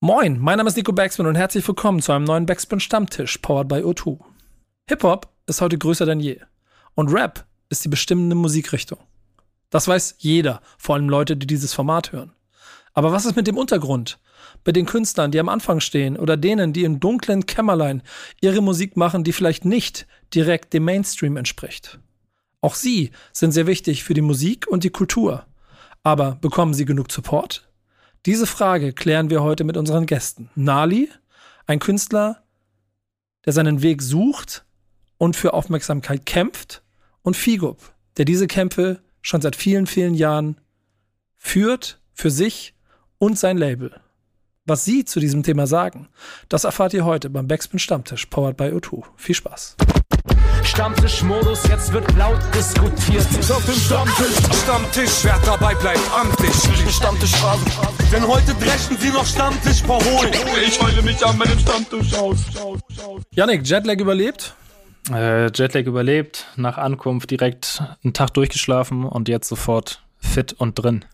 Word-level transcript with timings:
Moin, 0.00 0.38
mein 0.38 0.58
Name 0.58 0.68
ist 0.68 0.76
Nico 0.76 0.92
Backspin 0.92 1.26
und 1.26 1.34
herzlich 1.34 1.66
willkommen 1.66 2.00
zu 2.00 2.12
einem 2.12 2.24
neuen 2.24 2.46
Backspin 2.46 2.78
Stammtisch, 2.78 3.38
powered 3.38 3.66
by 3.66 3.80
O2. 3.80 4.20
Hip-Hop 4.88 5.28
ist 5.48 5.60
heute 5.60 5.76
größer 5.76 6.06
denn 6.06 6.20
je. 6.20 6.38
Und 6.94 7.12
Rap 7.12 7.44
ist 7.68 7.84
die 7.84 7.88
bestimmende 7.88 8.36
Musikrichtung. 8.36 9.00
Das 9.70 9.88
weiß 9.88 10.14
jeder, 10.18 10.62
vor 10.78 10.94
allem 10.94 11.08
Leute, 11.08 11.36
die 11.36 11.48
dieses 11.48 11.74
Format 11.74 12.12
hören. 12.12 12.30
Aber 12.94 13.10
was 13.10 13.26
ist 13.26 13.34
mit 13.34 13.48
dem 13.48 13.56
Untergrund? 13.56 14.20
Bei 14.62 14.70
den 14.70 14.86
Künstlern, 14.86 15.32
die 15.32 15.40
am 15.40 15.48
Anfang 15.48 15.80
stehen 15.80 16.16
oder 16.16 16.36
denen, 16.36 16.72
die 16.72 16.84
im 16.84 17.00
dunklen 17.00 17.46
Kämmerlein 17.46 18.04
ihre 18.40 18.60
Musik 18.60 18.96
machen, 18.96 19.24
die 19.24 19.32
vielleicht 19.32 19.64
nicht 19.64 20.06
direkt 20.32 20.74
dem 20.74 20.84
Mainstream 20.84 21.36
entspricht. 21.36 21.98
Auch 22.60 22.76
sie 22.76 23.10
sind 23.32 23.50
sehr 23.50 23.66
wichtig 23.66 24.04
für 24.04 24.14
die 24.14 24.20
Musik 24.20 24.68
und 24.68 24.84
die 24.84 24.90
Kultur. 24.90 25.44
Aber 26.04 26.36
bekommen 26.36 26.72
sie 26.72 26.84
genug 26.84 27.10
Support? 27.10 27.67
Diese 28.28 28.46
Frage 28.46 28.92
klären 28.92 29.30
wir 29.30 29.42
heute 29.42 29.64
mit 29.64 29.78
unseren 29.78 30.04
Gästen. 30.04 30.50
Nali, 30.54 31.08
ein 31.66 31.78
Künstler, 31.78 32.42
der 33.46 33.54
seinen 33.54 33.80
Weg 33.80 34.02
sucht 34.02 34.66
und 35.16 35.34
für 35.34 35.54
Aufmerksamkeit 35.54 36.26
kämpft, 36.26 36.82
und 37.22 37.38
Figup, 37.38 37.78
der 38.18 38.26
diese 38.26 38.46
Kämpfe 38.46 39.00
schon 39.22 39.40
seit 39.40 39.56
vielen, 39.56 39.86
vielen 39.86 40.12
Jahren 40.12 40.60
führt 41.38 42.02
für 42.12 42.30
sich 42.30 42.74
und 43.16 43.38
sein 43.38 43.56
Label. 43.56 43.98
Was 44.66 44.84
Sie 44.84 45.06
zu 45.06 45.20
diesem 45.20 45.42
Thema 45.42 45.66
sagen, 45.66 46.08
das 46.50 46.64
erfahrt 46.64 46.92
ihr 46.92 47.06
heute 47.06 47.30
beim 47.30 47.48
Backspin 47.48 47.78
Stammtisch, 47.78 48.26
powered 48.26 48.58
by 48.58 48.64
O2. 48.64 49.04
Viel 49.16 49.36
Spaß. 49.36 49.74
Stammtischmodus, 50.68 51.66
jetzt 51.66 51.92
wird 51.92 52.04
laut 52.16 52.38
diskutiert. 52.54 53.26
Auf 53.50 53.64
dem 53.64 53.74
Stammtisch, 53.74 54.36
Stammtisch, 54.62 55.24
wer 55.24 55.38
dabei 55.44 55.74
bleibt, 55.74 56.00
am 56.14 56.30
Tisch. 56.36 56.94
Stammtischphase. 56.94 57.64
Denn 58.12 58.26
heute 58.26 58.54
brechen 58.54 58.96
sie 58.98 59.08
noch 59.08 59.24
Stammtisch 59.24 59.82
verholen. 59.82 60.32
Ich 60.64 60.80
heule 60.80 61.02
mich 61.02 61.24
an 61.24 61.38
meinem 61.38 61.58
Stammtisch 61.58 62.14
aus. 62.14 62.38
Yannick, 63.34 63.66
Jetlag 63.66 63.98
überlebt? 63.98 64.54
Äh, 65.10 65.46
Jetlag 65.46 65.86
überlebt, 65.86 66.46
nach 66.56 66.76
Ankunft 66.76 67.30
direkt 67.30 67.82
einen 68.04 68.12
Tag 68.12 68.34
durchgeschlafen 68.34 69.04
und 69.04 69.28
jetzt 69.28 69.48
sofort 69.48 70.02
fit 70.18 70.52
und 70.52 70.74
drin. 70.74 71.04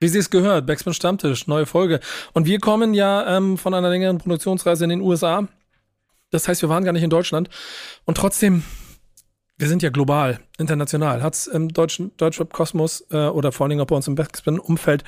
Wie 0.00 0.08
Sie 0.08 0.18
es 0.18 0.30
gehört, 0.30 0.66
Backspin 0.66 0.94
Stammtisch, 0.94 1.46
neue 1.46 1.66
Folge. 1.66 2.00
Und 2.32 2.46
wir 2.46 2.58
kommen 2.58 2.94
ja 2.94 3.36
ähm, 3.36 3.58
von 3.58 3.74
einer 3.74 3.90
längeren 3.90 4.16
Produktionsreise 4.16 4.84
in 4.84 4.90
den 4.90 5.00
USA. 5.02 5.46
Das 6.30 6.48
heißt, 6.48 6.62
wir 6.62 6.68
waren 6.68 6.84
gar 6.84 6.92
nicht 6.92 7.02
in 7.02 7.10
Deutschland. 7.10 7.48
Und 8.04 8.16
trotzdem 8.16 8.62
wir 9.60 9.68
sind 9.68 9.82
ja 9.82 9.90
global, 9.90 10.40
international. 10.56 11.22
Hat 11.22 11.34
es 11.34 11.46
im 11.46 11.68
deutschen 11.68 12.16
Deutschrap-Kosmos 12.16 13.04
äh, 13.10 13.26
oder 13.26 13.52
vor 13.52 13.64
allen 13.64 13.70
Dingen 13.70 13.82
auch 13.82 13.86
bei 13.86 13.94
uns 13.94 14.08
im 14.08 14.14
Backspin-Umfeld 14.14 15.04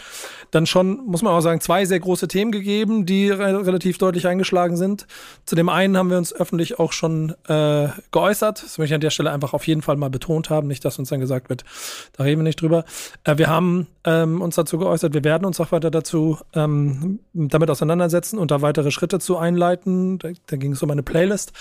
dann 0.51 0.67
schon, 0.67 1.07
muss 1.07 1.23
man 1.23 1.33
auch 1.33 1.41
sagen, 1.41 1.63
zwei 1.63 1.87
sehr 1.87 2.01
große 2.01 2.29
Themen 2.29 2.53
gegeben, 2.53 3.07
die 3.07 3.31
re 3.31 3.65
relativ 3.67 3.97
deutlich 3.97 4.27
eingeschlagen 4.27 4.77
sind. 4.77 5.07
Zu 5.47 5.55
dem 5.55 5.71
einen 5.71 5.97
haben 5.97 6.11
wir 6.11 6.19
uns 6.19 6.35
öffentlich 6.35 6.79
auch 6.79 6.93
schon 6.93 7.31
äh, 7.49 7.89
geäußert. 8.11 8.63
Das 8.63 8.77
möchte 8.77 8.93
ich 8.93 8.95
an 8.95 9.01
der 9.01 9.09
Stelle 9.09 9.33
einfach 9.33 9.55
auf 9.55 9.67
jeden 9.67 9.81
Fall 9.81 9.97
mal 9.97 10.11
betont 10.11 10.51
haben. 10.51 10.69
Nicht, 10.69 10.85
dass 10.85 10.99
uns 10.99 11.09
dann 11.09 11.21
gesagt 11.21 11.49
wird, 11.49 11.65
da 12.13 12.25
reden 12.25 12.41
wir 12.41 12.45
nicht 12.45 12.61
drüber. 12.61 12.85
Äh, 13.25 13.39
wir 13.39 13.49
haben 13.49 13.87
ähm, 14.05 14.43
uns 14.43 14.57
dazu 14.57 14.77
geäußert, 14.77 15.15
wir 15.15 15.25
werden 15.25 15.47
uns 15.47 15.59
auch 15.61 15.73
weiter 15.73 15.91
dazu 15.91 16.37
ähm, 16.53 17.21
damit 17.33 17.71
auseinandersetzen 17.71 18.39
und 18.39 18.51
da 18.51 18.61
weitere 18.61 18.91
Schritte 18.91 19.19
zu 19.19 19.39
einleiten. 19.39 20.19
Da, 20.19 20.29
da 20.47 20.57
ging 20.59 20.73
es 20.73 20.83
um 20.83 20.91
eine 20.91 21.03
Playlist. 21.03 21.53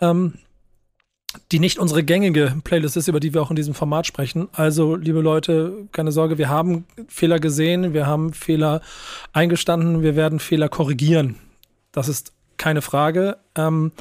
Ähm, 0.00 0.34
die 1.52 1.60
nicht 1.60 1.78
unsere 1.78 2.02
gängige 2.02 2.56
Playlist 2.64 2.96
ist, 2.96 3.08
über 3.08 3.20
die 3.20 3.34
wir 3.34 3.42
auch 3.42 3.50
in 3.50 3.56
diesem 3.56 3.74
Format 3.74 4.06
sprechen. 4.06 4.48
Also, 4.52 4.96
liebe 4.96 5.20
Leute, 5.20 5.88
keine 5.92 6.12
Sorge, 6.12 6.38
wir 6.38 6.48
haben 6.48 6.84
Fehler 7.08 7.38
gesehen, 7.38 7.94
wir 7.94 8.06
haben 8.06 8.32
Fehler 8.32 8.80
eingestanden, 9.32 10.02
wir 10.02 10.16
werden 10.16 10.40
Fehler 10.40 10.68
korrigieren. 10.68 11.36
Das 11.92 12.08
ist 12.08 12.32
keine 12.56 12.82
Frage. 12.82 13.36
Ähm, 13.56 13.92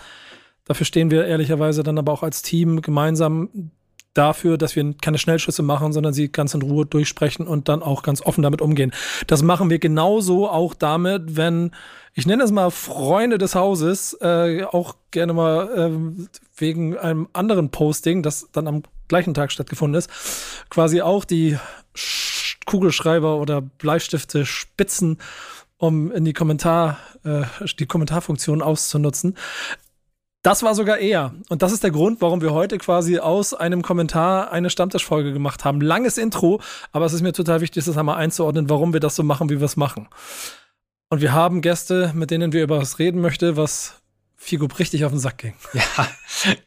dafür 0.65 0.85
stehen 0.85 1.11
wir 1.11 1.25
ehrlicherweise 1.25 1.83
dann 1.83 1.97
aber 1.97 2.11
auch 2.11 2.23
als 2.23 2.41
Team 2.41 2.81
gemeinsam 2.81 3.71
dafür, 4.13 4.57
dass 4.57 4.75
wir 4.75 4.93
keine 5.01 5.17
Schnellschüsse 5.17 5.63
machen, 5.63 5.93
sondern 5.93 6.13
sie 6.13 6.31
ganz 6.31 6.53
in 6.53 6.61
Ruhe 6.61 6.85
durchsprechen 6.85 7.47
und 7.47 7.69
dann 7.69 7.83
auch 7.83 8.03
ganz 8.03 8.21
offen 8.21 8.41
damit 8.41 8.61
umgehen. 8.61 8.91
Das 9.27 9.41
machen 9.43 9.69
wir 9.69 9.79
genauso 9.79 10.49
auch 10.49 10.73
damit, 10.73 11.37
wenn, 11.37 11.71
ich 12.13 12.25
nenne 12.25 12.43
es 12.43 12.51
mal 12.51 12.71
Freunde 12.71 13.37
des 13.37 13.55
Hauses, 13.55 14.17
äh, 14.21 14.63
auch 14.63 14.95
gerne 15.11 15.33
mal 15.33 15.67
äh, 15.77 16.27
wegen 16.57 16.97
einem 16.97 17.29
anderen 17.33 17.69
Posting, 17.69 18.23
das 18.23 18.49
dann 18.51 18.67
am 18.67 18.83
gleichen 19.07 19.33
Tag 19.33 19.51
stattgefunden 19.51 19.97
ist, 19.97 20.09
quasi 20.69 21.01
auch 21.01 21.25
die 21.25 21.57
Kugelschreiber 22.65 23.37
oder 23.37 23.61
Bleistifte 23.61 24.45
spitzen, 24.45 25.17
um 25.77 26.11
in 26.11 26.25
die 26.25 26.33
Kommentar, 26.33 26.99
äh, 27.23 27.43
die 27.79 27.85
Kommentarfunktion 27.85 28.61
auszunutzen. 28.61 29.35
Das 30.41 30.63
war 30.63 30.73
sogar 30.73 30.99
eher. 30.99 31.33
Und 31.49 31.61
das 31.61 31.73
ist 31.73 31.83
der 31.83 31.91
Grund, 31.91 32.21
warum 32.21 32.41
wir 32.41 32.53
heute 32.53 32.77
quasi 32.77 33.19
aus 33.19 33.53
einem 33.53 33.81
Kommentar 33.81 34.51
eine 34.51 34.69
Stammtischfolge 34.69 35.33
gemacht 35.33 35.65
haben. 35.65 35.81
Langes 35.81 36.17
Intro, 36.17 36.61
aber 36.93 37.05
es 37.05 37.13
ist 37.13 37.21
mir 37.21 37.33
total 37.33 37.59
wichtig, 37.59 37.83
das 37.83 37.97
einmal 37.97 38.15
einzuordnen, 38.15 38.69
warum 38.69 38.93
wir 38.93 39.01
das 39.01 39.17
so 39.17 39.23
machen, 39.23 39.49
wie 39.49 39.59
wir 39.59 39.65
es 39.65 39.75
machen. 39.75 40.07
Und 41.09 41.19
wir 41.21 41.33
haben 41.33 41.61
Gäste, 41.61 42.13
mit 42.15 42.31
denen 42.31 42.53
wir 42.53 42.63
über 42.63 42.79
was 42.79 42.99
reden 42.99 43.19
möchten, 43.19 43.57
was 43.57 44.01
Figup 44.49 44.79
richtig 44.79 45.05
auf 45.05 45.11
den 45.11 45.19
Sack 45.19 45.37
ging. 45.37 45.53
Ja, 45.73 46.07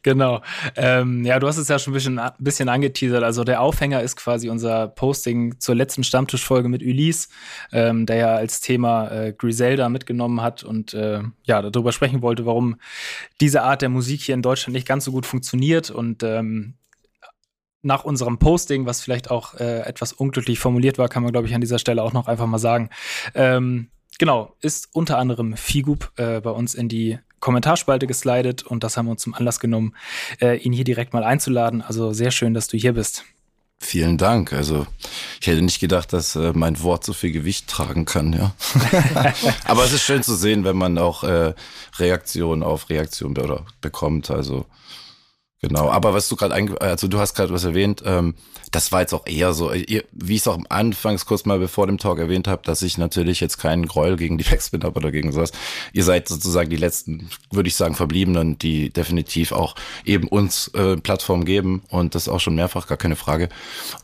genau. 0.03 0.41
Ähm, 0.77 1.25
ja, 1.25 1.39
du 1.39 1.47
hast 1.49 1.57
es 1.57 1.69
ja 1.69 1.79
schon 1.79 1.93
ein 1.93 1.95
bisschen, 1.95 2.21
bisschen 2.39 2.69
angeteasert. 2.69 3.23
Also 3.25 3.45
der 3.45 3.61
Aufhänger 3.61 4.01
ist 4.03 4.17
quasi 4.17 4.49
unser 4.49 4.89
Posting 4.89 5.59
zur 5.59 5.75
letzten 5.75 6.05
Stammtischfolge 6.05 6.69
mit 6.69 6.83
Ulysse, 6.83 7.29
ähm, 7.73 8.07
der 8.07 8.17
ja 8.17 8.35
als 8.35 8.61
Thema 8.61 9.09
äh, 9.11 9.33
Griselda 9.33 9.89
mitgenommen 9.89 10.41
hat 10.41 10.63
und 10.63 10.95
äh, 10.95 11.23
ja, 11.45 11.63
darüber 11.63 11.93
sprechen 11.93 12.23
wollte, 12.23 12.47
warum 12.47 12.77
diese 13.41 13.63
Art 13.63 13.83
der 13.83 13.89
Musik 13.89 14.23
hier 14.23 14.35
in 14.35 14.43
Deutschland 14.43 14.75
nicht 14.75 14.87
ganz 14.87 15.05
so 15.05 15.13
gut 15.13 15.27
funktioniert 15.27 15.91
und 15.91 16.23
ähm, 16.23 16.75
nach 17.83 18.05
unserem 18.05 18.39
Posting, 18.39 18.87
was 18.87 19.01
vielleicht 19.01 19.31
auch 19.31 19.55
äh, 19.55 19.81
etwas 19.81 20.13
unglücklich 20.13 20.61
formuliert 20.61 20.99
war, 20.99 21.09
kann 21.09 21.25
man, 21.25 21.33
glaube 21.33 21.49
ich, 21.49 21.55
an 21.55 21.61
dieser 21.61 21.81
Stelle 21.81 22.03
auch 22.03 22.13
noch 22.13 22.29
einfach 22.29 22.47
mal 22.47 22.59
sagen. 22.59 22.91
Ähm, 23.35 23.89
genau, 24.19 24.55
ist 24.61 24.89
unter 24.93 25.19
anderem 25.19 25.57
Figup 25.57 26.13
äh, 26.17 26.41
bei 26.41 26.51
uns 26.51 26.75
in 26.75 26.89
die 26.89 27.19
Kommentarspalte 27.43 28.07
geslidet 28.07 28.63
und 28.63 28.85
das 28.85 28.97
haben 28.97 29.07
wir 29.07 29.11
uns 29.11 29.23
zum 29.23 29.35
Anlass 29.35 29.61
genommen, 29.61 29.95
äh, 30.41 30.57
ihn 30.59 30.73
hier 30.73 30.85
direkt 30.85 31.13
mal 31.13 31.25
einzuladen. 31.25 31.83
Also 31.83 32.13
sehr 32.13 32.31
schön, 32.31 32.55
dass 32.55 32.69
du 32.69 32.79
hier 32.79 32.95
bist. 32.95 33.25
Vielen 33.81 34.17
Dank. 34.17 34.53
Also 34.53 34.87
ich 35.41 35.49
hätte 35.49 35.61
nicht 35.61 35.81
gedacht, 35.81 36.13
dass 36.13 36.37
äh, 36.37 36.53
mein 36.55 36.81
Wort 36.83 37.05
so 37.05 37.13
viel 37.13 37.33
Gewicht 37.33 37.67
tragen 37.67 38.05
kann, 38.05 38.33
ja. 38.33 38.55
Aber 39.65 39.85
es 39.85 39.93
ist 39.93 40.05
schön 40.05 40.23
zu 40.23 40.37
sehen, 40.37 40.63
wenn 40.65 40.77
man 40.77 40.99
auch 40.99 41.25
äh, 41.25 41.53
Reaktion 41.99 42.63
auf 42.63 42.89
Reaktion 42.91 43.35
be 43.35 43.65
bekommt. 43.81 44.31
Also 44.31 44.67
genau. 45.63 45.89
Aber 45.89 46.13
was 46.13 46.29
du 46.29 46.37
gerade, 46.37 46.55
also 46.81 47.09
du 47.09 47.19
hast 47.19 47.35
gerade 47.35 47.53
was 47.53 47.65
erwähnt. 47.65 48.03
Ähm, 48.05 48.35
das 48.73 48.91
war 48.91 49.03
jetzt 49.03 49.13
auch 49.13 49.27
eher 49.27 49.53
so, 49.53 49.71
wie 49.71 50.35
ich 50.35 50.41
es 50.41 50.49
auch 50.49 50.55
am 50.55 50.67
Anfangs 50.69 51.27
kurz 51.27 51.45
mal 51.45 51.59
bevor 51.59 51.87
dem 51.87 51.99
Talk 51.99 52.19
erwähnt 52.19 52.49
habe, 52.49 52.63
dass 52.65 52.81
ich 52.81 52.97
natürlich 52.97 53.39
jetzt 53.41 53.59
keinen 53.59 53.87
Gräuel 53.87 54.17
gegen 54.17 54.39
die 54.39 54.45
Backspin 54.51 54.83
habe 54.83 54.97
oder 54.97 55.13
gegen 55.13 55.31
sowas. 55.31 55.53
Ihr 55.93 56.05
seid 56.05 56.27
sozusagen 56.27 56.71
die 56.71 56.77
letzten, 56.77 57.29
würde 57.51 57.69
ich 57.69 57.77
sagen, 57.77 57.95
Verbliebenen, 57.95 58.59
die 58.59 58.91
definitiv 58.91 59.53
auch 59.53 59.75
eben 60.05 60.27
uns 60.27 60.69
äh, 60.69 60.97
Plattform 60.97 61.45
geben 61.45 61.83
und 61.91 62.15
das 62.15 62.29
auch 62.29 62.41
schon 62.41 62.55
mehrfach, 62.55 62.87
gar 62.87 62.99
keine 62.99 63.17
Frage. 63.17 63.51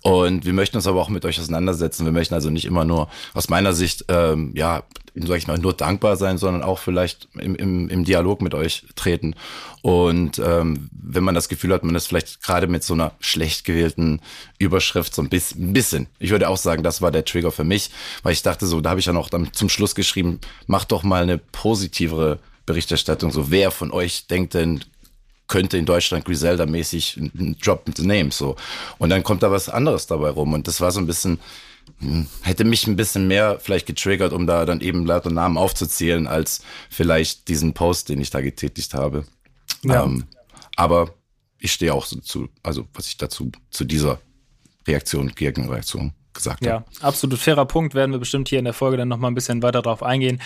Und 0.02 0.44
wir 0.44 0.52
möchten 0.52 0.76
uns 0.76 0.86
aber 0.86 1.00
auch 1.00 1.08
mit 1.08 1.24
euch 1.24 1.40
auseinandersetzen. 1.40 2.04
Wir 2.04 2.12
möchten 2.12 2.34
also 2.34 2.50
nicht 2.50 2.66
immer 2.66 2.84
nur 2.84 3.08
aus 3.32 3.48
meiner 3.48 3.72
Sicht, 3.72 4.04
ähm, 4.08 4.52
ja, 4.54 4.82
sag 5.26 5.38
ich 5.38 5.46
mal, 5.46 5.58
nur 5.58 5.72
dankbar 5.72 6.16
sein, 6.16 6.38
sondern 6.38 6.62
auch 6.62 6.78
vielleicht 6.78 7.28
im, 7.34 7.54
im, 7.54 7.88
im 7.88 8.04
Dialog 8.04 8.42
mit 8.42 8.54
euch 8.54 8.84
treten. 8.94 9.34
Und 9.82 10.38
ähm, 10.38 10.88
wenn 10.92 11.24
man 11.24 11.34
das 11.34 11.48
Gefühl 11.48 11.72
hat, 11.72 11.84
man 11.84 11.94
ist 11.94 12.06
vielleicht 12.06 12.42
gerade 12.42 12.66
mit 12.66 12.84
so 12.84 12.94
einer 12.94 13.12
schlecht 13.20 13.64
gewählten 13.64 14.20
Überschrift 14.58 15.14
so 15.14 15.22
ein 15.22 15.28
bisschen, 15.28 15.70
ein 15.70 15.72
bisschen, 15.72 16.06
ich 16.18 16.30
würde 16.30 16.48
auch 16.48 16.56
sagen, 16.56 16.82
das 16.82 17.02
war 17.02 17.10
der 17.10 17.24
Trigger 17.24 17.52
für 17.52 17.64
mich, 17.64 17.90
weil 18.22 18.32
ich 18.32 18.42
dachte 18.42 18.66
so, 18.66 18.80
da 18.80 18.90
habe 18.90 19.00
ich 19.00 19.06
ja 19.06 19.12
noch 19.12 19.30
zum 19.30 19.68
Schluss 19.68 19.94
geschrieben, 19.94 20.40
macht 20.66 20.92
doch 20.92 21.02
mal 21.02 21.22
eine 21.22 21.38
positivere 21.38 22.38
Berichterstattung. 22.66 23.30
So, 23.30 23.50
wer 23.50 23.70
von 23.70 23.90
euch 23.90 24.26
denkt 24.26 24.54
denn, 24.54 24.84
könnte 25.48 25.78
in 25.78 25.86
Deutschland 25.86 26.26
Griselda-mäßig 26.26 27.16
einen 27.16 27.56
Drop 27.58 27.86
mit 27.86 27.96
the 27.96 28.06
Name 28.06 28.30
so. 28.30 28.56
Und 28.98 29.08
dann 29.10 29.22
kommt 29.22 29.42
da 29.42 29.50
was 29.50 29.68
anderes 29.68 30.06
dabei 30.06 30.28
rum. 30.28 30.52
Und 30.52 30.68
das 30.68 30.80
war 30.80 30.92
so 30.92 31.00
ein 31.00 31.06
bisschen, 31.06 31.40
hätte 32.42 32.64
mich 32.64 32.86
ein 32.86 32.96
bisschen 32.96 33.26
mehr 33.26 33.58
vielleicht 33.60 33.86
getriggert, 33.86 34.32
um 34.32 34.46
da 34.46 34.64
dann 34.64 34.80
eben 34.80 35.06
lauter 35.06 35.30
Namen 35.30 35.56
aufzuzählen, 35.56 36.26
als 36.26 36.62
vielleicht 36.90 37.48
diesen 37.48 37.74
Post, 37.74 38.08
den 38.08 38.20
ich 38.20 38.30
da 38.30 38.40
getätigt 38.40 38.94
habe. 38.94 39.24
Ja. 39.82 40.04
Ähm, 40.04 40.24
aber 40.76 41.14
ich 41.58 41.72
stehe 41.72 41.92
auch 41.92 42.06
so 42.06 42.20
zu, 42.20 42.48
also 42.62 42.86
was 42.94 43.08
ich 43.08 43.16
dazu 43.16 43.50
zu 43.70 43.84
dieser 43.84 44.20
Reaktion, 44.86 45.32
Gegenreaktion 45.34 46.12
gesagt 46.32 46.64
ja, 46.64 46.74
habe. 46.74 46.84
Ja, 46.90 47.02
absolut 47.02 47.38
fairer 47.38 47.66
Punkt, 47.66 47.94
werden 47.94 48.12
wir 48.12 48.18
bestimmt 48.18 48.48
hier 48.48 48.58
in 48.58 48.64
der 48.64 48.74
Folge 48.74 48.96
dann 48.96 49.08
nochmal 49.08 49.30
ein 49.30 49.34
bisschen 49.34 49.62
weiter 49.62 49.82
drauf 49.82 50.02
eingehen. 50.02 50.40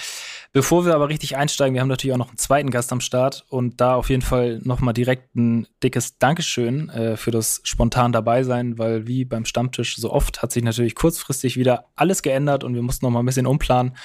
Bevor 0.54 0.84
wir 0.84 0.94
aber 0.94 1.08
richtig 1.08 1.34
einsteigen, 1.38 1.72
wir 1.72 1.81
haben 1.81 1.88
natürlich 1.88 2.12
auch 2.12 2.19
noch 2.19 2.28
einen 2.28 2.37
zweiten 2.37 2.70
Gast 2.70 2.93
am 2.93 3.00
Start 3.00 3.46
und 3.49 3.81
da 3.81 3.94
auf 3.94 4.10
jeden 4.10 4.20
Fall 4.20 4.60
nochmal 4.62 4.93
direkt 4.93 5.34
ein 5.34 5.66
dickes 5.82 6.19
Dankeschön 6.19 6.90
äh, 6.90 7.16
für 7.16 7.31
das 7.31 7.62
spontan 7.64 8.12
dabei 8.12 8.43
sein, 8.43 8.76
weil 8.76 9.06
wie 9.06 9.25
beim 9.25 9.46
Stammtisch 9.46 9.96
so 9.96 10.12
oft 10.12 10.43
hat 10.43 10.52
sich 10.52 10.62
natürlich 10.62 10.94
kurzfristig 10.94 11.56
wieder 11.56 11.87
alles 11.96 12.20
geändert 12.20 12.64
und 12.64 12.75
wir 12.75 12.82
mussten 12.82 13.06
nochmal 13.06 13.22
ein 13.22 13.26
bisschen 13.26 13.46
umplanen. 13.46 13.96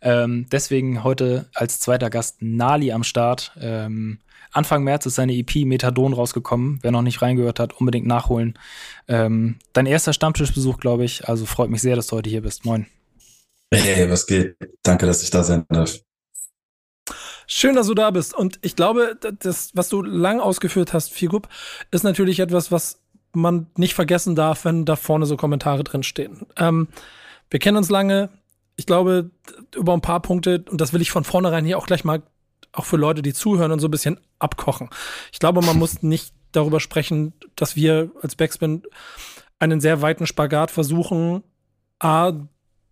Ähm, 0.00 0.46
deswegen 0.50 1.04
heute 1.04 1.48
als 1.54 1.78
zweiter 1.78 2.10
Gast 2.10 2.42
Nali 2.42 2.90
am 2.90 3.04
Start. 3.04 3.52
Ähm, 3.60 4.18
Anfang 4.50 4.82
März 4.82 5.06
ist 5.06 5.14
seine 5.14 5.34
EP 5.34 5.64
Methadon 5.64 6.14
rausgekommen. 6.14 6.80
Wer 6.82 6.90
noch 6.90 7.02
nicht 7.02 7.22
reingehört 7.22 7.60
hat, 7.60 7.74
unbedingt 7.74 8.08
nachholen. 8.08 8.58
Ähm, 9.06 9.60
dein 9.72 9.86
erster 9.86 10.12
Stammtischbesuch, 10.12 10.78
glaube 10.78 11.04
ich. 11.04 11.28
Also 11.28 11.46
freut 11.46 11.70
mich 11.70 11.80
sehr, 11.80 11.94
dass 11.94 12.08
du 12.08 12.16
heute 12.16 12.28
hier 12.28 12.42
bist. 12.42 12.64
Moin. 12.64 12.86
Hey, 13.72 14.10
was 14.10 14.26
geht? 14.26 14.56
Danke, 14.82 15.06
dass 15.06 15.22
ich 15.22 15.30
da 15.30 15.42
sein 15.42 15.64
darf. 15.70 15.98
Schön, 17.46 17.74
dass 17.74 17.86
du 17.86 17.94
da 17.94 18.10
bist. 18.10 18.34
Und 18.34 18.58
ich 18.62 18.76
glaube, 18.76 19.16
das, 19.40 19.70
was 19.74 19.88
du 19.88 20.02
lang 20.02 20.40
ausgeführt 20.40 20.92
hast, 20.92 21.12
Figup, 21.12 21.48
ist 21.90 22.02
natürlich 22.04 22.40
etwas, 22.40 22.70
was 22.70 23.00
man 23.32 23.66
nicht 23.76 23.94
vergessen 23.94 24.36
darf, 24.36 24.66
wenn 24.66 24.84
da 24.84 24.96
vorne 24.96 25.24
so 25.24 25.38
Kommentare 25.38 25.84
drin 25.84 26.02
stehen. 26.02 26.46
Ähm, 26.56 26.88
wir 27.50 27.60
kennen 27.60 27.78
uns 27.78 27.88
lange. 27.88 28.28
Ich 28.76 28.84
glaube, 28.84 29.30
über 29.74 29.94
ein 29.94 30.02
paar 30.02 30.20
Punkte, 30.20 30.64
und 30.70 30.80
das 30.80 30.92
will 30.92 31.00
ich 31.00 31.10
von 31.10 31.24
vornherein 31.24 31.64
hier 31.64 31.78
auch 31.78 31.86
gleich 31.86 32.04
mal, 32.04 32.22
auch 32.72 32.84
für 32.84 32.96
Leute, 32.96 33.22
die 33.22 33.32
zuhören 33.32 33.72
und 33.72 33.80
so 33.80 33.88
ein 33.88 33.90
bisschen 33.90 34.20
abkochen. 34.38 34.90
Ich 35.32 35.38
glaube, 35.38 35.62
man 35.62 35.78
muss 35.78 36.02
nicht 36.02 36.34
darüber 36.52 36.78
sprechen, 36.78 37.32
dass 37.56 37.74
wir 37.74 38.10
als 38.20 38.36
Backspin 38.36 38.82
einen 39.58 39.80
sehr 39.80 40.02
weiten 40.02 40.26
Spagat 40.26 40.70
versuchen, 40.70 41.42
A, 41.98 42.32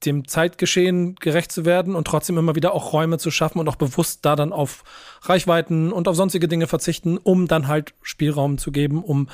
dem 0.04 0.26
Zeitgeschehen 0.26 1.14
gerecht 1.16 1.52
zu 1.52 1.64
werden 1.64 1.94
und 1.94 2.06
trotzdem 2.06 2.38
immer 2.38 2.54
wieder 2.54 2.72
auch 2.72 2.92
Räume 2.92 3.18
zu 3.18 3.30
schaffen 3.30 3.58
und 3.58 3.68
auch 3.68 3.76
bewusst 3.76 4.20
da 4.24 4.36
dann 4.36 4.52
auf 4.52 4.82
Reichweiten 5.22 5.92
und 5.92 6.08
auf 6.08 6.16
sonstige 6.16 6.48
Dinge 6.48 6.66
verzichten, 6.66 7.18
um 7.18 7.48
dann 7.48 7.68
halt 7.68 7.94
Spielraum 8.02 8.58
zu 8.58 8.72
geben, 8.72 9.02
um 9.04 9.28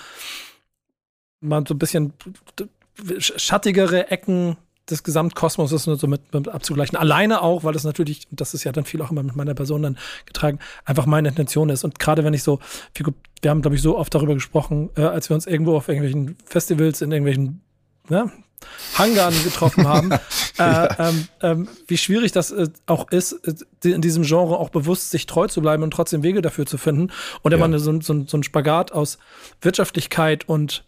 mal 1.41 1.65
so 1.67 1.75
ein 1.75 1.79
bisschen 1.79 2.15
schattigere 3.19 4.11
Ecken 4.11 4.57
des 4.89 5.03
Gesamtkosmoses 5.03 5.85
so 5.85 6.07
mit, 6.07 6.33
mit 6.33 6.49
abzugleichen. 6.49 6.97
Alleine 6.97 7.43
auch, 7.43 7.65
weil 7.65 7.73
das 7.73 7.85
natürlich, 7.85 8.27
das 8.31 8.55
ist 8.55 8.65
ja 8.65 8.73
dann 8.73 8.85
viel 8.85 9.03
auch 9.03 9.11
immer 9.11 9.23
mit 9.23 9.35
meiner 9.35 9.55
Person 9.55 9.83
dann 9.83 9.99
getragen, 10.27 10.61
einfach 10.85 11.07
meine 11.07 11.29
Intention 11.29 11.71
ist. 11.71 11.85
Und 11.85 11.99
gerade 11.99 12.25
wenn 12.25 12.35
ich 12.35 12.43
so, 12.43 12.61
wir 13.43 13.51
haben, 13.51 13.62
glaube 13.62 13.77
ich, 13.77 13.83
so 13.83 13.99
oft 13.99 14.15
darüber 14.15 14.35
gesprochen, 14.35 14.91
äh, 14.97 15.03
als 15.03 15.29
wir 15.29 15.35
uns 15.35 15.47
irgendwo 15.47 15.77
auf 15.77 15.89
irgendwelchen 15.89 16.37
Festivals 16.45 17.03
in 17.03 17.11
irgendwelchen 17.11 17.62
ja, 18.09 18.31
Hangaren 18.97 19.35
getroffen 19.44 19.87
haben, 19.87 20.12
äh, 20.58 20.88
ähm, 20.99 21.29
ähm, 21.43 21.69
wie 21.87 21.99
schwierig 21.99 22.32
das 22.32 22.50
äh, 22.50 22.69
auch 22.87 23.11
ist, 23.11 23.32
äh, 23.32 23.88
in 23.88 24.00
diesem 24.00 24.25
Genre 24.25 24.58
auch 24.58 24.70
bewusst 24.70 25.11
sich 25.11 25.26
treu 25.26 25.47
zu 25.49 25.61
bleiben 25.61 25.82
und 25.82 25.91
trotzdem 25.91 26.23
Wege 26.23 26.43
dafür 26.43 26.67
zu 26.67 26.79
finden. 26.79 27.12
Und 27.43 27.53
immer 27.53 27.69
ja. 27.69 27.79
so, 27.79 28.00
so, 28.00 28.25
so 28.26 28.37
ein 28.37 28.43
Spagat 28.43 28.93
aus 28.93 29.19
Wirtschaftlichkeit 29.61 30.49
und 30.49 30.85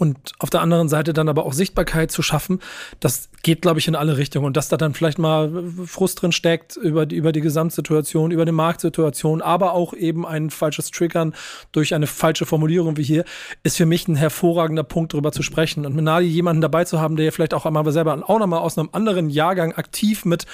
und 0.00 0.32
auf 0.38 0.48
der 0.48 0.60
anderen 0.60 0.88
Seite 0.88 1.12
dann 1.12 1.28
aber 1.28 1.44
auch 1.44 1.52
Sichtbarkeit 1.52 2.12
zu 2.12 2.22
schaffen, 2.22 2.60
das 3.00 3.30
geht, 3.42 3.62
glaube 3.62 3.78
ich, 3.78 3.88
in 3.88 3.94
alle 3.94 4.16
Richtungen. 4.16 4.46
Und 4.46 4.56
dass 4.56 4.68
da 4.68 4.76
dann 4.76 4.94
vielleicht 4.94 5.18
mal 5.18 5.64
Frust 5.86 6.22
drin 6.22 6.32
steckt 6.32 6.76
über 6.76 7.06
die, 7.06 7.16
über 7.16 7.32
die 7.32 7.40
Gesamtsituation, 7.40 8.30
über 8.30 8.44
die 8.44 8.52
Marktsituation, 8.52 9.42
aber 9.42 9.72
auch 9.72 9.94
eben 9.94 10.26
ein 10.26 10.50
falsches 10.50 10.90
Triggern 10.90 11.34
durch 11.72 11.94
eine 11.94 12.06
falsche 12.06 12.46
Formulierung 12.46 12.96
wie 12.96 13.02
hier, 13.02 13.24
ist 13.62 13.76
für 13.76 13.86
mich 13.86 14.08
ein 14.08 14.16
hervorragender 14.16 14.84
Punkt, 14.84 15.12
darüber 15.12 15.32
zu 15.32 15.42
sprechen. 15.42 15.86
Und 15.86 15.94
mit 15.94 16.04
Nadi 16.04 16.26
jemanden 16.26 16.60
dabei 16.60 16.84
zu 16.84 17.00
haben, 17.00 17.16
der 17.16 17.26
ja 17.26 17.30
vielleicht 17.30 17.54
auch 17.54 17.66
einmal 17.66 17.90
selber 17.92 18.22
auch 18.28 18.38
nochmal 18.38 18.60
aus 18.60 18.76
einem 18.76 18.88
anderen 18.92 19.30
Jahrgang 19.30 19.72
aktiv 19.72 20.24
mit 20.24 20.46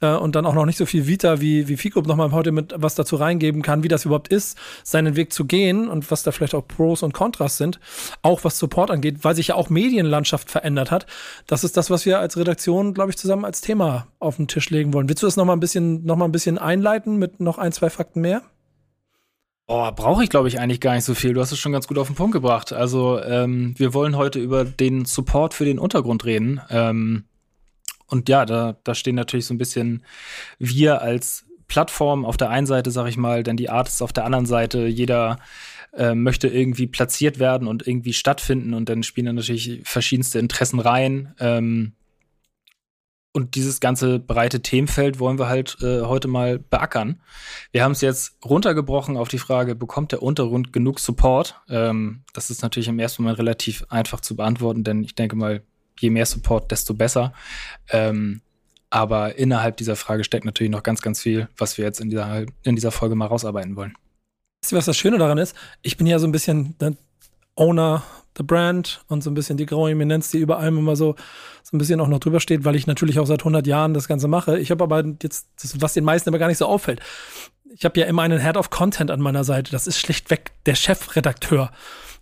äh, 0.00 0.14
und 0.14 0.36
dann 0.36 0.46
auch 0.46 0.54
noch 0.54 0.66
nicht 0.66 0.78
so 0.78 0.86
viel 0.86 1.06
Vita 1.06 1.40
wie, 1.40 1.68
wie 1.68 1.76
Fico 1.76 2.00
nochmal 2.00 2.32
heute 2.32 2.52
mit 2.52 2.74
was 2.76 2.94
dazu 2.94 3.16
reingeben 3.16 3.62
kann, 3.62 3.82
wie 3.82 3.88
das 3.88 4.04
überhaupt 4.04 4.28
ist, 4.28 4.56
seinen 4.84 5.16
Weg 5.16 5.32
zu 5.32 5.44
gehen 5.44 5.88
und 5.88 6.10
was 6.10 6.22
da 6.22 6.32
vielleicht 6.32 6.54
auch 6.54 6.66
Pros 6.66 7.02
und 7.02 7.12
Kontras 7.12 7.56
sind, 7.56 7.80
auch 8.22 8.44
was 8.44 8.58
Support 8.58 8.90
angeht, 8.90 9.24
weil 9.24 9.34
sich 9.34 9.48
ja 9.48 9.54
auch 9.54 9.70
Medienlandschaft 9.70 10.50
verändert 10.50 10.90
hat. 10.90 11.06
Das 11.46 11.64
ist 11.64 11.76
das, 11.76 11.90
was 11.90 12.06
wir 12.06 12.18
als 12.18 12.27
Redaktion, 12.36 12.94
glaube 12.94 13.10
ich, 13.10 13.16
zusammen 13.16 13.44
als 13.44 13.60
Thema 13.60 14.08
auf 14.18 14.36
den 14.36 14.48
Tisch 14.48 14.70
legen 14.70 14.92
wollen. 14.92 15.08
Willst 15.08 15.22
du 15.22 15.26
das 15.26 15.36
noch 15.36 15.44
mal 15.44 15.54
ein 15.54 15.60
bisschen, 15.60 16.04
noch 16.04 16.16
mal 16.16 16.24
ein 16.24 16.32
bisschen 16.32 16.58
einleiten 16.58 17.16
mit 17.16 17.40
noch 17.40 17.58
ein, 17.58 17.72
zwei 17.72 17.90
Fakten 17.90 18.20
mehr? 18.20 18.42
Oh, 19.66 19.90
brauche 19.92 20.24
ich, 20.24 20.30
glaube 20.30 20.48
ich, 20.48 20.58
eigentlich 20.58 20.80
gar 20.80 20.94
nicht 20.94 21.04
so 21.04 21.14
viel. 21.14 21.34
Du 21.34 21.40
hast 21.40 21.52
es 21.52 21.58
schon 21.58 21.72
ganz 21.72 21.86
gut 21.86 21.98
auf 21.98 22.06
den 22.06 22.16
Punkt 22.16 22.32
gebracht. 22.32 22.72
Also, 22.72 23.20
ähm, 23.22 23.74
wir 23.76 23.92
wollen 23.92 24.16
heute 24.16 24.38
über 24.38 24.64
den 24.64 25.04
Support 25.04 25.52
für 25.52 25.66
den 25.66 25.78
Untergrund 25.78 26.24
reden. 26.24 26.60
Ähm, 26.70 27.24
und 28.06 28.30
ja, 28.30 28.46
da, 28.46 28.76
da 28.84 28.94
stehen 28.94 29.14
natürlich 29.14 29.44
so 29.44 29.52
ein 29.52 29.58
bisschen 29.58 30.02
wir 30.58 31.02
als 31.02 31.44
Plattform 31.66 32.24
auf 32.24 32.38
der 32.38 32.48
einen 32.48 32.66
Seite, 32.66 32.90
sag 32.90 33.08
ich 33.08 33.18
mal, 33.18 33.42
dann 33.42 33.58
die 33.58 33.68
Artists 33.68 34.00
auf 34.00 34.14
der 34.14 34.24
anderen 34.24 34.46
Seite. 34.46 34.86
Jeder 34.86 35.38
äh, 35.92 36.14
möchte 36.14 36.48
irgendwie 36.48 36.86
platziert 36.86 37.38
werden 37.38 37.68
und 37.68 37.86
irgendwie 37.86 38.14
stattfinden 38.14 38.72
und 38.72 38.88
dann 38.88 39.02
spielen 39.02 39.26
dann 39.26 39.36
natürlich 39.36 39.82
verschiedenste 39.84 40.38
Interessen 40.38 40.80
rein. 40.80 41.34
Ähm, 41.38 41.92
und 43.38 43.54
dieses 43.54 43.78
ganze 43.78 44.18
breite 44.18 44.62
Themenfeld 44.62 45.20
wollen 45.20 45.38
wir 45.38 45.48
halt 45.48 45.76
äh, 45.80 46.02
heute 46.02 46.26
mal 46.26 46.58
beackern. 46.58 47.20
Wir 47.70 47.84
haben 47.84 47.92
es 47.92 48.00
jetzt 48.00 48.36
runtergebrochen 48.44 49.16
auf 49.16 49.28
die 49.28 49.38
Frage, 49.38 49.76
bekommt 49.76 50.10
der 50.10 50.24
Untergrund 50.24 50.72
genug 50.72 50.98
Support? 50.98 51.54
Ähm, 51.68 52.24
das 52.32 52.50
ist 52.50 52.62
natürlich 52.62 52.88
im 52.88 52.98
ersten 52.98 53.22
Moment 53.22 53.38
relativ 53.38 53.84
einfach 53.90 54.20
zu 54.20 54.34
beantworten, 54.34 54.82
denn 54.82 55.04
ich 55.04 55.14
denke 55.14 55.36
mal, 55.36 55.62
je 56.00 56.10
mehr 56.10 56.26
Support, 56.26 56.72
desto 56.72 56.94
besser. 56.94 57.32
Ähm, 57.90 58.40
aber 58.90 59.38
innerhalb 59.38 59.76
dieser 59.76 59.94
Frage 59.94 60.24
steckt 60.24 60.44
natürlich 60.44 60.72
noch 60.72 60.82
ganz, 60.82 61.00
ganz 61.00 61.22
viel, 61.22 61.48
was 61.56 61.78
wir 61.78 61.84
jetzt 61.84 62.00
in 62.00 62.10
dieser, 62.10 62.44
in 62.64 62.74
dieser 62.74 62.90
Folge 62.90 63.14
mal 63.14 63.26
rausarbeiten 63.26 63.76
wollen. 63.76 63.94
Weißt 64.62 64.72
du, 64.72 64.76
was 64.76 64.86
das 64.86 64.96
Schöne 64.96 65.18
daran 65.18 65.38
ist? 65.38 65.54
Ich 65.82 65.96
bin 65.96 66.08
ja 66.08 66.18
so 66.18 66.26
ein 66.26 66.32
bisschen 66.32 66.76
der 66.78 66.94
Owner 67.54 68.02
the 68.36 68.42
Brand 68.42 69.02
und 69.08 69.22
so 69.22 69.30
ein 69.30 69.34
bisschen 69.34 69.56
die 69.56 69.66
graue 69.66 69.90
Eminenz, 69.90 70.30
die 70.30 70.38
über 70.38 70.58
allem 70.58 70.78
immer 70.78 70.96
so, 70.96 71.16
so 71.62 71.76
ein 71.76 71.78
bisschen 71.78 72.00
auch 72.00 72.08
noch 72.08 72.20
drüber 72.20 72.40
steht, 72.40 72.64
weil 72.64 72.76
ich 72.76 72.86
natürlich 72.86 73.18
auch 73.18 73.26
seit 73.26 73.40
100 73.40 73.66
Jahren 73.66 73.94
das 73.94 74.08
Ganze 74.08 74.28
mache. 74.28 74.58
Ich 74.58 74.70
habe 74.70 74.84
aber 74.84 75.04
jetzt, 75.22 75.48
das, 75.62 75.80
was 75.80 75.94
den 75.94 76.04
meisten 76.04 76.28
aber 76.28 76.38
gar 76.38 76.48
nicht 76.48 76.58
so 76.58 76.66
auffällt, 76.66 77.00
ich 77.74 77.84
habe 77.84 77.98
ja 78.00 78.06
immer 78.06 78.22
einen 78.22 78.40
Head 78.40 78.56
of 78.56 78.70
Content 78.70 79.10
an 79.10 79.20
meiner 79.20 79.44
Seite. 79.44 79.70
Das 79.70 79.86
ist 79.86 79.98
schlichtweg 79.98 80.52
der 80.66 80.74
Chefredakteur. 80.74 81.70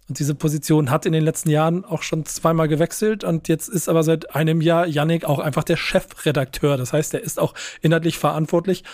Und 0.09 0.19
diese 0.19 0.35
Position 0.35 0.91
hat 0.91 1.05
in 1.05 1.13
den 1.13 1.25
letzten 1.25 1.51
Jahren 1.51 1.85
auch 1.85 2.03
schon 2.03 2.25
zweimal 2.25 2.69
gewechselt 2.69 3.25
und 3.25 3.49
jetzt 3.49 3.69
ist 3.69 3.89
aber 3.89 4.05
seit 4.05 4.37
einem 4.37 4.61
Jahr 4.61 4.87
Yannick 4.87 5.25
auch 5.25 5.41
einfach 5.41 5.65
der 5.65 5.77
Chefredakteur. 5.77 6.77
Das 6.77 6.93
heißt, 6.93 7.15
er 7.15 7.23
ist 7.23 7.41
auch 7.41 7.55
inhaltlich 7.83 8.19
verantwortlich 8.19 8.85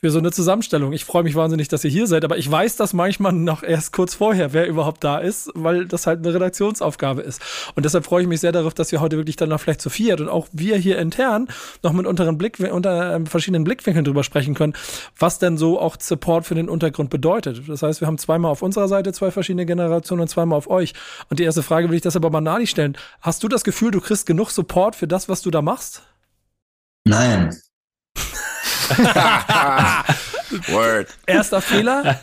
für 0.00 0.10
so 0.10 0.18
eine 0.18 0.32
Zusammenstellung. 0.32 0.92
Ich 0.94 1.04
freue 1.04 1.22
mich 1.22 1.34
wahnsinnig, 1.34 1.68
dass 1.68 1.84
ihr 1.84 1.90
hier 1.90 2.06
seid, 2.06 2.24
aber 2.24 2.38
ich 2.38 2.50
weiß 2.50 2.76
das 2.76 2.94
manchmal 2.94 3.32
noch 3.32 3.62
erst 3.62 3.92
kurz 3.92 4.14
vorher, 4.14 4.54
wer 4.54 4.66
überhaupt 4.66 5.04
da 5.04 5.18
ist, 5.18 5.50
weil 5.54 5.84
das 5.84 6.06
halt 6.06 6.20
eine 6.20 6.32
Redaktionsaufgabe 6.34 7.20
ist. 7.20 7.42
Und 7.74 7.84
deshalb 7.84 8.06
freue 8.06 8.22
ich 8.22 8.28
mich 8.28 8.40
sehr 8.40 8.52
darauf, 8.52 8.72
dass 8.72 8.92
wir 8.92 9.02
heute 9.02 9.18
wirklich 9.18 9.36
dann 9.36 9.50
noch 9.50 9.60
vielleicht 9.60 9.82
zu 9.82 9.90
viert 9.90 10.22
und 10.22 10.30
auch 10.30 10.48
wir 10.52 10.76
hier 10.76 10.98
intern 10.98 11.48
noch 11.82 11.92
mit 11.92 12.06
unteren 12.06 12.38
Blick, 12.38 12.58
unter 12.72 13.16
äh, 13.16 13.26
verschiedenen 13.26 13.64
Blickwinkeln 13.64 14.04
drüber 14.04 14.24
sprechen 14.24 14.54
können, 14.54 14.72
was 15.18 15.38
denn 15.38 15.58
so 15.58 15.78
auch 15.78 15.96
Support 16.00 16.46
für 16.46 16.54
den 16.54 16.70
Untergrund 16.70 17.10
bedeutet. 17.10 17.68
Das 17.68 17.82
heißt, 17.82 18.00
wir 18.00 18.08
haben 18.08 18.18
zweimal 18.18 18.50
auf 18.50 18.62
unserer 18.62 18.88
Seite 18.88 19.12
zwei 19.12 19.30
verschiedene 19.30 19.66
Generationen 19.66 20.22
und 20.22 20.28
zweimal 20.28 20.56
auf 20.56 20.70
euch. 20.70 20.94
Und 21.28 21.40
die 21.40 21.44
erste 21.44 21.62
Frage 21.62 21.90
will 21.90 21.96
ich 21.96 22.02
deshalb 22.02 22.24
aber 22.24 22.40
Nali 22.40 22.66
stellen. 22.66 22.96
Hast 23.20 23.42
du 23.42 23.48
das 23.48 23.64
Gefühl, 23.64 23.90
du 23.90 24.00
kriegst 24.00 24.24
genug 24.24 24.50
Support 24.50 24.96
für 24.96 25.06
das, 25.06 25.28
was 25.28 25.42
du 25.42 25.50
da 25.50 25.60
machst? 25.60 26.02
Nein. 27.04 27.54
Word. 30.68 31.08
Erster 31.26 31.60
Fehler, 31.60 32.20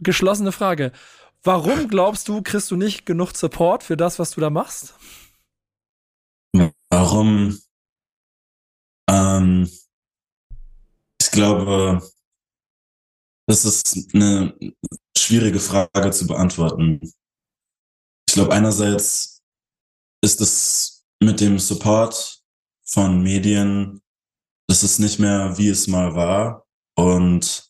geschlossene 0.00 0.52
Frage. 0.52 0.92
Warum 1.42 1.88
glaubst 1.88 2.28
du, 2.28 2.42
kriegst 2.42 2.70
du 2.70 2.76
nicht 2.76 3.06
genug 3.06 3.36
Support 3.36 3.82
für 3.82 3.96
das, 3.96 4.18
was 4.18 4.32
du 4.32 4.40
da 4.40 4.50
machst? 4.50 4.94
Warum? 6.90 7.58
Ähm, 9.08 9.70
ich 11.20 11.30
glaube, 11.30 12.02
das 13.48 13.64
ist 13.64 14.14
eine 14.14 14.58
schwierige 15.16 15.60
Frage 15.60 16.10
zu 16.10 16.26
beantworten. 16.26 17.00
Ich 18.28 18.34
glaube, 18.34 18.52
einerseits 18.52 19.42
ist 20.22 20.40
es 20.40 21.04
mit 21.22 21.40
dem 21.40 21.58
Support 21.58 22.42
von 22.84 23.22
Medien 23.22 24.02
es 24.76 24.82
ist 24.82 24.98
nicht 24.98 25.18
mehr, 25.18 25.56
wie 25.56 25.68
es 25.68 25.86
mal 25.86 26.14
war. 26.14 26.66
Und 26.96 27.64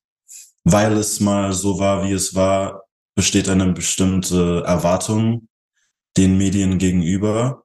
weil 0.64 0.92
es 0.94 1.20
mal 1.20 1.52
so 1.52 1.78
war, 1.78 2.04
wie 2.04 2.12
es 2.12 2.34
war, 2.34 2.84
besteht 3.14 3.48
eine 3.48 3.72
bestimmte 3.72 4.64
Erwartung 4.66 5.48
den 6.16 6.36
Medien 6.36 6.78
gegenüber, 6.78 7.64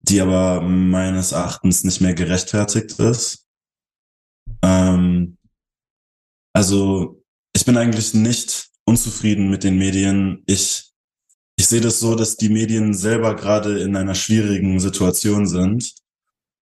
die 0.00 0.20
aber 0.20 0.60
meines 0.60 1.32
Erachtens 1.32 1.84
nicht 1.84 2.00
mehr 2.00 2.14
gerechtfertigt 2.14 2.98
ist. 2.98 3.46
Ähm, 4.62 5.38
also 6.52 7.22
ich 7.54 7.64
bin 7.64 7.76
eigentlich 7.76 8.14
nicht 8.14 8.70
unzufrieden 8.84 9.50
mit 9.50 9.62
den 9.62 9.78
Medien. 9.78 10.42
Ich, 10.46 10.90
ich 11.56 11.66
sehe 11.66 11.80
das 11.80 12.00
so, 12.00 12.14
dass 12.14 12.36
die 12.36 12.48
Medien 12.48 12.94
selber 12.94 13.36
gerade 13.36 13.78
in 13.80 13.94
einer 13.94 14.14
schwierigen 14.14 14.80
Situation 14.80 15.46
sind 15.46 15.94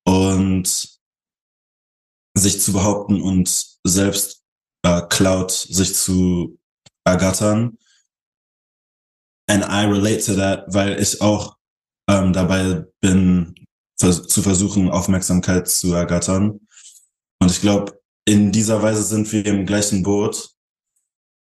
und 0.05 0.96
sich 2.37 2.61
zu 2.61 2.73
behaupten 2.73 3.21
und 3.21 3.49
selbst 3.85 4.43
äh, 4.83 5.03
Cloud 5.09 5.51
sich 5.51 5.95
zu 5.95 6.59
ergattern. 7.05 7.79
And 9.49 9.65
I 9.65 9.87
relate 9.87 10.25
to 10.25 10.35
that, 10.37 10.65
weil 10.69 11.01
ich 11.01 11.21
auch 11.21 11.57
ähm, 12.09 12.33
dabei 12.33 12.85
bin, 13.01 13.55
vers 13.99 14.27
zu 14.27 14.43
versuchen, 14.43 14.91
Aufmerksamkeit 14.91 15.69
zu 15.69 15.95
ergattern. 15.95 16.61
Und 17.41 17.51
ich 17.51 17.61
glaube, 17.61 18.01
in 18.27 18.53
dieser 18.53 18.83
Weise 18.83 19.03
sind 19.03 19.31
wir 19.33 19.47
im 19.47 19.67
gleichen 19.67 20.03
Boot. 20.03 20.51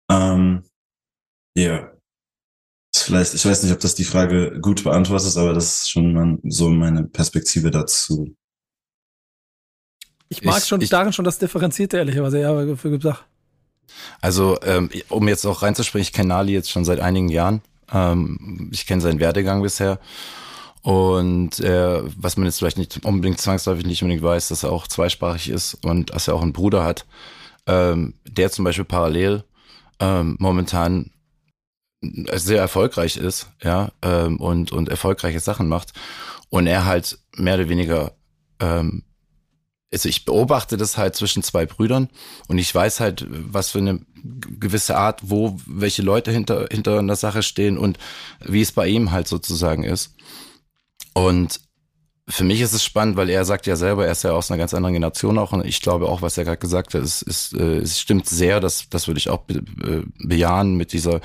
Ähm. 0.10 0.64
Yeah. 1.58 1.94
Vielleicht, 2.96 3.34
ich 3.34 3.46
weiß 3.46 3.64
nicht, 3.64 3.74
ob 3.74 3.80
das 3.80 3.96
die 3.96 4.04
Frage 4.04 4.60
gut 4.62 4.84
beantwortet, 4.84 5.36
aber 5.38 5.54
das 5.54 5.82
ist 5.82 5.92
schon 5.92 6.14
mal 6.14 6.38
so 6.44 6.70
meine 6.70 7.04
Perspektive 7.04 7.70
dazu. 7.70 8.36
Ich 10.30 10.44
mag 10.44 10.60
ich, 10.60 10.66
schon 10.66 10.82
ich, 10.82 10.90
darin 10.90 11.12
schon 11.12 11.26
das 11.26 11.40
Differenzierte, 11.40 11.98
ehrlicherweise, 11.98 12.40
ja, 12.40 12.76
für 12.76 12.92
gesagt. 12.92 13.26
Also, 14.22 14.58
ähm, 14.64 14.90
um 15.10 15.28
jetzt 15.28 15.46
auch 15.46 15.64
reinzuspringen, 15.64 16.04
ich 16.04 16.14
kenne 16.14 16.30
Nali 16.30 16.54
jetzt 16.54 16.70
schon 16.70 16.86
seit 16.86 17.00
einigen 17.00 17.30
Jahren. 17.30 17.62
Ähm, 17.92 18.70
ich 18.72 18.86
kenne 18.86 19.02
seinen 19.02 19.20
Werdegang 19.20 19.62
bisher. 19.62 20.00
Und 20.82 21.60
äh, 21.60 22.02
was 22.16 22.38
man 22.38 22.46
jetzt 22.46 22.60
vielleicht 22.60 22.78
nicht 22.78 23.04
unbedingt 23.04 23.42
zwangsläufig 23.42 23.86
nicht 23.86 24.02
unbedingt 24.02 24.24
weiß, 24.24 24.48
dass 24.50 24.64
er 24.64 24.72
auch 24.72 24.88
zweisprachig 24.88 25.50
ist 25.50 25.74
und 25.84 26.14
dass 26.14 26.28
er 26.28 26.36
auch 26.36 26.42
einen 26.42 26.54
Bruder 26.54 26.84
hat, 26.84 27.06
ähm, 27.68 28.14
der 28.26 28.52
zum 28.52 28.66
Beispiel 28.66 28.86
parallel 28.86 29.44
ähm, 30.00 30.38
momentan 30.40 31.12
sehr 32.02 32.62
erfolgreich 32.62 33.18
ist, 33.18 33.50
ja, 33.62 33.92
ähm, 34.02 34.38
und, 34.38 34.72
und 34.72 34.88
erfolgreiche 34.88 35.42
Sachen 35.42 35.68
macht. 35.68 35.92
Und 36.50 36.68
er 36.68 36.86
halt 36.86 37.20
mehr 37.36 37.56
oder 37.56 37.70
weniger 37.70 38.14
ähm, 38.62 39.04
also 39.92 40.08
ich 40.08 40.26
beobachte 40.26 40.78
das 40.78 40.98
halt 40.98 41.16
zwischen 41.16 41.44
zwei 41.44 41.66
Brüdern 41.66 42.10
und 42.48 42.58
ich 42.58 42.74
weiß 42.74 43.00
halt, 43.00 43.26
was 43.30 43.70
für 43.70 43.80
eine 43.80 44.02
gewisse 44.24 44.98
Art, 44.98 45.22
wo 45.24 45.58
welche 45.66 46.02
Leute 46.02 46.32
hinter, 46.32 46.68
hinter 46.72 47.00
einer 47.00 47.16
Sache 47.16 47.42
stehen 47.42 47.78
und 47.78 47.98
wie 48.40 48.62
es 48.62 48.72
bei 48.72 48.88
ihm 48.88 49.12
halt 49.12 49.28
sozusagen 49.28 49.84
ist. 49.84 50.16
Und 51.14 51.62
für 52.30 52.44
mich 52.44 52.62
ist 52.62 52.74
es 52.74 52.84
spannend, 52.84 53.18
weil 53.18 53.30
er 53.30 53.44
sagt 53.44 53.66
ja 53.66 53.76
selber, 53.76 54.06
er 54.06 54.12
ist 54.12 54.24
ja 54.24 54.32
aus 54.32 54.52
einer 54.52 54.60
ganz 54.60 54.76
anderen 54.76 54.94
Generation 54.94 55.40
auch 55.40 55.52
und 55.52 55.66
ich 55.66 55.82
glaube 55.82 56.08
auch, 56.08 56.22
was 56.22 56.38
er 56.38 56.46
gerade 56.46 56.60
gesagt 56.60 56.94
hat, 56.94 57.02
ist, 57.02 57.24
ist, 57.24 57.54
äh, 57.54 57.78
es 57.78 58.00
stimmt 58.00 58.28
sehr, 58.28 58.60
das, 58.60 58.88
das 58.90 59.08
würde 59.08 59.18
ich 59.18 59.30
auch 59.30 59.40
be, 59.40 59.56
äh, 59.56 60.04
bejahen 60.20 60.76
mit 60.76 60.94
dieser, 60.94 61.22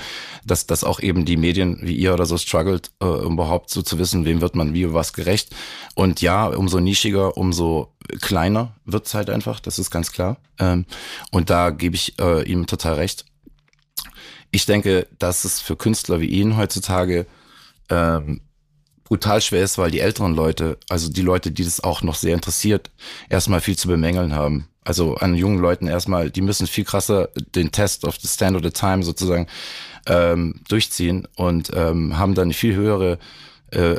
dass, 0.46 0.66
dass 0.66 0.82
auch 0.82 1.00
eben 1.00 1.26
die 1.26 1.36
Medien 1.36 1.78
wie 1.82 1.94
ihr 1.94 2.14
oder 2.14 2.24
so 2.24 2.38
struggelt, 2.38 2.90
äh, 3.02 3.06
überhaupt 3.06 3.68
so 3.68 3.82
zu 3.82 3.98
wissen, 3.98 4.24
wem 4.24 4.40
wird 4.40 4.56
man 4.56 4.72
wie 4.72 4.94
was 4.94 5.12
gerecht. 5.12 5.54
Und 5.94 6.22
ja, 6.22 6.46
umso 6.46 6.80
nischiger, 6.80 7.36
umso 7.36 7.94
kleiner 8.22 8.74
wird's 8.86 9.12
halt 9.12 9.28
einfach, 9.28 9.60
das 9.60 9.78
ist 9.78 9.90
ganz 9.90 10.10
klar. 10.10 10.38
Ähm, 10.58 10.86
und 11.30 11.50
da 11.50 11.68
gebe 11.70 11.96
ich 11.96 12.18
äh, 12.18 12.42
ihm 12.50 12.66
total 12.66 12.94
recht. 12.94 13.26
Ich 14.50 14.64
denke, 14.64 15.06
dass 15.18 15.44
es 15.44 15.60
für 15.60 15.76
Künstler 15.76 16.20
wie 16.20 16.28
ihn 16.28 16.56
heutzutage 16.56 17.26
ähm, 17.90 18.40
brutal 19.04 19.40
schwer 19.40 19.62
ist, 19.62 19.78
weil 19.78 19.90
die 19.90 20.00
älteren 20.00 20.34
Leute, 20.34 20.78
also 20.88 21.10
die 21.10 21.22
Leute, 21.22 21.50
die 21.50 21.64
das 21.64 21.82
auch 21.82 22.02
noch 22.02 22.14
sehr 22.14 22.34
interessiert, 22.34 22.90
erstmal 23.28 23.60
viel 23.60 23.76
zu 23.76 23.88
bemängeln 23.88 24.34
haben. 24.34 24.68
Also 24.82 25.14
an 25.16 25.34
jungen 25.34 25.58
Leuten 25.58 25.86
erstmal, 25.86 26.30
die 26.30 26.42
müssen 26.42 26.66
viel 26.66 26.84
krasser 26.84 27.28
den 27.54 27.72
Test 27.72 28.04
of 28.04 28.16
the 28.20 28.28
Stand 28.28 28.56
of 28.56 28.62
the 28.62 28.70
Time 28.70 29.02
sozusagen 29.02 29.46
ähm, 30.06 30.60
durchziehen 30.68 31.26
und 31.36 31.70
ähm, 31.74 32.18
haben 32.18 32.34
dann 32.34 32.52
viel 32.52 32.74
höhere, 32.74 33.18
äh, 33.70 33.96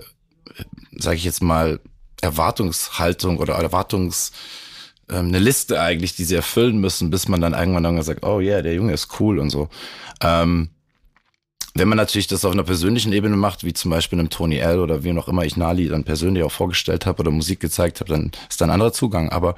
sage 0.92 1.18
ich 1.18 1.24
jetzt 1.24 1.42
mal, 1.42 1.80
Erwartungshaltung 2.22 3.38
oder 3.38 3.56
Erwartungs 3.56 4.32
ähm, 5.10 5.28
eine 5.28 5.40
Liste 5.40 5.80
eigentlich, 5.82 6.16
die 6.16 6.24
sie 6.24 6.36
erfüllen 6.36 6.78
müssen, 6.78 7.10
bis 7.10 7.28
man 7.28 7.42
dann 7.42 7.54
irgendwann 7.54 7.84
dann 7.84 8.02
sagt, 8.02 8.24
oh 8.24 8.40
yeah, 8.40 8.62
der 8.62 8.74
Junge 8.74 8.94
ist 8.94 9.20
cool 9.20 9.40
und 9.40 9.50
so. 9.50 9.70
Ähm, 10.22 10.70
wenn 11.78 11.90
man 11.90 11.98
natürlich 11.98 12.28
das 12.28 12.46
auf 12.46 12.54
einer 12.54 12.64
persönlichen 12.64 13.12
Ebene 13.12 13.36
macht, 13.36 13.66
wie 13.66 13.74
zum 13.74 13.92
Beispiel 13.92 14.18
einem 14.18 14.30
Tony 14.30 14.58
L 14.58 14.80
oder 14.80 15.04
wie 15.04 15.12
noch 15.12 15.28
immer 15.28 15.44
ich 15.44 15.58
Nali 15.58 15.90
dann 15.90 16.06
persönlich 16.06 16.42
auch 16.44 16.52
vorgestellt 16.52 17.06
habe 17.06 17.20
oder 17.20 17.32
Musik 17.32 17.60
gezeigt 17.60 18.00
habe, 18.00 18.10
dann 18.10 18.32
ist 18.50 18.62
da 18.62 18.66
ein 18.66 18.72
anderer 18.72 18.94
Zugang. 18.94 19.30
Aber 19.30 19.56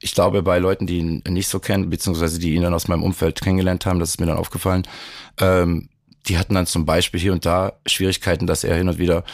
ich 0.00 0.14
glaube, 0.14 0.44
bei 0.44 0.60
Leuten, 0.60 0.86
die 0.86 0.98
ihn 0.98 1.22
nicht 1.28 1.48
so 1.48 1.58
kennen, 1.58 1.90
beziehungsweise 1.90 2.38
die 2.38 2.54
ihn 2.54 2.62
dann 2.62 2.72
aus 2.72 2.86
meinem 2.86 3.02
Umfeld 3.02 3.40
kennengelernt 3.40 3.84
haben, 3.84 3.98
das 3.98 4.10
ist 4.10 4.20
mir 4.20 4.26
dann 4.26 4.38
aufgefallen, 4.38 4.86
ähm, 5.40 5.88
die 6.28 6.38
hatten 6.38 6.54
dann 6.54 6.66
zum 6.66 6.86
Beispiel 6.86 7.20
hier 7.20 7.32
und 7.32 7.44
da 7.44 7.72
Schwierigkeiten, 7.84 8.46
dass 8.46 8.62
er 8.62 8.76
hin 8.76 8.88
und 8.88 8.98
wieder 8.98 9.24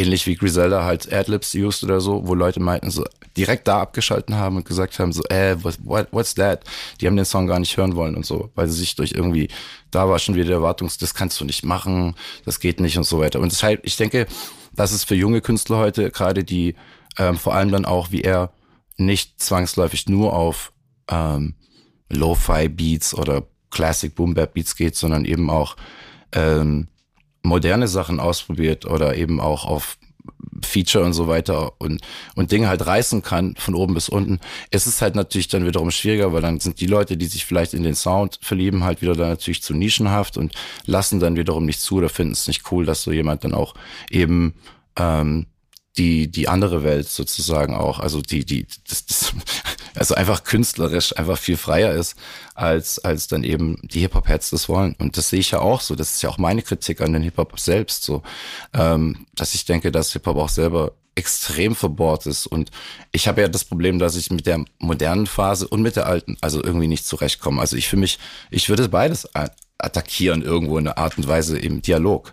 ähnlich 0.00 0.26
wie 0.26 0.34
Griselda 0.34 0.84
halt 0.84 1.12
Adlibs 1.12 1.54
used 1.54 1.84
oder 1.84 2.00
so, 2.00 2.26
wo 2.26 2.34
Leute 2.34 2.60
meinten 2.60 2.90
so 2.90 3.04
direkt 3.36 3.68
da 3.68 3.80
abgeschalten 3.80 4.34
haben 4.34 4.56
und 4.56 4.64
gesagt 4.64 4.98
haben 4.98 5.12
so, 5.12 5.22
äh, 5.28 5.56
what, 5.62 6.08
what's 6.10 6.34
that? 6.34 6.64
Die 7.00 7.06
haben 7.06 7.16
den 7.16 7.24
Song 7.24 7.46
gar 7.46 7.60
nicht 7.60 7.76
hören 7.76 7.94
wollen 7.94 8.16
und 8.16 8.26
so, 8.26 8.50
weil 8.54 8.68
sie 8.68 8.78
sich 8.78 8.96
durch 8.96 9.12
irgendwie, 9.12 9.48
da 9.90 10.08
war 10.08 10.18
schon 10.18 10.34
wieder 10.34 10.46
der 10.46 10.56
Erwartungs, 10.56 10.98
das 10.98 11.14
kannst 11.14 11.40
du 11.40 11.44
nicht 11.44 11.64
machen, 11.64 12.14
das 12.44 12.60
geht 12.60 12.80
nicht 12.80 12.96
und 12.96 13.04
so 13.04 13.20
weiter. 13.20 13.40
Und 13.40 13.52
deshalb, 13.52 13.86
ich 13.86 13.96
denke, 13.96 14.26
das 14.72 14.92
ist 14.92 15.04
für 15.04 15.14
junge 15.14 15.40
Künstler 15.40 15.78
heute, 15.78 16.10
gerade 16.10 16.44
die 16.44 16.74
ähm, 17.18 17.36
vor 17.36 17.54
allem 17.54 17.70
dann 17.70 17.84
auch, 17.84 18.10
wie 18.10 18.22
er, 18.22 18.52
nicht 18.96 19.42
zwangsläufig 19.42 20.08
nur 20.08 20.34
auf 20.34 20.72
ähm, 21.08 21.54
Lo-Fi-Beats 22.10 23.14
oder 23.14 23.44
Classic 23.70 24.14
Boom-Bap-Beats 24.14 24.76
geht, 24.76 24.94
sondern 24.94 25.24
eben 25.24 25.48
auch 25.48 25.76
ähm, 26.32 26.88
moderne 27.42 27.88
Sachen 27.88 28.20
ausprobiert 28.20 28.86
oder 28.86 29.16
eben 29.16 29.40
auch 29.40 29.64
auf 29.64 29.98
Feature 30.62 31.04
und 31.04 31.12
so 31.12 31.26
weiter 31.26 31.72
und, 31.80 32.00
und 32.34 32.52
Dinge 32.52 32.68
halt 32.68 32.86
reißen 32.86 33.22
kann 33.22 33.54
von 33.56 33.74
oben 33.74 33.94
bis 33.94 34.08
unten. 34.08 34.40
Es 34.70 34.86
ist 34.86 35.00
halt 35.00 35.14
natürlich 35.14 35.48
dann 35.48 35.66
wiederum 35.66 35.90
schwieriger, 35.90 36.32
weil 36.32 36.42
dann 36.42 36.60
sind 36.60 36.80
die 36.80 36.86
Leute, 36.86 37.16
die 37.16 37.26
sich 37.26 37.44
vielleicht 37.44 37.74
in 37.74 37.82
den 37.82 37.94
Sound 37.94 38.38
verlieben, 38.42 38.84
halt 38.84 39.02
wieder 39.02 39.14
dann 39.14 39.30
natürlich 39.30 39.62
zu 39.62 39.74
nischenhaft 39.74 40.36
und 40.36 40.54
lassen 40.84 41.20
dann 41.20 41.36
wiederum 41.36 41.64
nicht 41.64 41.80
zu 41.80 41.96
oder 41.96 42.08
finden 42.08 42.32
es 42.32 42.46
nicht 42.46 42.70
cool, 42.70 42.84
dass 42.84 43.02
so 43.02 43.12
jemand 43.12 43.44
dann 43.44 43.54
auch 43.54 43.74
eben 44.10 44.54
ähm, 44.96 45.46
die, 45.96 46.30
die 46.30 46.48
andere 46.48 46.84
Welt 46.84 47.08
sozusagen 47.08 47.74
auch, 47.74 47.98
also 47.98 48.20
die, 48.20 48.44
die, 48.44 48.66
das, 48.88 49.06
das, 49.06 49.34
also 49.94 50.14
einfach 50.14 50.44
künstlerisch 50.44 51.16
einfach 51.16 51.38
viel 51.38 51.56
freier 51.56 51.92
ist, 51.92 52.16
als, 52.54 52.98
als 52.98 53.28
dann 53.28 53.44
eben 53.44 53.78
die 53.82 54.00
Hip-Hop-Heads 54.00 54.50
das 54.50 54.68
wollen. 54.68 54.94
Und 54.98 55.16
das 55.16 55.30
sehe 55.30 55.40
ich 55.40 55.50
ja 55.50 55.60
auch 55.60 55.80
so. 55.80 55.94
Das 55.94 56.14
ist 56.14 56.22
ja 56.22 56.28
auch 56.28 56.38
meine 56.38 56.62
Kritik 56.62 57.00
an 57.00 57.12
den 57.12 57.22
Hip-Hop 57.22 57.58
selbst 57.58 58.04
so, 58.04 58.22
ähm, 58.74 59.26
dass 59.34 59.54
ich 59.54 59.64
denke, 59.64 59.92
dass 59.92 60.12
Hip-Hop 60.12 60.36
auch 60.36 60.48
selber 60.48 60.92
extrem 61.14 61.74
verbohrt 61.74 62.26
ist. 62.26 62.46
Und 62.46 62.70
ich 63.12 63.28
habe 63.28 63.42
ja 63.42 63.48
das 63.48 63.64
Problem, 63.64 63.98
dass 63.98 64.16
ich 64.16 64.30
mit 64.30 64.46
der 64.46 64.64
modernen 64.78 65.26
Phase 65.26 65.68
und 65.68 65.82
mit 65.82 65.96
der 65.96 66.06
alten 66.06 66.36
also 66.40 66.62
irgendwie 66.62 66.86
nicht 66.86 67.06
zurechtkomme. 67.06 67.60
Also 67.60 67.76
ich 67.76 67.88
für 67.88 67.96
mich, 67.96 68.18
ich 68.50 68.68
würde 68.68 68.88
beides 68.88 69.28
attackieren 69.78 70.42
irgendwo 70.42 70.78
in 70.78 70.86
einer 70.86 70.98
Art 70.98 71.18
und 71.18 71.26
Weise 71.26 71.58
im 71.58 71.82
Dialog 71.82 72.32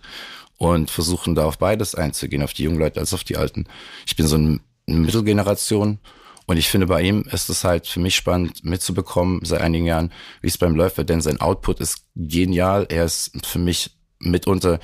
und 0.58 0.90
versuchen 0.90 1.36
da 1.36 1.46
auf 1.46 1.58
beides 1.58 1.96
einzugehen, 1.96 2.44
auf 2.44 2.54
die 2.54 2.64
jungen 2.64 2.80
Leute 2.80 3.00
als 3.00 3.14
auf 3.14 3.24
die 3.24 3.38
Alten. 3.38 3.66
Ich 4.06 4.16
bin 4.16 4.28
so 4.28 4.36
eine 4.36 4.60
Mittelgeneration 4.88 6.00
und 6.48 6.58
ich 6.58 6.70
finde 6.70 6.88
bei 6.88 7.01
ihm 7.01 7.24
ist 7.32 7.50
es 7.50 7.63
halt 7.66 7.88
für 7.88 8.00
mich 8.00 8.16
spannend 8.16 8.63
mitzubekommen 8.63 9.42
seit 9.44 9.62
einigen 9.62 9.86
Jahren, 9.86 10.13
wie 10.42 10.48
es 10.48 10.58
beim 10.58 10.75
Läufer, 10.75 11.04
denn 11.04 11.22
sein 11.22 11.42
Output 11.42 11.82
ist 11.82 12.06
genial. 12.16 12.88
Er 12.89 13.04
ist 13.06 13.46
für 13.46 13.60
mich 13.60 13.92
mitunter 14.20 14.80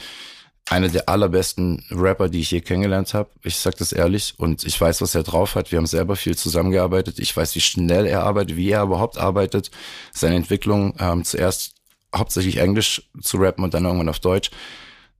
einer 0.69 0.89
der 0.89 1.07
allerbesten 1.07 1.83
Rapper, 1.89 2.27
die 2.27 2.41
ich 2.41 2.51
je 2.51 2.61
kennengelernt 2.61 3.13
habe. 3.13 3.29
Ich 3.43 3.57
sag 3.57 3.77
das 3.77 3.93
ehrlich 3.93 4.35
und 4.37 4.65
ich 4.65 4.79
weiß, 4.79 5.01
was 5.01 5.15
er 5.15 5.23
drauf 5.23 5.55
hat. 5.55 5.71
Wir 5.71 5.77
haben 5.77 5.87
selber 5.87 6.17
viel 6.17 6.37
zusammengearbeitet. 6.37 7.19
Ich 7.19 7.35
weiß, 7.35 7.55
wie 7.55 7.61
schnell 7.61 8.05
er 8.05 8.23
arbeitet, 8.23 8.57
wie 8.57 8.69
er 8.69 8.83
überhaupt 8.83 9.17
arbeitet. 9.17 9.71
Seine 10.13 10.35
Entwicklung 10.35 10.95
ähm, 10.99 11.23
zuerst 11.23 11.75
hauptsächlich 12.13 12.57
Englisch 12.57 13.09
zu 13.21 13.37
rappen 13.37 13.63
und 13.63 13.73
dann 13.73 13.85
irgendwann 13.85 14.09
auf 14.09 14.19
Deutsch 14.19 14.51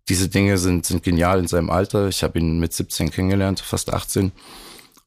diese 0.09 0.27
Dinge 0.27 0.57
sind, 0.57 0.85
sind 0.85 1.03
genial 1.03 1.39
in 1.39 1.47
seinem 1.47 1.69
Alter. 1.69 2.09
Ich 2.09 2.23
habe 2.23 2.37
ihn 2.39 2.59
mit 2.59 2.73
17 2.73 3.11
kennengelernt, 3.11 3.61
fast 3.61 3.93
18. 3.93 4.33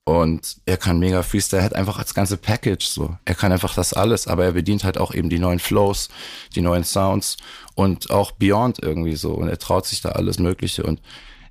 Und 0.08 0.58
er 0.66 0.76
kann 0.76 1.00
mega 1.00 1.24
Freestyle, 1.24 1.62
er 1.62 1.64
hat 1.64 1.74
einfach 1.74 1.98
das 1.98 2.14
ganze 2.14 2.36
Package 2.36 2.86
so. 2.86 3.16
Er 3.24 3.34
kann 3.34 3.50
einfach 3.50 3.74
das 3.74 3.92
alles, 3.92 4.28
aber 4.28 4.44
er 4.44 4.52
bedient 4.52 4.84
halt 4.84 4.98
auch 4.98 5.12
eben 5.12 5.28
die 5.28 5.40
neuen 5.40 5.58
Flows, 5.58 6.10
die 6.54 6.60
neuen 6.60 6.84
Sounds 6.84 7.36
und 7.74 8.12
auch 8.12 8.30
Beyond 8.30 8.80
irgendwie 8.80 9.16
so. 9.16 9.32
Und 9.32 9.48
er 9.48 9.58
traut 9.58 9.84
sich 9.84 10.02
da 10.02 10.10
alles 10.10 10.38
Mögliche. 10.38 10.84
Und 10.84 11.00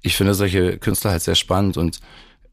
ich 0.01 0.15
finde 0.15 0.33
solche 0.35 0.77
Künstler 0.77 1.11
halt 1.11 1.21
sehr 1.21 1.35
spannend 1.35 1.75
und 1.75 1.99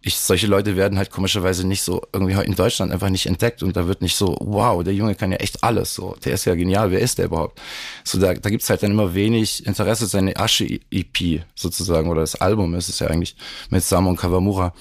ich, 0.00 0.16
solche 0.16 0.48
Leute 0.48 0.76
werden 0.76 0.98
halt 0.98 1.12
komischerweise 1.12 1.64
nicht 1.64 1.82
so 1.82 2.02
irgendwie 2.12 2.34
in 2.44 2.56
Deutschland 2.56 2.90
einfach 2.90 3.08
nicht 3.08 3.26
entdeckt 3.26 3.62
und 3.62 3.76
da 3.76 3.86
wird 3.86 4.02
nicht 4.02 4.16
so, 4.16 4.36
wow, 4.40 4.82
der 4.82 4.94
Junge 4.94 5.14
kann 5.14 5.30
ja 5.30 5.38
echt 5.38 5.62
alles, 5.62 5.94
so, 5.94 6.16
der 6.24 6.32
ist 6.32 6.44
ja 6.44 6.56
genial, 6.56 6.90
wer 6.90 6.98
ist 6.98 7.18
der 7.18 7.26
überhaupt? 7.26 7.60
So, 8.02 8.18
da, 8.18 8.34
da 8.34 8.50
gibt's 8.50 8.68
halt 8.68 8.82
dann 8.82 8.90
immer 8.90 9.14
wenig 9.14 9.64
Interesse, 9.64 10.06
seine 10.06 10.36
Asche-EP 10.36 11.44
sozusagen, 11.54 12.10
oder 12.10 12.22
das 12.22 12.34
Album 12.34 12.74
ist 12.74 12.88
es 12.88 12.98
ja 12.98 13.06
eigentlich, 13.06 13.36
mit 13.70 13.84
Samon 13.84 14.16
Kawamura. 14.16 14.74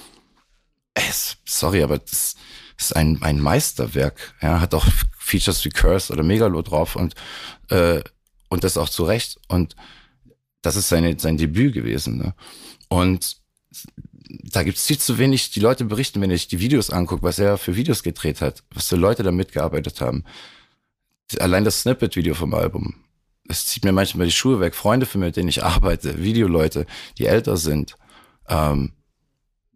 Sorry, 1.44 1.82
aber 1.82 1.98
das 1.98 2.36
ist 2.78 2.96
ein, 2.96 3.22
ein 3.22 3.40
Meisterwerk, 3.40 4.34
ja, 4.40 4.60
hat 4.60 4.74
auch 4.74 4.86
Features 5.18 5.64
wie 5.64 5.70
Curse 5.70 6.12
oder 6.12 6.22
Megalo 6.22 6.62
drauf 6.62 6.96
und, 6.96 7.14
äh, 7.70 8.02
und 8.48 8.64
das 8.64 8.76
auch 8.76 8.88
zu 8.88 9.04
Recht 9.04 9.38
und 9.48 9.76
das 10.62 10.76
ist 10.76 10.88
seine, 10.88 11.18
sein 11.18 11.36
Debüt 11.36 11.74
gewesen, 11.74 12.18
ne? 12.18 12.34
Und 12.88 13.36
da 14.28 14.62
gibt's 14.62 14.86
viel 14.86 14.98
zu 14.98 15.18
wenig, 15.18 15.50
die 15.50 15.60
Leute 15.60 15.84
berichten, 15.84 16.20
wenn 16.20 16.30
ich 16.30 16.48
die 16.48 16.60
Videos 16.60 16.90
angucke, 16.90 17.22
was 17.22 17.38
er 17.38 17.58
für 17.58 17.76
Videos 17.76 18.02
gedreht 18.02 18.40
hat, 18.40 18.62
was 18.72 18.88
für 18.88 18.96
Leute 18.96 19.22
da 19.22 19.32
mitgearbeitet 19.32 20.00
haben. 20.00 20.24
Allein 21.38 21.64
das 21.64 21.80
Snippet-Video 21.80 22.34
vom 22.34 22.54
Album. 22.54 22.94
Es 23.48 23.66
zieht 23.66 23.84
mir 23.84 23.92
manchmal 23.92 24.26
die 24.26 24.32
Schuhe 24.32 24.60
weg. 24.60 24.74
Freunde 24.74 25.06
für 25.06 25.18
mich, 25.18 25.28
mit 25.28 25.36
denen 25.36 25.48
ich 25.48 25.64
arbeite, 25.64 26.22
Videoleute, 26.22 26.86
die 27.18 27.26
älter 27.26 27.56
sind, 27.56 27.96
ähm, 28.48 28.92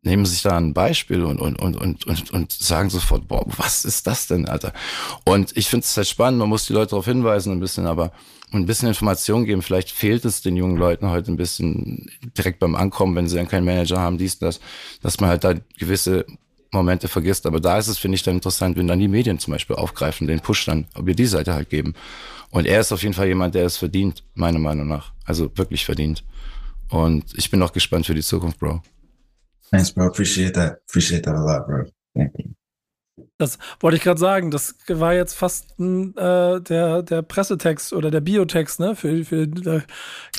nehmen 0.07 0.25
sich 0.25 0.43
da 0.43 0.57
ein 0.57 0.73
Beispiel 0.73 1.23
und, 1.23 1.39
und, 1.39 1.61
und, 1.61 1.77
und, 1.77 2.07
und, 2.07 2.31
und 2.31 2.53
sagen 2.53 2.89
sofort, 2.89 3.29
boah, 3.29 3.45
was 3.59 3.85
ist 3.85 4.07
das 4.07 4.29
denn, 4.29 4.49
Alter? 4.49 4.73
Und 5.25 5.55
ich 5.57 5.69
finde 5.69 5.85
es 5.85 5.97
halt 5.97 6.07
spannend, 6.07 6.39
man 6.39 6.49
muss 6.49 6.67
die 6.67 6.73
Leute 6.73 6.91
darauf 6.91 7.05
hinweisen 7.05 7.53
ein 7.53 7.61
bisschen, 7.61 7.87
aber 7.87 8.13
ein 8.53 8.65
bisschen 8.65 8.89
Information 8.89 9.45
geben. 9.45 9.61
Vielleicht 9.61 9.91
fehlt 9.91 10.25
es 10.25 10.41
den 10.41 10.57
jungen 10.57 10.77
Leuten 10.77 11.11
heute 11.11 11.33
ein 11.33 11.37
bisschen 11.37 12.09
direkt 12.39 12.61
beim 12.61 12.77
Ankommen, 12.77 13.15
wenn 13.17 13.29
sie 13.29 13.37
dann 13.37 13.49
keinen 13.49 13.65
Manager 13.65 14.01
haben, 14.01 14.17
dies, 14.17 14.39
das, 14.39 14.61
dass 15.03 15.21
man 15.21 15.29
halt 15.29 15.45
da 15.45 15.55
gewisse 15.77 16.25
Momente 16.71 17.09
vergisst. 17.09 17.45
Aber 17.45 17.61
da 17.61 17.77
ist 17.77 17.89
es, 17.89 17.99
finde 17.99 18.15
ich, 18.15 18.23
dann 18.23 18.37
interessant, 18.37 18.77
wenn 18.77 18.87
dann 18.87 19.01
die 19.01 19.09
Medien 19.09 19.41
zum 19.41 19.53
Beispiel 19.53 19.77
aufgreifen, 19.77 20.29
den 20.29 20.41
Push 20.41 20.65
dann, 20.67 20.87
ob 20.95 21.07
wir 21.07 21.15
die 21.15 21.27
Seite 21.27 21.53
halt 21.53 21.69
geben. 21.69 21.95
Und 22.51 22.67
er 22.67 22.81
ist 22.81 22.93
auf 22.93 23.03
jeden 23.03 23.15
Fall 23.15 23.27
jemand, 23.27 23.57
der 23.57 23.67
es 23.67 23.77
verdient, 23.77 24.23
meiner 24.35 24.61
Meinung 24.61 24.87
nach. 24.87 25.13
Also 25.25 25.51
wirklich 25.57 25.85
verdient. 25.85 26.23
Und 26.89 27.25
ich 27.37 27.51
bin 27.51 27.61
auch 27.63 27.73
gespannt 27.73 28.07
für 28.07 28.15
die 28.15 28.23
Zukunft, 28.23 28.61
Bro. 28.61 28.81
Thanks, 29.70 29.90
bro. 29.90 30.06
Appreciate 30.06 30.54
that. 30.54 30.80
Appreciate 30.88 31.25
that 31.25 31.35
a 31.35 31.42
lot, 31.42 31.66
bro. 31.66 31.85
Thank 32.14 32.32
you. 32.38 32.56
Das 33.38 33.58
wollte 33.80 33.99
ich 33.99 34.02
gerade 34.02 34.18
sagen. 34.18 34.50
Das 34.50 34.76
war 34.88 35.14
jetzt 35.14 35.35
fast 35.35 35.78
ein, 35.78 36.16
äh, 36.16 36.61
der, 36.61 37.02
der 37.02 37.23
Pressetext 37.23 37.92
oder 37.92 38.11
der 38.11 38.20
Biotext, 38.20 38.80
ne? 38.80 38.96
Für, 38.96 39.25
für, 39.25 39.46
da 39.46 39.82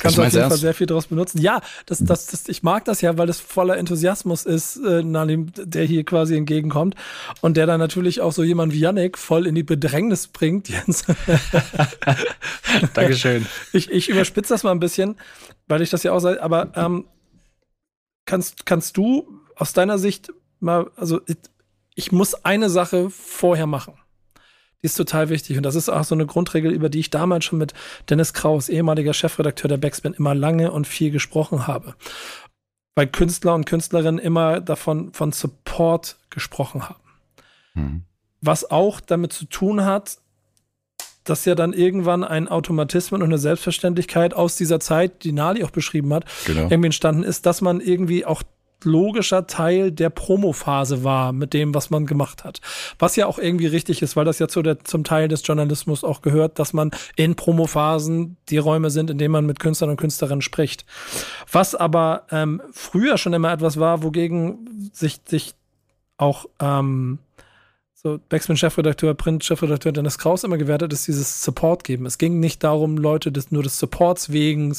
kannst 0.00 0.18
du 0.18 0.22
auf 0.22 0.32
jeden 0.32 0.48
Fall 0.48 0.58
sehr 0.58 0.74
viel 0.74 0.86
draus 0.86 1.06
benutzen. 1.06 1.40
Ja, 1.40 1.60
das, 1.86 1.98
das, 1.98 2.26
das, 2.26 2.48
ich 2.48 2.64
mag 2.64 2.84
das 2.84 3.00
ja, 3.00 3.16
weil 3.16 3.28
das 3.28 3.38
voller 3.38 3.76
Enthusiasmus 3.76 4.44
ist, 4.46 4.76
äh, 4.78 5.02
Nalim, 5.02 5.52
der 5.56 5.84
hier 5.84 6.04
quasi 6.04 6.36
entgegenkommt. 6.36 6.96
Und 7.40 7.56
der 7.56 7.66
dann 7.66 7.78
natürlich 7.78 8.20
auch 8.20 8.32
so 8.32 8.42
jemand 8.42 8.72
wie 8.72 8.80
Yannick 8.80 9.16
voll 9.16 9.46
in 9.46 9.54
die 9.54 9.62
Bedrängnis 9.62 10.26
bringt, 10.26 10.68
Jens. 10.68 11.04
Dankeschön. 12.94 13.46
Ich, 13.72 13.90
ich 13.90 14.08
überspitze 14.08 14.54
das 14.54 14.64
mal 14.64 14.72
ein 14.72 14.80
bisschen, 14.80 15.16
weil 15.68 15.82
ich 15.82 15.90
das 15.90 16.02
ja 16.02 16.12
auch 16.12 16.20
sage, 16.20 16.42
aber 16.42 16.72
ähm, 16.74 17.04
kannst, 18.28 18.66
kannst 18.66 18.96
du 18.96 19.40
aus 19.56 19.72
deiner 19.72 19.98
Sicht 19.98 20.32
mal, 20.60 20.90
also 20.94 21.20
ich 21.96 22.12
muss 22.12 22.44
eine 22.44 22.70
Sache 22.70 23.10
vorher 23.10 23.66
machen. 23.66 23.94
Die 24.80 24.86
ist 24.86 24.94
total 24.94 25.28
wichtig. 25.28 25.56
Und 25.56 25.64
das 25.64 25.74
ist 25.74 25.88
auch 25.88 26.04
so 26.04 26.14
eine 26.14 26.26
Grundregel, 26.26 26.70
über 26.70 26.88
die 26.88 27.00
ich 27.00 27.10
damals 27.10 27.44
schon 27.44 27.58
mit 27.58 27.74
Dennis 28.08 28.32
Kraus, 28.32 28.68
ehemaliger 28.68 29.12
Chefredakteur 29.12 29.68
der 29.68 29.78
Backspin, 29.78 30.12
immer 30.12 30.36
lange 30.36 30.70
und 30.70 30.86
viel 30.86 31.10
gesprochen 31.10 31.66
habe. 31.66 31.96
Weil 32.94 33.08
Künstler 33.08 33.54
und 33.54 33.64
Künstlerinnen 33.64 34.20
immer 34.20 34.60
davon 34.60 35.12
von 35.12 35.32
Support 35.32 36.18
gesprochen 36.30 36.88
haben. 36.88 37.02
Hm. 37.72 38.02
Was 38.40 38.70
auch 38.70 39.00
damit 39.00 39.32
zu 39.32 39.46
tun 39.46 39.84
hat, 39.84 40.18
dass 41.28 41.44
ja 41.44 41.54
dann 41.54 41.72
irgendwann 41.72 42.24
ein 42.24 42.48
Automatismus 42.48 43.20
und 43.20 43.26
eine 43.26 43.38
Selbstverständlichkeit 43.38 44.34
aus 44.34 44.56
dieser 44.56 44.80
Zeit, 44.80 45.24
die 45.24 45.32
Nali 45.32 45.64
auch 45.64 45.70
beschrieben 45.70 46.12
hat, 46.12 46.24
genau. 46.46 46.62
irgendwie 46.62 46.86
entstanden 46.86 47.22
ist, 47.22 47.46
dass 47.46 47.60
man 47.60 47.80
irgendwie 47.80 48.24
auch 48.24 48.42
logischer 48.84 49.46
Teil 49.46 49.90
der 49.90 50.10
Promophase 50.10 51.02
war 51.02 51.32
mit 51.32 51.52
dem, 51.52 51.74
was 51.74 51.90
man 51.90 52.06
gemacht 52.06 52.44
hat. 52.44 52.60
Was 52.98 53.16
ja 53.16 53.26
auch 53.26 53.38
irgendwie 53.38 53.66
richtig 53.66 54.02
ist, 54.02 54.16
weil 54.16 54.24
das 54.24 54.38
ja 54.38 54.48
zu 54.48 54.62
der, 54.62 54.84
zum 54.84 55.04
Teil 55.04 55.28
des 55.28 55.44
Journalismus 55.46 56.04
auch 56.04 56.22
gehört, 56.22 56.58
dass 56.58 56.72
man 56.72 56.92
in 57.16 57.34
Promophasen 57.34 58.36
die 58.48 58.58
Räume 58.58 58.90
sind, 58.90 59.10
in 59.10 59.18
denen 59.18 59.32
man 59.32 59.46
mit 59.46 59.58
Künstlern 59.58 59.90
und 59.90 59.96
Künstlerinnen 59.96 60.42
spricht. 60.42 60.84
Was 61.50 61.74
aber 61.74 62.26
ähm, 62.30 62.62
früher 62.72 63.18
schon 63.18 63.32
immer 63.32 63.52
etwas 63.52 63.78
war, 63.80 64.02
wogegen 64.02 64.90
sich, 64.92 65.20
sich 65.26 65.54
auch 66.16 66.46
ähm, 66.60 67.18
so 68.08 68.20
Backspin-Chefredakteur, 68.28 69.14
Print-Chefredakteur 69.14 69.92
Dennis 69.92 70.18
Kraus 70.18 70.44
immer 70.44 70.58
gewertet, 70.58 70.92
ist 70.92 71.06
dieses 71.06 71.42
Support 71.42 71.84
geben. 71.84 72.06
Es 72.06 72.18
ging 72.18 72.40
nicht 72.40 72.64
darum, 72.64 72.96
Leute 72.96 73.30
des, 73.32 73.50
nur 73.50 73.62
des 73.62 73.78
Supports 73.78 74.32
wegen 74.32 74.74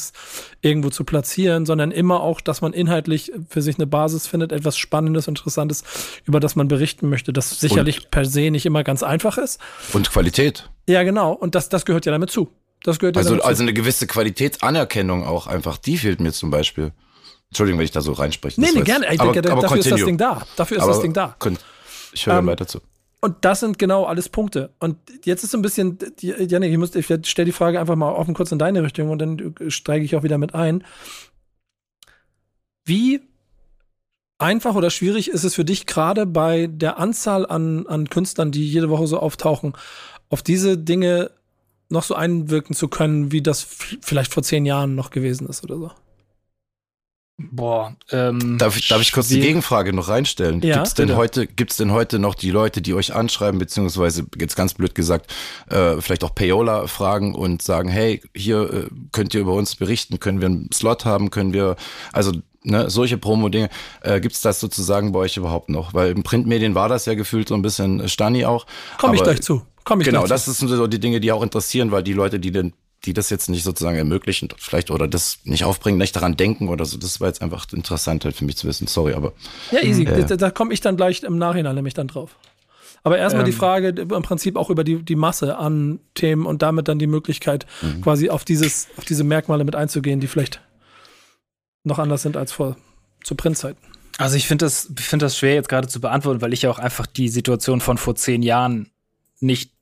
irgendwo 0.62 0.90
zu 0.90 1.04
platzieren, 1.04 1.66
sondern 1.66 1.90
immer 1.90 2.20
auch, 2.22 2.40
dass 2.40 2.60
man 2.60 2.72
inhaltlich 2.72 3.32
für 3.48 3.62
sich 3.62 3.76
eine 3.76 3.86
Basis 3.86 4.26
findet, 4.26 4.52
etwas 4.52 4.76
Spannendes, 4.76 5.28
Interessantes, 5.28 5.84
über 6.24 6.40
das 6.40 6.56
man 6.56 6.68
berichten 6.68 7.08
möchte, 7.08 7.32
das 7.32 7.60
sicherlich 7.60 8.04
und, 8.04 8.10
per 8.10 8.24
se 8.24 8.50
nicht 8.50 8.66
immer 8.66 8.84
ganz 8.84 9.02
einfach 9.02 9.38
ist. 9.38 9.60
Und 9.92 10.10
Qualität. 10.10 10.70
Ja, 10.88 11.02
genau. 11.02 11.32
Und 11.32 11.54
das, 11.54 11.68
das 11.68 11.84
gehört 11.84 12.06
ja 12.06 12.12
damit 12.12 12.30
zu. 12.30 12.50
Das 12.82 12.98
gehört 12.98 13.16
also, 13.16 13.30
ja 13.30 13.36
damit 13.36 13.46
also 13.46 13.58
zu. 13.58 13.62
eine 13.64 13.72
gewisse 13.74 14.06
Qualitätsanerkennung 14.06 15.26
auch 15.26 15.46
einfach, 15.46 15.76
die 15.76 15.98
fehlt 15.98 16.20
mir 16.20 16.32
zum 16.32 16.50
Beispiel. 16.50 16.92
Entschuldigung, 17.50 17.80
wenn 17.80 17.84
ich 17.84 17.90
da 17.90 18.00
so 18.00 18.12
reinspreche. 18.12 18.60
Nee, 18.60 18.68
nee, 18.72 18.82
gerne. 18.82 19.12
Ich 19.12 19.20
aber, 19.20 19.32
denke, 19.32 19.50
aber 19.50 19.62
dafür 19.62 19.78
continue. 19.78 19.96
ist 19.96 20.02
das 20.02 20.06
Ding 20.06 20.18
da. 20.18 20.42
Dafür 20.56 20.76
ist 20.76 20.82
aber 20.84 20.92
das 20.92 21.02
Ding 21.02 21.12
da. 21.12 21.36
Ich 22.12 22.26
höre 22.26 22.38
um, 22.38 22.46
weiter 22.46 22.66
zu. 22.66 22.80
Und 23.20 23.36
das 23.42 23.60
sind 23.60 23.78
genau 23.78 24.04
alles 24.04 24.30
Punkte. 24.30 24.70
Und 24.78 24.96
jetzt 25.24 25.44
ist 25.44 25.50
so 25.50 25.58
ein 25.58 25.62
bisschen, 25.62 25.98
Janik, 26.20 26.72
ich, 26.94 27.10
ich 27.10 27.28
stelle 27.28 27.46
die 27.46 27.52
Frage 27.52 27.78
einfach 27.78 27.96
mal 27.96 28.12
offen 28.12 28.32
kurz 28.32 28.50
in 28.50 28.58
deine 28.58 28.82
Richtung 28.82 29.10
und 29.10 29.18
dann 29.18 29.54
steige 29.68 30.04
ich 30.04 30.16
auch 30.16 30.22
wieder 30.22 30.38
mit 30.38 30.54
ein. 30.54 30.84
Wie 32.84 33.20
einfach 34.38 34.74
oder 34.74 34.88
schwierig 34.88 35.30
ist 35.30 35.44
es 35.44 35.54
für 35.54 35.66
dich 35.66 35.86
gerade 35.86 36.24
bei 36.24 36.66
der 36.66 36.98
Anzahl 36.98 37.46
an, 37.46 37.86
an 37.86 38.08
Künstlern, 38.08 38.52
die 38.52 38.66
jede 38.66 38.88
Woche 38.88 39.06
so 39.06 39.18
auftauchen, 39.18 39.74
auf 40.30 40.42
diese 40.42 40.78
Dinge 40.78 41.30
noch 41.90 42.04
so 42.04 42.14
einwirken 42.14 42.74
zu 42.74 42.88
können, 42.88 43.32
wie 43.32 43.42
das 43.42 43.66
vielleicht 44.00 44.32
vor 44.32 44.42
zehn 44.42 44.64
Jahren 44.64 44.94
noch 44.94 45.10
gewesen 45.10 45.46
ist 45.46 45.62
oder 45.62 45.76
so? 45.76 45.90
Boah, 47.50 47.96
ähm, 48.10 48.58
darf, 48.58 48.76
ich, 48.76 48.88
darf 48.88 49.00
ich 49.00 49.12
kurz 49.12 49.28
die 49.28 49.40
Gegenfrage 49.40 49.92
noch 49.92 50.08
reinstellen? 50.08 50.60
Ja, 50.62 50.76
gibt's 50.76 50.94
denn 50.94 51.06
bitte. 51.06 51.16
heute, 51.16 51.46
gibt's 51.46 51.76
denn 51.76 51.90
heute 51.90 52.18
noch 52.18 52.34
die 52.34 52.50
Leute, 52.50 52.82
die 52.82 52.92
euch 52.92 53.14
anschreiben, 53.14 53.58
beziehungsweise 53.58 54.26
jetzt 54.38 54.56
ganz 54.56 54.74
blöd 54.74 54.94
gesagt, 54.94 55.32
äh, 55.70 56.00
vielleicht 56.00 56.24
auch 56.24 56.34
Payola 56.34 56.86
fragen 56.86 57.34
und 57.34 57.62
sagen, 57.62 57.88
hey, 57.88 58.20
hier 58.34 58.72
äh, 58.72 58.86
könnt 59.12 59.32
ihr 59.34 59.40
über 59.40 59.54
uns 59.54 59.76
berichten, 59.76 60.20
können 60.20 60.40
wir 60.40 60.46
einen 60.46 60.70
Slot 60.72 61.04
haben, 61.04 61.30
können 61.30 61.52
wir, 61.52 61.76
also 62.12 62.32
ne, 62.62 62.90
solche 62.90 63.16
Promo-Dinge, 63.16 63.70
äh, 64.02 64.20
gibt's 64.20 64.42
das 64.42 64.60
sozusagen 64.60 65.12
bei 65.12 65.20
euch 65.20 65.36
überhaupt 65.36 65.70
noch? 65.70 65.94
Weil 65.94 66.10
im 66.10 66.22
Printmedien 66.22 66.74
war 66.74 66.88
das 66.88 67.06
ja 67.06 67.14
gefühlt 67.14 67.48
so 67.48 67.54
ein 67.54 67.62
bisschen 67.62 68.08
Stani 68.08 68.44
auch. 68.44 68.66
Komme 68.98 69.14
ich 69.14 69.22
gleich 69.22 69.40
zu. 69.40 69.62
Komm 69.84 70.02
ich 70.02 70.06
genau, 70.06 70.26
das 70.26 70.44
sind 70.44 70.68
so 70.68 70.86
die 70.86 71.00
Dinge, 71.00 71.20
die 71.20 71.32
auch 71.32 71.42
interessieren, 71.42 71.90
weil 71.90 72.02
die 72.02 72.12
Leute, 72.12 72.38
die 72.38 72.50
den 72.50 72.74
die 73.04 73.12
das 73.12 73.30
jetzt 73.30 73.48
nicht 73.48 73.64
sozusagen 73.64 73.96
ermöglichen, 73.96 74.48
vielleicht 74.58 74.90
oder 74.90 75.08
das 75.08 75.38
nicht 75.44 75.64
aufbringen, 75.64 75.98
nicht 75.98 76.14
daran 76.14 76.36
denken 76.36 76.68
oder 76.68 76.84
so. 76.84 76.98
Das 76.98 77.20
war 77.20 77.28
jetzt 77.28 77.40
einfach 77.40 77.66
interessant 77.72 78.24
halt 78.24 78.36
für 78.36 78.44
mich 78.44 78.56
zu 78.56 78.66
wissen. 78.66 78.86
Sorry, 78.86 79.14
aber. 79.14 79.32
Ja, 79.70 79.82
easy. 79.82 80.04
Äh, 80.04 80.24
da, 80.26 80.36
da 80.36 80.50
komme 80.50 80.74
ich 80.74 80.80
dann 80.80 80.96
gleich 80.96 81.22
im 81.22 81.38
Nachhinein 81.38 81.74
nämlich 81.74 81.94
dann 81.94 82.08
drauf. 82.08 82.36
Aber 83.02 83.16
erstmal 83.16 83.44
ähm, 83.44 83.50
die 83.50 83.56
Frage 83.56 83.88
im 83.88 84.22
Prinzip 84.22 84.56
auch 84.56 84.68
über 84.68 84.84
die, 84.84 85.02
die 85.02 85.16
Masse 85.16 85.56
an 85.56 86.00
Themen 86.14 86.44
und 86.44 86.60
damit 86.60 86.88
dann 86.88 86.98
die 86.98 87.06
Möglichkeit, 87.06 87.66
mhm. 87.80 88.02
quasi 88.02 88.28
auf 88.28 88.44
dieses, 88.44 88.88
auf 88.96 89.04
diese 89.06 89.24
Merkmale 89.24 89.64
mit 89.64 89.74
einzugehen, 89.74 90.20
die 90.20 90.26
vielleicht 90.26 90.60
noch 91.82 91.98
anders 91.98 92.22
sind 92.22 92.36
als 92.36 92.52
vor 92.52 92.76
zu 93.24 93.34
Printzeiten. 93.34 93.82
Also 94.18 94.36
ich 94.36 94.46
finde 94.46 94.66
das, 94.66 94.90
finde 94.96 95.24
das 95.24 95.38
schwer 95.38 95.54
jetzt 95.54 95.70
gerade 95.70 95.88
zu 95.88 96.00
beantworten, 96.00 96.42
weil 96.42 96.52
ich 96.52 96.62
ja 96.62 96.70
auch 96.70 96.78
einfach 96.78 97.06
die 97.06 97.28
Situation 97.30 97.80
von 97.80 97.96
vor 97.96 98.16
zehn 98.16 98.42
Jahren 98.42 98.90
nicht 99.40 99.72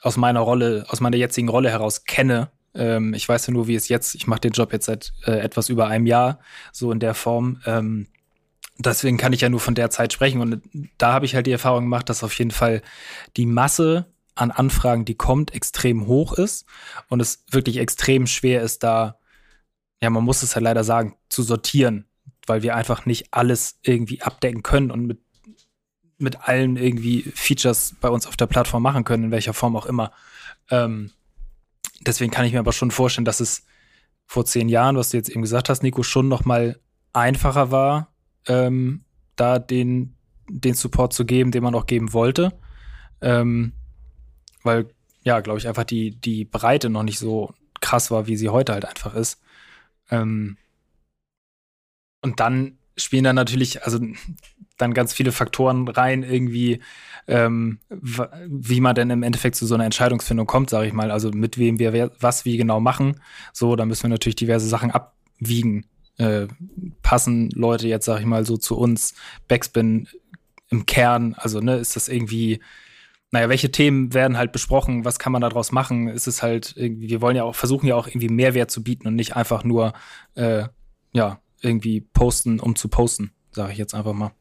aus 0.00 0.16
meiner 0.16 0.40
Rolle, 0.40 0.86
aus 0.88 1.00
meiner 1.00 1.16
jetzigen 1.16 1.48
Rolle 1.48 1.70
heraus 1.70 2.04
kenne. 2.04 2.50
Ähm, 2.76 3.14
ich 3.14 3.28
weiß 3.28 3.46
ja 3.46 3.52
nur, 3.52 3.66
wie 3.66 3.74
es 3.74 3.88
jetzt, 3.88 4.14
ich 4.14 4.26
mache 4.26 4.40
den 4.40 4.52
Job 4.52 4.72
jetzt 4.72 4.86
seit 4.86 5.12
äh, 5.26 5.38
etwas 5.38 5.68
über 5.68 5.88
einem 5.88 6.06
Jahr, 6.06 6.38
so 6.72 6.92
in 6.92 7.00
der 7.00 7.14
Form. 7.14 7.60
Ähm, 7.66 8.06
deswegen 8.78 9.16
kann 9.16 9.32
ich 9.32 9.40
ja 9.40 9.48
nur 9.48 9.60
von 9.60 9.74
der 9.74 9.90
Zeit 9.90 10.12
sprechen. 10.12 10.40
Und 10.40 10.62
da 10.98 11.12
habe 11.12 11.26
ich 11.26 11.34
halt 11.34 11.46
die 11.46 11.52
Erfahrung 11.52 11.84
gemacht, 11.84 12.08
dass 12.08 12.24
auf 12.24 12.36
jeden 12.38 12.50
Fall 12.50 12.82
die 13.36 13.46
Masse 13.46 14.06
an 14.34 14.50
Anfragen, 14.50 15.04
die 15.04 15.14
kommt, 15.14 15.54
extrem 15.54 16.06
hoch 16.06 16.34
ist 16.34 16.66
und 17.08 17.20
es 17.20 17.44
wirklich 17.50 17.78
extrem 17.78 18.26
schwer 18.26 18.62
ist, 18.62 18.82
da, 18.82 19.18
ja, 20.02 20.10
man 20.10 20.24
muss 20.24 20.42
es 20.42 20.54
halt 20.54 20.64
leider 20.64 20.84
sagen, 20.84 21.16
zu 21.30 21.42
sortieren, 21.42 22.06
weil 22.46 22.62
wir 22.62 22.76
einfach 22.76 23.06
nicht 23.06 23.28
alles 23.32 23.78
irgendwie 23.82 24.22
abdecken 24.22 24.62
können 24.62 24.90
und 24.90 25.06
mit, 25.06 25.20
mit 26.18 26.48
allen 26.48 26.76
irgendwie 26.76 27.22
Features 27.34 27.94
bei 28.00 28.10
uns 28.10 28.26
auf 28.26 28.36
der 28.36 28.46
Plattform 28.46 28.82
machen 28.82 29.04
können, 29.04 29.24
in 29.24 29.30
welcher 29.30 29.54
Form 29.54 29.74
auch 29.74 29.86
immer. 29.86 30.12
Ähm, 30.70 31.12
deswegen 32.00 32.30
kann 32.30 32.44
ich 32.44 32.52
mir 32.52 32.58
aber 32.58 32.72
schon 32.72 32.90
vorstellen, 32.90 33.24
dass 33.24 33.40
es 33.40 33.64
vor 34.26 34.44
zehn 34.44 34.68
Jahren, 34.68 34.96
was 34.96 35.10
du 35.10 35.16
jetzt 35.16 35.28
eben 35.28 35.42
gesagt 35.42 35.68
hast, 35.68 35.82
Nico, 35.82 36.02
schon 36.02 36.28
noch 36.28 36.44
mal 36.44 36.80
einfacher 37.12 37.70
war, 37.70 38.12
ähm, 38.46 39.04
da 39.36 39.58
den, 39.58 40.16
den 40.48 40.74
Support 40.74 41.12
zu 41.12 41.24
geben, 41.24 41.50
den 41.50 41.62
man 41.62 41.74
auch 41.74 41.86
geben 41.86 42.12
wollte. 42.12 42.52
Ähm, 43.20 43.72
weil, 44.62 44.88
ja, 45.22 45.40
glaube 45.40 45.58
ich, 45.58 45.68
einfach 45.68 45.84
die, 45.84 46.10
die 46.20 46.44
Breite 46.44 46.90
noch 46.90 47.02
nicht 47.02 47.18
so 47.18 47.54
krass 47.80 48.10
war, 48.10 48.26
wie 48.26 48.36
sie 48.36 48.48
heute 48.48 48.72
halt 48.72 48.84
einfach 48.84 49.14
ist. 49.14 49.40
Ähm, 50.10 50.56
und 52.22 52.40
dann 52.40 52.78
spielen 52.96 53.24
da 53.24 53.32
natürlich, 53.32 53.84
also 53.84 54.00
dann 54.76 54.94
ganz 54.94 55.12
viele 55.12 55.32
Faktoren 55.32 55.88
rein, 55.88 56.22
irgendwie, 56.22 56.80
ähm, 57.28 57.78
wie 57.88 58.80
man 58.80 58.94
denn 58.94 59.10
im 59.10 59.22
Endeffekt 59.22 59.56
zu 59.56 59.66
so 59.66 59.74
einer 59.74 59.84
Entscheidungsfindung 59.84 60.46
kommt, 60.46 60.70
sage 60.70 60.86
ich 60.86 60.92
mal. 60.92 61.10
Also 61.10 61.30
mit 61.30 61.58
wem 61.58 61.78
wir 61.78 62.12
was 62.20 62.44
wie 62.44 62.56
genau 62.56 62.80
machen. 62.80 63.20
So, 63.52 63.76
da 63.76 63.84
müssen 63.84 64.04
wir 64.04 64.10
natürlich 64.10 64.36
diverse 64.36 64.68
Sachen 64.68 64.90
abwiegen. 64.90 65.86
äh, 66.18 66.46
passen 67.02 67.50
Leute 67.50 67.88
jetzt, 67.88 68.06
sag 68.06 68.20
ich 68.20 68.26
mal, 68.26 68.46
so 68.46 68.56
zu 68.56 68.76
uns, 68.76 69.14
Backspin 69.48 70.08
im 70.68 70.86
Kern, 70.86 71.34
also 71.34 71.60
ne, 71.60 71.76
ist 71.76 71.94
das 71.94 72.08
irgendwie, 72.08 72.60
naja, 73.30 73.48
welche 73.48 73.70
Themen 73.70 74.14
werden 74.14 74.38
halt 74.38 74.52
besprochen, 74.52 75.04
was 75.04 75.18
kann 75.18 75.32
man 75.32 75.42
daraus 75.42 75.72
machen? 75.72 76.08
Ist 76.08 76.26
es 76.26 76.42
halt 76.42 76.74
wir 76.76 77.20
wollen 77.20 77.36
ja 77.36 77.44
auch, 77.44 77.54
versuchen 77.54 77.86
ja 77.86 77.96
auch 77.96 78.08
irgendwie 78.08 78.28
Mehrwert 78.28 78.70
zu 78.70 78.82
bieten 78.82 79.06
und 79.06 79.14
nicht 79.14 79.36
einfach 79.36 79.64
nur, 79.64 79.92
äh, 80.34 80.64
ja, 81.12 81.40
irgendwie 81.60 82.00
posten, 82.00 82.60
um 82.60 82.76
zu 82.76 82.88
posten, 82.88 83.32
sage 83.50 83.72
ich 83.72 83.78
jetzt 83.78 83.94
einfach 83.94 84.12
mal. 84.12 84.32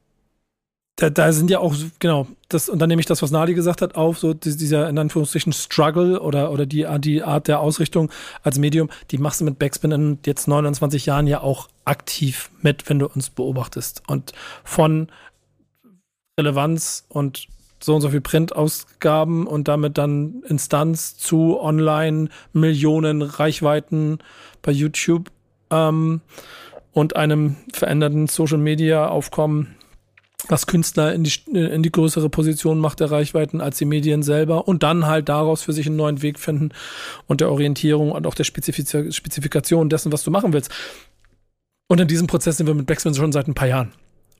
Da, 0.97 1.09
da, 1.09 1.33
sind 1.33 1.49
ja 1.49 1.59
auch, 1.59 1.75
genau, 1.99 2.25
das, 2.47 2.69
und 2.69 2.79
dann 2.79 2.87
nehme 2.87 3.01
ich 3.01 3.05
das, 3.05 3.21
was 3.21 3.29
Nadi 3.29 3.53
gesagt 3.53 3.81
hat, 3.81 3.95
auf, 3.95 4.17
so 4.17 4.33
dieser 4.33 4.87
in 4.87 4.97
Anführungsstrichen 4.97 5.51
Struggle 5.51 6.21
oder, 6.21 6.51
oder 6.51 6.65
die, 6.65 6.87
die 6.99 7.21
Art 7.21 7.49
der 7.49 7.59
Ausrichtung 7.59 8.09
als 8.43 8.57
Medium, 8.57 8.89
die 9.11 9.17
machst 9.17 9.41
du 9.41 9.45
mit 9.45 9.59
Backspin 9.59 9.91
in 9.91 10.19
jetzt 10.25 10.47
29 10.47 11.05
Jahren 11.05 11.27
ja 11.27 11.41
auch 11.41 11.67
aktiv 11.83 12.49
mit, 12.61 12.89
wenn 12.89 12.99
du 12.99 13.07
uns 13.07 13.29
beobachtest. 13.29 14.03
Und 14.07 14.31
von 14.63 15.09
Relevanz 16.39 17.05
und 17.09 17.47
so 17.81 17.95
und 17.95 18.01
so 18.01 18.09
viel 18.09 18.21
Printausgaben 18.21 19.47
und 19.47 19.67
damit 19.67 19.97
dann 19.97 20.43
Instanz 20.47 21.17
zu 21.17 21.59
online 21.59 22.29
Millionen 22.53 23.21
Reichweiten 23.21 24.19
bei 24.61 24.71
YouTube 24.71 25.29
ähm, 25.69 26.21
und 26.91 27.15
einem 27.15 27.57
veränderten 27.73 28.27
Social 28.27 28.57
Media 28.57 29.07
Aufkommen, 29.07 29.75
was 30.47 30.67
Künstler 30.67 31.13
in 31.13 31.23
die, 31.23 31.31
in 31.53 31.83
die 31.83 31.91
größere 31.91 32.29
Position 32.29 32.79
macht 32.79 32.99
der 32.99 33.11
Reichweiten 33.11 33.61
als 33.61 33.77
die 33.77 33.85
Medien 33.85 34.23
selber 34.23 34.67
und 34.67 34.83
dann 34.83 35.05
halt 35.05 35.29
daraus 35.29 35.63
für 35.63 35.73
sich 35.73 35.87
einen 35.87 35.95
neuen 35.95 36.21
Weg 36.21 36.39
finden 36.39 36.69
und 37.27 37.41
der 37.41 37.51
Orientierung 37.51 38.11
und 38.11 38.27
auch 38.27 38.35
der 38.35 38.43
Spezifik 38.43 39.13
Spezifikation 39.13 39.89
dessen, 39.89 40.11
was 40.11 40.23
du 40.23 40.31
machen 40.31 40.53
willst. 40.53 40.71
Und 41.87 41.99
in 41.99 42.07
diesem 42.07 42.27
Prozess 42.27 42.57
sind 42.57 42.67
wir 42.67 42.73
mit 42.73 42.87
Backspin 42.87 43.13
schon 43.13 43.31
seit 43.31 43.47
ein 43.47 43.53
paar 43.53 43.67
Jahren. 43.67 43.91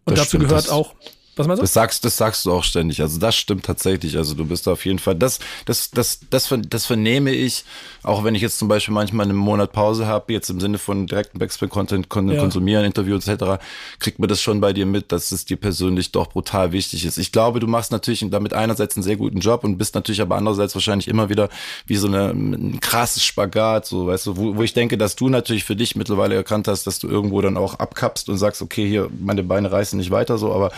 Und 0.06 0.18
das 0.18 0.26
dazu 0.26 0.38
stimmt, 0.38 0.50
gehört 0.50 0.70
auch 0.70 0.94
was 1.36 1.48
meinst 1.48 1.60
du? 1.60 1.64
Das 1.64 1.74
sagst, 1.74 2.06
das 2.06 2.16
sagst 2.16 2.46
du 2.46 2.52
auch 2.52 2.64
ständig. 2.64 3.02
Also 3.02 3.20
das 3.20 3.36
stimmt 3.36 3.66
tatsächlich. 3.66 4.16
Also 4.18 4.36
du 4.36 4.46
bist 4.46 4.68
auf 4.68 4.86
jeden 4.86 5.00
Fall. 5.00 5.16
Das, 5.16 5.40
das, 5.66 5.92
das, 5.92 6.20
das, 6.30 6.54
das 6.70 6.86
vernehme 6.86 7.32
ich, 7.32 7.66
auch 8.04 8.24
wenn 8.24 8.36
ich 8.36 8.42
jetzt 8.42 8.58
zum 8.58 8.68
Beispiel 8.68 8.94
manchmal 8.94 9.26
einen 9.26 9.36
Monat 9.36 9.74
Pause 9.74 10.08
habe, 10.08 10.32
jetzt 10.32 10.50
im 10.50 10.60
Sinne 10.60 10.78
von 10.78 11.08
direkten 11.08 11.40
Backspin-Content 11.40 12.08
ja. 12.14 12.40
konsumieren, 12.40 12.86
Interviews 12.86 13.28
etc., 13.28 13.62
kriegt 14.00 14.20
man 14.20 14.30
das 14.30 14.42
schon 14.42 14.62
bei 14.62 14.72
dir 14.72 14.86
mit, 14.86 15.12
dass 15.12 15.32
es 15.32 15.46
dir 15.46 15.58
persönlich 15.58 16.12
doch 16.12 16.28
brutal 16.28 16.72
wichtig 16.72 17.06
ist. 17.06 17.18
Ich 17.18 17.32
glaube, 17.32 17.60
du 17.60 17.68
machst 17.68 17.92
natürlich 17.92 18.26
damit 18.30 18.54
einerseits 18.54 18.96
einen 18.96 19.04
sehr 19.04 19.18
guten 19.18 19.40
Job 19.40 19.64
und 19.64 19.78
bist 19.78 19.96
natürlich 19.96 20.22
aber 20.22 20.36
andererseits 20.38 20.74
wahrscheinlich 20.76 21.08
immer 21.08 21.30
wieder 21.30 21.50
wie 21.86 21.98
so 21.98 22.08
eine, 22.08 22.30
ein 22.30 22.80
krasses 22.80 23.24
Spagat, 23.24 23.86
so 23.86 24.08
weißt 24.08 24.28
du, 24.28 24.38
wo, 24.38 24.56
wo 24.56 24.64
ich 24.64 24.74
denke, 24.74 24.98
dass 24.98 25.16
du 25.16 25.28
natürlich 25.28 25.66
für 25.66 25.76
dich 25.76 25.96
mittlerweile 25.96 26.36
erkannt 26.36 26.68
hast, 26.68 26.88
dass 26.88 27.00
du 27.00 27.08
irgendwo 27.10 27.42
dann 27.42 27.58
auch 27.58 27.76
abkappst 27.76 28.30
und 28.30 28.38
sagst, 28.38 28.62
okay, 28.62 28.88
hier 28.88 29.10
meine 29.20 29.44
Beine 29.44 29.72
reißen 29.72 29.98
nicht 29.98 30.12
weiter, 30.12 30.38
so, 30.38 30.54
aber 30.54 30.72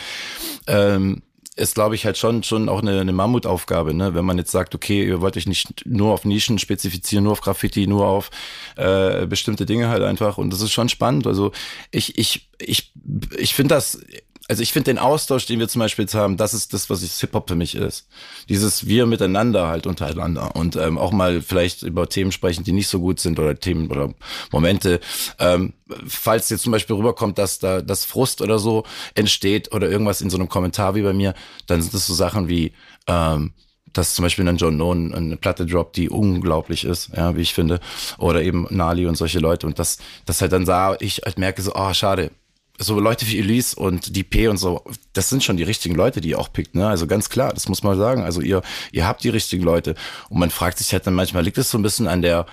ähm, 0.67 1.21
ist, 1.57 1.73
glaube 1.73 1.95
ich, 1.95 2.05
halt 2.05 2.17
schon, 2.17 2.43
schon 2.43 2.69
auch 2.69 2.81
eine, 2.81 3.01
eine 3.01 3.11
Mammutaufgabe, 3.11 3.93
ne? 3.93 4.13
Wenn 4.13 4.25
man 4.25 4.37
jetzt 4.37 4.51
sagt, 4.51 4.75
okay, 4.75 5.03
ihr 5.03 5.21
wollt 5.21 5.37
euch 5.37 5.47
nicht 5.47 5.85
nur 5.87 6.13
auf 6.13 6.23
Nischen 6.23 6.59
spezifizieren, 6.59 7.23
nur 7.23 7.33
auf 7.33 7.41
Graffiti, 7.41 7.87
nur 7.87 8.05
auf 8.05 8.29
äh, 8.75 9.25
bestimmte 9.25 9.65
Dinge 9.65 9.89
halt 9.89 10.03
einfach. 10.03 10.37
Und 10.37 10.53
das 10.53 10.61
ist 10.61 10.71
schon 10.71 10.87
spannend. 10.87 11.25
Also 11.25 11.51
ich, 11.89 12.17
ich, 12.17 12.49
ich, 12.59 12.93
ich 13.37 13.55
finde 13.55 13.73
das 13.73 13.99
also 14.47 14.63
ich 14.63 14.71
finde 14.71 14.91
den 14.91 14.97
Austausch, 14.97 15.45
den 15.45 15.59
wir 15.59 15.67
zum 15.67 15.79
Beispiel 15.79 16.03
jetzt 16.03 16.15
haben, 16.15 16.37
das 16.37 16.53
ist 16.53 16.73
das, 16.73 16.89
was 16.89 17.01
Hip-Hop 17.01 17.49
für 17.49 17.55
mich 17.55 17.75
ist. 17.75 18.07
Dieses 18.47 18.87
Wir 18.87 19.05
miteinander 19.05 19.67
halt 19.67 19.85
untereinander 19.87 20.55
und 20.55 20.75
ähm, 20.77 20.97
auch 20.97 21.11
mal 21.11 21.41
vielleicht 21.41 21.83
über 21.83 22.07
Themen 22.07 22.31
sprechen, 22.31 22.63
die 22.63 22.71
nicht 22.71 22.87
so 22.87 22.99
gut 22.99 23.19
sind 23.19 23.39
oder 23.39 23.59
Themen 23.59 23.91
oder 23.91 24.13
Momente. 24.51 25.01
Ähm, 25.39 25.73
falls 26.07 26.49
jetzt 26.49 26.63
zum 26.63 26.71
Beispiel 26.71 26.95
rüberkommt, 26.95 27.37
dass 27.37 27.59
da 27.59 27.81
das 27.81 28.05
Frust 28.05 28.41
oder 28.41 28.57
so 28.57 28.83
entsteht 29.15 29.73
oder 29.73 29.89
irgendwas 29.89 30.21
in 30.21 30.29
so 30.29 30.37
einem 30.37 30.47
Kommentar 30.47 30.95
wie 30.95 31.01
bei 31.01 31.13
mir, 31.13 31.33
dann 31.65 31.81
sind 31.81 31.93
das 31.93 32.07
so 32.07 32.13
Sachen 32.13 32.47
wie 32.47 32.71
ähm, 33.07 33.53
dass 33.93 34.13
zum 34.13 34.23
Beispiel 34.23 34.45
dann 34.45 34.57
John 34.57 34.77
Nolan 34.77 35.13
eine 35.13 35.37
Platte 35.37 35.65
droppt, 35.65 35.97
die 35.97 36.09
unglaublich 36.09 36.83
ist, 36.83 37.09
ja, 37.15 37.35
wie 37.35 37.41
ich 37.41 37.53
finde, 37.53 37.79
oder 38.19 38.43
eben 38.43 38.67
Nali 38.69 39.07
und 39.07 39.15
solche 39.15 39.39
Leute 39.39 39.65
und 39.65 39.79
das, 39.79 39.97
das 40.25 40.41
halt 40.41 40.51
dann 40.51 40.65
sah, 40.65 40.95
ich 40.99 41.21
halt 41.25 41.39
merke 41.39 41.61
so, 41.61 41.73
oh, 41.73 41.93
schade, 41.93 42.31
so 42.77 42.99
Leute 42.99 43.27
wie 43.27 43.39
Elise 43.39 43.75
und 43.75 44.15
die 44.15 44.23
P 44.23 44.47
und 44.47 44.57
so, 44.57 44.83
das 45.13 45.29
sind 45.29 45.43
schon 45.43 45.57
die 45.57 45.63
richtigen 45.63 45.95
Leute, 45.95 46.21
die 46.21 46.29
ihr 46.29 46.39
auch 46.39 46.53
pickt, 46.53 46.75
ne? 46.75 46.87
Also 46.87 47.07
ganz 47.07 47.29
klar, 47.29 47.53
das 47.53 47.67
muss 47.67 47.83
man 47.83 47.97
sagen. 47.97 48.23
Also 48.23 48.41
ihr, 48.41 48.61
ihr 48.91 49.07
habt 49.07 49.23
die 49.23 49.29
richtigen 49.29 49.63
Leute. 49.63 49.95
Und 50.29 50.39
man 50.39 50.51
fragt 50.51 50.77
sich 50.77 50.93
halt 50.93 51.07
dann 51.07 51.15
manchmal, 51.15 51.43
liegt 51.43 51.57
es 51.57 51.71
so 51.71 51.77
ein 51.77 51.81
bisschen 51.81 52.07
an 52.07 52.21
der, 52.21 52.45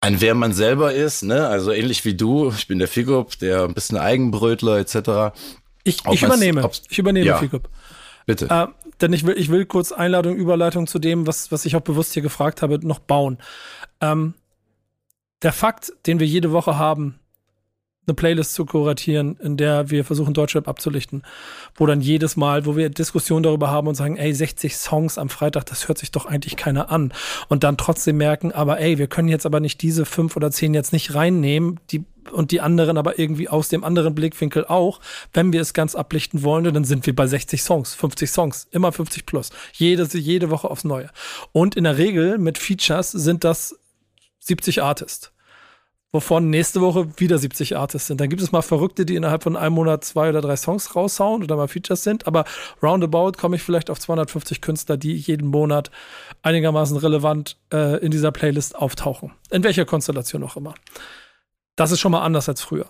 an 0.00 0.20
wer 0.20 0.34
man 0.34 0.52
selber 0.52 0.92
ist, 0.92 1.22
ne? 1.22 1.46
Also 1.48 1.72
ähnlich 1.72 2.04
wie 2.04 2.14
du, 2.14 2.50
ich 2.50 2.66
bin 2.66 2.78
der 2.78 2.88
Figup, 2.88 3.38
der 3.38 3.64
ein 3.64 3.74
bisschen 3.74 3.96
Eigenbrötler 3.96 4.78
etc. 4.78 5.34
Ich, 5.84 6.04
ich 6.10 6.22
übernehme, 6.22 6.70
ich 6.88 6.98
übernehme 6.98 7.26
ja, 7.26 7.38
Figup. 7.38 7.70
Bitte. 8.26 8.46
Äh, 8.50 8.66
denn 9.00 9.12
ich 9.12 9.24
will, 9.24 9.36
ich 9.38 9.48
will 9.48 9.64
kurz 9.64 9.90
Einladung, 9.90 10.36
Überleitung 10.36 10.86
zu 10.86 10.98
dem, 10.98 11.26
was, 11.26 11.50
was 11.50 11.64
ich 11.64 11.76
auch 11.76 11.80
bewusst 11.80 12.12
hier 12.12 12.22
gefragt 12.22 12.62
habe, 12.62 12.78
noch 12.86 12.98
bauen. 12.98 13.38
Ähm, 14.00 14.34
der 15.42 15.52
Fakt, 15.52 15.92
den 16.06 16.20
wir 16.20 16.26
jede 16.26 16.52
Woche 16.52 16.78
haben, 16.78 17.18
eine 18.06 18.14
Playlist 18.14 18.54
zu 18.54 18.66
kuratieren, 18.66 19.36
in 19.40 19.56
der 19.56 19.90
wir 19.90 20.04
versuchen, 20.04 20.34
Deutschrap 20.34 20.66
abzulichten, 20.66 21.22
wo 21.76 21.86
dann 21.86 22.00
jedes 22.00 22.36
Mal, 22.36 22.66
wo 22.66 22.76
wir 22.76 22.90
Diskussionen 22.90 23.44
darüber 23.44 23.70
haben 23.70 23.86
und 23.86 23.94
sagen, 23.94 24.16
ey, 24.16 24.32
60 24.32 24.76
Songs 24.76 25.18
am 25.18 25.28
Freitag, 25.28 25.66
das 25.66 25.86
hört 25.86 25.98
sich 25.98 26.10
doch 26.10 26.26
eigentlich 26.26 26.56
keiner 26.56 26.90
an. 26.90 27.12
Und 27.48 27.62
dann 27.62 27.76
trotzdem 27.76 28.16
merken, 28.16 28.50
aber 28.50 28.80
ey, 28.80 28.98
wir 28.98 29.06
können 29.06 29.28
jetzt 29.28 29.46
aber 29.46 29.60
nicht 29.60 29.82
diese 29.82 30.04
fünf 30.04 30.36
oder 30.36 30.50
zehn 30.50 30.74
jetzt 30.74 30.92
nicht 30.92 31.14
reinnehmen, 31.14 31.78
die 31.90 32.04
und 32.30 32.52
die 32.52 32.60
anderen 32.60 32.98
aber 32.98 33.18
irgendwie 33.18 33.48
aus 33.48 33.68
dem 33.68 33.82
anderen 33.82 34.14
Blickwinkel 34.14 34.64
auch. 34.64 35.00
Wenn 35.32 35.52
wir 35.52 35.60
es 35.60 35.74
ganz 35.74 35.96
ablichten 35.96 36.44
wollen, 36.44 36.72
dann 36.72 36.84
sind 36.84 37.04
wir 37.04 37.16
bei 37.16 37.26
60 37.26 37.62
Songs, 37.62 37.94
50 37.94 38.30
Songs, 38.30 38.68
immer 38.70 38.92
50 38.92 39.26
plus. 39.26 39.50
Jede, 39.72 40.06
jede 40.16 40.48
Woche 40.48 40.70
aufs 40.70 40.84
Neue. 40.84 41.10
Und 41.50 41.74
in 41.74 41.82
der 41.82 41.98
Regel 41.98 42.38
mit 42.38 42.58
Features 42.58 43.10
sind 43.10 43.42
das 43.42 43.76
70 44.38 44.82
Artists 44.82 45.31
wovon 46.12 46.50
nächste 46.50 46.82
Woche 46.82 47.08
wieder 47.18 47.38
70 47.38 47.76
Artists 47.76 48.08
sind. 48.08 48.20
Dann 48.20 48.28
gibt 48.28 48.42
es 48.42 48.52
mal 48.52 48.62
Verrückte, 48.62 49.06
die 49.06 49.16
innerhalb 49.16 49.42
von 49.42 49.56
einem 49.56 49.74
Monat 49.74 50.04
zwei 50.04 50.28
oder 50.28 50.42
drei 50.42 50.56
Songs 50.56 50.94
raushauen 50.94 51.42
oder 51.42 51.56
mal 51.56 51.68
Features 51.68 52.04
sind, 52.04 52.26
aber 52.26 52.44
roundabout 52.82 53.32
komme 53.32 53.56
ich 53.56 53.62
vielleicht 53.62 53.88
auf 53.88 53.98
250 53.98 54.60
Künstler, 54.60 54.98
die 54.98 55.16
jeden 55.16 55.48
Monat 55.48 55.90
einigermaßen 56.42 56.98
relevant 56.98 57.56
äh, 57.72 57.98
in 58.04 58.10
dieser 58.10 58.30
Playlist 58.30 58.76
auftauchen. 58.76 59.32
In 59.50 59.64
welcher 59.64 59.86
Konstellation 59.86 60.44
auch 60.44 60.56
immer. 60.56 60.74
Das 61.76 61.90
ist 61.90 62.00
schon 62.00 62.12
mal 62.12 62.22
anders 62.22 62.48
als 62.48 62.60
früher. 62.60 62.86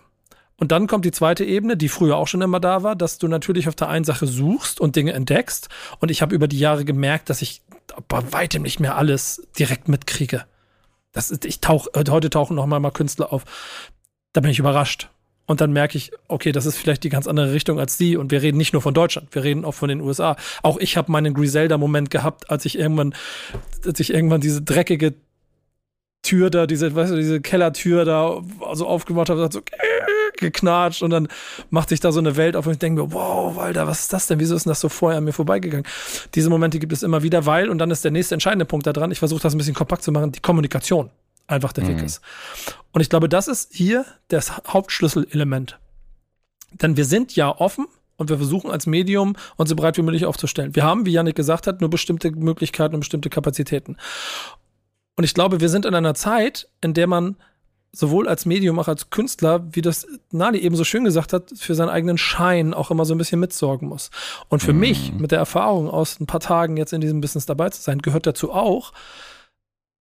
Und 0.57 0.71
dann 0.71 0.87
kommt 0.87 1.05
die 1.05 1.13
zweite 1.13 1.45
Ebene, 1.45 1.77
die 1.77 1.89
früher 1.89 2.17
auch 2.17 2.29
schon 2.29 2.43
immer 2.43 2.61
da 2.61 2.83
war, 2.83 2.95
dass 2.95 3.19
du 3.19 3.29
natürlich 3.29 3.69
auf 3.69 3.75
der 3.75 3.89
einen 3.89 4.05
Sache 4.05 4.27
suchst 4.27 4.81
und 4.81 4.97
Dinge 4.97 5.13
entdeckst. 5.13 5.69
Und 5.99 6.11
ich 6.11 6.23
habe 6.23 6.35
über 6.35 6.47
die 6.47 6.59
Jahre 6.59 6.85
gemerkt, 6.85 7.31
dass 7.31 7.43
ich 7.43 7.63
bei 8.09 8.21
weitem 8.33 8.63
nicht 8.63 8.81
mehr 8.81 8.97
alles 8.97 9.47
direkt 9.59 9.89
mitkriege. 9.89 10.45
Das 11.13 11.31
ist, 11.31 11.45
ich 11.45 11.61
tauch, 11.61 11.89
heute 11.95 12.31
tauchen 12.31 12.57
noch 12.57 12.67
mal, 12.67 12.81
mal 12.81 12.91
Künstler 12.91 13.33
auf. 13.33 13.45
Da 14.33 14.41
bin 14.41 14.51
ich 14.51 14.59
überrascht. 14.59 15.09
Und 15.47 15.61
dann 15.61 15.73
merke 15.73 15.99
ich, 15.99 16.13
okay, 16.29 16.53
das 16.53 16.67
ist 16.67 16.77
vielleicht 16.77 17.05
die 17.05 17.09
ganz 17.09 17.27
andere 17.27 17.53
Richtung 17.53 17.79
als 17.79 17.97
die. 17.99 18.17
Und 18.17 18.31
wir 18.31 18.43
reden 18.43 18.57
nicht 18.57 18.73
nur 18.73 18.81
von 18.81 18.95
Deutschland, 18.95 19.35
wir 19.35 19.45
reden 19.45 19.65
auch 19.65 19.75
von 19.75 19.89
den 19.89 20.01
USA. 20.01 20.37
Auch 20.63 20.79
ich 20.79 20.97
habe 20.97 21.13
meinen 21.13 21.35
Griselda-Moment 21.35 22.11
gehabt, 22.11 22.51
als 22.51 22.65
ich 22.65 22.79
irgendwann, 22.79 23.15
als 23.85 24.01
ich 24.01 24.15
irgendwann 24.15 24.41
diese 24.41 24.63
dreckige 24.63 25.15
Tür 26.23 26.51
da, 26.51 26.67
diese, 26.67 26.95
weißt 26.95 27.13
du, 27.13 27.17
diese 27.17 27.41
Kellertür 27.41 28.05
da 28.05 28.41
so 28.75 28.87
aufgemacht 28.87 29.29
habe, 29.29 29.49
so 29.51 29.61
geknatscht 30.39 31.03
und 31.03 31.11
dann 31.11 31.29
macht 31.71 31.89
sich 31.89 32.01
da 32.01 32.13
so 32.13 32.21
eine 32.21 32.37
Welt 32.37 32.57
auf 32.57 32.67
und 32.67 32.73
ich 32.73 32.79
denke 32.79 33.03
mir, 33.03 33.13
wow, 33.13 33.57
Walter, 33.57 33.87
was 33.87 34.01
ist 34.01 34.13
das 34.13 34.27
denn? 34.27 34.41
Wieso 34.41 34.55
ist 34.55 34.65
denn 34.65 34.71
das 34.71 34.81
so 34.81 34.89
vorher 34.89 35.19
an 35.19 35.25
mir 35.25 35.33
vorbeigegangen? 35.33 35.87
Diese 36.35 36.51
Momente 36.51 36.79
gibt 36.79 36.93
es 36.93 37.03
immer 37.03 37.23
wieder, 37.23 37.47
weil, 37.47 37.69
und 37.69 37.79
dann 37.79 37.91
ist 37.91 38.05
der 38.05 38.11
nächste 38.11 38.35
entscheidende 38.35 38.65
Punkt 38.65 38.87
da 38.87 38.93
dran, 38.93 39.11
ich 39.11 39.19
versuche 39.19 39.43
das 39.43 39.55
ein 39.55 39.59
bisschen 39.59 39.75
kompakt 39.75 40.03
zu 40.03 40.13
machen, 40.13 40.33
die 40.33 40.41
Kommunikation 40.41 41.11
einfach 41.47 41.73
der 41.73 41.85
mhm. 41.85 41.89
Weg 41.89 42.03
ist. 42.03 42.21
Und 42.93 43.01
ich 43.01 43.11
glaube, 43.11 43.29
das 43.29 43.49
ist 43.49 43.73
hier 43.73 44.05
das 44.29 44.53
Hauptschlüsselelement. 44.69 45.79
Denn 46.73 46.97
wir 46.97 47.05
sind 47.05 47.37
ja 47.37 47.55
offen 47.55 47.87
und 48.17 48.31
wir 48.31 48.37
versuchen 48.37 48.71
als 48.71 48.87
Medium 48.87 49.37
uns 49.57 49.69
so 49.69 49.77
breit 49.77 49.97
wie 49.99 50.03
möglich 50.03 50.27
aufzustellen. 50.27 50.75
Wir 50.75 50.85
haben, 50.85 51.07
wie 51.07 51.13
Janik 51.13 51.37
gesagt 51.37 51.67
hat, 51.67 51.81
nur 51.81 51.91
bestimmte 51.91 52.31
Möglichkeiten 52.31 52.95
und 52.95 53.01
bestimmte 53.01 53.31
Kapazitäten. 53.31 53.97
Und 55.17 55.25
ich 55.25 55.35
glaube, 55.35 55.61
wir 55.61 55.69
sind 55.69 55.85
in 55.85 55.95
einer 55.95 56.15
Zeit, 56.15 56.69
in 56.81 56.95
der 56.95 57.07
man 57.07 57.37
sowohl 57.93 58.27
als 58.27 58.47
Medium 58.47 58.79
auch 58.79 58.89
als 58.89 59.11
Künstler, 59.11 59.67
wie 59.71 59.83
das 59.83 60.07
Nali 60.31 60.59
eben 60.59 60.77
so 60.77 60.85
schön 60.85 61.05
gesagt 61.05 61.33
hat, 61.33 61.53
für 61.57 61.75
seinen 61.75 61.91
eigenen 61.91 62.17
Schein 62.17 62.73
auch 62.73 62.91
immer 62.91 63.05
so 63.05 63.15
ein 63.15 63.19
bisschen 63.19 63.41
mitsorgen 63.41 63.89
muss. 63.89 64.11
Und 64.49 64.63
für 64.63 64.73
mhm. 64.73 64.81
mich, 64.81 65.13
mit 65.13 65.31
der 65.31 65.39
Erfahrung 65.39 65.91
aus 65.91 66.19
ein 66.19 66.27
paar 66.27 66.41
Tagen 66.41 66.79
jetzt 66.79 66.95
in 66.95 67.03
diesem 67.03 67.21
Business 67.21 67.45
dabei 67.45 67.69
zu 67.69 67.83
sein, 67.83 68.01
gehört 68.01 68.27
dazu 68.27 68.51
auch, 68.53 68.93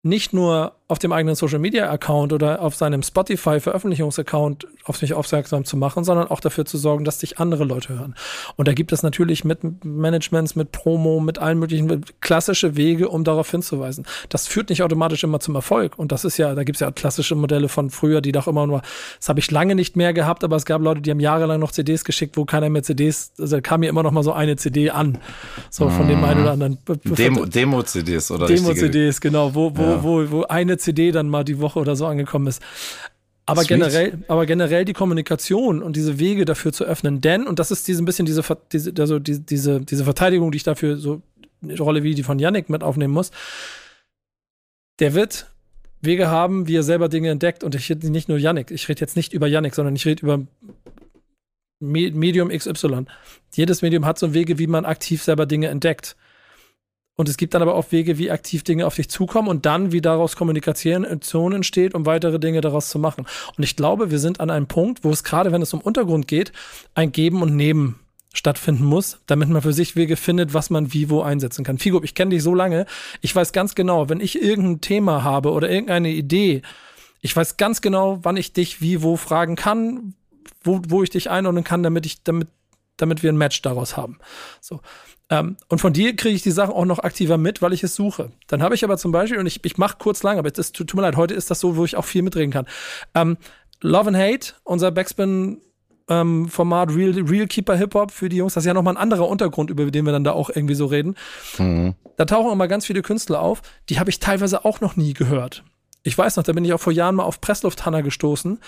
nicht 0.03 0.33
nur 0.33 0.75
auf 0.89 0.99
dem 0.99 1.11
eigenen 1.11 1.35
Social 1.35 1.59
Media 1.59 1.89
Account 1.89 2.31
oder 2.31 2.61
auf 2.61 2.73
seinem 2.73 3.03
Spotify 3.03 3.59
Veröffentlichungsaccount 3.59 4.67
auf 4.85 5.01
mich 5.01 5.13
aufmerksam 5.13 5.65
zu 5.65 5.75
machen, 5.75 6.05
sondern 6.05 6.29
auch 6.29 6.39
dafür 6.39 6.63
zu 6.63 6.77
sorgen, 6.77 7.03
dass 7.03 7.17
dich 7.17 7.39
andere 7.39 7.65
Leute 7.65 7.99
hören. 7.99 8.15
Und 8.55 8.69
da 8.69 8.73
gibt 8.73 8.93
es 8.93 9.03
natürlich 9.03 9.43
mit 9.43 9.59
Managements, 9.83 10.55
mit 10.55 10.71
Promo, 10.71 11.19
mit 11.19 11.39
allen 11.39 11.59
möglichen 11.59 12.05
klassische 12.21 12.77
Wege, 12.77 13.09
um 13.09 13.25
darauf 13.25 13.51
hinzuweisen. 13.51 14.05
Das 14.29 14.47
führt 14.47 14.69
nicht 14.69 14.81
automatisch 14.81 15.25
immer 15.25 15.41
zum 15.41 15.55
Erfolg. 15.55 15.99
Und 15.99 16.13
das 16.13 16.23
ist 16.23 16.37
ja, 16.37 16.55
da 16.55 16.63
gibt 16.63 16.77
es 16.77 16.79
ja 16.79 16.89
klassische 16.91 17.35
Modelle 17.35 17.67
von 17.67 17.89
früher, 17.89 18.21
die 18.21 18.31
doch 18.31 18.47
immer 18.47 18.65
nur, 18.65 18.81
das 19.19 19.27
habe 19.27 19.41
ich 19.41 19.51
lange 19.51 19.75
nicht 19.75 19.97
mehr 19.97 20.13
gehabt, 20.13 20.45
aber 20.45 20.55
es 20.55 20.65
gab 20.65 20.81
Leute, 20.81 21.01
die 21.01 21.11
haben 21.11 21.19
jahrelang 21.19 21.59
noch 21.59 21.71
CDs 21.71 22.05
geschickt, 22.05 22.37
wo 22.37 22.45
keiner 22.45 22.69
mehr 22.69 22.83
CDs, 22.83 23.33
also 23.37 23.57
da 23.57 23.61
kam 23.61 23.81
mir 23.81 23.89
immer 23.89 24.03
noch 24.03 24.11
mal 24.11 24.23
so 24.23 24.31
eine 24.31 24.55
CD 24.55 24.89
an. 24.89 25.17
So 25.69 25.89
von 25.89 26.07
dem 26.07 26.23
einen 26.23 26.43
oder 26.43 26.51
anderen. 26.51 26.77
Demo-CDs 26.85 28.31
oder 28.31 28.47
Demo-CDs, 28.47 29.19
genau, 29.19 29.53
wo, 29.53 29.75
wo, 29.75 29.81
ja. 29.81 30.03
wo, 30.03 30.31
wo 30.31 30.43
eine 30.43 30.76
CD 30.77 31.11
dann 31.11 31.29
mal 31.29 31.43
die 31.43 31.59
Woche 31.59 31.79
oder 31.79 31.95
so 31.95 32.05
angekommen 32.05 32.47
ist. 32.47 32.61
Aber 33.45 33.63
generell, 33.63 34.19
aber 34.27 34.45
generell 34.45 34.83
die 34.83 34.93
Kommunikation 34.93 35.81
und 35.81 35.95
diese 35.95 36.19
Wege 36.19 36.43
dafür 36.43 36.73
zu 36.73 36.83
öffnen, 36.83 37.21
denn, 37.21 37.47
und 37.47 37.59
das 37.59 37.71
ist 37.71 37.87
diese, 37.87 38.03
ein 38.03 38.05
bisschen 38.05 38.25
diese, 38.25 38.43
diese, 38.73 38.93
also 38.99 39.19
diese, 39.19 39.79
diese 39.79 40.03
Verteidigung, 40.03 40.51
die 40.51 40.57
ich 40.57 40.63
dafür 40.63 40.97
so 40.97 41.21
eine 41.61 41.77
Rolle 41.77 42.03
wie 42.03 42.13
die 42.13 42.23
von 42.23 42.39
Yannick 42.39 42.69
mit 42.69 42.83
aufnehmen 42.83 43.13
muss, 43.13 43.31
der 44.99 45.13
wird 45.13 45.47
Wege 46.01 46.27
haben, 46.27 46.67
wie 46.67 46.75
er 46.75 46.83
selber 46.83 47.07
Dinge 47.09 47.29
entdeckt. 47.29 47.63
Und 47.63 47.73
ich 47.73 47.89
rede 47.89 48.09
nicht 48.11 48.27
nur 48.27 48.37
Yannick, 48.37 48.69
ich 48.69 48.89
rede 48.89 48.99
jetzt 48.99 49.15
nicht 49.15 49.33
über 49.33 49.47
Yannick, 49.47 49.75
sondern 49.75 49.95
ich 49.95 50.05
rede 50.05 50.23
über 50.23 50.45
Medium 51.79 52.49
XY. 52.49 53.05
Jedes 53.53 53.81
Medium 53.81 54.05
hat 54.05 54.19
so 54.19 54.33
Wege, 54.33 54.57
wie 54.57 54.67
man 54.67 54.85
aktiv 54.85 55.23
selber 55.23 55.45
Dinge 55.45 55.67
entdeckt. 55.67 56.15
Und 57.17 57.27
es 57.27 57.35
gibt 57.35 57.55
dann 57.55 57.63
aber 57.63 57.73
auch 57.75 57.91
Wege, 57.91 58.19
wie 58.19 58.29
aktiv 58.29 58.63
Dinge 58.63 58.85
auf 58.85 58.95
dich 58.95 59.09
zukommen 59.09 59.47
und 59.47 59.65
dann, 59.65 59.91
wie 59.91 60.01
daraus 60.01 60.35
Kommunikation 60.35 61.03
entsteht, 61.03 61.95
um 61.95 62.05
weitere 62.05 62.39
Dinge 62.39 62.61
daraus 62.61 62.89
zu 62.89 62.99
machen. 62.99 63.25
Und 63.57 63.63
ich 63.63 63.75
glaube, 63.75 64.11
wir 64.11 64.19
sind 64.19 64.39
an 64.39 64.51
einem 64.51 64.67
Punkt, 64.67 65.03
wo 65.03 65.09
es 65.09 65.23
gerade, 65.23 65.51
wenn 65.51 65.63
es 65.63 65.73
um 65.73 65.81
Untergrund 65.81 66.27
geht, 66.27 66.51
ein 66.93 67.11
Geben 67.11 67.41
und 67.41 67.55
Nehmen 67.55 67.99
stattfinden 68.33 68.85
muss, 68.85 69.19
damit 69.25 69.49
man 69.49 69.63
für 69.63 69.73
sich 69.73 69.95
Wege 69.95 70.15
findet, 70.15 70.53
was 70.53 70.69
man 70.69 70.93
wie 70.93 71.09
wo 71.09 71.21
einsetzen 71.21 71.65
kann. 71.65 71.79
Figo, 71.79 72.03
ich 72.03 72.13
kenne 72.13 72.29
dich 72.29 72.43
so 72.43 72.53
lange, 72.53 72.85
ich 73.21 73.35
weiß 73.35 73.51
ganz 73.51 73.73
genau, 73.73 74.09
wenn 74.09 74.19
ich 74.19 74.39
irgendein 74.39 74.81
Thema 74.81 75.23
habe 75.23 75.51
oder 75.51 75.71
irgendeine 75.71 76.09
Idee, 76.09 76.61
ich 77.21 77.35
weiß 77.35 77.57
ganz 77.57 77.81
genau, 77.81 78.19
wann 78.21 78.37
ich 78.37 78.53
dich 78.53 78.79
wie 78.79 79.01
wo 79.01 79.15
fragen 79.15 79.55
kann, 79.55 80.13
wo, 80.61 80.81
wo 80.87 81.01
ich 81.01 81.09
dich 81.09 81.31
einordnen 81.31 81.63
kann, 81.63 81.81
damit 81.81 82.05
ich, 82.05 82.23
damit, 82.23 82.47
damit 82.97 83.23
wir 83.23 83.31
ein 83.31 83.37
Match 83.37 83.61
daraus 83.63 83.97
haben. 83.97 84.19
So. 84.61 84.81
Ähm, 85.29 85.57
und 85.67 85.79
von 85.79 85.93
dir 85.93 86.15
kriege 86.15 86.35
ich 86.35 86.41
die 86.41 86.51
Sachen 86.51 86.73
auch 86.73 86.85
noch 86.85 86.99
aktiver 86.99 87.37
mit, 87.37 87.61
weil 87.61 87.73
ich 87.73 87.83
es 87.83 87.95
suche. 87.95 88.31
Dann 88.47 88.61
habe 88.61 88.75
ich 88.75 88.83
aber 88.83 88.97
zum 88.97 89.11
Beispiel, 89.11 89.39
und 89.39 89.45
ich, 89.45 89.63
ich 89.65 89.77
mache 89.77 89.97
kurz 89.99 90.23
lang, 90.23 90.39
aber 90.39 90.51
das 90.51 90.71
tut, 90.71 90.89
tut, 90.89 90.97
mir 90.97 91.01
leid, 91.01 91.17
heute 91.17 91.33
ist 91.33 91.51
das 91.51 91.59
so, 91.59 91.75
wo 91.75 91.85
ich 91.85 91.97
auch 91.97 92.05
viel 92.05 92.21
mitreden 92.21 92.51
kann. 92.51 92.65
Ähm, 93.13 93.37
Love 93.81 94.07
and 94.07 94.17
Hate, 94.17 94.53
unser 94.63 94.91
Backspin 94.91 95.61
ähm, 96.09 96.47
Format 96.47 96.95
Real, 96.95 97.11
Real 97.11 97.47
Keeper 97.47 97.75
Hip 97.75 97.93
Hop 97.93 98.11
für 98.11 98.29
die 98.29 98.37
Jungs, 98.37 98.53
das 98.53 98.63
ist 98.63 98.67
ja 98.67 98.73
nochmal 98.73 98.93
ein 98.93 99.01
anderer 99.01 99.27
Untergrund, 99.27 99.69
über 99.69 99.89
den 99.91 100.05
wir 100.05 100.13
dann 100.13 100.23
da 100.23 100.31
auch 100.31 100.49
irgendwie 100.49 100.75
so 100.75 100.85
reden. 100.85 101.15
Mhm. 101.57 101.95
Da 102.15 102.25
tauchen 102.25 102.51
immer 102.51 102.67
ganz 102.67 102.85
viele 102.85 103.01
Künstler 103.01 103.41
auf, 103.41 103.61
die 103.89 103.99
habe 103.99 104.09
ich 104.09 104.19
teilweise 104.19 104.63
auch 104.63 104.79
noch 104.79 104.95
nie 104.95 105.13
gehört. 105.13 105.63
Ich 106.03 106.17
weiß 106.17 106.37
noch, 106.37 106.43
da 106.43 106.53
bin 106.53 106.63
ich 106.63 106.71
auch 106.71 106.79
vor 106.79 106.93
Jahren 106.93 107.15
mal 107.15 107.23
auf 107.23 107.41
Presslufthanna 107.41 107.99
gestoßen 107.99 108.59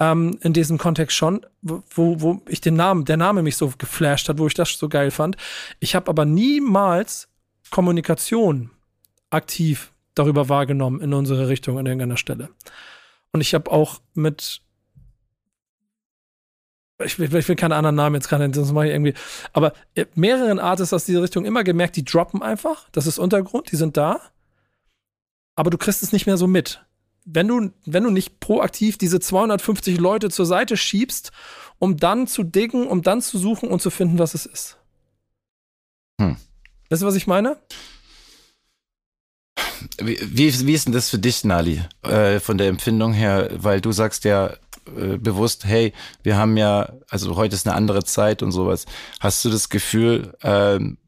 ähm, 0.00 0.38
in 0.42 0.52
diesem 0.52 0.78
Kontext 0.78 1.16
schon, 1.16 1.46
wo, 1.60 1.82
wo 2.20 2.42
ich 2.48 2.60
den 2.60 2.74
Namen, 2.74 3.04
der 3.04 3.16
Name 3.16 3.42
mich 3.42 3.56
so 3.56 3.72
geflasht 3.76 4.28
hat, 4.28 4.38
wo 4.38 4.46
ich 4.46 4.54
das 4.54 4.72
so 4.72 4.88
geil 4.88 5.10
fand. 5.10 5.36
Ich 5.80 5.94
habe 5.94 6.08
aber 6.08 6.24
niemals 6.24 7.28
Kommunikation 7.70 8.70
aktiv 9.30 9.92
darüber 10.14 10.48
wahrgenommen 10.48 11.00
in 11.00 11.14
unsere 11.14 11.48
Richtung 11.48 11.78
an 11.78 11.86
irgendeiner 11.86 12.16
Stelle. 12.16 12.50
Und 13.32 13.40
ich 13.40 13.54
habe 13.54 13.70
auch 13.70 14.00
mit 14.14 14.60
ich 17.04 17.18
will, 17.18 17.34
ich 17.34 17.48
will 17.48 17.56
keine 17.56 17.74
anderen 17.74 17.96
Namen 17.96 18.14
jetzt 18.14 18.28
gerade, 18.28 18.52
sonst 18.54 18.72
mache 18.72 18.86
ich 18.86 18.92
irgendwie. 18.92 19.14
Aber 19.52 19.72
mehreren 20.14 20.58
Artists 20.58 20.92
aus 20.92 21.04
dieser 21.04 21.22
Richtung 21.22 21.44
immer 21.44 21.64
gemerkt, 21.64 21.96
die 21.96 22.04
droppen 22.04 22.42
einfach. 22.42 22.88
Das 22.92 23.06
ist 23.06 23.18
Untergrund, 23.18 23.72
die 23.72 23.76
sind 23.76 23.96
da. 23.96 24.20
Aber 25.56 25.70
du 25.70 25.78
kriegst 25.78 26.02
es 26.02 26.12
nicht 26.12 26.26
mehr 26.26 26.36
so 26.36 26.46
mit 26.46 26.84
wenn 27.24 27.48
du, 27.48 27.70
wenn 27.84 28.04
du 28.04 28.10
nicht 28.10 28.40
proaktiv 28.40 28.98
diese 28.98 29.20
250 29.20 29.98
Leute 29.98 30.30
zur 30.30 30.46
Seite 30.46 30.76
schiebst, 30.76 31.32
um 31.78 31.96
dann 31.96 32.26
zu 32.26 32.42
diggen, 32.42 32.86
um 32.86 33.02
dann 33.02 33.20
zu 33.22 33.38
suchen 33.38 33.68
und 33.68 33.82
zu 33.82 33.90
finden, 33.90 34.18
was 34.18 34.34
es 34.34 34.46
ist. 34.46 34.78
Hm. 36.20 36.36
Weißt 36.90 37.02
du, 37.02 37.06
was 37.06 37.14
ich 37.14 37.26
meine? 37.26 37.56
Wie, 39.98 40.18
wie, 40.20 40.66
wie 40.66 40.74
ist 40.74 40.86
denn 40.86 40.92
das 40.92 41.10
für 41.10 41.18
dich, 41.18 41.44
Nali, 41.44 41.82
äh, 42.02 42.40
von 42.40 42.58
der 42.58 42.68
Empfindung 42.68 43.12
her? 43.12 43.50
Weil 43.54 43.80
du 43.80 43.92
sagst 43.92 44.24
ja 44.24 44.54
äh, 44.96 45.16
bewusst, 45.16 45.64
hey, 45.64 45.92
wir 46.22 46.36
haben 46.36 46.56
ja, 46.56 46.92
also 47.08 47.36
heute 47.36 47.54
ist 47.54 47.66
eine 47.66 47.76
andere 47.76 48.04
Zeit 48.04 48.42
und 48.42 48.52
sowas. 48.52 48.86
Hast 49.20 49.44
du 49.44 49.50
das 49.50 49.68
Gefühl, 49.68 50.34
ähm, 50.42 50.98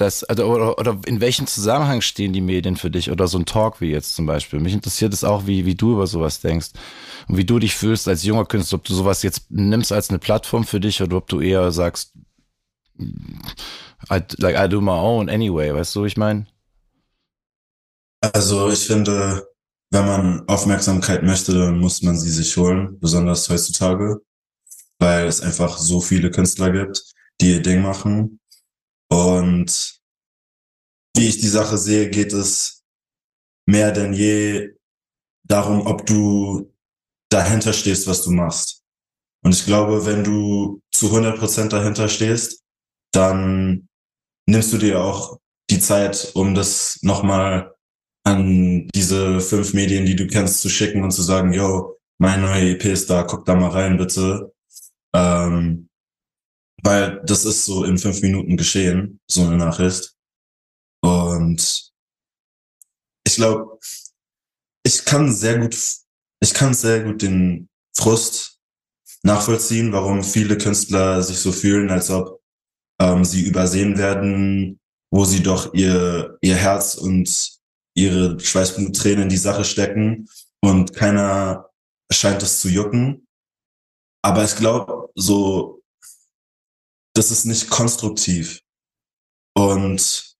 das, 0.00 0.24
also, 0.24 0.44
oder, 0.44 0.78
oder 0.78 0.98
in 1.06 1.20
welchem 1.20 1.46
Zusammenhang 1.46 2.00
stehen 2.00 2.32
die 2.32 2.40
Medien 2.40 2.76
für 2.76 2.90
dich 2.90 3.10
oder 3.10 3.26
so 3.26 3.38
ein 3.38 3.46
Talk 3.46 3.80
wie 3.80 3.90
jetzt 3.90 4.14
zum 4.14 4.26
Beispiel? 4.26 4.60
Mich 4.60 4.72
interessiert 4.72 5.12
es 5.12 5.24
auch, 5.24 5.46
wie, 5.46 5.66
wie 5.66 5.74
du 5.74 5.92
über 5.92 6.06
sowas 6.06 6.40
denkst 6.40 6.68
und 7.28 7.36
wie 7.36 7.44
du 7.44 7.58
dich 7.58 7.74
fühlst 7.74 8.08
als 8.08 8.22
junger 8.22 8.44
Künstler, 8.44 8.76
ob 8.76 8.84
du 8.84 8.94
sowas 8.94 9.22
jetzt 9.22 9.50
nimmst 9.50 9.92
als 9.92 10.10
eine 10.10 10.18
Plattform 10.18 10.64
für 10.64 10.80
dich 10.80 11.02
oder 11.02 11.16
ob 11.16 11.28
du 11.28 11.40
eher 11.40 11.70
sagst, 11.72 12.12
I, 12.98 14.20
like 14.38 14.56
I 14.56 14.68
do 14.68 14.80
my 14.80 14.92
own 14.92 15.28
anyway, 15.28 15.74
weißt 15.74 15.94
du, 15.96 16.04
ich 16.04 16.16
meine? 16.16 16.46
Also 18.20 18.70
ich 18.70 18.86
finde, 18.86 19.48
wenn 19.90 20.06
man 20.06 20.48
Aufmerksamkeit 20.48 21.22
möchte, 21.22 21.54
dann 21.54 21.78
muss 21.78 22.02
man 22.02 22.18
sie 22.18 22.30
sich 22.30 22.56
holen, 22.56 22.98
besonders 23.00 23.48
heutzutage, 23.48 24.20
weil 24.98 25.26
es 25.26 25.40
einfach 25.40 25.78
so 25.78 26.00
viele 26.00 26.30
Künstler 26.30 26.70
gibt, 26.70 27.02
die 27.40 27.52
ihr 27.52 27.62
Ding 27.62 27.82
machen 27.82 28.38
und 29.10 30.00
wie 31.16 31.28
ich 31.28 31.38
die 31.38 31.48
Sache 31.48 31.78
sehe, 31.78 32.10
geht 32.10 32.32
es 32.32 32.84
mehr 33.66 33.92
denn 33.92 34.12
je 34.12 34.74
darum, 35.44 35.86
ob 35.86 36.06
du 36.06 36.72
dahinter 37.30 37.72
stehst, 37.72 38.06
was 38.06 38.22
du 38.22 38.30
machst. 38.30 38.82
Und 39.44 39.54
ich 39.54 39.64
glaube, 39.64 40.06
wenn 40.06 40.24
du 40.24 40.80
zu 40.92 41.06
100 41.06 41.38
Prozent 41.38 41.72
dahinter 41.72 42.08
stehst, 42.08 42.62
dann 43.12 43.88
nimmst 44.48 44.72
du 44.72 44.78
dir 44.78 45.02
auch 45.02 45.38
die 45.70 45.80
Zeit, 45.80 46.32
um 46.34 46.54
das 46.54 46.98
nochmal 47.02 47.74
an 48.24 48.88
diese 48.94 49.40
fünf 49.40 49.74
Medien, 49.74 50.06
die 50.06 50.16
du 50.16 50.26
kennst, 50.26 50.60
zu 50.60 50.68
schicken 50.68 51.02
und 51.02 51.10
zu 51.10 51.22
sagen, 51.22 51.52
yo, 51.52 51.96
meine 52.18 52.42
neue 52.42 52.70
EP 52.72 52.84
ist 52.86 53.08
da, 53.10 53.22
guck 53.22 53.44
da 53.44 53.54
mal 53.54 53.70
rein, 53.70 53.96
bitte. 53.96 54.52
Ähm, 55.14 55.87
weil 56.82 57.20
das 57.24 57.44
ist 57.44 57.64
so 57.64 57.84
in 57.84 57.98
fünf 57.98 58.22
Minuten 58.22 58.56
geschehen, 58.56 59.20
so 59.26 59.42
eine 59.42 59.56
Nachricht. 59.56 60.14
Und 61.00 61.92
ich 63.26 63.34
glaube, 63.34 63.78
ich 64.84 65.04
kann 65.04 65.32
sehr 65.32 65.58
gut, 65.58 65.76
ich 66.40 66.54
kann 66.54 66.74
sehr 66.74 67.04
gut 67.04 67.22
den 67.22 67.68
Frust 67.96 68.60
nachvollziehen, 69.22 69.92
warum 69.92 70.22
viele 70.22 70.56
Künstler 70.56 71.22
sich 71.22 71.38
so 71.38 71.52
fühlen, 71.52 71.90
als 71.90 72.10
ob 72.10 72.40
ähm, 73.00 73.24
sie 73.24 73.42
übersehen 73.42 73.98
werden, 73.98 74.80
wo 75.10 75.24
sie 75.24 75.42
doch 75.42 75.74
ihr, 75.74 76.38
ihr 76.40 76.56
Herz 76.56 76.94
und 76.94 77.58
ihre 77.94 78.38
schweißblumen 78.38 78.92
Tränen 78.92 79.24
in 79.24 79.28
die 79.28 79.36
Sache 79.36 79.64
stecken 79.64 80.28
und 80.60 80.94
keiner 80.94 81.70
scheint 82.12 82.42
es 82.42 82.60
zu 82.60 82.68
jucken. 82.68 83.26
Aber 84.22 84.44
ich 84.44 84.56
glaube, 84.56 85.10
so 85.14 85.77
das 87.18 87.32
ist 87.32 87.44
nicht 87.46 87.68
konstruktiv. 87.68 88.60
Und 89.54 90.36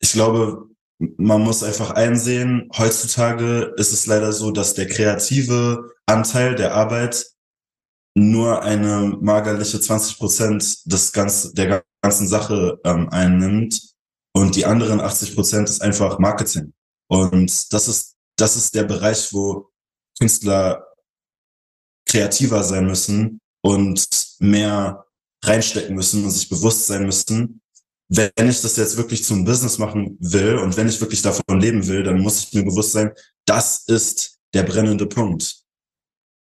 ich 0.00 0.12
glaube, 0.12 0.68
man 0.98 1.40
muss 1.40 1.62
einfach 1.62 1.90
einsehen, 1.90 2.68
heutzutage 2.76 3.74
ist 3.78 3.92
es 3.92 4.04
leider 4.04 4.32
so, 4.32 4.50
dass 4.50 4.74
der 4.74 4.86
kreative 4.86 5.94
Anteil 6.04 6.54
der 6.54 6.74
Arbeit 6.74 7.26
nur 8.14 8.62
eine 8.62 9.16
magerliche 9.20 9.80
20 9.80 10.18
Prozent 10.18 10.92
des 10.92 11.12
ganz, 11.12 11.52
der 11.52 11.82
ganzen 12.02 12.28
Sache 12.28 12.78
ähm, 12.84 13.08
einnimmt 13.08 13.94
und 14.34 14.56
die 14.56 14.66
anderen 14.66 15.00
80 15.00 15.34
Prozent 15.34 15.70
ist 15.70 15.80
einfach 15.80 16.18
Marketing. 16.18 16.74
Und 17.08 17.72
das 17.72 17.88
ist, 17.88 18.16
das 18.36 18.56
ist 18.56 18.74
der 18.74 18.84
Bereich, 18.84 19.32
wo 19.32 19.70
Künstler 20.18 20.86
kreativer 22.06 22.62
sein 22.62 22.86
müssen 22.86 23.40
und 23.62 24.06
mehr 24.38 25.03
reinstecken 25.46 25.94
müssen 25.94 26.24
und 26.24 26.30
sich 26.30 26.48
bewusst 26.48 26.86
sein 26.86 27.04
müssen, 27.04 27.60
wenn 28.08 28.48
ich 28.48 28.60
das 28.60 28.76
jetzt 28.76 28.96
wirklich 28.96 29.24
zum 29.24 29.44
Business 29.44 29.78
machen 29.78 30.16
will 30.20 30.56
und 30.58 30.76
wenn 30.76 30.88
ich 30.88 31.00
wirklich 31.00 31.22
davon 31.22 31.60
leben 31.60 31.86
will, 31.86 32.02
dann 32.02 32.20
muss 32.20 32.44
ich 32.44 32.52
mir 32.52 32.64
bewusst 32.64 32.92
sein, 32.92 33.12
das 33.46 33.84
ist 33.86 34.38
der 34.52 34.62
brennende 34.62 35.06
Punkt. 35.06 35.62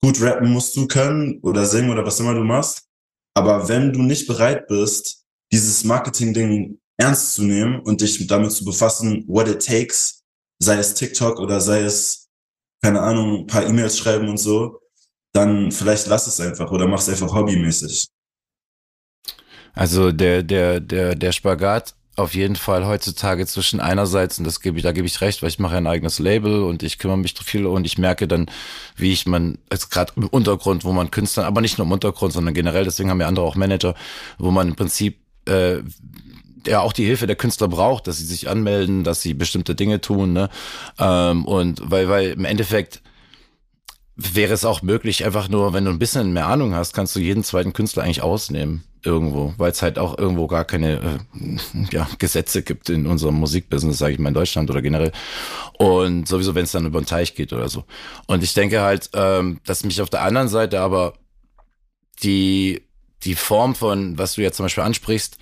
Gut 0.01 0.21
rappen 0.21 0.51
musst 0.51 0.75
du 0.75 0.87
können 0.87 1.39
oder 1.41 1.65
singen 1.65 1.91
oder 1.91 2.05
was 2.05 2.19
immer 2.19 2.33
du 2.33 2.43
machst. 2.43 2.83
Aber 3.35 3.69
wenn 3.69 3.93
du 3.93 4.01
nicht 4.01 4.27
bereit 4.27 4.67
bist, 4.67 5.23
dieses 5.51 5.83
Marketing-Ding 5.83 6.79
ernst 6.97 7.35
zu 7.35 7.43
nehmen 7.43 7.79
und 7.79 8.01
dich 8.01 8.25
damit 8.27 8.51
zu 8.51 8.65
befassen, 8.65 9.23
what 9.27 9.47
it 9.47 9.65
takes, 9.65 10.23
sei 10.59 10.77
es 10.77 10.93
TikTok 10.93 11.39
oder 11.39 11.61
sei 11.61 11.81
es 11.81 12.23
keine 12.83 13.01
Ahnung, 13.01 13.41
ein 13.41 13.47
paar 13.47 13.65
E-Mails 13.65 13.97
schreiben 13.97 14.27
und 14.27 14.37
so, 14.37 14.81
dann 15.33 15.71
vielleicht 15.71 16.07
lass 16.07 16.27
es 16.27 16.39
einfach 16.41 16.69
oder 16.69 16.85
mach 16.85 16.99
es 16.99 17.07
einfach 17.07 17.33
hobbymäßig. 17.33 18.07
Also 19.73 20.11
der, 20.11 20.43
der, 20.43 20.79
der, 20.79 21.15
der 21.15 21.31
Spagat 21.31 21.95
auf 22.15 22.35
jeden 22.35 22.55
Fall 22.55 22.85
heutzutage 22.85 23.47
zwischen 23.47 23.79
einerseits, 23.79 24.37
und 24.37 24.45
das 24.45 24.61
gebe 24.61 24.77
ich, 24.77 24.83
da 24.83 24.91
gebe 24.91 25.07
ich 25.07 25.19
recht, 25.21 25.41
weil 25.41 25.49
ich 25.49 25.57
mache 25.57 25.77
ein 25.77 25.87
eigenes 25.87 26.19
Label 26.19 26.61
und 26.63 26.83
ich 26.83 26.99
kümmere 26.99 27.17
mich 27.17 27.33
viel 27.43 27.65
und 27.65 27.85
ich 27.85 27.97
merke 27.97 28.27
dann, 28.27 28.45
wie 28.95 29.11
ich 29.11 29.25
man, 29.25 29.57
jetzt 29.71 29.89
gerade 29.89 30.13
im 30.15 30.27
Untergrund, 30.27 30.83
wo 30.83 30.91
man 30.91 31.09
Künstler, 31.09 31.45
aber 31.45 31.61
nicht 31.61 31.79
nur 31.79 31.87
im 31.87 31.91
Untergrund, 31.91 32.33
sondern 32.33 32.53
generell, 32.53 32.83
deswegen 32.83 33.09
haben 33.09 33.19
ja 33.19 33.27
andere 33.27 33.45
auch 33.45 33.55
Manager, 33.55 33.95
wo 34.37 34.51
man 34.51 34.69
im 34.69 34.75
Prinzip 34.75 35.17
äh, 35.47 35.79
ja 36.67 36.81
auch 36.81 36.93
die 36.93 37.05
Hilfe 37.05 37.25
der 37.25 37.35
Künstler 37.35 37.67
braucht, 37.67 38.05
dass 38.05 38.19
sie 38.19 38.25
sich 38.25 38.47
anmelden, 38.47 39.03
dass 39.03 39.21
sie 39.21 39.33
bestimmte 39.33 39.73
Dinge 39.73 39.99
tun, 39.99 40.33
ne? 40.33 40.49
Ähm, 40.99 41.45
und 41.45 41.81
weil, 41.83 42.09
weil 42.09 42.31
im 42.31 42.45
Endeffekt 42.45 43.01
wäre 44.15 44.53
es 44.53 44.65
auch 44.65 44.83
möglich, 44.83 45.25
einfach 45.25 45.49
nur, 45.49 45.73
wenn 45.73 45.85
du 45.85 45.91
ein 45.91 45.99
bisschen 45.99 46.31
mehr 46.31 46.47
Ahnung 46.47 46.75
hast, 46.75 46.93
kannst 46.93 47.15
du 47.15 47.19
jeden 47.19 47.43
zweiten 47.43 47.73
Künstler 47.73 48.03
eigentlich 48.03 48.21
ausnehmen 48.21 48.83
irgendwo, 49.05 49.53
weil 49.57 49.71
es 49.71 49.81
halt 49.81 49.99
auch 49.99 50.17
irgendwo 50.17 50.47
gar 50.47 50.65
keine 50.65 50.93
äh, 50.93 51.57
ja, 51.91 52.07
Gesetze 52.19 52.63
gibt 52.63 52.89
in 52.89 53.05
unserem 53.05 53.35
Musikbusiness, 53.35 53.97
sage 53.97 54.13
ich 54.13 54.19
mal 54.19 54.29
in 54.29 54.35
Deutschland 54.35 54.69
oder 54.69 54.81
generell. 54.81 55.11
Und 55.77 56.27
sowieso, 56.27 56.55
wenn 56.55 56.63
es 56.63 56.71
dann 56.71 56.85
über 56.85 57.01
den 57.01 57.05
Teich 57.05 57.35
geht 57.35 57.53
oder 57.53 57.69
so. 57.69 57.83
Und 58.27 58.43
ich 58.43 58.53
denke 58.53 58.81
halt, 58.81 59.09
ähm, 59.13 59.59
dass 59.65 59.83
mich 59.83 60.01
auf 60.01 60.09
der 60.09 60.21
anderen 60.21 60.47
Seite 60.47 60.79
aber 60.79 61.13
die 62.23 62.81
die 63.23 63.35
Form 63.35 63.73
von, 63.75 64.17
was 64.17 64.33
du 64.33 64.41
jetzt 64.41 64.57
zum 64.57 64.65
Beispiel 64.65 64.83
ansprichst, 64.83 65.37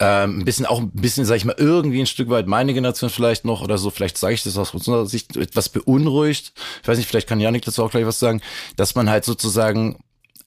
ähm, 0.00 0.40
ein 0.40 0.44
bisschen 0.44 0.66
auch 0.66 0.80
ein 0.80 0.90
bisschen, 0.90 1.24
sag 1.24 1.36
ich 1.36 1.44
mal, 1.44 1.54
irgendwie 1.56 2.00
ein 2.00 2.06
Stück 2.06 2.28
weit 2.30 2.46
meine 2.46 2.74
Generation 2.74 3.10
vielleicht 3.10 3.44
noch 3.44 3.62
oder 3.62 3.78
so, 3.78 3.90
vielleicht 3.90 4.18
sage 4.18 4.34
ich 4.34 4.42
das 4.42 4.56
aus 4.58 4.74
unserer 4.74 5.06
Sicht 5.06 5.36
etwas 5.36 5.68
beunruhigt. 5.68 6.52
Ich 6.82 6.88
weiß 6.88 6.98
nicht, 6.98 7.08
vielleicht 7.08 7.28
kann 7.28 7.40
Janik 7.40 7.64
dazu 7.64 7.84
auch 7.84 7.90
gleich 7.90 8.06
was 8.06 8.18
sagen, 8.18 8.40
dass 8.76 8.94
man 8.94 9.08
halt 9.08 9.24
sozusagen 9.24 9.98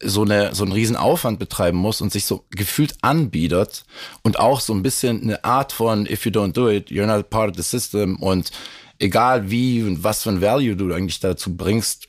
so 0.05 0.23
eine 0.23 0.55
so 0.55 0.63
einen 0.63 0.71
riesen 0.71 0.95
Aufwand 0.95 1.39
betreiben 1.39 1.77
muss 1.77 2.01
und 2.01 2.11
sich 2.11 2.25
so 2.25 2.45
gefühlt 2.51 2.95
anbietet 3.01 3.85
und 4.23 4.39
auch 4.39 4.59
so 4.59 4.73
ein 4.73 4.83
bisschen 4.83 5.21
eine 5.21 5.43
Art 5.43 5.71
von 5.71 6.05
if 6.05 6.25
you 6.25 6.31
don't 6.31 6.53
do 6.53 6.69
it, 6.69 6.89
you're 6.89 7.05
not 7.05 7.29
part 7.29 7.49
of 7.49 7.55
the 7.57 7.63
system 7.63 8.17
und 8.17 8.51
egal 8.99 9.49
wie 9.49 9.83
und 9.83 10.03
was 10.03 10.23
für 10.23 10.29
ein 10.29 10.41
Value 10.41 10.75
du 10.75 10.93
eigentlich 10.93 11.19
dazu 11.19 11.55
bringst, 11.55 12.07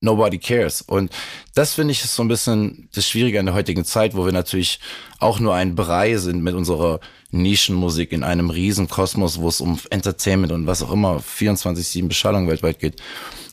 nobody 0.00 0.38
cares. 0.38 0.82
Und 0.82 1.12
das 1.54 1.74
finde 1.74 1.92
ich 1.92 2.02
ist 2.02 2.14
so 2.14 2.24
ein 2.24 2.28
bisschen 2.28 2.88
das 2.94 3.06
Schwierige 3.06 3.38
an 3.38 3.46
der 3.46 3.54
heutigen 3.54 3.84
Zeit, 3.84 4.16
wo 4.16 4.24
wir 4.24 4.32
natürlich 4.32 4.80
auch 5.18 5.40
nur 5.40 5.54
ein 5.54 5.74
Brei 5.74 6.16
sind 6.16 6.42
mit 6.42 6.54
unserer 6.54 7.00
Nischenmusik 7.30 8.12
in 8.12 8.24
einem 8.24 8.50
riesen 8.50 8.88
Kosmos, 8.88 9.40
wo 9.40 9.48
es 9.48 9.60
um 9.60 9.78
Entertainment 9.90 10.52
und 10.52 10.66
was 10.66 10.82
auch 10.82 10.90
immer 10.90 11.20
24/7 11.20 12.08
Beschallung 12.08 12.48
weltweit 12.48 12.78
geht. 12.78 13.00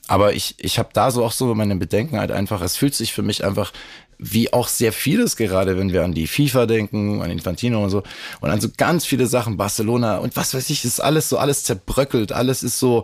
Aber 0.08 0.34
ich, 0.34 0.56
ich 0.58 0.80
habe 0.80 0.90
da 0.94 1.12
so 1.12 1.24
auch 1.24 1.32
so 1.32 1.54
meine 1.54 1.76
Bedenken 1.76 2.20
halt 2.20 2.32
einfach, 2.32 2.62
es 2.62 2.78
fühlt 2.78 2.96
sich 2.96 3.14
für 3.14 3.24
mich 3.24 3.44
einfach 3.44 3.72
wie 4.20 4.52
auch 4.52 4.68
sehr 4.68 4.94
vieles 4.94 5.36
gerade, 5.36 5.78
wenn 5.78 5.94
wir 5.94 6.04
an 6.04 6.14
die 6.14 6.28
FIFA 6.28 6.66
denken, 6.66 7.22
an 7.22 7.30
Infantino 7.30 7.84
und 7.84 7.90
so 7.90 8.04
und 8.40 8.50
an 8.50 8.60
so 8.60 8.70
ganz 8.76 9.06
viele 9.06 9.28
Sachen, 9.28 9.58
Barcelona 9.58 10.18
und 10.18 10.36
was 10.36 10.54
weiß 10.54 10.70
ich, 10.70 10.86
ist 10.86 11.00
alles 11.00 11.30
so, 11.30 11.38
alles 11.38 11.64
zerbröckelt, 11.64 12.32
alles 12.32 12.64
ist 12.64 12.80
so 12.80 13.04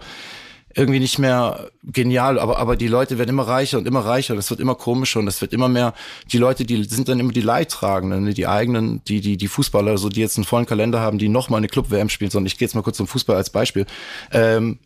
irgendwie 0.76 1.00
nicht 1.00 1.20
mehr 1.20 1.70
genial, 1.84 2.39
aber, 2.39 2.58
aber 2.58 2.76
die 2.76 2.88
Leute 2.88 3.20
werden 3.20 3.30
immer 3.30 3.48
reicher 3.48 3.78
und 3.78 3.88
immer 3.88 4.00
reicher 4.00 4.34
und 4.34 4.39
es 4.39 4.50
wird 4.50 4.60
immer 4.60 4.74
komischer 4.74 5.20
und 5.20 5.28
es 5.28 5.39
wird 5.39 5.54
immer 5.54 5.70
mehr, 5.70 5.94
die 6.32 6.39
Leute, 6.39 6.66
die 6.66 6.84
sind 6.86 7.10
dann 7.10 7.20
immer 7.20 7.32
die 7.32 7.42
Leidtragenden, 7.42 8.24
ne, 8.24 8.34
die 8.34 8.48
eigenen, 8.48 9.04
die, 9.04 9.22
die, 9.22 9.38
die 9.38 9.48
Fußballer, 9.48 10.00
so 10.00 10.10
die 10.10 10.22
jetzt 10.22 10.38
einen 10.38 10.46
vollen 10.46 10.66
Kalender 10.66 11.00
haben, 11.00 11.20
die 11.20 11.30
nochmal 11.30 11.60
eine 11.60 11.68
Club-WM 11.68 12.10
spielen, 12.10 12.32
sondern 12.32 12.48
ich 12.48 12.58
gehe 12.58 12.66
jetzt 12.66 12.74
mal 12.74 12.82
kurz 12.82 12.98
zum 12.98 13.06
Fußball 13.08 13.36
als 13.36 13.52
Beispiel. 13.52 13.86
Ähm, 14.32 14.80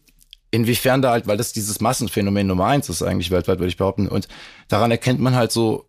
inwiefern 0.51 1.01
da 1.01 1.11
halt, 1.11 1.27
weil 1.27 1.37
das 1.37 1.53
dieses 1.53 1.81
Massenphänomen 1.81 2.47
Nummer 2.47 2.65
eins 2.65 2.89
ist 2.89 3.01
eigentlich 3.01 3.31
weltweit, 3.31 3.59
würde 3.59 3.69
ich 3.69 3.77
behaupten. 3.77 4.07
Und 4.07 4.27
daran 4.67 4.91
erkennt 4.91 5.19
man 5.19 5.35
halt 5.35 5.51
so, 5.51 5.87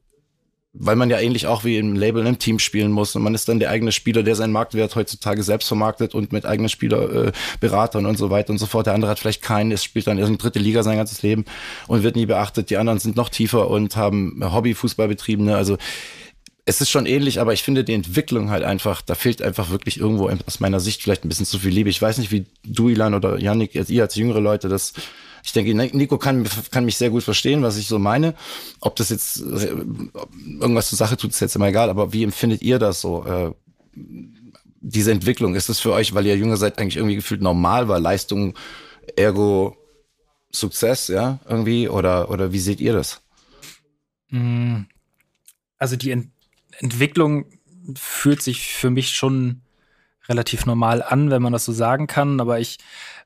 weil 0.72 0.96
man 0.96 1.10
ja 1.10 1.18
ähnlich 1.18 1.46
auch 1.46 1.64
wie 1.64 1.78
im 1.78 1.96
Label 1.96 2.24
im 2.26 2.38
Team 2.38 2.58
spielen 2.58 2.92
muss 2.92 3.16
und 3.16 3.22
man 3.22 3.34
ist 3.34 3.48
dann 3.48 3.58
der 3.58 3.70
eigene 3.70 3.90
Spieler, 3.90 4.22
der 4.22 4.36
seinen 4.36 4.52
Marktwert 4.52 4.94
heutzutage 4.94 5.42
selbst 5.42 5.66
vermarktet 5.66 6.14
und 6.14 6.32
mit 6.32 6.44
eigenen 6.44 6.68
Spielerberatern 6.68 8.04
äh, 8.04 8.08
und 8.08 8.18
so 8.18 8.30
weiter 8.30 8.50
und 8.50 8.58
so 8.58 8.66
fort. 8.66 8.86
Der 8.86 8.94
andere 8.94 9.10
hat 9.10 9.18
vielleicht 9.18 9.42
keinen, 9.42 9.72
es 9.72 9.82
spielt 9.82 10.06
dann 10.06 10.18
in 10.18 10.38
dritte 10.38 10.58
Liga 10.58 10.82
sein 10.82 10.98
ganzes 10.98 11.22
Leben 11.22 11.46
und 11.86 12.02
wird 12.02 12.16
nie 12.16 12.26
beachtet. 12.26 12.70
Die 12.70 12.76
anderen 12.76 12.98
sind 12.98 13.16
noch 13.16 13.30
tiefer 13.30 13.68
und 13.68 13.96
haben 13.96 14.40
Hobbyfußball 14.42 15.08
betrieben. 15.08 15.46
Ne? 15.46 15.56
Also 15.56 15.78
es 16.68 16.82
ist 16.82 16.90
schon 16.90 17.06
ähnlich, 17.06 17.40
aber 17.40 17.54
ich 17.54 17.62
finde 17.62 17.82
die 17.82 17.94
Entwicklung 17.94 18.50
halt 18.50 18.62
einfach, 18.62 19.00
da 19.00 19.14
fehlt 19.14 19.40
einfach 19.40 19.70
wirklich 19.70 19.98
irgendwo 19.98 20.28
aus 20.28 20.60
meiner 20.60 20.80
Sicht 20.80 21.02
vielleicht 21.02 21.24
ein 21.24 21.28
bisschen 21.30 21.46
zu 21.46 21.58
viel 21.58 21.72
Liebe. 21.72 21.88
Ich 21.88 22.00
weiß 22.00 22.18
nicht, 22.18 22.30
wie 22.30 22.44
du, 22.62 22.90
Ilan 22.90 23.14
oder 23.14 23.38
Yannick, 23.38 23.74
ihr 23.74 24.02
als 24.02 24.14
jüngere 24.14 24.40
Leute 24.40 24.68
das 24.68 24.92
ich 25.44 25.52
denke, 25.52 25.74
Nico 25.96 26.18
kann, 26.18 26.46
kann 26.70 26.84
mich 26.84 26.98
sehr 26.98 27.08
gut 27.08 27.22
verstehen, 27.22 27.62
was 27.62 27.78
ich 27.78 27.86
so 27.86 27.98
meine. 27.98 28.34
Ob 28.80 28.96
das 28.96 29.08
jetzt 29.08 29.40
äh, 29.40 29.72
irgendwas 30.60 30.90
zur 30.90 30.98
Sache 30.98 31.16
tut, 31.16 31.30
ist 31.30 31.40
jetzt 31.40 31.56
immer 31.56 31.68
egal. 31.68 31.88
Aber 31.88 32.12
wie 32.12 32.24
empfindet 32.24 32.60
ihr 32.60 32.78
das 32.78 33.00
so? 33.00 33.24
Äh, 33.24 33.52
diese 34.80 35.10
Entwicklung, 35.10 35.54
ist 35.54 35.70
das 35.70 35.80
für 35.80 35.92
euch, 35.92 36.12
weil 36.12 36.26
ihr 36.26 36.36
jünger 36.36 36.58
seid, 36.58 36.78
eigentlich 36.78 36.96
irgendwie 36.96 37.14
gefühlt 37.14 37.40
normal 37.40 37.88
war? 37.88 37.98
Leistung, 37.98 38.54
ergo 39.16 39.76
Success, 40.52 41.08
ja, 41.08 41.38
irgendwie? 41.48 41.88
Oder, 41.88 42.30
oder 42.30 42.52
wie 42.52 42.58
seht 42.58 42.80
ihr 42.80 42.92
das? 42.92 43.22
Mm, 44.30 44.82
also 45.78 45.96
die 45.96 46.10
Entwicklung 46.78 47.46
fühlt 47.96 48.42
sich 48.42 48.68
für 48.68 48.90
mich 48.90 49.10
schon 49.10 49.62
relativ 50.28 50.66
normal 50.66 51.02
an, 51.02 51.30
wenn 51.30 51.42
man 51.42 51.52
das 51.52 51.64
so 51.64 51.72
sagen 51.72 52.06
kann. 52.06 52.40
Aber 52.40 52.60
ich, 52.60 52.78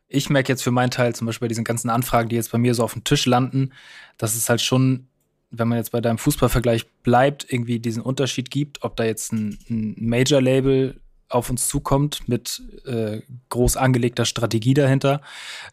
ich 0.09 0.31
merke 0.31 0.53
jetzt 0.53 0.63
für 0.63 0.71
meinen 0.71 0.91
Teil 0.91 1.15
zum 1.15 1.27
Beispiel 1.27 1.47
bei 1.47 1.49
diesen 1.49 1.65
ganzen 1.65 1.91
Anfragen, 1.91 2.29
die 2.29 2.37
jetzt 2.37 2.53
bei 2.53 2.59
mir 2.59 2.75
so 2.75 2.85
auf 2.85 2.93
dem 2.93 3.05
Tisch 3.05 3.27
landen, 3.27 3.73
dass 4.19 4.37
es 4.37 4.49
halt 4.49 4.61
schon, 4.61 5.09
wenn 5.51 5.69
man 5.69 5.79
jetzt 5.79 5.93
bei 5.93 6.01
deinem 6.01 6.19
Fußballvergleich 6.19 6.89
bleibt, 7.03 7.53
irgendwie 7.53 7.81
diesen 7.81 8.03
Unterschied 8.03 8.51
gibt, 8.51 8.83
ob 8.83 8.97
da 8.97 9.05
jetzt 9.05 9.33
ein, 9.33 9.59
ein 9.69 9.95
Major-Label 9.99 11.01
auf 11.29 11.51
uns 11.51 11.67
zukommt 11.67 12.29
mit 12.29 12.63
äh, 12.85 13.23
groß 13.49 13.77
angelegter 13.77 14.25
Strategie 14.27 14.75
dahinter 14.75 15.23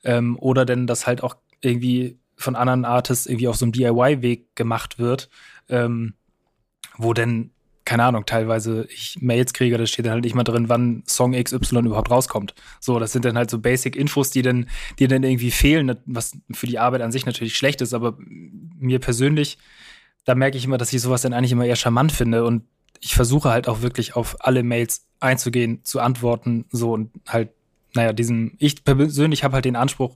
ähm, 0.04 0.38
oder 0.40 0.66
denn 0.66 0.88
das 0.88 1.06
halt 1.06 1.22
auch 1.22 1.36
irgendwie 1.62 2.18
von 2.38 2.56
anderen 2.56 2.86
Artists 2.86 3.26
irgendwie 3.26 3.50
auf 3.50 3.58
so 3.58 3.66
einem 3.66 3.74
DIY-Weg 3.74 4.56
gemacht 4.56 4.98
wird, 4.98 5.30
ähm, 5.68 6.14
wo 6.98 7.14
denn 7.14 7.52
keine 7.86 8.04
Ahnung, 8.04 8.26
teilweise 8.26 8.86
ich 8.90 9.18
Mails 9.22 9.54
kriege, 9.54 9.78
da 9.78 9.86
steht 9.86 10.06
dann 10.06 10.14
halt 10.14 10.24
nicht 10.24 10.36
mal 10.36 10.44
drin, 10.44 10.70
wann 10.70 11.04
Song 11.08 11.32
XY 11.32 11.80
überhaupt 11.80 12.12
rauskommt. 12.12 12.54
So, 12.80 13.00
das 13.00 13.12
sind 13.12 13.26
dann 13.26 13.38
halt 13.38 13.50
so 13.50 13.60
Basic-Infos, 13.60 14.32
die 14.32 14.42
dann, 14.42 14.70
die 15.00 15.08
dann 15.08 15.24
irgendwie 15.24 15.52
fehlen, 15.52 15.98
was 16.06 16.38
für 16.52 16.68
die 16.68 16.80
Arbeit 16.80 17.02
an 17.02 17.12
sich 17.12 17.26
natürlich 17.26 17.58
schlecht 17.58 17.82
ist, 17.82 17.94
aber 17.94 18.18
mir 18.20 19.00
persönlich, 19.00 19.58
da 20.26 20.36
merke 20.36 20.58
ich 20.58 20.66
immer, 20.66 20.78
dass 20.78 20.94
ich 20.94 21.02
sowas 21.02 21.24
dann 21.24 21.34
eigentlich 21.34 21.52
immer 21.52 21.66
eher 21.66 21.76
charmant 21.76 22.12
finde 22.12 22.46
und 22.46 22.64
ich 23.00 23.16
versuche 23.16 23.50
halt 23.50 23.68
auch 23.68 23.82
wirklich 23.82 24.16
auf 24.16 24.36
alle 24.40 24.62
Mails 24.62 25.06
einzugehen, 25.20 25.84
zu 25.84 26.00
antworten, 26.00 26.66
so 26.70 26.94
und 26.94 27.12
halt, 27.28 27.50
naja, 27.96 28.14
diesen, 28.14 28.56
ich 28.60 28.84
persönlich 28.84 29.44
habe 29.44 29.56
halt 29.56 29.66
den 29.66 29.76
Anspruch, 29.76 30.16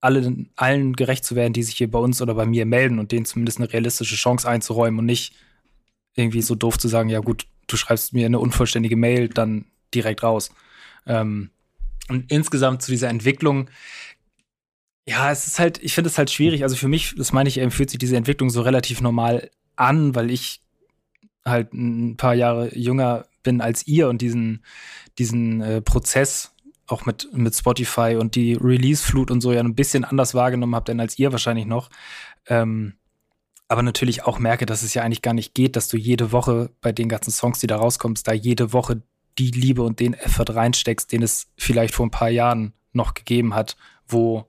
alle, 0.00 0.46
allen 0.56 0.94
gerecht 0.94 1.24
zu 1.24 1.34
werden, 1.34 1.54
die 1.54 1.62
sich 1.62 1.76
hier 1.76 1.90
bei 1.90 1.98
uns 1.98 2.20
oder 2.20 2.34
bei 2.34 2.44
mir 2.44 2.66
melden 2.66 2.98
und 2.98 3.10
denen 3.10 3.24
zumindest 3.24 3.58
eine 3.58 3.72
realistische 3.72 4.16
Chance 4.16 4.48
einzuräumen 4.48 5.00
und 5.00 5.06
nicht 5.06 5.34
irgendwie 6.14 6.42
so 6.42 6.54
doof 6.54 6.78
zu 6.78 6.88
sagen, 6.88 7.08
ja 7.08 7.20
gut, 7.20 7.46
du 7.66 7.76
schreibst 7.76 8.12
mir 8.12 8.26
eine 8.26 8.38
unvollständige 8.38 8.96
Mail, 8.96 9.28
dann 9.28 9.66
direkt 9.94 10.22
raus. 10.22 10.50
Ähm, 11.06 11.50
und 12.08 12.30
insgesamt 12.30 12.82
zu 12.82 12.90
dieser 12.90 13.08
Entwicklung, 13.08 13.70
ja, 15.06 15.30
es 15.30 15.46
ist 15.46 15.58
halt, 15.58 15.82
ich 15.82 15.94
finde 15.94 16.08
es 16.08 16.18
halt 16.18 16.30
schwierig. 16.30 16.62
Also 16.62 16.76
für 16.76 16.88
mich, 16.88 17.14
das 17.16 17.32
meine 17.32 17.48
ich, 17.48 17.60
fühlt 17.70 17.90
sich 17.90 17.98
diese 17.98 18.16
Entwicklung 18.16 18.50
so 18.50 18.62
relativ 18.62 19.00
normal 19.00 19.50
an, 19.76 20.14
weil 20.14 20.30
ich 20.30 20.62
halt 21.44 21.74
ein 21.74 22.16
paar 22.16 22.34
Jahre 22.34 22.76
jünger 22.76 23.26
bin 23.42 23.60
als 23.60 23.86
ihr 23.86 24.08
und 24.08 24.22
diesen, 24.22 24.64
diesen 25.18 25.60
äh, 25.60 25.82
Prozess 25.82 26.52
auch 26.86 27.06
mit, 27.06 27.28
mit 27.32 27.54
Spotify 27.54 28.16
und 28.18 28.34
die 28.34 28.54
Release-Flut 28.54 29.30
und 29.30 29.40
so 29.40 29.52
ja 29.52 29.60
ein 29.60 29.74
bisschen 29.74 30.04
anders 30.04 30.34
wahrgenommen 30.34 30.74
habe, 30.74 30.86
denn 30.86 31.00
als 31.00 31.18
ihr 31.18 31.32
wahrscheinlich 31.32 31.66
noch. 31.66 31.90
Ähm, 32.46 32.94
aber 33.68 33.82
natürlich 33.82 34.24
auch 34.24 34.38
merke, 34.38 34.66
dass 34.66 34.82
es 34.82 34.94
ja 34.94 35.02
eigentlich 35.02 35.22
gar 35.22 35.34
nicht 35.34 35.54
geht, 35.54 35.76
dass 35.76 35.88
du 35.88 35.96
jede 35.96 36.32
Woche 36.32 36.70
bei 36.80 36.92
den 36.92 37.08
ganzen 37.08 37.30
Songs, 37.30 37.58
die 37.58 37.66
da 37.66 37.76
rauskommst, 37.76 38.26
da 38.28 38.32
jede 38.32 38.72
Woche 38.72 39.02
die 39.38 39.50
Liebe 39.50 39.82
und 39.82 40.00
den 40.00 40.14
Effort 40.14 40.54
reinsteckst, 40.54 41.10
den 41.10 41.22
es 41.22 41.48
vielleicht 41.56 41.94
vor 41.94 42.06
ein 42.06 42.10
paar 42.10 42.28
Jahren 42.28 42.72
noch 42.92 43.14
gegeben 43.14 43.54
hat, 43.54 43.76
wo 44.06 44.46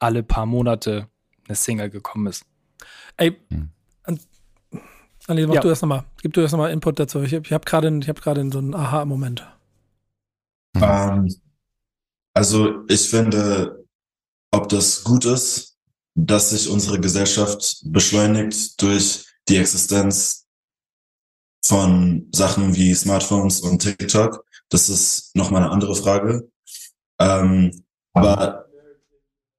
alle 0.00 0.22
paar 0.22 0.46
Monate 0.46 1.08
eine 1.46 1.56
Single 1.56 1.90
gekommen 1.90 2.26
ist. 2.26 2.44
Ey, 3.16 3.36
hm. 3.50 3.70
Annelies, 5.28 5.48
mach 5.48 5.54
ja. 5.56 5.60
du 5.60 5.68
erst 5.68 5.82
nochmal. 5.82 6.04
Gib 6.22 6.32
du 6.32 6.40
erst 6.40 6.52
nochmal 6.52 6.72
Input 6.72 6.98
dazu. 6.98 7.22
Ich, 7.22 7.32
ich 7.34 7.52
habe 7.52 7.64
gerade 7.64 8.00
hab 8.06 8.24
so 8.24 8.58
einen 8.58 8.74
Aha-Moment. 8.74 9.46
Ähm, 10.76 11.28
also 12.34 12.86
ich 12.88 13.08
finde, 13.08 13.84
ob 14.50 14.68
das 14.70 15.04
gut 15.04 15.26
ist, 15.26 15.77
dass 16.20 16.50
sich 16.50 16.68
unsere 16.68 16.98
Gesellschaft 16.98 17.80
beschleunigt 17.84 18.82
durch 18.82 19.26
die 19.48 19.56
Existenz 19.56 20.46
von 21.64 22.28
Sachen 22.34 22.74
wie 22.74 22.92
Smartphones 22.92 23.60
und 23.60 23.80
TikTok. 23.80 24.44
Das 24.68 24.88
ist 24.88 25.34
nochmal 25.36 25.62
eine 25.62 25.70
andere 25.70 25.94
Frage. 25.94 26.50
Ähm, 27.20 27.84
aber 28.14 28.66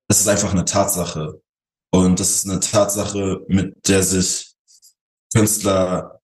das 0.10 0.20
ist 0.20 0.28
einfach 0.28 0.52
eine 0.52 0.66
Tatsache. 0.66 1.42
Und 1.92 2.20
das 2.20 2.30
ist 2.32 2.50
eine 2.50 2.60
Tatsache, 2.60 3.46
mit 3.48 3.88
der 3.88 4.04
sich 4.04 4.54
Künstler, 5.34 6.22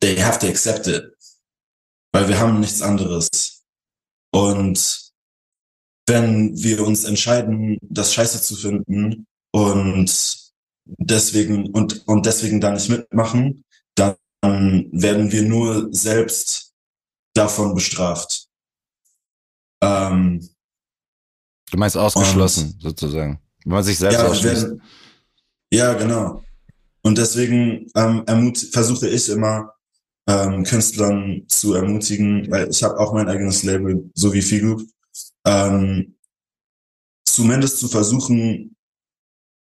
they 0.00 0.16
have 0.16 0.38
to 0.38 0.46
accept 0.46 0.86
it. 0.86 1.14
Weil 2.12 2.28
wir 2.28 2.38
haben 2.38 2.60
nichts 2.60 2.80
anderes. 2.80 3.62
Und 4.32 5.09
wenn 6.10 6.60
wir 6.60 6.84
uns 6.84 7.04
entscheiden, 7.04 7.78
das 7.82 8.12
Scheiße 8.12 8.42
zu 8.42 8.56
finden 8.56 9.26
und 9.52 10.52
deswegen, 10.84 11.70
und, 11.70 12.06
und 12.08 12.26
deswegen 12.26 12.60
da 12.60 12.72
nicht 12.72 12.88
mitmachen, 12.88 13.64
dann 13.94 14.16
werden 14.42 15.30
wir 15.30 15.42
nur 15.42 15.88
selbst 15.92 16.72
davon 17.34 17.74
bestraft. 17.74 18.48
Ähm, 19.82 20.48
Du 21.70 21.78
meinst 21.78 21.96
ausgeschlossen, 21.96 22.76
sozusagen. 22.80 23.38
Wenn 23.64 23.72
man 23.74 23.84
sich 23.84 23.96
selbst 23.96 24.18
ja, 24.18 24.26
ausschließt. 24.26 24.62
werden, 24.62 24.82
ja, 25.72 25.92
genau. 25.94 26.42
Und 27.02 27.16
deswegen 27.16 27.86
ähm, 27.94 28.54
versuche 28.72 29.08
ich 29.08 29.28
immer, 29.28 29.72
ähm, 30.28 30.64
Künstlern 30.64 31.44
zu 31.46 31.74
ermutigen, 31.74 32.50
weil 32.50 32.68
ich 32.68 32.82
habe 32.82 32.98
auch 32.98 33.12
mein 33.12 33.28
eigenes 33.28 33.62
Label, 33.62 34.10
so 34.14 34.32
wie 34.32 34.42
Figu, 34.42 34.82
ähm, 35.46 36.16
zumindest 37.26 37.78
zu 37.78 37.88
versuchen, 37.88 38.76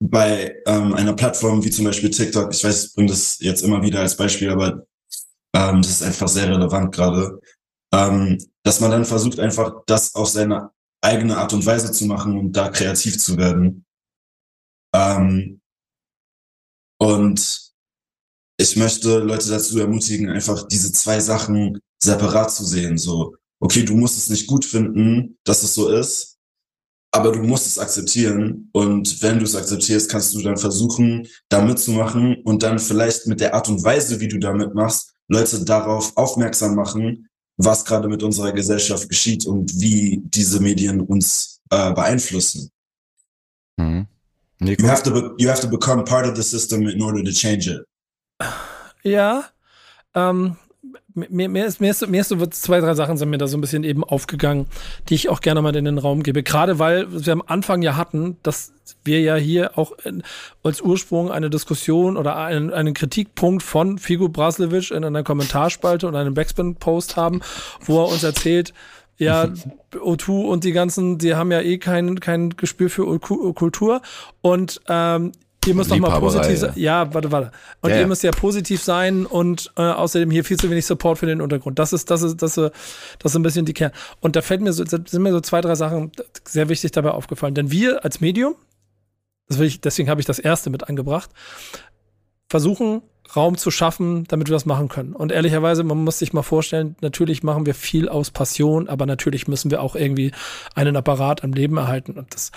bei 0.02 0.56
ähm, 0.66 0.94
einer 0.94 1.14
Plattform 1.14 1.64
wie 1.64 1.70
zum 1.70 1.86
Beispiel 1.86 2.10
TikTok, 2.10 2.54
ich 2.54 2.64
weiß, 2.64 2.86
ich 2.86 2.94
bringe 2.96 3.10
das 3.10 3.40
jetzt 3.40 3.62
immer 3.62 3.84
wieder 3.84 4.00
als 4.00 4.18
Beispiel, 4.18 4.50
aber 4.50 4.86
ähm, 5.54 5.82
das 5.82 5.92
ist 5.92 6.04
einfach 6.04 6.28
sehr 6.28 6.50
relevant 6.50 6.94
gerade, 6.94 7.40
ähm, 7.94 8.38
dass 8.64 8.80
man 8.80 8.90
dann 8.90 9.06
versucht, 9.06 9.40
einfach 9.40 9.84
das 9.86 10.16
auf 10.16 10.28
seine 10.30 10.72
eigene 11.02 11.38
Art 11.38 11.54
und 11.54 11.66
Weise 11.66 11.92
zu 11.92 12.06
machen 12.06 12.38
und 12.38 12.54
da 12.54 12.70
kreativ 12.70 13.20
zu 13.20 13.38
werden. 13.38 13.86
Ähm, 14.94 15.62
und 17.00 17.72
ich 18.58 18.76
möchte 18.76 19.20
Leute 19.20 19.50
dazu 19.50 19.80
ermutigen, 19.80 20.30
einfach 20.30 20.68
diese 20.68 20.92
zwei 20.94 21.20
Sachen 21.20 21.80
separat 22.02 22.52
zu 22.54 22.64
sehen. 22.64 22.98
So, 22.98 23.36
okay, 23.62 23.84
du 23.84 23.96
musst 23.96 24.18
es 24.18 24.30
nicht 24.30 24.48
gut 24.48 24.66
finden, 24.66 25.38
dass 25.46 25.64
es 25.64 25.74
so 25.74 25.90
ist, 25.90 26.38
aber 27.12 27.32
du 27.32 27.44
musst 27.44 27.68
es 27.68 27.80
akzeptieren. 27.80 28.70
Und 28.74 29.22
wenn 29.22 29.38
du 29.38 29.46
es 29.46 29.56
akzeptierst, 29.56 30.10
kannst 30.10 30.34
du 30.34 30.42
dann 30.42 30.58
versuchen, 30.58 31.28
da 31.50 31.62
mitzumachen 31.62 32.42
und 32.44 32.64
dann 32.64 32.80
vielleicht 32.80 33.28
mit 33.28 33.40
der 33.40 33.54
Art 33.54 33.70
und 33.70 33.84
Weise, 33.84 34.20
wie 34.20 34.28
du 34.28 34.40
da 34.40 34.54
mitmachst, 34.54 35.14
Leute 35.28 35.64
darauf 35.64 36.16
aufmerksam 36.18 36.76
machen, 36.76 37.30
was 37.58 37.86
gerade 37.86 38.08
mit 38.08 38.24
unserer 38.24 38.52
Gesellschaft 38.52 39.08
geschieht 39.08 39.46
und 39.46 39.80
wie 39.80 40.22
diese 40.26 40.60
Medien 40.60 41.02
uns 41.02 41.62
äh, 41.70 41.94
beeinflussen. 41.94 42.72
Mhm. 43.78 44.08
You 44.60 44.88
have 44.88 45.04
to 45.04 45.34
you 45.38 45.50
have 45.50 45.62
to 45.62 45.68
become 45.68 46.04
part 46.04 46.28
of 46.28 46.36
the 46.36 46.44
system 46.44 46.88
in 46.88 47.02
order 47.02 47.24
to 47.24 47.32
change 47.32 47.68
it. 47.68 47.84
Ja, 49.04 49.46
ähm, 50.14 50.56
mir, 51.14 51.50
mir, 51.50 51.66
ist, 51.66 51.82
mir, 51.82 51.92
ist, 51.92 52.08
mir 52.08 52.22
ist 52.22 52.30
so 52.30 52.46
zwei, 52.48 52.80
drei 52.80 52.94
Sachen 52.94 53.18
sind 53.18 53.30
mir 53.30 53.38
da 53.38 53.48
so 53.48 53.58
ein 53.58 53.62
bisschen 53.62 53.84
eben 53.84 54.04
aufgegangen, 54.04 54.68
die 55.10 55.16
ich 55.16 55.30
auch 55.30 55.42
gerne 55.42 55.62
mal 55.62 55.76
in 55.76 55.86
den 55.86 55.98
Raum 55.98 56.24
gebe. 56.24 56.44
Gerade 56.44 56.80
weil 56.80 57.08
wir 57.10 57.34
am 57.34 57.44
Anfang 57.46 57.82
ja 57.82 57.96
hatten, 57.96 58.38
dass 58.44 58.74
wir 59.04 59.22
ja 59.22 59.36
hier 59.36 59.78
auch 59.78 59.94
in, 60.04 60.24
als 60.64 60.82
Ursprung 60.82 61.32
eine 61.32 61.50
Diskussion 61.50 62.18
oder 62.18 62.38
einen, 62.38 62.72
einen 62.72 62.94
Kritikpunkt 62.94 63.64
von 63.64 63.98
Figo 63.98 64.30
Braslewitsch 64.30 64.92
in 64.92 65.04
einer 65.04 65.24
Kommentarspalte 65.24 66.08
und 66.08 66.16
einem 66.16 66.34
Backspin-Post 66.34 67.18
haben, 67.18 67.42
wo 67.86 68.04
er 68.04 68.10
uns 68.10 68.24
erzählt, 68.24 68.74
ja, 69.18 69.50
O2 69.94 70.48
und 70.48 70.64
die 70.64 70.72
ganzen, 70.72 71.18
die 71.18 71.36
haben 71.36 71.52
ja 71.52 71.62
eh 71.62 71.78
kein, 71.78 72.20
kein 72.20 72.52
Gespür 72.52 72.90
für 72.90 73.20
Kultur 73.20 74.02
und 74.42 74.82
ähm, 74.88 75.32
Ihr 75.68 75.76
müsst 75.76 75.92
doch 75.92 75.98
mal 75.98 76.20
positiv 76.20 76.58
sein. 76.58 76.74
Ja, 76.76 77.14
warte, 77.14 77.32
warte. 77.32 77.52
Und 77.82 77.92
ja, 77.92 78.00
ihr 78.00 78.08
müsst 78.08 78.24
ja 78.24 78.32
positiv 78.32 78.82
sein 78.82 79.28
und 79.28 79.72
äh, 79.78 79.82
außerdem 79.82 80.32
hier 80.32 80.44
viel 80.44 80.58
zu 80.58 80.70
wenig 80.70 80.86
Support 80.86 81.20
für 81.20 81.28
den 81.28 81.40
Untergrund. 81.40 81.78
Das 81.78 81.94
ist, 81.94 82.10
das 82.10 82.24
ist, 82.24 82.42
das 82.42 82.58
ist, 82.58 82.72
das 83.20 83.32
ist 83.32 83.36
ein 83.36 83.44
bisschen 83.44 83.66
die 83.66 83.74
Kern. 83.74 83.92
Und 84.22 84.36
da 84.36 84.42
fällt 84.42 84.62
mir 84.62 84.74
so, 84.74 84.84
sind 84.86 85.14
mir 85.14 85.32
so 85.32 85.42
zwei, 85.42 85.62
drei 85.62 85.76
Sachen 85.76 86.12
sehr 86.46 86.68
wichtig 86.70 86.92
dabei 86.92 87.12
aufgefallen. 87.12 87.54
Denn 87.54 87.72
wir 87.72 88.04
als 88.04 88.22
Medium, 88.22 88.56
das 89.48 89.60
will 89.60 89.68
ich, 89.68 89.82
deswegen 89.82 90.10
habe 90.10 90.20
ich 90.20 90.26
das 90.26 90.40
erste 90.40 90.72
mit 90.72 90.90
angebracht, 90.90 91.30
versuchen, 92.50 93.04
Raum 93.36 93.58
zu 93.58 93.72
schaffen, 93.72 94.26
damit 94.26 94.50
wir 94.50 94.54
das 94.54 94.66
machen 94.66 94.90
können. 94.90 95.14
Und 95.14 95.32
ehrlicherweise, 95.32 95.84
man 95.84 96.04
muss 96.04 96.20
sich 96.20 96.34
mal 96.34 96.42
vorstellen, 96.42 96.96
natürlich 97.02 97.44
machen 97.44 97.66
wir 97.66 97.76
viel 97.76 98.10
aus 98.10 98.32
Passion, 98.32 98.90
aber 98.90 99.06
natürlich 99.06 99.48
müssen 99.48 99.72
wir 99.72 99.82
auch 99.82 99.96
irgendwie 99.96 100.32
einen 100.76 100.96
Apparat 100.96 101.44
am 101.44 101.54
Leben 101.54 101.78
erhalten. 101.78 102.18
Und 102.18 102.34
das, 102.34 102.52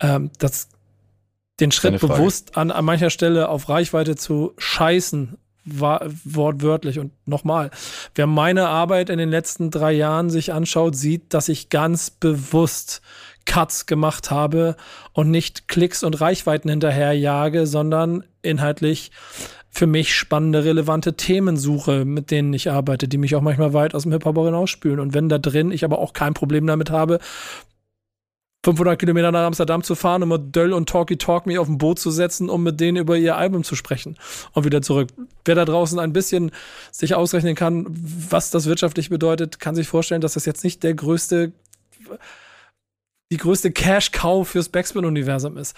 ähm, 0.00 0.30
das 0.38 0.68
den 1.60 1.72
Schritt 1.72 2.00
bewusst 2.00 2.56
an, 2.56 2.70
an 2.70 2.84
mancher 2.84 3.10
Stelle 3.10 3.48
auf 3.48 3.68
Reichweite 3.68 4.16
zu 4.16 4.52
scheißen, 4.58 5.38
war 5.64 6.06
wortwörtlich. 6.24 6.98
Und 6.98 7.12
nochmal, 7.26 7.70
wer 8.14 8.26
meine 8.26 8.68
Arbeit 8.68 9.10
in 9.10 9.18
den 9.18 9.30
letzten 9.30 9.70
drei 9.70 9.92
Jahren 9.92 10.30
sich 10.30 10.52
anschaut, 10.52 10.96
sieht, 10.96 11.34
dass 11.34 11.48
ich 11.48 11.68
ganz 11.68 12.10
bewusst 12.10 13.02
Cuts 13.46 13.86
gemacht 13.86 14.30
habe 14.30 14.76
und 15.12 15.30
nicht 15.30 15.68
Klicks 15.68 16.02
und 16.02 16.20
Reichweiten 16.20 16.68
hinterherjage, 16.68 17.66
sondern 17.66 18.24
inhaltlich 18.42 19.10
für 19.70 19.86
mich 19.86 20.14
spannende, 20.14 20.64
relevante 20.64 21.16
Themen 21.16 21.56
suche, 21.56 22.04
mit 22.04 22.30
denen 22.30 22.52
ich 22.54 22.70
arbeite, 22.70 23.08
die 23.08 23.18
mich 23.18 23.36
auch 23.36 23.42
manchmal 23.42 23.74
weit 23.74 23.94
aus 23.94 24.04
dem 24.04 24.12
Hip-Hop 24.12 24.36
hinausspülen. 24.36 25.00
Und 25.00 25.14
wenn 25.14 25.28
da 25.28 25.38
drin 25.38 25.70
ich 25.70 25.84
aber 25.84 25.98
auch 25.98 26.12
kein 26.12 26.32
Problem 26.32 26.66
damit 26.66 26.90
habe, 26.90 27.18
500 28.66 28.98
Kilometer 28.98 29.30
nach 29.30 29.46
Amsterdam 29.46 29.84
zu 29.84 29.94
fahren, 29.94 30.24
um 30.24 30.30
mit 30.30 30.56
Döll 30.56 30.72
und 30.72 30.88
Talky 30.88 31.16
Talk 31.16 31.46
mich 31.46 31.56
auf 31.58 31.68
ein 31.68 31.78
Boot 31.78 32.00
zu 32.00 32.10
setzen, 32.10 32.50
um 32.50 32.64
mit 32.64 32.80
denen 32.80 32.96
über 32.96 33.16
ihr 33.16 33.36
Album 33.36 33.62
zu 33.62 33.76
sprechen 33.76 34.16
und 34.54 34.64
wieder 34.64 34.82
zurück. 34.82 35.10
Wer 35.44 35.54
da 35.54 35.64
draußen 35.64 36.00
ein 36.00 36.12
bisschen 36.12 36.50
sich 36.90 37.14
ausrechnen 37.14 37.54
kann, 37.54 37.86
was 37.88 38.50
das 38.50 38.66
wirtschaftlich 38.66 39.08
bedeutet, 39.08 39.60
kann 39.60 39.76
sich 39.76 39.86
vorstellen, 39.86 40.20
dass 40.20 40.34
das 40.34 40.46
jetzt 40.46 40.64
nicht 40.64 40.82
der 40.82 40.94
größte, 40.94 41.52
die 43.30 43.36
größte 43.36 43.70
Cash-Cow 43.70 44.48
fürs 44.48 44.68
Backspin-Universum 44.68 45.56
ist. 45.58 45.76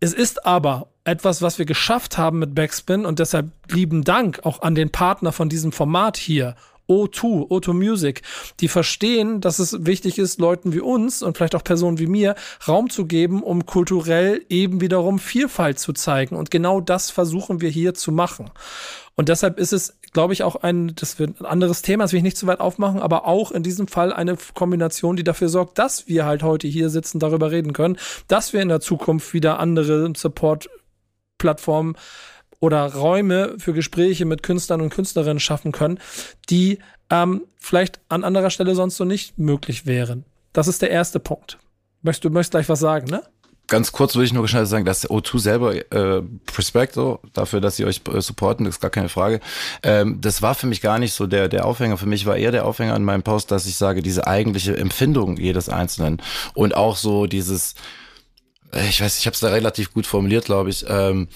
Es 0.00 0.12
ist 0.12 0.44
aber 0.44 0.88
etwas, 1.04 1.40
was 1.40 1.58
wir 1.58 1.64
geschafft 1.64 2.18
haben 2.18 2.38
mit 2.38 2.54
Backspin 2.54 3.06
und 3.06 3.18
deshalb 3.18 3.50
lieben 3.70 4.04
Dank 4.04 4.40
auch 4.44 4.60
an 4.60 4.74
den 4.74 4.90
Partner 4.90 5.32
von 5.32 5.48
diesem 5.48 5.72
Format 5.72 6.18
hier 6.18 6.54
O2, 6.90 7.48
O2 7.48 7.72
Music, 7.72 8.22
die 8.58 8.68
verstehen, 8.68 9.40
dass 9.40 9.60
es 9.60 9.86
wichtig 9.86 10.18
ist, 10.18 10.40
Leuten 10.40 10.72
wie 10.72 10.80
uns 10.80 11.22
und 11.22 11.36
vielleicht 11.36 11.54
auch 11.54 11.62
Personen 11.62 12.00
wie 12.00 12.08
mir 12.08 12.34
Raum 12.66 12.90
zu 12.90 13.06
geben, 13.06 13.42
um 13.44 13.64
kulturell 13.64 14.44
eben 14.48 14.80
wiederum 14.80 15.20
Vielfalt 15.20 15.78
zu 15.78 15.92
zeigen. 15.92 16.34
Und 16.34 16.50
genau 16.50 16.80
das 16.80 17.10
versuchen 17.10 17.60
wir 17.60 17.70
hier 17.70 17.94
zu 17.94 18.10
machen. 18.10 18.50
Und 19.14 19.28
deshalb 19.28 19.58
ist 19.58 19.72
es, 19.72 19.98
glaube 20.12 20.32
ich, 20.32 20.42
auch 20.42 20.56
ein, 20.56 20.94
das 20.96 21.18
wird 21.18 21.40
ein 21.40 21.46
anderes 21.46 21.82
Thema, 21.82 22.04
das 22.04 22.12
will 22.12 22.18
ich 22.18 22.24
nicht 22.24 22.38
zu 22.38 22.46
weit 22.46 22.60
aufmachen, 22.60 23.00
aber 23.00 23.26
auch 23.26 23.52
in 23.52 23.62
diesem 23.62 23.86
Fall 23.86 24.12
eine 24.12 24.36
Kombination, 24.54 25.14
die 25.14 25.24
dafür 25.24 25.48
sorgt, 25.48 25.78
dass 25.78 26.08
wir 26.08 26.24
halt 26.24 26.42
heute 26.42 26.66
hier 26.66 26.90
sitzen, 26.90 27.20
darüber 27.20 27.50
reden 27.50 27.72
können, 27.72 27.98
dass 28.26 28.52
wir 28.52 28.62
in 28.62 28.68
der 28.68 28.80
Zukunft 28.80 29.32
wieder 29.34 29.60
andere 29.60 30.12
Support-Plattformen 30.16 31.96
oder 32.60 32.94
Räume 32.94 33.56
für 33.58 33.72
Gespräche 33.72 34.26
mit 34.26 34.42
Künstlern 34.42 34.80
und 34.80 34.90
Künstlerinnen 34.90 35.40
schaffen 35.40 35.72
können, 35.72 35.98
die 36.48 36.78
ähm, 37.10 37.42
vielleicht 37.58 38.00
an 38.08 38.22
anderer 38.22 38.50
Stelle 38.50 38.74
sonst 38.74 38.96
so 38.96 39.04
nicht 39.04 39.38
möglich 39.38 39.86
wären. 39.86 40.24
Das 40.52 40.68
ist 40.68 40.82
der 40.82 40.90
erste 40.90 41.18
Punkt. 41.20 41.58
Möchtest 42.02 42.24
du 42.24 42.30
möchtest 42.30 42.52
gleich 42.52 42.68
was 42.68 42.80
sagen, 42.80 43.08
ne? 43.08 43.22
Ganz 43.66 43.92
kurz 43.92 44.16
würde 44.16 44.24
ich 44.24 44.32
nur 44.32 44.48
schnell 44.48 44.66
sagen, 44.66 44.84
dass 44.84 45.08
O2 45.08 45.38
selber, 45.38 45.74
äh, 45.76 46.22
Respekt 46.58 46.94
so, 46.94 47.20
dafür, 47.32 47.60
dass 47.60 47.76
sie 47.76 47.84
euch 47.84 48.00
äh, 48.12 48.20
supporten, 48.20 48.66
ist 48.66 48.80
gar 48.80 48.90
keine 48.90 49.08
Frage. 49.08 49.38
Ähm, 49.84 50.20
das 50.20 50.42
war 50.42 50.56
für 50.56 50.66
mich 50.66 50.80
gar 50.80 50.98
nicht 50.98 51.12
so 51.12 51.28
der, 51.28 51.48
der 51.48 51.64
Aufhänger. 51.64 51.96
Für 51.96 52.06
mich 52.06 52.26
war 52.26 52.36
eher 52.36 52.50
der 52.50 52.66
Aufhänger 52.66 52.94
an 52.94 53.04
meinem 53.04 53.22
Post, 53.22 53.52
dass 53.52 53.66
ich 53.66 53.76
sage, 53.76 54.02
diese 54.02 54.26
eigentliche 54.26 54.76
Empfindung 54.76 55.36
jedes 55.36 55.68
Einzelnen 55.68 56.20
und 56.54 56.74
auch 56.74 56.96
so 56.96 57.26
dieses, 57.26 57.76
äh, 58.72 58.88
ich 58.88 59.00
weiß, 59.00 59.18
ich 59.18 59.26
habe 59.26 59.34
es 59.34 59.40
da 59.40 59.50
relativ 59.50 59.94
gut 59.94 60.04
formuliert, 60.04 60.46
glaube 60.46 60.70
ich, 60.70 60.84
ähm, 60.88 61.28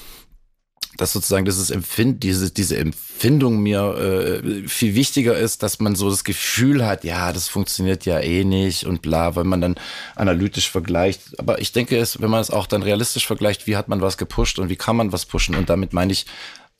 dass 0.96 1.12
sozusagen 1.12 1.44
dieses 1.44 1.70
Empfind, 1.70 2.22
diese, 2.22 2.50
diese 2.50 2.76
Empfindung 2.76 3.62
mir 3.62 4.42
äh, 4.42 4.68
viel 4.68 4.94
wichtiger 4.94 5.36
ist, 5.36 5.62
dass 5.62 5.80
man 5.80 5.96
so 5.96 6.08
das 6.08 6.24
Gefühl 6.24 6.86
hat, 6.86 7.04
ja, 7.04 7.32
das 7.32 7.48
funktioniert 7.48 8.04
ja 8.06 8.20
eh 8.20 8.44
nicht 8.44 8.84
und 8.84 9.02
bla, 9.02 9.34
weil 9.36 9.44
man 9.44 9.60
dann 9.60 9.74
analytisch 10.14 10.70
vergleicht. 10.70 11.38
Aber 11.38 11.60
ich 11.60 11.72
denke, 11.72 11.98
es, 11.98 12.20
wenn 12.20 12.30
man 12.30 12.40
es 12.40 12.50
auch 12.50 12.66
dann 12.66 12.82
realistisch 12.82 13.26
vergleicht, 13.26 13.66
wie 13.66 13.76
hat 13.76 13.88
man 13.88 14.00
was 14.00 14.18
gepusht 14.18 14.58
und 14.58 14.68
wie 14.68 14.76
kann 14.76 14.96
man 14.96 15.12
was 15.12 15.26
pushen? 15.26 15.56
Und 15.56 15.68
damit 15.68 15.92
meine 15.92 16.12
ich, 16.12 16.26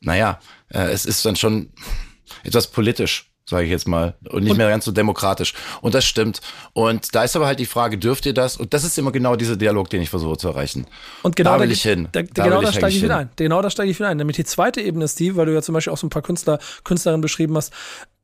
naja, 0.01 0.39
äh, 0.69 0.91
es 0.91 1.07
ist 1.07 1.25
dann 1.25 1.37
schon 1.37 1.73
etwas 2.45 2.69
politisch 2.71 3.34
sage 3.47 3.65
ich 3.65 3.71
jetzt 3.71 3.87
mal, 3.87 4.15
und 4.31 4.43
nicht 4.43 4.53
und, 4.53 4.57
mehr 4.59 4.69
ganz 4.71 4.85
so 4.85 4.93
demokratisch. 4.93 5.53
Und 5.83 5.95
das 5.95 6.05
stimmt. 6.05 6.41
Und 6.73 7.15
da 7.15 7.25
ist 7.25 7.37
aber 7.37 7.47
halt 7.47 7.61
die 7.61 7.67
Frage, 7.67 7.99
dürft 7.99 8.25
ihr 8.25 8.33
das? 8.33 8.57
Und 8.57 8.73
das 8.73 8.85
ist 8.85 8.97
immer 8.99 9.13
genau 9.13 9.37
dieser 9.37 9.57
Dialog, 9.57 9.91
den 9.91 10.01
ich 10.01 10.11
versuche 10.11 10.39
zu 10.39 10.49
erreichen. 10.49 10.87
Und 11.23 11.37
genau 11.37 11.55
da 11.55 11.61
will 11.61 11.69
da, 11.69 11.73
ich 11.73 11.83
hin. 11.83 12.09
Da, 12.13 12.23
da 12.23 12.45
genau 12.45 12.63
da 12.63 12.73
steige 12.73 12.97
ich 12.97 13.03
wieder 13.03 13.19
ein. 13.19 13.31
Genau 13.37 13.61
da 13.61 13.69
steige 13.69 13.91
ich 13.91 13.99
wieder 13.99 14.09
ein. 14.09 14.17
Nämlich 14.17 14.37
die 14.37 14.45
zweite 14.45 14.81
Ebene 14.81 15.05
ist 15.05 15.21
die, 15.21 15.37
weil 15.37 15.47
du 15.47 15.53
ja 15.53 15.61
zum 15.61 15.75
Beispiel 15.75 15.93
auch 15.93 15.99
so 15.99 16.07
ein 16.07 16.11
paar 16.11 16.23
Künstler, 16.23 16.59
Künstlerinnen 16.85 17.21
beschrieben 17.21 17.57
hast, 17.57 17.73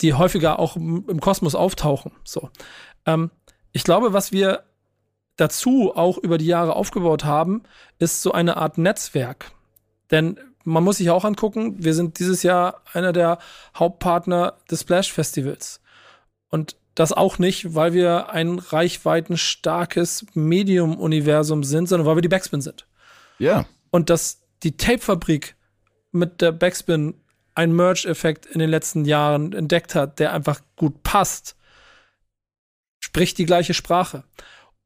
die 0.01 0.15
häufiger 0.15 0.59
auch 0.59 0.77
im 0.77 1.21
Kosmos 1.21 1.55
auftauchen. 1.55 2.13
So. 2.25 2.49
Ähm, 3.05 3.31
ich 3.73 3.85
glaube, 3.85 4.15
was 4.15 4.33
wir 4.33 4.65
dazu 5.37 5.93
auch 5.95 6.17
über 6.19 6.39
die 6.39 6.47
Jahre 6.47 6.77
aufgebaut 6.77 7.25
haben, 7.25 7.63
ist 7.99 8.23
so 8.23 8.33
eine 8.33 8.57
Art 8.57 8.79
Netzwerk. 8.79 9.53
Denn 10.11 10.39
man 10.65 10.85
muss 10.85 10.99
sich 10.99 11.11
auch 11.11 11.25
angucken, 11.25 11.83
wir 11.83 11.95
sind 11.95 12.19
dieses 12.19 12.43
Jahr 12.43 12.83
einer 12.93 13.13
der 13.13 13.39
Hauptpartner 13.77 14.55
des 14.71 14.83
Splash 14.83 15.13
Festivals. 15.13 15.81
Und 16.51 16.77
das 16.95 17.13
auch 17.13 17.39
nicht, 17.39 17.75
weil 17.75 17.93
wir 17.93 18.31
ein 18.31 18.59
reichweitenstarkes 18.59 20.27
Medium-Universum 20.35 21.65
sind, 21.65 21.89
sondern 21.89 22.07
weil 22.07 22.17
wir 22.17 22.23
die 22.23 22.29
Backspin 22.29 22.61
sind. 22.61 22.87
Ja. 23.39 23.67
Und 23.91 24.11
dass 24.11 24.43
die 24.63 24.77
Tape-Fabrik 24.77 25.57
mit 26.13 26.41
der 26.43 26.53
Backspin 26.53 27.15
einen 27.55 27.75
Merge-Effekt 27.75 28.47
in 28.47 28.59
den 28.59 28.71
letzten 28.71 29.05
Jahren 29.05 29.53
entdeckt 29.53 29.95
hat, 29.95 30.19
der 30.19 30.33
einfach 30.33 30.61
gut 30.77 31.03
passt, 31.03 31.57
spricht 32.99 33.39
die 33.39 33.47
gleiche 33.47 33.75
Sprache. 33.75 34.25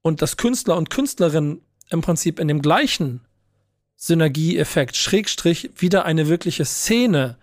Und 0.02 0.22
dass 0.22 0.36
Künstler 0.36 0.76
und 0.76 0.90
Künstlerinnen 0.90 1.62
im 1.90 2.00
Prinzip 2.00 2.38
in 2.38 2.48
dem 2.48 2.62
gleichen 2.62 3.26
Synergieeffekt, 3.96 4.96
Schrägstrich, 4.96 5.70
wieder 5.76 6.04
eine 6.04 6.28
wirkliche 6.28 6.64
Szene 6.64 7.36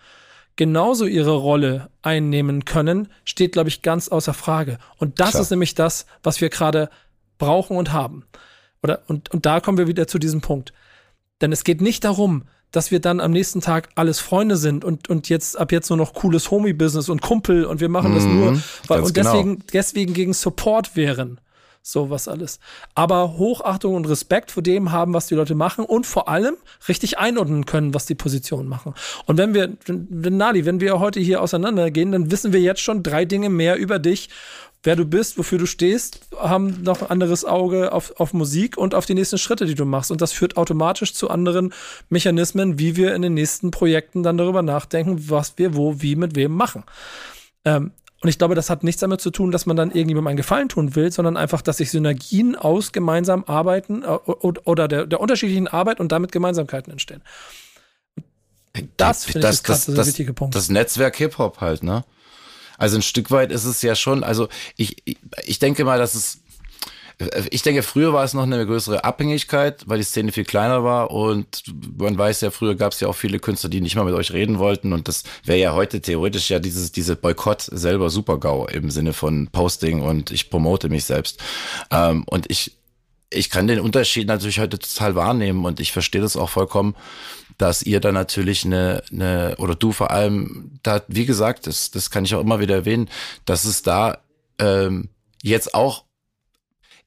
genauso 0.56 1.06
ihre 1.06 1.36
Rolle 1.36 1.90
einnehmen 2.02 2.66
können, 2.66 3.08
steht, 3.26 3.54
glaube 3.54 3.70
ich, 3.70 3.82
ganz 3.82 4.10
außer 4.10 4.34
Frage. 4.34 4.78
Und 4.98 5.20
das 5.20 5.32
Klar. 5.32 5.44
ist 5.44 5.50
nämlich 5.50 5.76
das, 5.76 6.06
was 6.24 6.42
wir 6.42 6.50
gerade 6.50 6.90
brauchen 7.38 7.78
und 7.78 7.92
haben. 7.92 8.26
Oder, 8.84 9.02
und, 9.08 9.32
und 9.32 9.46
da 9.46 9.60
kommen 9.60 9.78
wir 9.78 9.88
wieder 9.88 10.08
zu 10.08 10.20
diesem 10.20 10.42
Punkt. 10.42 10.74
Denn 11.42 11.52
es 11.52 11.64
geht 11.64 11.82
nicht 11.82 12.04
darum, 12.04 12.44
dass 12.72 12.92
wir 12.92 13.00
dann 13.00 13.20
am 13.20 13.32
nächsten 13.32 13.62
Tag 13.62 13.90
alles 13.96 14.20
Freunde 14.20 14.56
sind 14.56 14.86
und, 14.86 15.10
und 15.10 15.30
jetzt 15.30 15.60
ab 15.60 15.72
jetzt 15.72 15.90
nur 15.90 15.98
noch 15.98 16.14
cooles 16.14 16.52
Homie-Business 16.52 17.10
und 17.10 17.22
Kumpel 17.22 17.66
und 17.66 17.82
wir 17.82 17.90
machen 17.90 18.16
das 18.16 18.24
nur, 18.24 18.52
mhm, 18.52 18.64
weil, 18.88 19.02
und 19.02 19.18
deswegen, 19.18 19.56
genau. 19.56 19.66
deswegen 19.74 20.14
gegen 20.14 20.34
Support 20.34 20.96
wären 20.96 21.40
sowas 21.82 22.28
alles. 22.28 22.60
Aber 22.96 23.38
Hochachtung 23.38 23.96
und 23.96 24.08
Respekt 24.08 24.52
vor 24.52 24.64
dem 24.64 24.92
haben, 24.92 25.14
was 25.14 25.28
die 25.28 25.36
Leute 25.36 25.56
machen 25.56 25.86
und 25.86 26.06
vor 26.06 26.28
allem 26.28 26.56
richtig 26.88 27.18
einordnen 27.18 27.66
können, 27.66 27.94
was 27.94 28.06
die 28.06 28.16
Positionen 28.16 28.70
machen. 28.70 28.94
Und 29.26 29.38
wenn 29.38 29.54
wir, 29.54 29.78
wenn, 29.86 30.38
Nali, 30.38 30.66
wenn 30.66 30.80
wir 30.80 31.00
heute 31.00 31.20
hier 31.20 31.42
auseinandergehen, 31.42 32.12
dann 32.12 32.32
wissen 32.32 32.54
wir 32.54 32.62
jetzt 32.62 32.82
schon 32.82 33.04
drei 33.04 33.26
Dinge 33.26 33.50
mehr 33.50 33.78
über 33.78 34.00
dich, 34.00 34.30
wer 34.84 34.96
du 34.96 35.06
bist, 35.06 35.38
wofür 35.38 35.58
du 35.58 35.66
stehst, 35.66 36.22
haben 36.38 36.82
noch 36.82 37.02
ein 37.02 37.10
anderes 37.10 37.46
Auge 37.46 37.92
auf, 37.92 38.20
auf 38.20 38.34
Musik 38.34 38.78
und 38.78 38.96
auf 38.96 39.06
die 39.06 39.14
nächsten 39.14 39.38
Schritte, 39.38 39.66
die 39.66 39.76
du 39.76 39.86
machst. 39.86 40.12
Und 40.12 40.22
das 40.22 40.32
führt 40.32 40.58
automatisch 40.58 41.14
zu 41.14 41.30
anderen 41.30 41.74
Mechanismen, 42.10 42.80
wie 42.80 42.96
wir 42.96 43.14
in 43.14 43.22
den 43.22 43.34
nächsten 43.34 43.72
Projekten 43.72 44.24
dann 44.24 44.38
darüber 44.38 44.62
nachdenken, 44.62 45.30
was 45.30 45.58
wir 45.58 45.76
wo, 45.76 46.02
wie, 46.02 46.16
mit 46.16 46.36
wem 46.36 46.54
machen. 46.54 46.84
Ähm, 47.64 47.92
und 48.22 48.30
ich 48.30 48.38
glaube, 48.38 48.54
das 48.54 48.70
hat 48.70 48.84
nichts 48.84 49.02
damit 49.02 49.20
zu 49.20 49.32
tun, 49.32 49.52
dass 49.52 49.66
man 49.66 49.76
dann 49.76 49.90
irgendjemandem 49.90 50.28
einen 50.28 50.38
Gefallen 50.38 50.70
tun 50.70 50.96
will, 50.96 51.12
sondern 51.12 51.38
einfach, 51.38 51.62
dass 51.62 51.78
sich 51.78 51.90
Synergien 51.90 52.56
aus 52.56 52.92
gemeinsam 52.92 53.44
arbeiten 53.46 54.04
äh, 54.04 54.08
oder 54.08 54.88
der, 54.88 55.08
der 55.08 55.20
unterschiedlichen 55.20 55.68
Arbeit 55.68 56.00
und 56.00 56.12
damit 56.12 56.32
Gemeinsamkeiten 56.32 56.92
entstehen. 56.92 57.24
Das, 58.98 59.26
das, 59.26 59.34
das, 59.34 59.64
das, 59.64 59.86
das, 59.86 60.08
wichtige 60.08 60.34
Punkt. 60.34 60.56
Das 60.56 60.70
Netzwerk 60.70 61.18
Hip-Hop 61.18 61.60
halt, 61.62 61.84
ne? 61.84 62.06
Also 62.78 62.98
ein 62.98 63.02
Stück 63.02 63.30
weit 63.32 63.52
ist 63.52 63.66
es 63.66 63.82
ja 63.82 63.96
schon, 63.96 64.24
also 64.24 64.48
ich, 64.76 65.04
ich 65.44 65.60
denke 65.60 65.84
mal, 65.84 66.00
dass 66.00 66.16
es 66.16 66.41
ich 67.52 67.62
denke, 67.62 67.84
früher 67.84 68.14
war 68.14 68.24
es 68.24 68.34
noch 68.34 68.44
eine 68.44 68.66
größere 68.66 69.04
Abhängigkeit, 69.04 69.84
weil 69.88 69.98
die 69.98 70.04
Szene 70.04 70.32
viel 70.32 70.44
kleiner 70.44 70.84
war 70.84 71.12
und 71.12 71.64
man 71.98 72.18
weiß 72.18 72.42
ja, 72.42 72.52
früher 72.52 72.76
gab 72.76 72.94
es 72.94 73.00
ja 73.00 73.08
auch 73.08 73.16
viele 73.16 73.40
Künstler, 73.40 73.70
die 73.70 73.82
nicht 73.82 73.96
mal 73.96 74.06
mit 74.06 74.14
euch 74.14 74.32
reden 74.32 74.60
wollten 74.60 74.94
und 74.94 75.08
das 75.08 75.24
wäre 75.44 75.60
ja 75.60 75.74
heute 75.74 76.02
theoretisch 76.02 76.50
ja 76.50 76.60
dieses 76.60 76.92
diese 76.92 77.16
Boykott 77.16 77.62
selber 77.62 78.10
super-GAU 78.10 78.68
im 78.68 78.92
Sinne 78.92 79.14
von 79.14 79.48
Posting 79.48 80.02
und 80.02 80.32
ich 80.32 80.50
promote 80.50 80.90
mich 80.90 81.06
selbst. 81.06 81.42
Ähm, 81.92 82.24
und 82.28 82.50
ich 82.50 82.78
ich 83.34 83.50
kann 83.50 83.68
den 83.68 83.80
Unterschied 83.80 84.28
natürlich 84.28 84.60
heute 84.60 84.78
total 84.78 85.16
wahrnehmen 85.16 85.66
und 85.66 85.80
ich 85.80 85.92
verstehe 85.92 86.22
das 86.22 86.36
auch 86.36 86.50
vollkommen, 86.50 86.96
dass 87.58 87.82
ihr 87.82 88.00
da 88.00 88.12
natürlich 88.12 88.66
eine, 88.66 89.04
eine 89.12 89.56
oder 89.58 89.76
du 89.76 89.92
vor 89.92 90.12
allem 90.12 90.80
da, 90.84 91.02
wie 91.08 91.26
gesagt, 91.26 91.68
das, 91.68 91.92
das 91.92 92.12
kann 92.12 92.26
ich 92.26 92.36
auch 92.36 92.42
immer 92.42 92.60
wieder 92.60 92.76
erwähnen, 92.76 93.10
dass 93.46 93.66
es 93.66 93.84
da 93.84 94.18
ähm, 94.60 95.10
jetzt 95.42 95.74
auch 95.74 96.04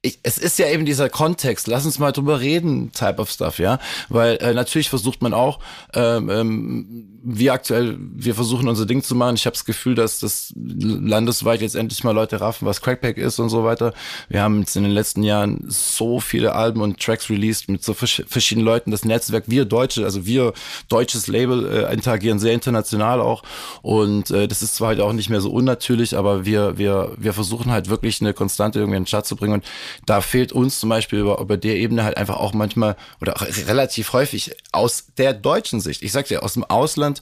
ich, 0.05 0.19
es 0.21 0.37
ist 0.37 0.59
ja 0.59 0.67
eben 0.69 0.85
dieser 0.85 1.09
Kontext, 1.09 1.67
lass 1.67 1.85
uns 1.85 1.97
mal 1.97 2.11
drüber 2.11 2.39
reden, 2.39 2.91
Type 2.91 3.17
of 3.17 3.29
Stuff, 3.29 3.57
ja. 3.57 3.79
Weil 4.07 4.37
äh, 4.37 4.53
natürlich 4.53 4.89
versucht 4.89 5.21
man 5.21 5.33
auch, 5.33 5.59
ähm, 5.93 6.29
ähm, 6.29 7.19
wie 7.23 7.49
aktuell, 7.49 7.97
wir 7.99 8.35
versuchen 8.35 8.67
unser 8.67 8.85
Ding 8.85 9.01
zu 9.01 9.15
machen. 9.15 9.35
Ich 9.35 9.47
habe 9.47 9.55
das 9.55 9.65
Gefühl, 9.65 9.95
dass 9.95 10.19
das 10.19 10.53
landesweit 10.55 11.61
jetzt 11.61 11.75
endlich 11.75 12.03
mal 12.03 12.11
Leute 12.11 12.39
raffen, 12.39 12.67
was 12.67 12.81
Crackpack 12.81 13.17
ist 13.17 13.39
und 13.39 13.49
so 13.49 13.63
weiter. 13.63 13.93
Wir 14.29 14.43
haben 14.43 14.59
jetzt 14.59 14.75
in 14.75 14.83
den 14.83 14.91
letzten 14.91 15.23
Jahren 15.23 15.65
so 15.67 16.19
viele 16.19 16.53
Alben 16.53 16.81
und 16.81 16.99
Tracks 16.99 17.29
released 17.31 17.67
mit 17.67 17.83
so 17.83 17.95
verschiedenen 17.95 18.65
Leuten. 18.65 18.91
Das 18.91 19.05
Netzwerk, 19.05 19.45
wir 19.47 19.65
Deutsche, 19.65 20.03
also 20.03 20.27
wir 20.27 20.53
deutsches 20.87 21.25
Label 21.25 21.67
äh, 21.67 21.93
interagieren 21.93 22.37
sehr 22.37 22.53
international 22.53 23.21
auch. 23.21 23.41
Und 23.81 24.29
äh, 24.29 24.47
das 24.47 24.61
ist 24.61 24.75
zwar 24.75 24.89
halt 24.89 24.99
auch 24.99 25.13
nicht 25.13 25.31
mehr 25.31 25.41
so 25.41 25.49
unnatürlich, 25.49 26.15
aber 26.15 26.45
wir, 26.45 26.77
wir, 26.77 27.13
wir 27.17 27.33
versuchen 27.33 27.71
halt 27.71 27.89
wirklich 27.89 28.21
eine 28.21 28.35
Konstante 28.35 28.79
irgendwie 28.79 28.97
in 28.97 29.03
den 29.03 29.07
Chat 29.07 29.25
zu 29.25 29.35
bringen. 29.35 29.55
Und 29.55 29.65
da 30.05 30.21
fehlt 30.21 30.51
uns 30.51 30.79
zum 30.79 30.89
Beispiel 30.89 31.19
über, 31.19 31.39
über 31.39 31.57
der 31.57 31.75
Ebene 31.75 32.03
halt 32.03 32.17
einfach 32.17 32.37
auch 32.37 32.53
manchmal 32.53 32.95
oder 33.21 33.35
relativ 33.67 34.13
häufig 34.13 34.55
aus 34.71 35.07
der 35.17 35.33
deutschen 35.33 35.79
Sicht, 35.79 36.01
ich 36.03 36.11
sag's 36.11 36.29
ja, 36.29 36.39
aus 36.39 36.53
dem 36.53 36.63
Ausland, 36.63 37.21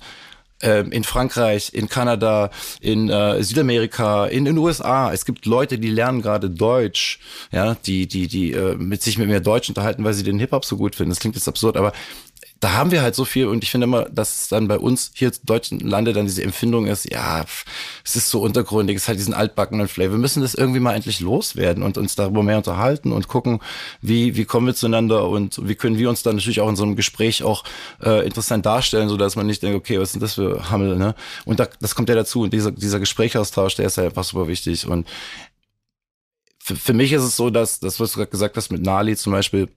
ähm, 0.63 0.91
in 0.91 1.03
Frankreich, 1.03 1.73
in 1.73 1.89
Kanada, 1.89 2.49
in 2.79 3.09
äh, 3.09 3.43
Südamerika, 3.43 4.25
in 4.25 4.45
den 4.45 4.57
USA. 4.57 5.11
Es 5.11 5.25
gibt 5.25 5.45
Leute, 5.45 5.77
die 5.77 5.89
lernen 5.89 6.21
gerade 6.21 6.49
Deutsch, 6.49 7.19
ja, 7.51 7.75
die, 7.75 8.07
die, 8.07 8.27
die 8.27 8.53
äh, 8.53 8.75
mit 8.75 9.03
sich 9.03 9.17
mit 9.17 9.27
mir 9.27 9.41
Deutsch 9.41 9.69
unterhalten, 9.69 10.03
weil 10.03 10.13
sie 10.13 10.23
den 10.23 10.39
Hip-Hop 10.39 10.63
so 10.63 10.77
gut 10.77 10.95
finden. 10.95 11.09
Das 11.09 11.19
klingt 11.19 11.35
jetzt 11.35 11.47
absurd, 11.47 11.75
aber 11.75 11.91
da 12.63 12.71
haben 12.73 12.91
wir 12.91 13.01
halt 13.01 13.13
so 13.13 13.25
viel 13.25 13.47
und 13.47 13.61
ich 13.61 13.71
finde 13.71 13.85
immer, 13.85 14.05
dass 14.05 14.47
dann 14.47 14.69
bei 14.69 14.77
uns 14.77 15.11
hier 15.13 15.27
im 15.27 15.33
deutschen 15.43 15.79
Lande 15.81 16.13
dann 16.13 16.25
diese 16.25 16.43
Empfindung 16.43 16.85
ist, 16.85 17.11
ja, 17.11 17.43
es 18.05 18.15
ist 18.15 18.29
so 18.29 18.41
untergründig, 18.41 18.95
es 18.95 19.09
hat 19.09 19.17
diesen 19.17 19.33
altbackenen 19.33 19.89
Flavor. 19.89 20.13
Wir 20.13 20.19
müssen 20.19 20.41
das 20.41 20.55
irgendwie 20.55 20.79
mal 20.79 20.93
endlich 20.93 21.19
loswerden 21.19 21.83
und 21.83 21.97
uns 21.97 22.15
darüber 22.15 22.41
mehr 22.41 22.55
unterhalten 22.55 23.11
und 23.11 23.27
gucken, 23.27 23.59
wie, 24.01 24.37
wie 24.37 24.45
kommen 24.45 24.65
wir 24.67 24.75
zueinander 24.75 25.27
und 25.27 25.67
wie 25.67 25.75
können 25.75 25.97
wir 25.97 26.09
uns 26.09 26.23
dann 26.23 26.37
natürlich 26.37 26.61
auch 26.61 26.69
in 26.69 26.77
so 26.77 26.83
einem 26.83 26.95
Gespräch 26.95 27.43
auch 27.43 27.65
äh, 28.01 28.25
interessant 28.25 28.65
darstellen, 28.65 29.09
so 29.09 29.17
dass 29.17 29.35
man 29.35 29.45
nicht 29.45 29.61
denkt, 29.61 29.75
okay, 29.75 29.99
was 29.99 30.13
sind 30.13 30.21
das 30.21 30.35
für 30.35 30.69
Hammel, 30.71 30.95
ne? 30.95 31.15
Und 31.43 31.59
da, 31.59 31.67
das 31.81 31.95
kommt 31.95 32.07
ja 32.07 32.15
dazu 32.15 32.43
und 32.43 32.53
dieser, 32.53 32.71
dieser 32.71 33.01
Gesprächsaustausch, 33.01 33.75
der 33.75 33.87
ist 33.87 33.97
ja 33.97 34.05
einfach 34.05 34.23
super 34.23 34.47
wichtig 34.47 34.87
und 34.87 35.05
für, 36.59 36.77
für 36.77 36.93
mich 36.93 37.11
ist 37.11 37.23
es 37.23 37.35
so, 37.35 37.49
dass 37.49 37.81
das, 37.81 37.99
was 37.99 38.13
du 38.13 38.19
gerade 38.19 38.31
gesagt 38.31 38.55
hast 38.55 38.71
mit 38.71 38.83
Nali 38.83 39.17
zum 39.17 39.33
Beispiel, 39.33 39.67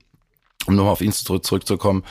um 0.67 0.75
nochmal 0.75 0.93
auf 0.93 1.01
ihn 1.01 1.11
zurück, 1.11 1.45
zurückzukommen, 1.45 2.03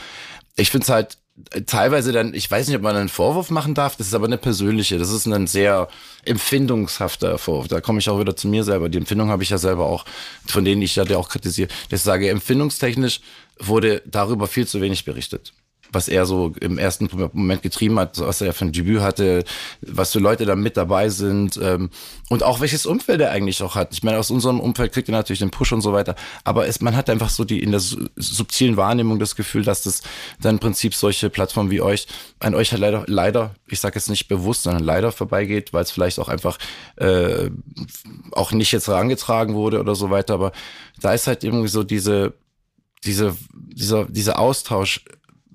ich 0.56 0.70
finde 0.70 0.84
es 0.84 0.90
halt 0.90 1.18
äh, 1.50 1.62
teilweise 1.62 2.12
dann, 2.12 2.34
ich 2.34 2.50
weiß 2.50 2.66
nicht, 2.66 2.76
ob 2.76 2.82
man 2.82 2.96
einen 2.96 3.08
Vorwurf 3.08 3.50
machen 3.50 3.74
darf, 3.74 3.96
das 3.96 4.08
ist 4.08 4.14
aber 4.14 4.26
eine 4.26 4.38
persönliche, 4.38 4.98
das 4.98 5.10
ist 5.10 5.26
ein 5.26 5.46
sehr 5.46 5.88
empfindungshafter 6.24 7.38
Vorwurf. 7.38 7.68
Da 7.68 7.80
komme 7.80 7.98
ich 7.98 8.08
auch 8.08 8.18
wieder 8.18 8.36
zu 8.36 8.48
mir 8.48 8.64
selber. 8.64 8.88
Die 8.88 8.98
Empfindung 8.98 9.28
habe 9.28 9.42
ich 9.42 9.50
ja 9.50 9.58
selber 9.58 9.86
auch, 9.86 10.04
von 10.46 10.64
denen 10.64 10.82
ich 10.82 10.96
ja 10.96 11.04
auch 11.16 11.28
kritisiere. 11.28 11.68
Das 11.90 12.02
sage, 12.02 12.30
empfindungstechnisch 12.30 13.20
wurde 13.58 14.02
darüber 14.06 14.46
viel 14.46 14.66
zu 14.66 14.80
wenig 14.80 15.04
berichtet 15.04 15.52
was 15.96 16.08
er 16.08 16.26
so 16.26 16.52
im 16.60 16.76
ersten 16.76 17.08
Moment 17.32 17.62
getrieben 17.62 17.98
hat, 17.98 18.18
was 18.18 18.42
er 18.42 18.52
für 18.52 18.66
ein 18.66 18.72
Debüt 18.72 19.00
hatte, 19.00 19.44
was 19.80 20.12
für 20.12 20.18
Leute 20.18 20.44
da 20.44 20.54
mit 20.54 20.76
dabei 20.76 21.08
sind 21.08 21.58
ähm, 21.62 21.88
und 22.28 22.42
auch 22.42 22.60
welches 22.60 22.84
Umfeld 22.84 23.22
er 23.22 23.30
eigentlich 23.30 23.62
auch 23.62 23.74
hat. 23.74 23.94
Ich 23.94 24.02
meine, 24.02 24.18
aus 24.18 24.30
unserem 24.30 24.60
Umfeld 24.60 24.92
kriegt 24.92 25.08
er 25.08 25.12
natürlich 25.12 25.38
den 25.38 25.50
Push 25.50 25.72
und 25.72 25.80
so 25.80 25.94
weiter, 25.94 26.14
aber 26.44 26.66
es, 26.68 26.82
man 26.82 26.94
hat 26.94 27.08
einfach 27.08 27.30
so 27.30 27.44
die 27.44 27.62
in 27.62 27.70
der 27.70 27.80
subtilen 27.80 28.76
Wahrnehmung 28.76 29.18
das 29.18 29.36
Gefühl, 29.36 29.64
dass 29.64 29.82
das 29.84 30.02
dann 30.38 30.56
im 30.56 30.58
Prinzip 30.58 30.94
solche 30.94 31.30
Plattformen 31.30 31.70
wie 31.70 31.80
euch 31.80 32.06
an 32.40 32.54
euch 32.54 32.72
halt 32.72 32.82
leider, 32.82 33.04
leider, 33.06 33.54
ich 33.66 33.80
sage 33.80 33.94
jetzt 33.96 34.10
nicht 34.10 34.28
bewusst, 34.28 34.64
sondern 34.64 34.84
leider 34.84 35.12
vorbeigeht, 35.12 35.72
weil 35.72 35.82
es 35.82 35.90
vielleicht 35.90 36.18
auch 36.18 36.28
einfach 36.28 36.58
äh, 36.96 37.48
auch 38.32 38.52
nicht 38.52 38.70
jetzt 38.70 38.88
herangetragen 38.88 39.54
wurde 39.54 39.80
oder 39.80 39.94
so 39.94 40.10
weiter, 40.10 40.34
aber 40.34 40.52
da 41.00 41.14
ist 41.14 41.26
halt 41.26 41.42
irgendwie 41.42 41.68
so 41.68 41.82
diese 41.82 42.34
diese, 43.04 43.36
dieser, 43.52 44.06
dieser 44.06 44.38
Austausch 44.38 45.04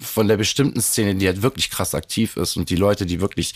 von 0.02 0.28
der 0.28 0.38
bestimmten 0.38 0.82
Szene, 0.82 1.16
die 1.16 1.28
halt 1.28 1.42
wirklich 1.42 1.70
krass 1.70 1.96
aktiv 1.96 2.38
ist 2.38 2.58
und 2.58 2.70
die 2.70 2.76
Leute, 2.76 3.06
die 3.06 3.22
wirklich 3.22 3.54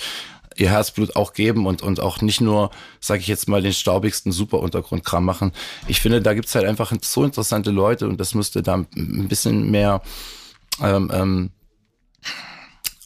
ihr 0.55 0.69
Herzblut 0.69 1.15
auch 1.15 1.33
geben 1.33 1.65
und, 1.65 1.81
und 1.81 1.99
auch 1.99 2.21
nicht 2.21 2.41
nur, 2.41 2.71
sage 2.99 3.19
ich 3.21 3.27
jetzt 3.27 3.49
mal, 3.49 3.61
den 3.61 3.73
staubigsten 3.73 4.31
Superuntergrundkram 4.31 5.23
machen. 5.23 5.51
Ich 5.87 5.99
finde, 5.99 6.21
da 6.21 6.33
gibt's 6.33 6.55
halt 6.55 6.65
einfach 6.65 6.93
so 7.01 7.23
interessante 7.23 7.71
Leute 7.71 8.07
und 8.07 8.19
das 8.19 8.33
müsste 8.33 8.63
da 8.63 8.75
ein 8.75 9.27
bisschen 9.27 9.69
mehr 9.69 10.01
ähm, 10.81 11.11
ähm, 11.13 11.51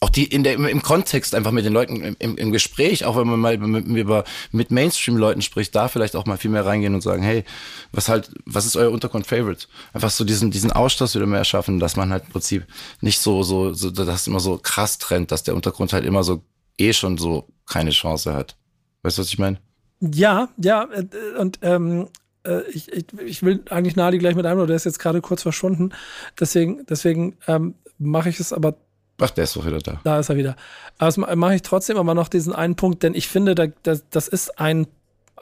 auch 0.00 0.08
die 0.08 0.24
in 0.24 0.42
der, 0.42 0.54
im, 0.54 0.82
Kontext 0.82 1.34
einfach 1.34 1.50
mit 1.52 1.66
den 1.66 1.74
Leuten 1.74 2.16
im, 2.18 2.36
im 2.36 2.52
Gespräch, 2.52 3.04
auch 3.04 3.16
wenn 3.16 3.26
man 3.26 3.38
mal 3.38 3.58
mit, 3.58 3.86
über, 3.86 4.24
mit 4.50 4.70
Mainstream-Leuten 4.70 5.42
spricht, 5.42 5.74
da 5.74 5.88
vielleicht 5.88 6.16
auch 6.16 6.24
mal 6.24 6.38
viel 6.38 6.50
mehr 6.50 6.64
reingehen 6.64 6.94
und 6.94 7.02
sagen, 7.02 7.22
hey, 7.22 7.44
was 7.92 8.08
halt, 8.08 8.30
was 8.46 8.64
ist 8.64 8.76
euer 8.76 8.90
Untergrund-Favorite? 8.90 9.66
Einfach 9.92 10.10
so 10.10 10.24
diesen, 10.24 10.50
diesen 10.50 10.72
Austausch 10.72 11.14
wieder 11.14 11.26
mehr 11.26 11.44
schaffen, 11.44 11.78
dass 11.78 11.96
man 11.96 12.10
halt 12.10 12.24
im 12.24 12.32
Prinzip 12.32 12.66
nicht 13.02 13.20
so, 13.20 13.42
so, 13.42 13.74
so, 13.74 13.90
das 13.90 14.26
immer 14.26 14.40
so 14.40 14.58
krass 14.62 14.96
trennt, 14.96 15.32
dass 15.32 15.42
der 15.42 15.54
Untergrund 15.54 15.92
halt 15.92 16.06
immer 16.06 16.24
so 16.24 16.42
eh 16.78 16.94
schon 16.94 17.18
so 17.18 17.46
keine 17.66 17.90
Chance 17.90 18.32
hat. 18.32 18.56
Weißt 19.02 19.18
du, 19.18 19.22
was 19.22 19.28
ich 19.28 19.38
meine? 19.38 19.58
Ja, 20.00 20.48
ja, 20.56 20.88
äh, 20.92 21.38
und 21.38 21.58
ähm, 21.60 22.08
äh, 22.46 22.62
ich, 22.70 22.90
ich, 22.90 23.04
ich 23.22 23.42
will 23.42 23.62
eigentlich 23.68 23.96
Nadi 23.96 24.16
gleich 24.16 24.34
mit 24.34 24.46
einem, 24.46 24.66
der 24.66 24.76
ist 24.76 24.84
jetzt 24.84 24.98
gerade 24.98 25.20
kurz 25.20 25.42
verschwunden. 25.42 25.90
Deswegen, 26.38 26.86
deswegen 26.86 27.36
ähm, 27.46 27.74
mache 27.98 28.30
ich 28.30 28.40
es 28.40 28.54
aber 28.54 28.76
Ach, 29.20 29.30
der 29.30 29.44
ist 29.44 29.56
doch 29.56 29.66
wieder 29.66 29.78
da. 29.78 30.00
Da 30.04 30.18
ist 30.18 30.28
er 30.28 30.36
wieder. 30.36 30.56
Aber 30.98 31.06
das 31.06 31.16
mache 31.16 31.54
ich 31.54 31.62
trotzdem 31.62 31.96
aber 31.96 32.14
noch 32.14 32.28
diesen 32.28 32.52
einen 32.52 32.76
Punkt, 32.76 33.02
denn 33.02 33.14
ich 33.14 33.28
finde, 33.28 33.54
da, 33.54 33.66
das, 33.82 34.04
das 34.10 34.28
ist 34.28 34.58
ein, 34.58 34.86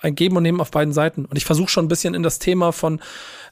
ein 0.00 0.14
Geben 0.14 0.36
und 0.36 0.42
Nehmen 0.42 0.60
auf 0.60 0.70
beiden 0.70 0.92
Seiten. 0.92 1.24
Und 1.24 1.36
ich 1.36 1.44
versuche 1.44 1.68
schon 1.68 1.86
ein 1.86 1.88
bisschen 1.88 2.14
in 2.14 2.22
das 2.22 2.38
Thema 2.38 2.72
von 2.72 3.00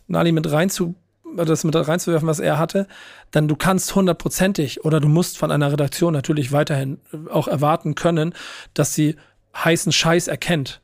Nali 0.07 0.33
mit 0.33 0.51
rein 0.51 0.71
zu, 0.71 0.95
das 1.37 1.65
mit 1.65 1.75
reinzuwerfen, 1.75 2.29
was 2.29 2.41
er 2.41 2.59
hatte. 2.59 2.87
Denn 3.35 3.49
du 3.49 3.57
kannst 3.57 3.95
hundertprozentig 3.95 4.85
oder 4.85 5.01
du 5.01 5.09
musst 5.09 5.39
von 5.39 5.51
einer 5.51 5.73
Redaktion 5.73 6.13
natürlich 6.13 6.53
weiterhin 6.53 7.01
auch 7.31 7.49
erwarten 7.49 7.95
können, 7.95 8.35
dass 8.75 8.95
sie 8.95 9.17
heißen 9.55 9.93
Scheiß 9.93 10.29
erkennt 10.29 10.81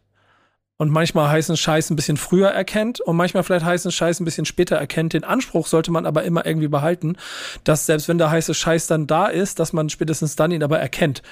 und 0.82 0.90
manchmal 0.90 1.30
heißen 1.30 1.56
Scheiß 1.56 1.90
ein 1.90 1.96
bisschen 1.96 2.16
früher 2.16 2.48
erkennt 2.48 3.00
und 3.00 3.14
manchmal 3.14 3.44
vielleicht 3.44 3.64
heißen 3.64 3.92
Scheiß 3.92 4.18
ein 4.18 4.24
bisschen 4.24 4.46
später 4.46 4.74
erkennt. 4.74 5.12
Den 5.12 5.22
Anspruch 5.22 5.68
sollte 5.68 5.92
man 5.92 6.06
aber 6.06 6.24
immer 6.24 6.44
irgendwie 6.44 6.66
behalten, 6.66 7.14
dass 7.62 7.86
selbst 7.86 8.08
wenn 8.08 8.18
der 8.18 8.32
heiße 8.32 8.52
Scheiß 8.52 8.88
dann 8.88 9.06
da 9.06 9.26
ist, 9.26 9.60
dass 9.60 9.72
man 9.72 9.90
spätestens 9.90 10.34
dann 10.34 10.50
ihn 10.50 10.64
aber 10.64 10.80
erkennt. 10.80 11.22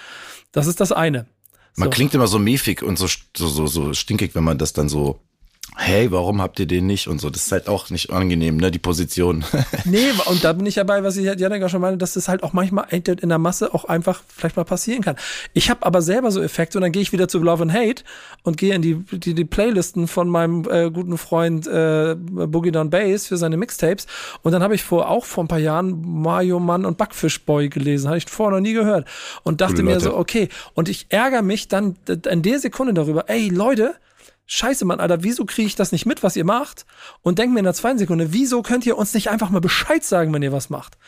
Das 0.53 0.69
ist 0.69 0.79
das 0.81 0.93
eine. 0.93 1.27
Man 1.75 1.87
So. 1.87 1.91
klingt 1.91 2.15
immer 2.15 2.29
so 2.29 2.39
miefig 2.39 2.85
und 2.85 2.97
so, 2.97 3.09
so, 3.37 3.67
so 3.67 3.93
stinkig, 3.93 4.37
wenn 4.37 4.45
man 4.45 4.57
das 4.57 4.73
dann 4.73 4.89
so, 4.89 5.19
hey, 5.81 6.13
warum 6.13 6.43
habt 6.43 6.61
ihr 6.61 6.67
den 6.67 6.87
nicht 6.87 7.09
und 7.09 7.21
so. 7.21 7.31
Das 7.31 7.47
ist 7.47 7.53
halt 7.53 7.69
auch 7.69 7.89
nicht 7.89 8.11
angenehm, 8.11 8.59
ne, 8.59 8.71
die 8.71 8.79
Position. 8.79 9.45
Nee, 9.85 10.11
und 10.27 10.45
da 10.45 10.53
bin 10.53 10.67
ich 10.67 10.75
dabei, 10.75 11.03
was 11.03 11.17
ich 11.17 11.25
Janik 11.25 11.63
auch 11.63 11.69
schon 11.69 11.81
meine, 11.81 11.97
dass 11.97 12.15
das 12.15 12.29
halt 12.29 12.43
auch 12.43 12.53
manchmal 12.53 12.87
in 12.91 13.29
der 13.29 13.39
Masse 13.39 13.73
auch 13.73 13.85
einfach 13.87 14.23
vielleicht 14.29 14.57
mal 14.57 14.65
passieren 14.65 15.03
kann. 15.03 15.17
Ich 15.55 15.71
habe 15.71 15.85
aber 15.87 16.03
selber 16.03 16.31
so 16.31 16.43
Effekte 16.43 16.79
und 16.79 16.83
dann 16.83 16.93
gehe 16.93 17.03
ich 17.03 17.13
wieder 17.13 17.29
zu 17.29 17.39
Love 17.39 17.63
and 17.63 17.73
Hate 17.73 18.05
und 18.43 18.57
gehe 18.57 18.75
in 18.75 18.83
die, 18.83 18.95
die, 18.95 19.35
die 19.35 19.45
Playlisten 19.45 20.07
von 20.07 20.29
meinem 20.29 20.69
äh, 20.71 20.91
guten 20.91 21.17
Freund 21.19 21.67
äh, 21.67 22.15
Boogie 22.17 22.73
Down 22.73 22.91
Bass 22.91 23.27
für 23.27 23.37
seine 23.37 23.57
Mixtapes 23.57 24.07
und 24.43 24.53
dann 24.53 24.63
habe 24.63 24.75
ich 24.75 24.83
vor 24.83 25.09
auch 25.09 25.25
vor 25.25 25.45
ein 25.45 25.49
paar 25.49 25.59
Jahren 25.59 26.01
Mario 26.03 26.61
Mann 26.61 26.85
und 26.85 26.99
Backfish 26.99 27.45
Boy 27.45 27.69
gelesen, 27.69 28.09
habe 28.09 28.19
ich 28.19 28.29
vorher 28.29 28.59
noch 28.59 28.63
nie 28.63 28.75
gehört 28.75 29.09
und 29.45 29.61
dachte 29.61 29.83
mir 29.83 29.99
so, 30.01 30.17
okay, 30.17 30.49
und 30.75 30.89
ich 30.89 31.07
ärgere 31.09 31.43
mich 31.43 31.69
dann 31.69 31.97
in 32.07 32.43
der 32.43 32.59
Sekunde 32.59 32.93
darüber, 32.93 33.29
ey 33.29 33.49
Leute, 33.49 33.95
Scheiße, 34.53 34.85
Mann, 34.85 34.99
Alter, 34.99 35.23
wieso 35.23 35.45
kriege 35.45 35.69
ich 35.69 35.77
das 35.77 35.93
nicht 35.93 36.07
mit, 36.07 36.25
was 36.25 36.35
ihr 36.35 36.45
macht? 36.45 36.85
Und 37.23 37.39
denk 37.39 37.53
mir 37.53 37.61
in 37.61 37.65
der 37.65 37.75
zweiten 37.75 37.99
Sekunde, 37.99 38.33
wieso 38.33 38.63
könnt 38.63 38.85
ihr 38.85 38.99
uns 38.99 39.15
nicht 39.15 39.31
einfach 39.31 39.49
mal 39.51 39.61
Bescheid 39.61 40.03
sagen, 40.03 40.35
wenn 40.35 40.43
ihr 40.43 40.51
was 40.51 40.71
macht? 40.71 40.99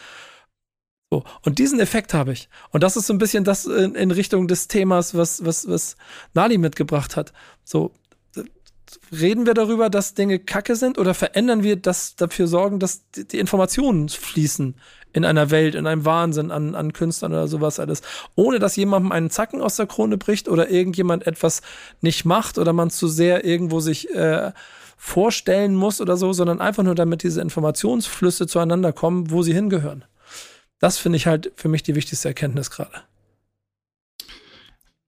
So, 1.10 1.24
und 1.42 1.58
diesen 1.58 1.80
Effekt 1.80 2.14
habe 2.14 2.32
ich. 2.32 2.48
Und 2.70 2.84
das 2.84 2.96
ist 2.96 3.08
so 3.08 3.12
ein 3.12 3.18
bisschen 3.18 3.42
das 3.42 3.64
in, 3.64 3.96
in 3.96 4.12
Richtung 4.12 4.46
des 4.46 4.68
Themas, 4.68 5.16
was, 5.16 5.44
was, 5.44 5.68
was 5.68 5.96
Nali 6.34 6.56
mitgebracht 6.56 7.16
hat. 7.16 7.32
So, 7.64 7.92
reden 9.12 9.46
wir 9.46 9.54
darüber, 9.54 9.90
dass 9.90 10.14
Dinge 10.14 10.38
kacke 10.38 10.76
sind 10.76 10.98
oder 10.98 11.14
verändern 11.14 11.62
wir 11.62 11.76
das 11.76 12.16
dafür 12.16 12.46
sorgen, 12.46 12.78
dass 12.78 13.08
die, 13.10 13.26
die 13.26 13.38
Informationen 13.38 14.08
fließen 14.08 14.74
in 15.12 15.24
einer 15.24 15.50
Welt, 15.50 15.74
in 15.74 15.86
einem 15.86 16.04
Wahnsinn 16.04 16.50
an, 16.50 16.74
an 16.74 16.92
Künstlern 16.92 17.32
oder 17.32 17.46
sowas 17.48 17.78
alles, 17.78 18.02
ohne 18.34 18.58
dass 18.58 18.76
jemandem 18.76 19.12
einen 19.12 19.30
Zacken 19.30 19.60
aus 19.60 19.76
der 19.76 19.86
Krone 19.86 20.16
bricht 20.16 20.48
oder 20.48 20.70
irgendjemand 20.70 21.26
etwas 21.26 21.60
nicht 22.00 22.24
macht 22.24 22.58
oder 22.58 22.72
man 22.72 22.90
zu 22.90 23.08
sehr 23.08 23.44
irgendwo 23.44 23.80
sich 23.80 24.10
äh, 24.14 24.52
vorstellen 24.96 25.74
muss 25.74 26.00
oder 26.00 26.16
so, 26.16 26.32
sondern 26.32 26.60
einfach 26.60 26.82
nur 26.82 26.94
damit 26.94 27.22
diese 27.22 27.40
Informationsflüsse 27.40 28.46
zueinander 28.46 28.92
kommen, 28.92 29.30
wo 29.30 29.42
sie 29.42 29.52
hingehören. 29.52 30.04
Das 30.78 30.98
finde 30.98 31.16
ich 31.16 31.26
halt 31.26 31.52
für 31.56 31.68
mich 31.68 31.82
die 31.82 31.94
wichtigste 31.94 32.28
Erkenntnis 32.28 32.70
gerade. 32.70 33.02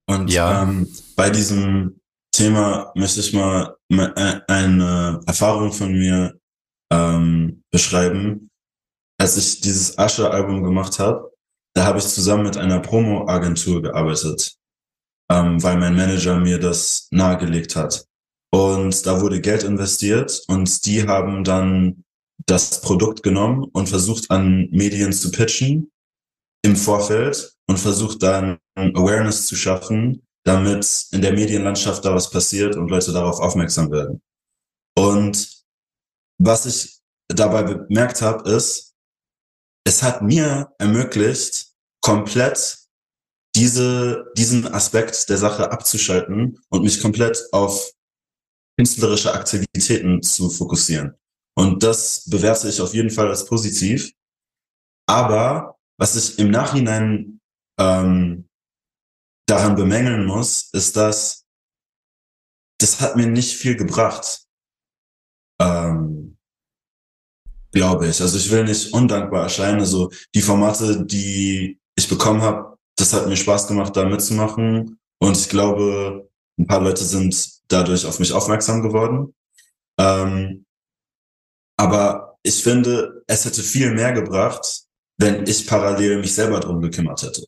Und 0.05 0.31
Ja. 0.31 0.63
ähm, 0.63 0.87
bei 1.15 1.29
diesem 1.29 1.99
Thema 2.35 2.91
möchte 2.95 3.21
ich 3.21 3.31
mal 3.33 3.77
äh, 3.89 4.39
eine 4.47 5.21
Erfahrung 5.25 5.71
von 5.71 5.93
mir 5.93 6.37
ähm, 6.91 7.63
beschreiben. 7.71 8.49
Als 9.17 9.37
ich 9.37 9.61
dieses 9.61 9.97
Asche-Album 9.97 10.63
gemacht 10.63 10.99
habe, 10.99 11.31
da 11.73 11.85
habe 11.85 11.99
ich 11.99 12.05
zusammen 12.05 12.43
mit 12.43 12.57
einer 12.57 12.81
Promo-Agentur 12.81 13.81
gearbeitet, 13.81 14.57
ähm, 15.31 15.63
weil 15.63 15.77
mein 15.77 15.95
Manager 15.95 16.35
mir 16.35 16.59
das 16.59 17.07
nahegelegt 17.11 17.75
hat. 17.77 18.05
Und 18.53 19.05
da 19.05 19.21
wurde 19.21 19.39
Geld 19.39 19.63
investiert 19.63 20.43
und 20.47 20.85
die 20.85 21.07
haben 21.07 21.43
dann 21.43 22.03
das 22.45 22.81
Produkt 22.81 23.23
genommen 23.23 23.63
und 23.63 23.87
versucht 23.87 24.29
an 24.29 24.67
Medien 24.71 25.13
zu 25.13 25.31
pitchen 25.31 25.89
im 26.63 26.75
Vorfeld 26.75 27.55
und 27.67 27.79
versucht 27.79 28.21
dann 28.23 28.57
Awareness 28.75 29.47
zu 29.47 29.55
schaffen, 29.55 30.25
damit 30.45 31.07
in 31.11 31.21
der 31.21 31.33
Medienlandschaft 31.33 32.05
da 32.05 32.13
was 32.13 32.29
passiert 32.29 32.75
und 32.75 32.89
Leute 32.89 33.11
darauf 33.11 33.39
aufmerksam 33.39 33.91
werden. 33.91 34.21
Und 34.97 35.65
was 36.37 36.65
ich 36.65 36.99
dabei 37.27 37.63
bemerkt 37.63 38.21
habe, 38.21 38.49
ist, 38.49 38.93
es 39.87 40.03
hat 40.03 40.21
mir 40.21 40.73
ermöglicht, 40.77 41.73
komplett 42.01 42.77
diese, 43.55 44.31
diesen 44.37 44.71
Aspekt 44.73 45.29
der 45.29 45.37
Sache 45.37 45.71
abzuschalten 45.71 46.59
und 46.69 46.83
mich 46.83 47.01
komplett 47.01 47.41
auf 47.51 47.91
künstlerische 48.77 49.33
Aktivitäten 49.33 50.21
zu 50.21 50.49
fokussieren. 50.49 51.15
Und 51.57 51.81
das 51.83 52.29
bewerte 52.29 52.67
ich 52.67 52.81
auf 52.81 52.93
jeden 52.93 53.09
Fall 53.09 53.29
als 53.29 53.45
positiv. 53.45 54.11
Aber 55.07 55.77
was 55.97 56.15
ich 56.15 56.37
im 56.37 56.51
Nachhinein 56.51 57.39
ähm, 57.79 58.44
daran 59.45 59.75
bemängeln 59.75 60.25
muss, 60.25 60.69
ist, 60.73 60.95
dass 60.97 61.45
das 62.79 62.99
hat 62.99 63.15
mir 63.15 63.27
nicht 63.27 63.55
viel 63.55 63.75
gebracht. 63.75 64.45
Ähm, 65.61 66.37
glaube 67.75 68.07
ich. 68.07 68.21
Also 68.21 68.37
ich 68.37 68.49
will 68.49 68.63
nicht 68.63 68.93
undankbar 68.93 69.43
erscheinen. 69.43 69.79
Also 69.79 70.09
die 70.33 70.41
Formate, 70.41 71.05
die 71.05 71.79
ich 71.95 72.07
bekommen 72.07 72.41
habe, 72.41 72.77
das 72.97 73.13
hat 73.13 73.27
mir 73.27 73.35
Spaß 73.35 73.67
gemacht, 73.67 73.95
da 73.95 74.05
mitzumachen. 74.05 74.97
Und 75.19 75.37
ich 75.37 75.49
glaube, 75.49 76.29
ein 76.57 76.67
paar 76.67 76.81
Leute 76.81 77.03
sind 77.03 77.35
dadurch 77.67 78.05
auf 78.05 78.19
mich 78.19 78.31
aufmerksam 78.31 78.81
geworden. 78.81 79.35
Ähm, 79.99 80.65
aber 81.77 82.37
ich 82.43 82.63
finde, 82.63 83.23
es 83.27 83.43
hätte 83.43 83.61
viel 83.61 83.93
mehr 83.93 84.13
gebracht, 84.13 84.83
wenn 85.17 85.45
ich 85.45 85.67
parallel 85.67 86.19
mich 86.19 86.33
selber 86.33 86.59
drum 86.61 86.81
gekümmert 86.81 87.23
hätte. 87.23 87.45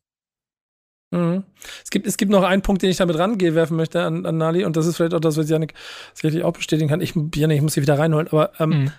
Mhm. 1.11 1.43
Es, 1.83 1.89
gibt, 1.89 2.05
es 2.05 2.17
gibt 2.17 2.31
noch 2.31 2.43
einen 2.43 2.61
Punkt, 2.61 2.81
den 2.81 2.89
ich 2.89 2.97
damit 2.97 3.17
rangehe 3.17 3.55
werfen 3.55 3.77
möchte 3.77 4.03
an, 4.03 4.25
an 4.25 4.37
Nali, 4.37 4.65
und 4.65 4.75
das 4.75 4.85
ist 4.85 4.97
vielleicht 4.97 5.13
auch 5.13 5.21
das, 5.21 5.37
was 5.37 5.49
Janik 5.49 5.73
sicherlich 6.13 6.43
auch 6.43 6.53
bestätigen 6.53 6.89
kann. 6.89 7.01
Ich, 7.01 7.13
Janik, 7.35 7.57
ich 7.57 7.61
muss 7.61 7.73
sie 7.73 7.81
wieder 7.81 7.97
reinholen, 7.97 8.27
aber 8.27 8.51
ähm, 8.59 8.69
Mhm. 8.69 8.91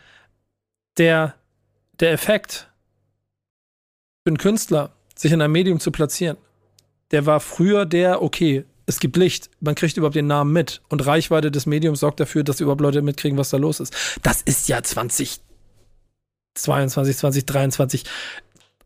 der, 0.96 1.34
der 2.00 2.12
Effekt 2.12 2.68
für 4.24 4.30
einen 4.30 4.38
Künstler, 4.38 4.90
sich 5.14 5.32
in 5.32 5.42
einem 5.42 5.52
Medium 5.52 5.80
zu 5.80 5.90
platzieren, 5.90 6.36
der 7.10 7.26
war 7.26 7.40
früher 7.40 7.84
der, 7.86 8.22
okay, 8.22 8.64
es 8.86 9.00
gibt 9.00 9.16
Licht, 9.16 9.50
man 9.60 9.74
kriegt 9.74 9.96
überhaupt 9.98 10.16
den 10.16 10.26
Namen 10.26 10.52
mit 10.52 10.80
und 10.88 11.04
Reichweite 11.04 11.50
des 11.50 11.66
Mediums 11.66 12.00
sorgt 12.00 12.20
dafür, 12.20 12.42
dass 12.42 12.60
überhaupt 12.60 12.80
Leute 12.80 13.02
mitkriegen, 13.02 13.36
was 13.36 13.50
da 13.50 13.58
los 13.58 13.80
ist. 13.80 13.94
Das 14.22 14.40
ist 14.40 14.68
ja 14.68 14.82
2022, 14.82 17.16
2023 17.16 18.04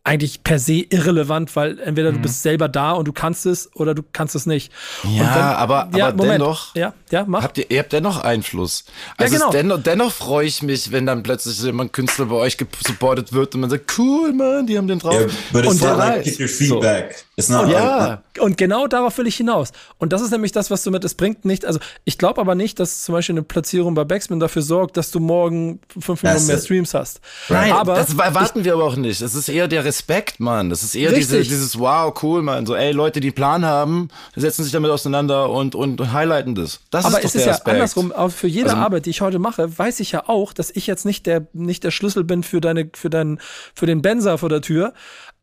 eigentlich 0.05 0.43
per 0.43 0.59
se 0.59 0.85
irrelevant, 0.91 1.55
weil 1.55 1.79
entweder 1.79 2.11
du 2.11 2.19
Mhm. 2.19 2.23
bist 2.23 2.43
selber 2.43 2.69
da 2.69 2.91
und 2.93 3.07
du 3.07 3.13
kannst 3.13 3.47
es 3.47 3.71
oder 3.77 3.95
du 3.95 4.03
kannst 4.13 4.35
es 4.35 4.47
nicht. 4.47 4.73
Ja, 5.05 5.23
dann- 5.23 5.55
aber, 5.57 5.89
ja, 5.97 6.09
aber 6.09 6.17
Moment. 6.17 6.41
dennoch. 6.43 6.75
Ja, 6.75 6.93
ja, 7.13 7.25
mach. 7.27 7.43
Habt 7.45 7.59
ihr, 7.59 7.71
ihr 7.71 7.79
habt 7.79 7.93
dennoch 7.93 8.21
Einfluss. 8.25 8.85
Ja, 8.87 9.25
Also 9.25 9.35
genau. 9.37 9.47
es 9.47 9.53
dennoch, 9.53 9.83
dennoch 9.83 10.13
freue 10.13 10.47
ich 10.47 10.61
mich, 10.63 10.91
wenn 10.91 11.07
dann 11.07 11.23
plötzlich 11.23 11.63
jemand 11.63 11.93
Künstler 11.93 12.27
bei 12.27 12.35
euch 12.37 12.57
supportet 12.85 13.33
wird 13.33 13.55
und 13.55 13.61
man 13.61 13.71
sagt, 13.71 13.97
cool, 13.97 14.33
man, 14.33 14.67
die 14.67 14.77
haben 14.77 14.89
den 14.89 14.99
drauf. 14.99 15.27
But 15.53 15.65
it's 15.65 15.75
Und 15.75 15.83
der 15.83 15.95
like 15.97 16.27
your 16.41 16.49
feedback. 16.49 17.11
It's 17.11 17.25
not 17.49 17.69
ja, 17.69 18.07
like, 18.07 18.21
Und 18.41 18.57
genau 18.59 18.87
darauf 18.87 19.17
will 19.19 19.27
ich 19.27 19.37
hinaus. 19.37 19.71
Und 19.99 20.13
das 20.13 20.23
ist 20.23 20.31
nämlich 20.31 20.53
das, 20.53 20.71
was 20.71 20.83
du 20.83 20.91
mit, 20.91 21.05
es 21.05 21.15
bringt 21.15 21.45
nicht, 21.45 21.65
also 21.65 21.79
ich 22.05 22.19
glaube 22.19 22.41
aber 22.41 22.55
nicht, 22.55 22.79
dass 22.81 23.03
zum 23.03 23.15
Beispiel 23.15 23.35
eine 23.35 23.43
Platzierung 23.43 23.95
bei 23.95 24.05
Backspin 24.05 24.41
dafür 24.41 24.63
sorgt, 24.63 24.97
dass 24.97 25.11
du 25.11 25.21
morgen 25.21 25.81
fünf 25.99 26.23
Millionen 26.23 26.39
That's 26.39 26.47
mehr 26.47 26.57
it. 26.57 26.65
Streams 26.65 26.95
hast. 26.95 27.21
Nein, 27.49 27.73
aber 27.73 27.95
das 27.95 28.15
erwarten 28.15 28.65
wir 28.65 28.75
aber 28.75 28.85
auch 28.85 28.97
nicht. 28.97 29.21
Es 29.21 29.35
ist 29.35 29.49
eher 29.49 29.69
der 29.69 29.85
Respekt, 29.85 30.41
Mann. 30.41 30.71
Das 30.71 30.83
ist 30.83 30.95
eher 30.95 31.13
diese, 31.13 31.41
dieses 31.43 31.79
Wow, 31.79 32.15
cool, 32.23 32.43
Mann. 32.43 32.67
So, 32.67 32.75
ey, 32.75 32.93
Leute, 32.93 33.21
die 33.21 33.29
einen 33.29 33.35
Plan 33.35 33.65
haben, 33.65 34.09
setzen 34.37 34.63
sich 34.65 34.73
damit 34.73 34.91
auseinander 34.91 35.51
und, 35.51 35.75
und, 35.75 36.01
und 36.01 36.13
highlighten 36.13 36.55
das. 36.55 36.81
Das 36.91 37.05
aber 37.05 37.17
ist 37.19 37.25
doch 37.25 37.29
es 37.29 37.35
ist 37.35 37.41
der 37.41 37.47
ja 37.47 37.53
Respekt. 37.53 37.75
andersrum, 37.75 38.13
auch 38.13 38.31
für 38.31 38.49
jede 38.49 38.71
Also- 38.71 38.83
Arbeit, 38.83 39.07
die 39.07 39.11
ich 39.11 39.21
heute 39.21 39.39
mache, 39.39 39.79
weiß 39.79 40.01
ich 40.01 40.13
ja 40.13 40.29
auch, 40.29 40.53
dass 40.53 40.71
ich 40.71 40.87
jetzt 40.87 41.05
nicht 41.05 41.27
der, 41.27 41.47
nicht 41.53 41.85
der 41.85 41.91
Schlüssel 41.91 42.25
bin 42.25 42.43
für 42.43 42.61
deine, 42.61 42.91
für 42.95 43.11
deinen, 43.11 43.39
für 43.75 43.87
den 43.87 44.03
Benzer 44.03 44.39
vor 44.39 44.49
der 44.49 44.61
Tür. 44.63 44.93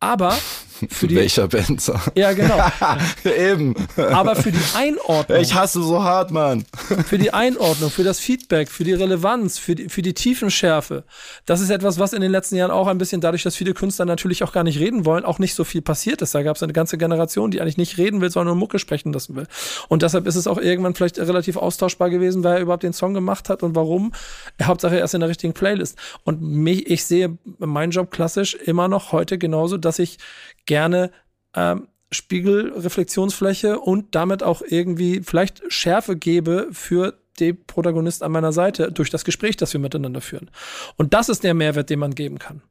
Aber 0.02 0.38
für 0.90 1.08
die. 1.08 1.16
Welcher 1.16 1.48
Band? 1.48 1.92
Ja, 2.16 2.34
genau. 2.34 2.58
Eben. 3.38 3.76
Aber 3.98 4.36
für 4.36 4.52
die 4.52 4.60
Einordnung. 4.76 5.40
Ich 5.40 5.54
hasse 5.54 5.82
so 5.82 6.04
hart, 6.04 6.32
Mann. 6.32 6.66
Für 7.08 7.18
die 7.18 7.34
Einordnung, 7.34 7.90
für 7.90 8.04
das 8.04 8.20
Feedback, 8.20 8.70
für 8.70 8.84
die 8.84 8.94
Relevanz, 8.94 9.58
für 9.58 9.76
die, 9.76 9.90
für 9.90 10.02
die 10.02 10.14
Tiefenschärfe. 10.14 11.04
Das 11.46 11.62
ist 11.62 11.70
etwas, 11.70 12.00
was 12.00 12.14
in 12.14 12.22
den 12.22 12.32
letzten 12.32 12.56
Jahren 12.56 12.72
auch 12.72 12.88
ein 12.88 12.98
bisschen, 12.98 13.22
dadurch, 13.22 13.44
dass 13.44 13.56
viele 13.56 13.74
Künstler 13.74 14.06
natürlich 14.06 14.44
auch 14.44 14.52
gar 14.52 14.64
nicht 14.64 14.80
reden 14.80 15.06
wollen, 15.06 15.26
auch 15.26 15.40
nicht 15.40 15.56
so 15.56 15.64
viel 15.64 15.82
passiert 15.82 16.22
ist. 16.22 16.36
Da 16.36 16.44
gab 16.44 16.56
es 16.56 16.64
eine 16.64 16.74
ganze 16.74 16.98
Generation, 16.98 17.52
die 17.52 17.62
eigentlich 17.62 17.78
nicht 17.78 17.98
reden 17.98 18.22
will, 18.22 18.30
sondern 18.30 18.56
nur 18.56 18.60
Mucke 18.60 18.80
sprechen 18.80 19.14
lassen 19.14 19.36
will. 19.36 19.48
Und 19.88 20.02
deshalb 20.02 20.28
ist 20.28 20.36
es 20.36 20.48
auch 20.48 20.58
irgendwann 20.58 20.96
vielleicht 20.96 21.20
relativ 21.20 21.58
austauschbar 21.58 22.10
gewesen, 22.10 22.44
wer 22.44 22.60
überhaupt 22.60 22.84
den 22.84 22.94
Song 22.94 23.14
gemacht 23.14 23.50
hat 23.50 23.64
und 23.64 23.76
warum. 23.76 24.14
Hauptsache 24.62 24.98
erst 24.98 25.14
in 25.14 25.20
der 25.20 25.30
richtigen 25.30 25.54
Playlist. 25.54 25.98
Und 26.24 26.42
mich, 26.42 26.90
ich 26.90 27.06
sehe 27.06 27.38
meinen 27.58 27.92
Job 27.92 28.12
klassisch 28.12 28.56
immer 28.56 28.88
noch 28.88 29.12
heute 29.12 29.38
genauso, 29.38 29.78
dass 29.78 30.00
ich 30.00 30.18
gerne 30.70 31.12
ähm, 31.56 31.88
Spiegelreflexionsfläche 32.12 33.80
und 33.80 34.16
damit 34.16 34.44
auch 34.44 34.62
irgendwie 34.66 35.22
vielleicht 35.24 35.62
Schärfe 35.68 36.16
gebe 36.16 36.70
für 36.72 37.20
den 37.40 37.64
Protagonist 37.66 38.22
an 38.24 38.32
meiner 38.32 38.54
Seite 38.54 38.92
durch 38.92 39.10
das 39.10 39.26
Gespräch, 39.26 39.58
das 39.58 39.74
wir 39.74 39.80
miteinander 39.80 40.22
führen. 40.22 40.52
Und 40.96 41.14
das 41.14 41.30
ist 41.30 41.44
der 41.44 41.54
Mehrwert, 41.54 41.90
den 41.90 42.00
man 42.00 42.14
geben 42.16 42.38
kann. 42.38 42.62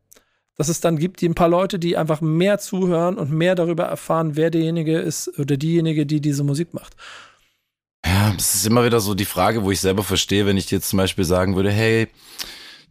Dass 0.56 0.68
es 0.68 0.80
dann 0.80 0.96
gibt, 0.96 1.20
die 1.20 1.28
ein 1.28 1.34
paar 1.34 1.48
Leute, 1.48 1.78
die 1.78 1.96
einfach 1.96 2.20
mehr 2.20 2.58
zuhören 2.58 3.16
und 3.16 3.30
mehr 3.30 3.54
darüber 3.54 3.84
erfahren, 3.84 4.36
wer 4.36 4.50
derjenige 4.50 4.98
ist 4.98 5.38
oder 5.38 5.56
diejenige, 5.56 6.06
die 6.06 6.20
diese 6.20 6.44
Musik 6.44 6.74
macht. 6.74 6.94
Ja, 8.04 8.32
es 8.36 8.54
ist 8.54 8.66
immer 8.66 8.84
wieder 8.84 9.00
so 9.00 9.14
die 9.14 9.24
Frage, 9.24 9.64
wo 9.64 9.70
ich 9.70 9.80
selber 9.80 10.04
verstehe, 10.04 10.46
wenn 10.46 10.56
ich 10.56 10.70
jetzt 10.70 10.88
zum 10.88 10.98
Beispiel 10.98 11.24
sagen 11.24 11.56
würde, 11.56 11.70
hey, 11.70 12.08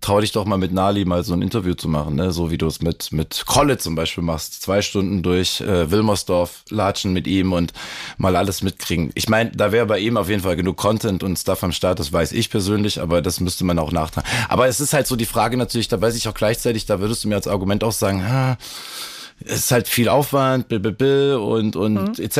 trau 0.02 0.22
dich 0.22 0.32
doch 0.32 0.46
mal 0.46 0.58
mit 0.58 0.72
Nali 0.72 1.06
mal 1.06 1.24
so 1.24 1.34
ein 1.34 1.42
Interview 1.42 1.74
zu 1.74 1.88
machen, 1.88 2.16
ne? 2.16 2.32
so 2.32 2.52
wie 2.52 2.58
du 2.58 2.68
es 2.68 2.82
mit, 2.82 3.12
mit 3.12 3.44
Kolle 3.46 3.78
zum 3.78 3.96
Beispiel 3.96 4.24
machst. 4.24 4.62
Zwei 4.62 4.82
Stunden 4.82 5.24
durch 5.24 5.62
äh, 5.62 5.90
Wilmersdorf 5.90 6.64
latschen 6.70 7.14
mit 7.14 7.28
ihm 7.28 7.54
und 7.54 7.74
mal 8.18 8.36
alles 8.36 8.62
mitkriegen. 8.62 9.12
Ich 9.16 9.28
meine, 9.28 9.52
da 9.52 9.72
wäre 9.72 9.86
bei 9.86 10.00
ihm 10.00 10.18
auf 10.18 10.30
jeden 10.30 10.44
Fall 10.44 10.56
genug 10.56 10.78
Content 10.78 11.24
und 11.24 11.38
Stuff 11.38 11.64
am 11.64 11.72
Start, 11.72 12.00
das 12.00 12.14
weiß 12.14 12.32
ich 12.32 12.50
persönlich, 12.50 13.02
aber 13.02 13.22
das 13.22 13.40
müsste 13.40 13.66
man 13.66 13.80
auch 13.80 13.92
nachtragen. 13.92 14.30
Aber 14.50 14.68
es 14.68 14.80
ist 14.80 14.94
halt 14.94 15.08
so 15.08 15.16
die 15.16 15.26
Frage 15.26 15.58
natürlich, 15.58 15.88
da 15.88 16.00
weiß 16.00 16.16
ich 16.16 16.28
auch 16.28 16.34
gleichzeitig, 16.34 16.86
da 16.86 17.00
würdest 17.00 17.24
du 17.24 17.28
mir 17.28 17.36
als 17.36 17.48
Argument 17.48 17.84
auch 17.84 17.92
sagen, 17.92 18.22
ah, 18.22 18.58
es 19.46 19.58
ist 19.58 19.72
halt 19.72 19.88
viel 19.88 20.10
Aufwand, 20.10 20.68
bil, 20.68 20.80
bil, 20.80 20.94
bil 20.94 21.34
und 21.36 21.76
und 21.76 22.18
mhm. 22.18 22.24
etc. 22.24 22.40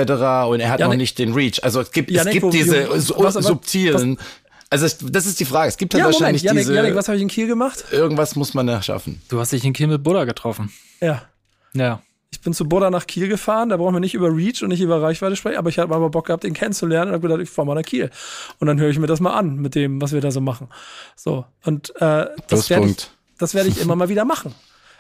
Und 0.50 0.60
er 0.60 0.70
hat 0.70 0.80
Janik, 0.80 0.94
noch 0.94 0.98
nicht 0.98 1.20
den 1.20 1.34
Reach. 1.34 1.64
Also 1.64 1.80
es 1.82 1.92
gibt 1.92 2.10
Janik, 2.10 2.36
es 2.36 2.42
gibt 2.42 2.54
diese 2.54 2.90
was, 2.90 3.34
subtilen. 3.46 4.18
Was, 4.18 4.26
also 4.70 4.88
das 5.08 5.26
ist 5.26 5.40
die 5.40 5.46
Frage. 5.46 5.70
Es 5.70 5.78
gibt 5.78 5.94
halt 5.94 6.02
ja, 6.02 6.06
wahrscheinlich 6.06 6.44
Moment, 6.44 6.56
Janik, 6.56 6.62
diese. 6.64 6.76
Janik, 6.76 6.96
was 6.96 7.08
habe 7.08 7.16
ich 7.18 7.22
in 7.22 7.30
Kiel 7.30 7.48
gemacht? 7.48 7.86
Irgendwas 7.92 8.36
muss 8.36 8.54
man 8.54 8.68
ja 8.68 8.82
schaffen. 8.82 9.22
Du 9.30 9.40
hast 9.40 9.52
dich 9.52 9.64
in 9.64 9.74
Kiel 9.74 9.88
mit 9.88 10.04
Buddha 10.04 10.26
getroffen. 10.26 10.72
Ja. 11.00 11.24
Ja. 11.74 12.02
Ich 12.30 12.42
bin 12.42 12.54
zu 12.54 12.68
Buddha 12.68 12.90
nach 12.90 13.08
Kiel 13.08 13.30
gefahren, 13.30 13.70
da 13.70 13.78
brauchen 13.78 13.96
wir 13.96 14.00
nicht 14.02 14.14
über 14.14 14.36
Reach 14.36 14.62
und 14.62 14.70
nicht 14.70 14.82
über 14.82 15.02
Reichweite 15.02 15.38
sprechen, 15.38 15.58
aber 15.58 15.70
ich 15.70 15.80
habe 15.80 15.96
aber 15.96 16.10
Bock 16.10 16.28
gehabt, 16.28 16.44
ihn 16.44 16.54
kennenzulernen 16.54 17.10
und 17.10 17.16
habe 17.16 17.28
gedacht, 17.28 17.42
ich 17.42 17.50
fahre 17.50 17.66
mal 17.66 17.76
nach 17.76 17.84
Kiel. 17.84 18.10
Und 18.60 18.68
dann 18.68 18.80
höre 18.80 18.90
ich 18.90 19.00
mir 19.00 19.08
das 19.08 19.22
mal 19.22 19.34
an 19.34 19.56
mit 19.56 19.76
dem, 19.76 20.02
was 20.02 20.12
wir 20.12 20.20
da 20.20 20.30
so 20.30 20.42
machen. 20.42 20.68
So. 21.16 21.46
Und 21.64 21.96
äh, 22.02 22.26
das 22.48 22.70
werde 22.70 22.88
ich, 22.88 23.10
das 23.38 23.54
werd 23.54 23.68
ich 23.68 23.80
immer 23.80 23.96
mal 23.96 24.10
wieder 24.10 24.26
machen. 24.26 24.54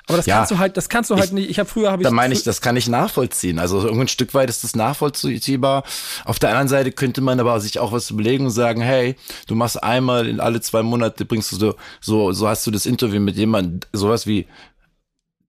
Aber 0.08 0.18
das 0.18 0.26
ja, 0.26 0.38
kannst 0.38 0.52
du 0.52 0.58
halt, 0.58 0.78
das 0.78 0.88
kannst 0.88 1.10
du 1.10 1.16
halt 1.16 1.26
ich, 1.26 1.32
nicht. 1.34 1.50
Ich 1.50 1.60
habe 1.60 1.70
früher 1.70 1.92
habe 1.92 2.02
ich. 2.02 2.08
Da 2.08 2.14
meine 2.14 2.34
ich, 2.34 2.44
das 2.44 2.62
kann 2.62 2.78
ich 2.78 2.88
nachvollziehen. 2.88 3.60
Also 3.60 3.82
irgendein 3.82 4.08
Stück 4.08 4.34
weit 4.34 4.50
ist 4.50 4.64
das 4.64 4.76
nachvollziehbar. 4.76 5.84
Auf 6.24 6.40
der 6.40 6.50
anderen 6.50 6.70
Seite 6.70 6.92
könnte 6.94 7.20
man 7.22 7.40
aber 7.40 7.60
sich 7.60 7.80
auch 7.80 7.92
was 7.92 8.10
überlegen 8.10 8.46
und 8.46 8.52
sagen, 8.52 8.82
hey, 8.82 9.16
du 9.48 9.56
machst 9.56 9.84
einmal 9.84 10.28
in 10.28 10.40
alle 10.40 10.62
zwei 10.62 10.82
Monate 10.82 11.26
bringst 11.26 11.52
du 11.52 11.58
so, 11.58 11.76
so, 12.00 12.32
so 12.32 12.48
hast 12.48 12.66
du 12.66 12.72
das 12.72 12.86
Interview 12.86 13.20
mit 13.20 13.36
jemandem, 13.36 13.82
sowas 13.92 14.28
wie 14.28 14.48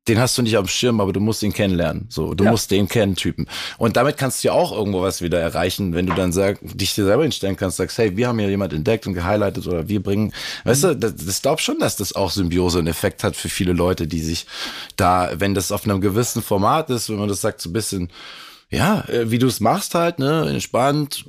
den 0.08 0.18
hast 0.18 0.36
du 0.38 0.42
nicht 0.42 0.54
dem 0.54 0.66
Schirm, 0.66 1.00
aber 1.00 1.12
du 1.12 1.20
musst 1.20 1.42
ihn 1.42 1.52
kennenlernen. 1.52 2.06
So, 2.08 2.34
du 2.34 2.44
ja. 2.44 2.50
musst 2.50 2.70
den 2.70 2.88
kennen, 2.88 3.14
Typen. 3.14 3.46
Und 3.76 3.96
damit 3.96 4.16
kannst 4.16 4.42
du 4.42 4.48
ja 4.48 4.54
auch 4.54 4.72
irgendwo 4.72 5.02
was 5.02 5.22
wieder 5.22 5.40
erreichen, 5.40 5.94
wenn 5.94 6.06
du 6.06 6.14
dann 6.14 6.32
sag, 6.32 6.58
dich 6.62 6.94
dir 6.94 7.04
selber 7.04 7.22
hinstellen 7.22 7.56
kannst, 7.56 7.76
sagst, 7.76 7.98
hey, 7.98 8.16
wir 8.16 8.28
haben 8.28 8.38
hier 8.38 8.48
jemand 8.48 8.72
entdeckt 8.72 9.06
und 9.06 9.14
gehighlightet 9.14 9.66
oder 9.66 9.88
wir 9.88 10.02
bringen, 10.02 10.26
mhm. 10.26 10.68
weißt 10.68 10.84
du, 10.84 10.96
das, 10.96 11.16
das 11.16 11.42
glaub 11.42 11.60
schon, 11.60 11.78
dass 11.78 11.96
das 11.96 12.14
auch 12.14 12.30
Symbiose 12.30 12.78
und 12.78 12.86
Effekt 12.86 13.24
hat 13.24 13.36
für 13.36 13.48
viele 13.48 13.72
Leute, 13.72 14.06
die 14.06 14.20
sich 14.20 14.46
da, 14.96 15.30
wenn 15.34 15.54
das 15.54 15.72
auf 15.72 15.84
einem 15.84 16.00
gewissen 16.00 16.42
Format 16.42 16.90
ist, 16.90 17.08
wenn 17.10 17.18
man 17.18 17.28
das 17.28 17.40
sagt, 17.40 17.60
so 17.60 17.70
ein 17.70 17.74
bisschen, 17.74 18.08
ja, 18.70 19.04
äh, 19.08 19.30
wie 19.30 19.38
du 19.38 19.46
es 19.46 19.60
machst 19.60 19.94
halt, 19.94 20.18
ne, 20.18 20.48
entspannt, 20.48 21.24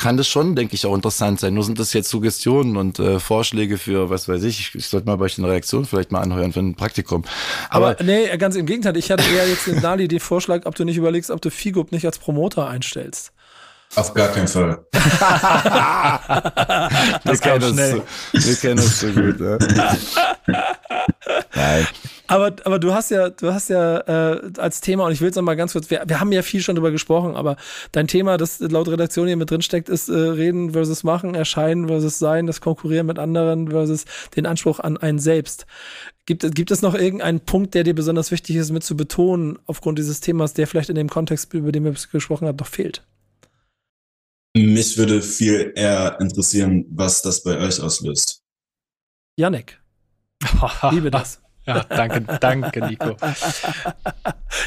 kann 0.00 0.16
das 0.16 0.26
schon, 0.26 0.56
denke 0.56 0.74
ich, 0.74 0.86
auch 0.86 0.94
interessant 0.94 1.40
sein. 1.40 1.52
Nur 1.52 1.62
sind 1.62 1.78
das 1.78 1.92
jetzt 1.92 2.08
Suggestionen 2.08 2.78
und 2.78 2.98
äh, 2.98 3.20
Vorschläge 3.20 3.76
für, 3.76 4.08
was 4.08 4.28
weiß 4.28 4.42
ich, 4.44 4.60
ich, 4.60 4.74
ich 4.74 4.88
sollte 4.88 5.06
mal 5.06 5.16
bei 5.16 5.26
euch 5.26 5.38
eine 5.38 5.48
Reaktion 5.48 5.84
vielleicht 5.84 6.10
mal 6.10 6.20
anhören 6.20 6.54
für 6.54 6.60
ein 6.60 6.74
Praktikum. 6.74 7.22
Aber, 7.68 7.90
Aber 7.90 8.02
nee, 8.02 8.34
ganz 8.38 8.56
im 8.56 8.64
Gegenteil. 8.64 8.96
Ich 8.96 9.10
hatte 9.10 9.24
eher 9.24 9.46
jetzt 9.46 9.66
den 9.66 9.82
Dali 9.82 10.08
den 10.08 10.20
Vorschlag, 10.20 10.64
ob 10.64 10.74
du 10.74 10.84
nicht 10.84 10.96
überlegst, 10.96 11.30
ob 11.30 11.42
du 11.42 11.50
Figup 11.50 11.92
nicht 11.92 12.06
als 12.06 12.18
Promoter 12.18 12.66
einstellst. 12.66 13.32
Auf 13.94 14.14
gar 14.14 14.28
keinen 14.28 14.48
Fall. 14.48 14.78
das 14.92 15.02
wir, 17.24 17.36
kennen 17.38 17.74
schnell. 17.74 18.02
Das, 18.32 18.46
wir 18.46 18.56
kennen 18.56 18.78
uns 18.78 19.00
so 19.00 19.08
gut. 19.08 19.38
Ne? 19.38 19.58
Nein. 21.54 21.86
Aber, 22.30 22.54
aber 22.62 22.78
du 22.78 22.94
hast 22.94 23.10
ja, 23.10 23.28
du 23.28 23.52
hast 23.52 23.70
ja 23.70 23.98
äh, 24.34 24.52
als 24.56 24.80
Thema, 24.80 25.04
und 25.04 25.10
ich 25.10 25.20
will 25.20 25.30
es 25.30 25.34
nochmal 25.34 25.56
ganz 25.56 25.72
kurz, 25.72 25.90
wir, 25.90 26.04
wir 26.06 26.20
haben 26.20 26.30
ja 26.30 26.42
viel 26.42 26.62
schon 26.62 26.76
drüber 26.76 26.92
gesprochen, 26.92 27.34
aber 27.34 27.56
dein 27.90 28.06
Thema, 28.06 28.36
das 28.36 28.60
laut 28.60 28.86
Redaktion 28.86 29.26
hier 29.26 29.36
mit 29.36 29.50
drin 29.50 29.62
steckt, 29.62 29.88
ist 29.88 30.08
äh, 30.08 30.14
Reden 30.14 30.70
versus 30.70 31.02
Machen, 31.02 31.34
Erscheinen 31.34 31.88
versus 31.88 32.20
Sein, 32.20 32.46
das 32.46 32.60
Konkurrieren 32.60 33.08
mit 33.08 33.18
anderen 33.18 33.70
versus 33.70 34.04
den 34.36 34.46
Anspruch 34.46 34.78
an 34.78 34.96
einen 34.96 35.18
selbst. 35.18 35.66
Gibt, 36.24 36.54
gibt 36.54 36.70
es 36.70 36.82
noch 36.82 36.94
irgendeinen 36.94 37.40
Punkt, 37.40 37.74
der 37.74 37.82
dir 37.82 37.96
besonders 37.96 38.30
wichtig 38.30 38.54
ist, 38.54 38.70
mit 38.70 38.84
zu 38.84 38.96
betonen, 38.96 39.58
aufgrund 39.66 39.98
dieses 39.98 40.20
Themas, 40.20 40.54
der 40.54 40.68
vielleicht 40.68 40.88
in 40.88 40.94
dem 40.94 41.10
Kontext, 41.10 41.52
über 41.52 41.72
den 41.72 41.82
wir 41.82 41.96
gesprochen 42.12 42.46
haben, 42.46 42.58
noch 42.58 42.68
fehlt? 42.68 43.04
Mich 44.56 44.96
würde 44.96 45.20
viel 45.20 45.72
eher 45.74 46.16
interessieren, 46.20 46.86
was 46.90 47.22
das 47.22 47.42
bei 47.42 47.58
euch 47.58 47.80
auslöst. 47.80 48.44
Janik. 49.36 49.80
Liebe 50.92 51.10
das. 51.10 51.40
Ja, 51.70 51.84
danke, 51.84 52.22
danke, 52.40 52.84
Nico. 52.84 53.16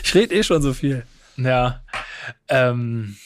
Ich 0.04 0.16
rede 0.16 0.36
eh 0.36 0.44
schon 0.44 0.62
so 0.62 0.74
viel. 0.74 1.06
Ja. 1.36 1.84
Ähm, 2.48 3.18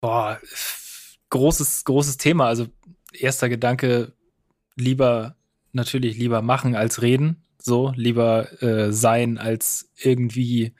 boah, 0.00 0.40
großes, 1.30 1.84
großes 1.84 2.16
Thema. 2.16 2.46
Also, 2.46 2.68
erster 3.12 3.48
Gedanke, 3.48 4.12
lieber, 4.76 5.34
natürlich 5.72 6.16
lieber 6.16 6.40
machen 6.40 6.76
als 6.76 7.02
reden. 7.02 7.42
So, 7.60 7.92
lieber 7.96 8.62
äh, 8.62 8.92
sein 8.92 9.36
als 9.36 9.90
irgendwie 9.96 10.74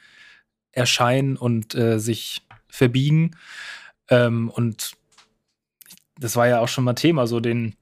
erscheinen 0.70 1.36
und 1.36 1.74
äh, 1.74 1.98
sich 1.98 2.46
verbiegen. 2.68 3.36
Ähm, 4.08 4.50
und 4.50 4.92
das 6.16 6.36
war 6.36 6.46
ja 6.46 6.60
auch 6.60 6.68
schon 6.68 6.84
mal 6.84 6.94
Thema, 6.94 7.26
so 7.26 7.40
den, 7.40 7.74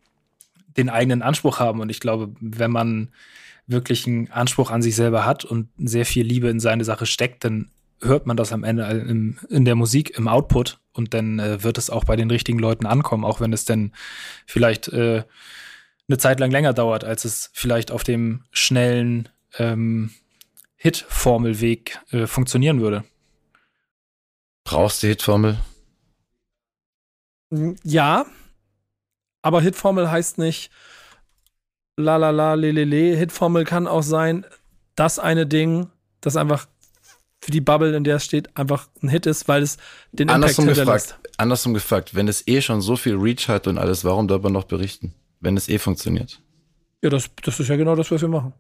den 0.77 0.89
eigenen 0.89 1.22
Anspruch 1.22 1.59
haben. 1.59 1.81
Und 1.81 1.91
ich 1.91 2.01
glaube, 2.01 2.35
wenn 2.41 2.70
man 2.70 3.11
wirklich 3.66 4.07
einen 4.07 4.31
Anspruch 4.31 4.70
an 4.70 4.83
sich 4.83 4.95
selber 4.95 5.27
hat 5.27 5.45
und 5.45 5.68
sehr 5.79 6.07
viel 6.07 6.24
Liebe 6.24 6.49
in 6.49 6.61
seine 6.61 6.85
Sache 6.85 7.07
steckt, 7.07 7.45
dann 7.45 7.70
hört 8.01 8.27
man 8.27 8.37
das 8.37 8.53
am 8.53 8.64
Ende 8.64 8.85
in, 8.85 9.39
in 9.49 9.64
der 9.64 9.74
Musik, 9.74 10.16
im 10.16 10.29
Output 10.29 10.79
und 10.93 11.14
dann 11.14 11.39
äh, 11.39 11.62
wird 11.62 11.79
es 11.79 11.91
auch 11.91 12.05
bei 12.05 12.16
den 12.16 12.31
richtigen 12.31 12.59
Leuten 12.59 12.87
ankommen, 12.87 13.24
auch 13.24 13.41
wenn 13.41 13.53
es 13.53 13.64
dann 13.64 13.93
vielleicht 14.47 14.89
äh, 14.89 15.24
eine 16.09 16.18
Zeit 16.18 16.39
lang 16.39 16.51
länger 16.51 16.72
dauert, 16.72 17.05
als 17.05 17.24
es 17.24 17.51
vielleicht 17.53 17.91
auf 17.91 18.05
dem 18.05 18.45
schnellen 18.51 19.29
ähm, 19.59 20.11
Hit-Formelweg 20.77 21.99
äh, 22.12 22.27
funktionieren 22.27 22.81
würde. 22.81 23.05
Brauchst 24.64 25.03
du 25.03 25.09
Hit-Formel? 25.09 25.59
Ja, 27.85 28.27
aber 29.47 29.61
Hitformel 29.61 30.11
heißt 30.11 30.38
nicht 30.38 30.72
la 31.97 32.16
la 32.16 32.30
la 32.30 32.55
le 32.55 32.72
le 32.72 32.82
le. 32.82 33.16
Hitformel 33.16 33.64
kann 33.64 33.86
auch 33.86 34.03
sein, 34.03 34.44
das 34.97 35.20
eine 35.20 35.47
Ding, 35.47 35.86
das 36.20 36.34
einfach 36.36 36.66
für 37.40 37.53
die 37.53 37.61
Bubble, 37.61 37.94
in 37.97 38.03
der 38.03 38.16
es 38.16 38.24
steht, 38.24 38.57
einfach 38.57 38.88
ein 39.01 39.09
Hit 39.09 39.24
ist, 39.26 39.47
weil 39.47 39.62
es 39.62 39.76
den 40.11 40.30
andersrum 40.30 40.68
Impact 40.68 40.86
gefragt, 40.86 41.18
Andersrum 41.36 41.74
gefragt, 41.74 42.16
wenn 42.16 42.26
es 42.26 42.49
eh 42.49 42.61
schon 42.61 42.82
so 42.82 42.97
viel 42.97 43.14
Reach 43.14 43.47
hat 43.47 43.68
und 43.68 43.78
alles, 43.78 44.05
warum 44.05 44.26
darüber 44.26 44.51
noch 44.51 44.64
berichten? 44.64 45.14
Wenn 45.38 45.57
es 45.57 45.68
eh 45.68 45.78
funktioniert. 45.78 46.40
Ja, 47.05 47.11
das, 47.11 47.30
das 47.44 47.61
ist 47.61 47.68
ja 47.68 47.76
genau 47.76 47.94
das, 47.94 48.11
was 48.11 48.20
wir 48.20 48.28
machen. 48.28 48.53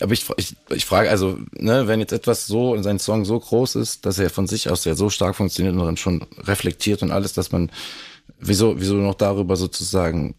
Aber 0.00 0.12
ich, 0.12 0.26
ich, 0.38 0.56
ich 0.70 0.86
frage 0.86 1.08
also, 1.08 1.38
ne, 1.52 1.86
wenn 1.86 2.00
jetzt 2.00 2.12
etwas 2.12 2.48
so 2.48 2.74
in 2.74 2.82
seinem 2.82 2.98
Song 2.98 3.24
so 3.24 3.38
groß 3.38 3.76
ist, 3.76 4.04
dass 4.04 4.18
er 4.18 4.28
von 4.30 4.48
sich 4.48 4.68
aus 4.70 4.84
ja 4.86 4.96
so 4.96 5.08
stark 5.08 5.36
funktioniert 5.36 5.76
und 5.76 5.86
dann 5.86 5.96
schon 5.96 6.26
reflektiert 6.38 7.04
und 7.04 7.12
alles, 7.12 7.32
dass 7.32 7.52
man 7.52 7.70
wieso, 8.38 8.78
wieso 8.78 8.94
noch 8.94 9.14
darüber 9.14 9.56
sozusagen 9.56 10.34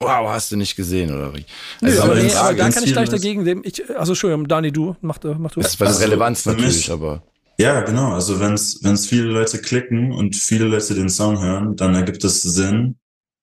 Wow, 0.00 0.28
hast 0.28 0.52
du 0.52 0.56
nicht 0.56 0.76
gesehen, 0.76 1.12
oder 1.12 1.34
wie? 1.34 1.44
Also, 1.82 1.96
Nö, 1.96 2.02
aber, 2.04 2.14
nee, 2.22 2.32
aber 2.32 2.54
da 2.54 2.70
kann 2.70 2.84
ich 2.84 2.92
gleich 2.92 3.08
dagegen 3.08 3.42
nehmen. 3.42 3.62
Ich, 3.64 3.82
also, 3.98 4.12
Entschuldigung, 4.12 4.46
Dani, 4.46 4.70
du, 4.70 4.94
mach, 5.00 5.18
mach 5.38 5.50
du. 5.50 5.60
Das 5.60 5.78
war 5.80 5.88
also, 5.88 5.98
Relevanz 6.00 6.46
natürlich, 6.46 6.76
mich, 6.76 6.90
aber. 6.92 7.24
Ja, 7.58 7.80
genau. 7.80 8.12
Also, 8.12 8.38
wenn 8.38 8.54
es 8.54 9.06
viele 9.06 9.24
Leute 9.24 9.58
klicken 9.58 10.12
und 10.12 10.36
viele 10.36 10.66
Leute 10.66 10.94
den 10.94 11.08
Song 11.08 11.42
hören, 11.42 11.74
dann 11.74 11.96
ergibt 11.96 12.22
es 12.22 12.42
Sinn, 12.42 12.96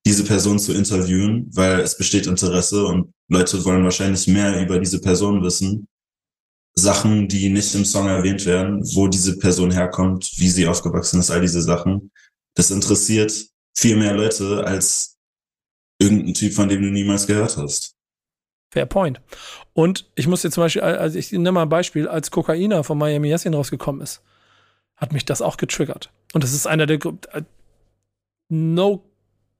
diese 0.05 0.23
Person 0.23 0.57
zu 0.57 0.71
interviewen, 0.71 1.49
weil 1.53 1.81
es 1.81 1.97
besteht 1.97 2.25
Interesse 2.25 2.85
und 2.85 3.11
Leute 3.27 3.65
wollen 3.65 3.83
wahrscheinlich 3.83 4.25
mehr 4.27 4.61
über 4.61 4.79
diese 4.79 5.01
Person 5.01 5.43
wissen. 5.43 5.87
Sachen, 6.77 7.27
die 7.27 7.49
nicht 7.49 7.73
im 7.75 7.85
Song 7.85 8.07
erwähnt 8.07 8.45
werden, 8.45 8.81
wo 8.95 9.07
diese 9.07 9.37
Person 9.37 9.71
herkommt, 9.71 10.29
wie 10.37 10.49
sie 10.49 10.67
aufgewachsen 10.67 11.19
ist, 11.19 11.31
all 11.31 11.41
diese 11.41 11.61
Sachen. 11.61 12.11
Das 12.55 12.71
interessiert 12.71 13.49
viel 13.77 13.97
mehr 13.97 14.13
Leute 14.13 14.63
als 14.65 15.17
irgendein 15.99 16.33
Typ, 16.33 16.53
von 16.53 16.69
dem 16.69 16.81
du 16.81 16.89
niemals 16.89 17.27
gehört 17.27 17.57
hast. 17.57 17.95
Fair 18.71 18.85
point. 18.85 19.21
Und 19.73 20.09
ich 20.15 20.27
muss 20.27 20.43
jetzt 20.43 20.55
zum 20.55 20.63
Beispiel, 20.63 20.81
also 20.81 21.17
ich 21.17 21.31
nehme 21.31 21.53
mal 21.53 21.63
ein 21.63 21.69
Beispiel, 21.69 22.07
als 22.07 22.31
Kokainer 22.31 22.83
von 22.83 22.97
Miami 22.97 23.29
Yassin 23.29 23.53
rausgekommen 23.53 24.01
ist, 24.01 24.21
hat 24.97 25.13
mich 25.13 25.25
das 25.25 25.41
auch 25.41 25.57
getriggert. 25.57 26.11
Und 26.33 26.43
das 26.43 26.53
ist 26.53 26.67
einer 26.67 26.85
der, 26.85 26.99
äh, 27.05 27.43
no 28.49 29.03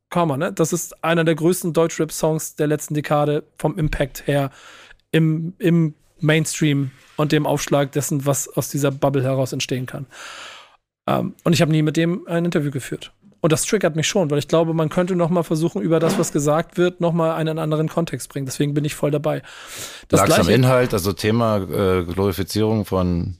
comma, 0.10 0.38
ne? 0.38 0.54
Das 0.54 0.74
ist 0.74 1.04
einer 1.04 1.24
der 1.24 1.36
größten 1.36 1.74
Deutschrap-Songs 1.74 2.56
der 2.56 2.68
letzten 2.68 2.94
Dekade 2.94 3.44
vom 3.58 3.78
Impact 3.78 4.28
her 4.28 4.52
im, 5.12 5.54
im 5.60 5.94
Mainstream 6.20 6.92
und 7.18 7.32
dem 7.32 7.46
Aufschlag 7.46 7.92
dessen, 7.92 8.26
was 8.26 8.48
aus 8.50 8.70
dieser 8.70 8.92
Bubble 8.92 9.24
heraus 9.24 9.54
entstehen 9.54 9.86
kann. 9.86 10.06
Ähm, 11.08 11.36
und 11.44 11.54
ich 11.54 11.62
habe 11.62 11.72
nie 11.72 11.82
mit 11.82 11.98
dem 11.98 12.28
ein 12.28 12.46
Interview 12.46 12.72
geführt. 12.72 13.12
Und 13.42 13.52
das 13.52 13.64
triggert 13.64 13.96
mich 13.96 14.08
schon, 14.08 14.32
weil 14.32 14.40
ich 14.40 14.48
glaube, 14.48 14.74
man 14.74 14.90
könnte 14.90 15.16
noch 15.16 15.30
mal 15.30 15.44
versuchen, 15.44 15.82
über 15.82 16.00
das, 16.00 16.18
was 16.18 16.32
gesagt 16.32 16.78
wird, 16.78 17.00
noch 17.00 17.14
mal 17.14 17.36
einen 17.36 17.60
anderen 17.60 17.88
Kontext 17.88 18.30
bringen. 18.30 18.48
Deswegen 18.48 18.74
bin 18.74 18.84
ich 18.86 18.96
voll 18.96 19.12
dabei. 19.12 19.44
Das 20.08 20.28
Lag 20.28 20.40
am 20.40 20.50
Inhalt, 20.50 20.94
also 20.94 21.14
Thema 21.14 21.58
äh, 21.58 22.04
Glorifizierung 22.06 22.86
von 22.86 23.38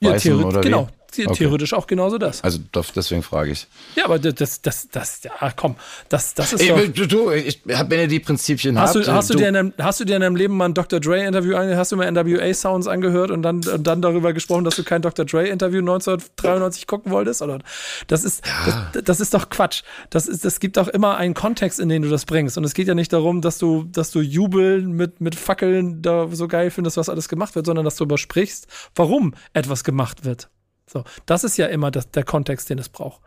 Weißen 0.00 0.40
ja, 0.40 0.46
oder 0.46 0.60
genau, 0.62 0.88
okay. 1.24 1.38
theoretisch 1.38 1.72
auch 1.72 1.86
genauso 1.86 2.18
das. 2.18 2.42
Also 2.42 2.58
deswegen 2.94 3.22
frage 3.22 3.52
ich. 3.52 3.66
Ja, 3.94 4.04
aber 4.04 4.18
das, 4.18 4.60
das, 4.60 4.88
das, 4.88 5.22
ja, 5.22 5.52
komm, 5.54 5.76
das, 6.08 6.34
das 6.34 6.52
ist 6.52 6.62
Ey, 6.62 6.90
doch. 6.90 7.06
Du, 7.06 7.30
ich 7.30 7.60
hab, 7.70 7.90
wenn 7.90 8.00
ihr 8.00 8.08
die 8.08 8.20
Prinzipien 8.20 8.78
hast 8.78 8.94
habt. 8.94 9.06
Du, 9.06 9.12
hast, 9.12 9.30
du, 9.30 9.34
dir 9.34 9.48
in 9.48 9.54
deinem, 9.54 9.72
hast 9.78 10.00
du 10.00 10.04
dir 10.04 10.16
in 10.16 10.22
deinem 10.22 10.36
Leben 10.36 10.56
mal 10.56 10.66
ein 10.66 10.74
Dr. 10.74 11.00
Dre-Interview 11.00 11.56
angehört? 11.56 11.78
Hast 11.78 11.92
du 11.92 11.96
mal 11.96 12.10
NWA-Sounds 12.10 12.86
angehört 12.86 13.30
und 13.30 13.42
dann, 13.42 13.66
und 13.66 13.86
dann 13.86 14.02
darüber 14.02 14.32
gesprochen, 14.32 14.64
dass 14.64 14.76
du 14.76 14.84
kein 14.84 15.02
Dr. 15.02 15.24
Dre-Interview 15.24 15.80
1993 15.80 16.86
gucken 16.86 17.12
wolltest? 17.12 17.42
Oder? 17.42 17.58
Das 18.06 18.24
ist, 18.24 18.46
ja. 18.46 18.90
das, 18.92 19.04
das, 19.04 19.20
ist 19.20 19.34
doch 19.34 19.48
Quatsch. 19.48 19.82
Das 20.10 20.26
ist, 20.26 20.44
das 20.44 20.60
gibt 20.60 20.78
auch 20.78 20.88
immer 20.88 21.16
einen 21.16 21.34
Kontext, 21.34 21.80
in 21.80 21.88
den 21.88 22.02
du 22.02 22.08
das 22.08 22.24
bringst. 22.24 22.58
Und 22.58 22.64
es 22.64 22.74
geht 22.74 22.88
ja 22.88 22.94
nicht 22.94 23.12
darum, 23.12 23.40
dass 23.40 23.58
du, 23.58 23.84
dass 23.84 24.10
du 24.10 24.20
jubeln 24.20 24.92
mit, 24.92 25.20
mit 25.20 25.34
Fackeln 25.34 26.02
da 26.02 26.28
so 26.30 26.48
geil 26.48 26.70
findest, 26.70 26.96
was 26.96 27.08
alles 27.08 27.28
gemacht 27.28 27.54
wird, 27.54 27.66
sondern 27.66 27.84
dass 27.84 27.96
du 27.96 28.04
übersprichst, 28.04 28.66
warum 28.94 29.34
etwas 29.52 29.84
gemacht 29.84 30.24
wird. 30.24 30.48
So, 30.88 31.04
das 31.26 31.44
ist 31.44 31.56
ja 31.56 31.66
immer 31.66 31.90
das, 31.90 32.10
der 32.10 32.24
Kontext, 32.24 32.70
den 32.70 32.78
es 32.78 32.88
braucht. 32.88 33.20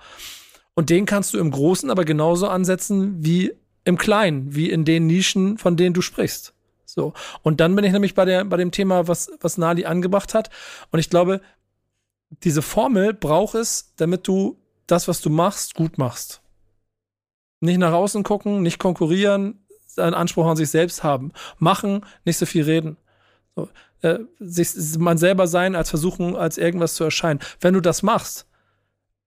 Und 0.73 0.89
den 0.89 1.05
kannst 1.05 1.33
du 1.33 1.39
im 1.39 1.51
Großen 1.51 1.89
aber 1.89 2.05
genauso 2.05 2.47
ansetzen 2.47 3.23
wie 3.23 3.53
im 3.83 3.97
Kleinen, 3.97 4.55
wie 4.55 4.69
in 4.69 4.85
den 4.85 5.07
Nischen, 5.07 5.57
von 5.57 5.75
denen 5.75 5.93
du 5.93 6.01
sprichst. 6.01 6.53
So. 6.85 7.13
Und 7.43 7.59
dann 7.59 7.75
bin 7.75 7.85
ich 7.85 7.91
nämlich 7.91 8.15
bei, 8.15 8.25
der, 8.25 8.45
bei 8.45 8.57
dem 8.57 8.71
Thema, 8.71 9.07
was, 9.07 9.31
was 9.41 9.57
Nali 9.57 9.85
angebracht 9.85 10.33
hat. 10.33 10.49
Und 10.91 10.99
ich 10.99 11.09
glaube, 11.09 11.41
diese 12.43 12.61
Formel 12.61 13.13
braucht 13.13 13.55
es, 13.55 13.93
damit 13.97 14.27
du 14.27 14.57
das, 14.87 15.07
was 15.07 15.21
du 15.21 15.29
machst, 15.29 15.75
gut 15.75 15.97
machst. 15.97 16.41
Nicht 17.59 17.77
nach 17.77 17.91
außen 17.91 18.23
gucken, 18.23 18.61
nicht 18.63 18.79
konkurrieren, 18.79 19.65
einen 19.97 20.13
Anspruch 20.13 20.45
an 20.45 20.55
sich 20.55 20.69
selbst 20.69 21.03
haben. 21.03 21.33
Machen, 21.57 22.05
nicht 22.25 22.37
so 22.37 22.45
viel 22.45 22.63
reden. 22.63 22.97
So 23.55 23.69
äh, 24.01 24.19
sich 24.39 24.97
man 24.97 25.17
selber 25.17 25.47
sein, 25.47 25.75
als 25.75 25.89
versuchen, 25.89 26.35
als 26.35 26.57
irgendwas 26.57 26.95
zu 26.95 27.03
erscheinen. 27.03 27.39
Wenn 27.59 27.73
du 27.73 27.81
das 27.81 28.03
machst, 28.03 28.47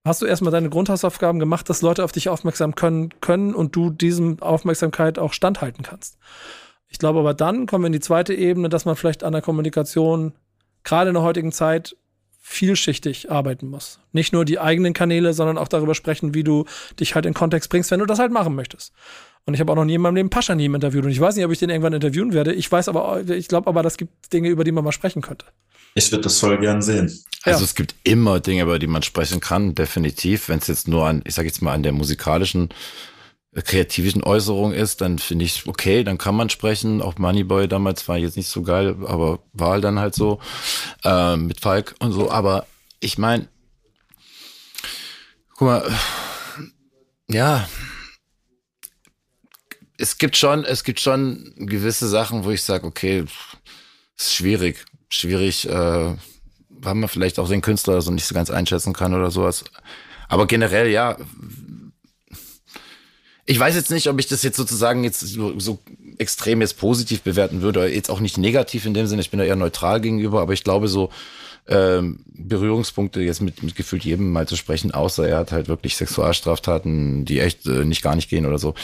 hast 0.05 0.23
du 0.23 0.27
erstmal 0.27 0.53
deine 0.53 0.71
Grundhausaufgaben 0.71 1.39
gemacht, 1.39 1.69
dass 1.69 1.83
Leute 1.83 2.05
auf 2.05 2.13
dich 2.13 2.29
aufmerksam 2.29 2.75
können, 2.75 3.11
können 3.21 3.55
und 3.55 3.77
du 3.77 3.91
diesem 3.91 4.41
Aufmerksamkeit 4.43 5.19
auch 5.19 5.33
standhalten 5.33 5.85
kannst. 5.85 6.19
Ich 6.89 6.99
glaube 6.99 7.21
aber 7.21 7.35
dann 7.35 7.67
kommen 7.67 7.85
wir 7.85 7.87
in 7.87 7.93
die 7.93 8.01
zweite 8.01 8.35
Ebene, 8.35 8.69
dass 8.69 8.85
man 8.85 8.97
vielleicht 8.97 9.25
an 9.25 9.33
der 9.33 9.43
Kommunikation 9.43 10.35
gerade 10.85 11.11
in 11.11 11.15
der 11.15 11.23
heutigen 11.23 11.53
Zeit 11.53 11.97
vielschichtig 12.45 13.31
arbeiten 13.31 13.69
muss. 13.69 14.01
Nicht 14.11 14.33
nur 14.33 14.45
die 14.45 14.59
eigenen 14.59 14.93
Kanäle, 14.95 15.33
sondern 15.33 15.57
auch 15.57 15.69
darüber 15.69 15.95
sprechen, 15.95 16.35
wie 16.35 16.43
du 16.43 16.65
dich 16.99 17.15
halt 17.15 17.25
in 17.25 17.35
Kontext 17.35 17.71
bringst, 17.71 17.91
wenn 17.93 18.01
du 18.01 18.07
das 18.07 18.19
halt 18.19 18.33
machen 18.33 18.55
möchtest. 18.55 18.93
Und 19.45 19.55
ich 19.55 19.61
habe 19.61 19.73
auch 19.73 19.77
noch 19.77 19.85
nie 19.85 19.95
in 19.95 20.01
meinem 20.01 20.15
Leben 20.15 20.31
Pascha 20.31 20.55
nie 20.55 20.67
interviewt. 20.67 21.05
Und 21.05 21.11
ich 21.11 21.21
weiß 21.21 21.35
nicht, 21.35 21.45
ob 21.45 21.51
ich 21.51 21.59
den 21.59 21.71
irgendwann 21.71 21.93
interviewen 21.93 22.33
werde. 22.33 22.53
Ich 22.53 22.71
weiß 22.71 22.89
aber, 22.89 23.29
ich 23.29 23.49
glaube 23.49 23.69
aber, 23.69 23.83
das 23.83 23.97
gibt 23.97 24.33
Dinge, 24.33 24.49
über 24.49 24.63
die 24.63 24.73
man 24.73 24.85
mal 24.85 24.93
sprechen 24.93 25.21
könnte. 25.21 25.47
Ich 25.95 26.11
würde 26.11 26.23
das 26.23 26.39
voll 26.39 26.59
gern 26.59 26.81
sehen. 26.81 27.07
Also 27.43 27.61
ja. 27.61 27.65
es 27.65 27.75
gibt 27.75 27.95
immer 28.05 28.41
Dinge, 28.41 28.63
über 28.63 28.79
die 28.79 28.87
man 28.87 29.03
sprechen 29.03 29.41
kann, 29.41 29.75
definitiv. 29.75 30.49
Wenn 30.49 30.59
es 30.59 30.69
jetzt 30.69 30.87
nur 30.89 31.07
an, 31.07 31.23
ich 31.27 31.35
sage 31.35 31.49
jetzt 31.49 31.61
mal, 31.61 31.73
an 31.73 31.83
der 31.83 31.93
musikalischen, 31.93 32.69
äh, 33.53 33.63
kreativen 33.63 34.23
Äußerung 34.23 34.73
ist, 34.73 35.01
dann 35.01 35.19
finde 35.19 35.45
ich 35.45 35.67
okay, 35.67 36.05
dann 36.05 36.19
kann 36.19 36.37
man 36.37 36.49
sprechen. 36.49 37.03
Auch 37.03 37.19
Moneyboy 37.19 37.67
damals 37.67 38.07
war 38.09 38.17
jetzt 38.17 38.37
nicht 38.37 38.49
so 38.49 38.63
geil, 38.63 38.97
aber 39.07 39.41
war 39.53 39.81
dann 39.81 39.99
halt 39.99 40.15
so 40.15 40.39
äh, 41.05 41.37
mit 41.37 41.61
Falk 41.61 41.95
und 41.99 42.13
so. 42.13 42.31
Aber 42.31 42.67
ich 43.01 43.19
meine, 43.19 43.49
guck 45.57 45.67
mal, 45.67 45.99
ja, 47.29 47.69
es 50.03 50.19
gibt 50.19 50.37
schon, 50.37 50.65
es 50.65 50.83
gibt 50.83 50.99
schon 50.99 51.53
gewisse 51.57 52.09
Sachen, 52.09 52.45
wo 52.45 52.51
ich 52.51 52.63
sage, 52.63 52.85
okay, 52.85 53.25
ist 54.19 54.35
schwierig, 54.35 54.85
schwierig, 55.09 55.69
äh, 55.69 56.17
weil 56.69 56.95
man 56.95 57.09
vielleicht 57.09 57.39
auch 57.39 57.49
den 57.49 57.61
Künstler 57.61 58.03
so 58.03 58.11
nicht 58.11 58.27
so 58.27 58.35
ganz 58.35 58.51
einschätzen 58.51 58.93
kann 58.93 59.15
oder 59.15 59.31
sowas. 59.31 59.63
Aber 60.29 60.49
generell, 60.49 60.89
ja, 60.89 61.17
ich 63.47 63.59
weiß 63.59 63.77
jetzt 63.77 63.93
nicht, 63.93 64.09
ob 64.09 64.19
ich 64.19 64.27
das 64.27 64.43
jetzt 64.43 64.57
sozusagen 64.57 65.05
jetzt 65.05 65.21
so, 65.21 65.59
so 65.61 65.79
extrem 66.19 66.63
jetzt 66.63 66.79
positiv 66.79 67.23
bewerten 67.23 67.63
würde, 67.63 67.87
jetzt 67.87 68.11
auch 68.11 68.21
nicht 68.21 68.39
negativ 68.39 68.87
in 68.87 68.95
dem 68.95 69.07
Sinne, 69.07 69.23
ich 69.23 69.31
bin 69.31 69.39
da 69.39 69.45
eher 69.45 69.55
neutral 69.55 70.01
gegenüber, 70.01 70.41
aber 70.41 70.53
ich 70.53 70.65
glaube 70.65 70.89
so, 70.89 71.11
ähm, 71.69 72.21
Berührungspunkte 72.27 73.21
jetzt 73.21 73.41
mit, 73.41 73.63
mit 73.63 73.77
gefühlt 73.77 74.05
jedem 74.05 74.33
mal 74.33 74.49
zu 74.49 74.57
sprechen, 74.57 74.93
außer 74.93 75.29
er 75.29 75.39
hat 75.39 75.53
halt 75.53 75.69
wirklich 75.69 75.97
Sexualstraftaten, 75.97 77.25
die 77.25 77.41
echt 77.41 77.67
äh, 77.67 77.85
nicht 77.85 78.03
gar 78.03 78.17
nicht 78.17 78.29
gehen 78.29 78.47
oder 78.47 78.59
so. 78.59 78.75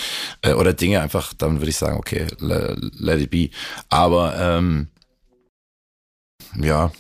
Äh, 0.43 0.53
oder 0.53 0.73
Dinge 0.73 1.01
einfach, 1.01 1.33
dann 1.35 1.61
würde 1.61 1.71
ich 1.71 1.77
sagen, 1.77 1.99
okay, 1.99 2.27
let, 2.39 2.79
let 2.99 3.21
it 3.21 3.31
be. 3.31 3.51
Aber 3.89 4.37
ähm, 4.39 4.89
ja, 6.57 6.93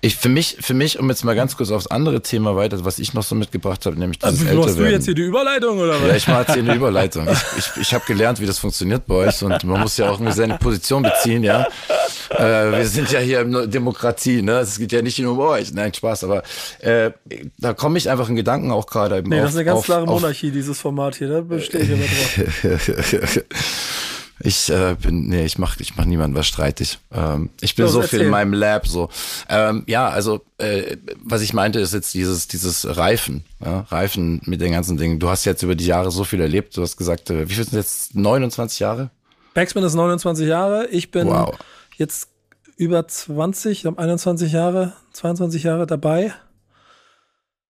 ich, 0.00 0.16
für 0.16 0.28
mich, 0.28 0.56
für 0.60 0.74
mich, 0.74 0.98
um 0.98 1.08
jetzt 1.08 1.24
mal 1.24 1.34
ganz 1.34 1.56
kurz 1.56 1.70
aufs 1.70 1.86
andere 1.86 2.22
Thema 2.22 2.56
weiter, 2.56 2.84
was 2.84 2.98
ich 2.98 3.14
noch 3.14 3.22
so 3.22 3.34
mitgebracht 3.34 3.84
habe, 3.86 3.98
nämlich 3.98 4.18
dieses 4.18 4.46
also, 4.46 4.60
Machst 4.60 4.78
du 4.78 4.90
jetzt 4.90 5.04
hier 5.04 5.14
die 5.14 5.22
Überleitung 5.22 5.78
oder 5.78 6.00
was? 6.00 6.08
Ja, 6.08 6.16
ich 6.16 6.28
mache 6.28 6.40
jetzt 6.40 6.54
hier 6.54 6.62
eine 6.62 6.74
Überleitung. 6.74 7.28
Ich, 7.28 7.58
ich, 7.58 7.80
ich 7.82 7.94
habe 7.94 8.04
gelernt, 8.06 8.40
wie 8.40 8.46
das 8.46 8.58
funktioniert 8.58 9.06
bei 9.06 9.14
euch 9.14 9.42
und 9.42 9.64
man 9.64 9.80
muss 9.80 9.96
ja 9.96 10.10
auch 10.10 10.20
seine 10.32 10.58
Position 10.58 11.02
beziehen, 11.02 11.42
ja. 11.42 11.66
Äh, 12.30 12.72
wir 12.72 12.86
sind 12.86 13.10
ja 13.10 13.20
hier 13.20 13.40
in 13.40 13.70
Demokratie, 13.70 14.42
ne? 14.42 14.58
Es 14.60 14.78
geht 14.78 14.92
ja 14.92 15.02
nicht 15.02 15.18
nur 15.18 15.32
um 15.32 15.40
euch. 15.40 15.72
Nein, 15.72 15.92
Spaß, 15.92 16.24
aber 16.24 16.42
äh, 16.80 17.10
da 17.58 17.74
komme 17.74 17.98
ich 17.98 18.10
einfach 18.10 18.28
in 18.28 18.36
Gedanken 18.36 18.70
auch 18.70 18.86
gerade. 18.86 19.22
Nee, 19.22 19.36
auf, 19.36 19.42
das 19.42 19.50
ist 19.50 19.56
eine 19.56 19.64
ganz 19.64 19.78
auf, 19.80 19.84
klare 19.84 20.06
Monarchie, 20.06 20.48
auf, 20.48 20.54
dieses 20.54 20.80
Format 20.80 21.16
hier, 21.16 21.28
da 21.28 21.40
bestehe 21.40 21.82
ich 21.82 21.90
immer 21.90 22.04
drauf. 22.04 23.40
Ich 24.40 24.68
äh, 24.68 24.96
bin, 25.00 25.28
nee, 25.28 25.44
ich 25.44 25.58
mach, 25.58 25.78
ich 25.78 25.96
mach 25.96 26.04
niemandem 26.04 26.38
was 26.38 26.46
streitig. 26.46 26.98
Ähm, 27.12 27.50
ich 27.60 27.76
bin 27.76 27.86
so, 27.86 28.02
so 28.02 28.08
viel 28.08 28.22
in 28.22 28.30
meinem 28.30 28.52
Lab 28.52 28.86
so. 28.86 29.08
Ähm, 29.48 29.84
ja, 29.86 30.08
also 30.08 30.40
äh, 30.58 30.96
was 31.22 31.40
ich 31.40 31.52
meinte, 31.52 31.78
ist 31.78 31.94
jetzt 31.94 32.14
dieses, 32.14 32.48
dieses 32.48 32.96
Reifen, 32.96 33.44
ja? 33.64 33.80
Reifen 33.90 34.40
mit 34.44 34.60
den 34.60 34.72
ganzen 34.72 34.96
Dingen. 34.96 35.20
Du 35.20 35.28
hast 35.28 35.44
jetzt 35.44 35.62
über 35.62 35.76
die 35.76 35.86
Jahre 35.86 36.10
so 36.10 36.24
viel 36.24 36.40
erlebt. 36.40 36.76
Du 36.76 36.82
hast 36.82 36.96
gesagt, 36.96 37.30
äh, 37.30 37.48
wie 37.48 37.54
viel 37.54 37.64
sind 37.64 37.74
jetzt 37.74 38.16
29 38.16 38.80
Jahre? 38.80 39.10
Backspin 39.54 39.84
ist 39.84 39.94
29 39.94 40.48
Jahre. 40.48 40.88
Ich 40.88 41.12
bin 41.12 41.28
wow. 41.28 41.56
jetzt 41.96 42.28
über 42.76 43.06
20, 43.06 43.78
ich 43.78 43.86
habe 43.86 43.98
21 43.98 44.52
Jahre, 44.52 44.94
22 45.12 45.62
Jahre 45.62 45.86
dabei. 45.86 46.34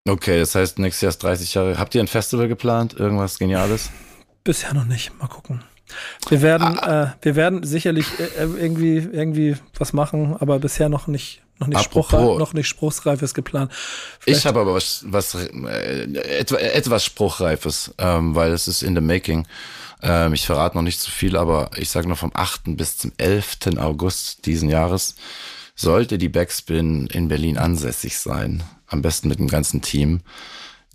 Okay, 0.09 0.39
das 0.39 0.55
heißt, 0.55 0.79
nächstes 0.79 1.03
Jahr 1.03 1.11
ist 1.11 1.23
30 1.23 1.55
Jahre. 1.55 1.79
Habt 1.79 1.95
ihr 1.95 2.01
ein 2.01 2.09
Festival 2.09 2.49
geplant? 2.49 2.95
Irgendwas 2.95 3.39
Geniales? 3.39 3.91
Bisher 4.45 4.75
noch 4.75 4.85
nicht. 4.85 5.19
Mal 5.19 5.29
gucken. 5.29 5.63
Wir 6.29 6.43
werden, 6.43 6.79
ah. 6.79 7.05
äh, 7.05 7.25
wir 7.25 7.37
werden 7.37 7.63
sicherlich 7.63 8.07
äh, 8.19 8.43
irgendwie, 8.43 8.97
irgendwie 8.97 9.57
was 9.79 9.93
machen, 9.93 10.37
aber 10.39 10.59
bisher 10.59 10.89
noch 10.89 11.07
nicht, 11.07 11.43
noch 11.59 11.69
nicht, 11.69 11.83
Spruchreif, 11.83 12.39
noch 12.39 12.55
nicht 12.55 12.69
Spruchreifes 12.69 13.35
geplant. 13.35 13.73
Vielleicht 14.21 14.41
ich 14.41 14.47
habe 14.47 14.61
aber 14.61 14.75
was, 14.75 15.05
was 15.07 15.35
äh, 15.35 16.05
etwa, 16.39 16.57
etwas 16.57 17.05
Spruchreifes, 17.05 17.95
ähm, 17.99 18.35
weil 18.35 18.53
es 18.53 18.69
ist 18.69 18.83
in 18.83 18.95
the 18.95 19.01
making. 19.01 19.47
Ähm, 20.03 20.35
ich 20.35 20.47
verrate 20.47 20.77
noch 20.77 20.83
nicht 20.83 21.01
zu 21.01 21.11
viel, 21.11 21.37
aber 21.37 21.71
ich 21.77 21.91
sage 21.91 22.09
nur 22.09 22.17
vom 22.17 22.33
8. 22.35 22.77
bis 22.77 22.97
zum 22.97 23.13
11. 23.19 23.79
August 23.79 24.47
diesen 24.47 24.69
Jahres 24.69 25.15
sollte 25.75 26.19
die 26.19 26.29
Backspin 26.29 27.07
in 27.09 27.29
Berlin 27.29 27.59
ansässig 27.59 28.19
sein. 28.19 28.63
Am 28.87 29.03
besten 29.03 29.29
mit 29.29 29.39
dem 29.39 29.49
ganzen 29.49 29.83
Team. 29.83 30.21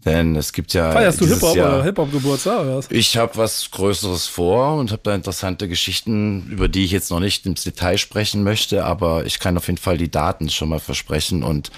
Denn 0.06 0.36
es 0.38 0.54
gibt 0.54 0.74
ja. 0.74 0.92
Feierst 0.92 1.20
du 1.20 1.28
Hip-Hop 1.28 1.52
oder 1.52 1.84
Hip-Hop-Geburtstag 1.84 2.62
oder 2.62 2.78
was? 2.78 2.88
Ich 2.90 3.18
habe 3.18 3.36
was 3.36 3.70
Größeres 3.72 4.28
vor 4.28 4.76
und 4.78 4.92
habe 4.92 5.02
da 5.04 5.14
interessante 5.14 5.68
Geschichten, 5.68 6.48
über 6.50 6.70
die 6.70 6.86
ich 6.86 6.92
jetzt 6.92 7.12
noch 7.12 7.20
nicht 7.20 7.46
ins 7.46 7.64
Detail 7.64 7.98
sprechen 7.98 8.44
möchte, 8.44 8.86
aber 8.86 9.26
ich 9.26 9.40
kann 9.40 9.58
auf 9.58 9.68
jeden 9.68 9.78
Fall 9.78 9.98
die 9.98 10.10
Daten 10.10 10.50
schon 10.50 10.70
mal 10.70 10.80
versprechen 10.80 11.44
und 11.44 11.72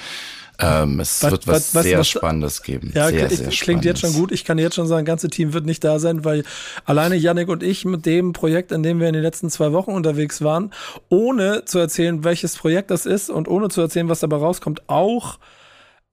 Ähm, 0.64 1.00
es 1.00 1.24
Was- 1.24 1.32
wird 1.32 1.48
was, 1.48 1.74
was- 1.74 1.84
sehr 1.84 1.98
was- 1.98 2.08
Spannendes 2.10 2.62
geben. 2.62 2.92
Ja, 2.94 3.08
sehr, 3.08 3.32
ich, 3.32 3.38
sehr 3.40 3.50
klingt 3.50 3.84
jetzt 3.84 4.02
schon 4.02 4.14
gut. 4.14 4.32
Ich 4.32 4.46
kann 4.46 4.60
jetzt 4.60 4.76
schon 4.76 4.86
sagen, 4.86 5.06
ganze 5.06 5.28
Team 5.28 5.54
wird 5.54 5.66
nicht 5.66 5.84
da 5.84 5.98
sein, 5.98 6.24
weil 6.24 6.44
alleine 6.86 7.16
Yannick 7.16 7.48
und 7.50 7.64
ich 7.64 7.84
mit 7.84 8.06
dem 8.06 8.32
Projekt, 8.32 8.72
in 8.72 8.84
dem 8.84 9.00
wir 9.00 9.08
in 9.08 9.14
den 9.14 9.24
letzten 9.24 9.50
zwei 9.50 9.72
Wochen 9.72 9.90
unterwegs 9.90 10.44
waren, 10.44 10.70
ohne 11.10 11.66
zu 11.66 11.80
erzählen, 11.80 12.24
welches 12.24 12.58
Projekt 12.58 12.92
das 12.92 13.08
ist 13.08 13.32
und 13.32 13.48
ohne 13.48 13.70
zu 13.70 13.82
erzählen, 13.82 14.08
was 14.08 14.20
dabei 14.20 14.36
rauskommt, 14.38 14.88
auch 14.88 15.40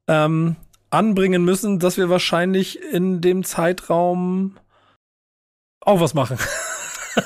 ähm, 0.07 0.57
anbringen 0.91 1.45
müssen, 1.45 1.79
dass 1.79 1.97
wir 1.97 2.09
wahrscheinlich 2.09 2.81
in 2.83 3.21
dem 3.21 3.45
Zeitraum 3.45 4.57
auch 5.81 6.01
was 6.01 6.15
machen. 6.15 6.39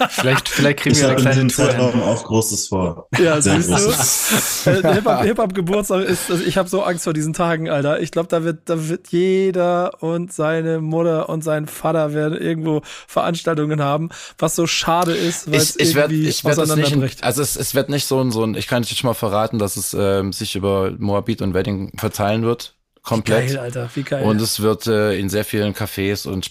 Vielleicht, 0.08 0.48
vielleicht 0.48 0.78
kriegen 0.78 0.94
Ich 0.94 1.02
wir 1.02 1.10
habe 1.10 1.20
eine 1.20 1.40
in 1.42 1.48
kleine 1.48 1.48
Tour. 1.48 1.66
Zeitraum 1.68 2.02
auch 2.02 2.24
Großes 2.24 2.68
vor. 2.68 3.08
Ja, 3.18 3.42
Sehr 3.42 3.60
siehst 3.60 3.68
du? 3.68 3.74
Großes. 3.74 4.66
Äh, 4.66 4.94
Hip-Hop- 4.94 5.22
Hip-Hop-Geburtstag 5.22 6.04
ist, 6.06 6.30
also 6.30 6.42
ich 6.42 6.56
habe 6.56 6.66
so 6.68 6.82
Angst 6.82 7.04
vor 7.04 7.12
diesen 7.12 7.34
Tagen, 7.34 7.68
Alter. 7.68 8.00
Ich 8.00 8.10
glaube, 8.10 8.28
da 8.28 8.42
wird, 8.42 8.70
da 8.70 8.88
wird 8.88 9.08
jeder 9.08 10.02
und 10.02 10.32
seine 10.32 10.80
Mutter 10.80 11.28
und 11.28 11.44
sein 11.44 11.66
Vater 11.66 12.14
werden 12.14 12.38
irgendwo 12.40 12.80
Veranstaltungen 13.06 13.82
haben, 13.82 14.08
was 14.38 14.56
so 14.56 14.66
schade 14.66 15.12
ist, 15.12 15.48
weil 15.50 15.56
es 15.58 15.76
ich, 15.76 15.88
ich 15.90 15.94
werde 15.94 16.14
irgendwie 16.14 16.30
ich 16.30 16.42
werd 16.44 16.56
das 16.56 16.68
nicht, 16.68 16.72
auseinanderbricht. 16.84 17.22
also 17.24 17.42
es, 17.42 17.56
es 17.56 17.74
wird 17.74 17.90
nicht 17.90 18.06
so 18.06 18.18
ein, 18.20 18.30
so 18.30 18.44
ein, 18.44 18.54
ich 18.54 18.68
kann 18.68 18.82
jetzt 18.82 18.96
schon 18.96 19.08
mal 19.08 19.14
verraten, 19.14 19.58
dass 19.58 19.76
es 19.76 19.94
ähm, 19.98 20.32
sich 20.32 20.56
über 20.56 20.92
Moabit 20.98 21.42
und 21.42 21.52
Wedding 21.52 21.92
verteilen 21.98 22.44
wird. 22.44 22.76
Komplett. 23.02 23.48
Geil, 23.48 23.58
Alter, 23.58 23.90
wie 23.94 24.04
geil. 24.04 24.22
Und 24.22 24.40
es 24.40 24.60
wird 24.60 24.86
äh, 24.86 25.18
in 25.18 25.28
sehr 25.28 25.44
vielen 25.44 25.74
Cafés 25.74 26.24
und 26.28 26.48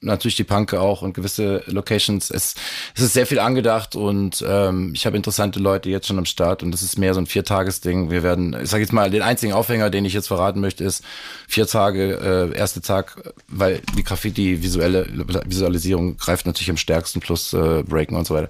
natürlich 0.00 0.36
die 0.36 0.44
Panke 0.44 0.80
auch 0.80 1.02
und 1.02 1.12
gewisse 1.12 1.62
Locations. 1.66 2.30
Es, 2.30 2.54
es 2.96 3.02
ist 3.02 3.12
sehr 3.12 3.26
viel 3.26 3.38
angedacht 3.38 3.94
und 3.94 4.42
ähm, 4.48 4.92
ich 4.94 5.04
habe 5.04 5.18
interessante 5.18 5.58
Leute 5.58 5.90
jetzt 5.90 6.06
schon 6.06 6.16
am 6.16 6.24
Start 6.24 6.62
und 6.62 6.74
es 6.74 6.82
ist 6.82 6.98
mehr 6.98 7.12
so 7.12 7.20
ein 7.20 7.26
Viertagesding. 7.26 8.10
Wir 8.10 8.22
werden, 8.22 8.56
ich 8.62 8.70
sage 8.70 8.82
jetzt 8.82 8.94
mal, 8.94 9.10
den 9.10 9.20
einzigen 9.20 9.52
Aufhänger, 9.52 9.90
den 9.90 10.06
ich 10.06 10.14
jetzt 10.14 10.28
verraten 10.28 10.60
möchte, 10.60 10.82
ist 10.82 11.04
vier 11.46 11.66
Tage, 11.66 12.50
äh, 12.54 12.56
erste 12.56 12.80
Tag, 12.80 13.34
weil 13.48 13.82
die 13.94 14.02
Graffiti 14.02 14.62
visuelle 14.62 15.06
Visualisierung 15.44 16.16
greift 16.16 16.46
natürlich 16.46 16.70
am 16.70 16.78
stärksten 16.78 17.20
plus 17.20 17.52
äh, 17.52 17.82
Breaken 17.82 18.16
und 18.16 18.26
so 18.26 18.34
weiter. 18.34 18.48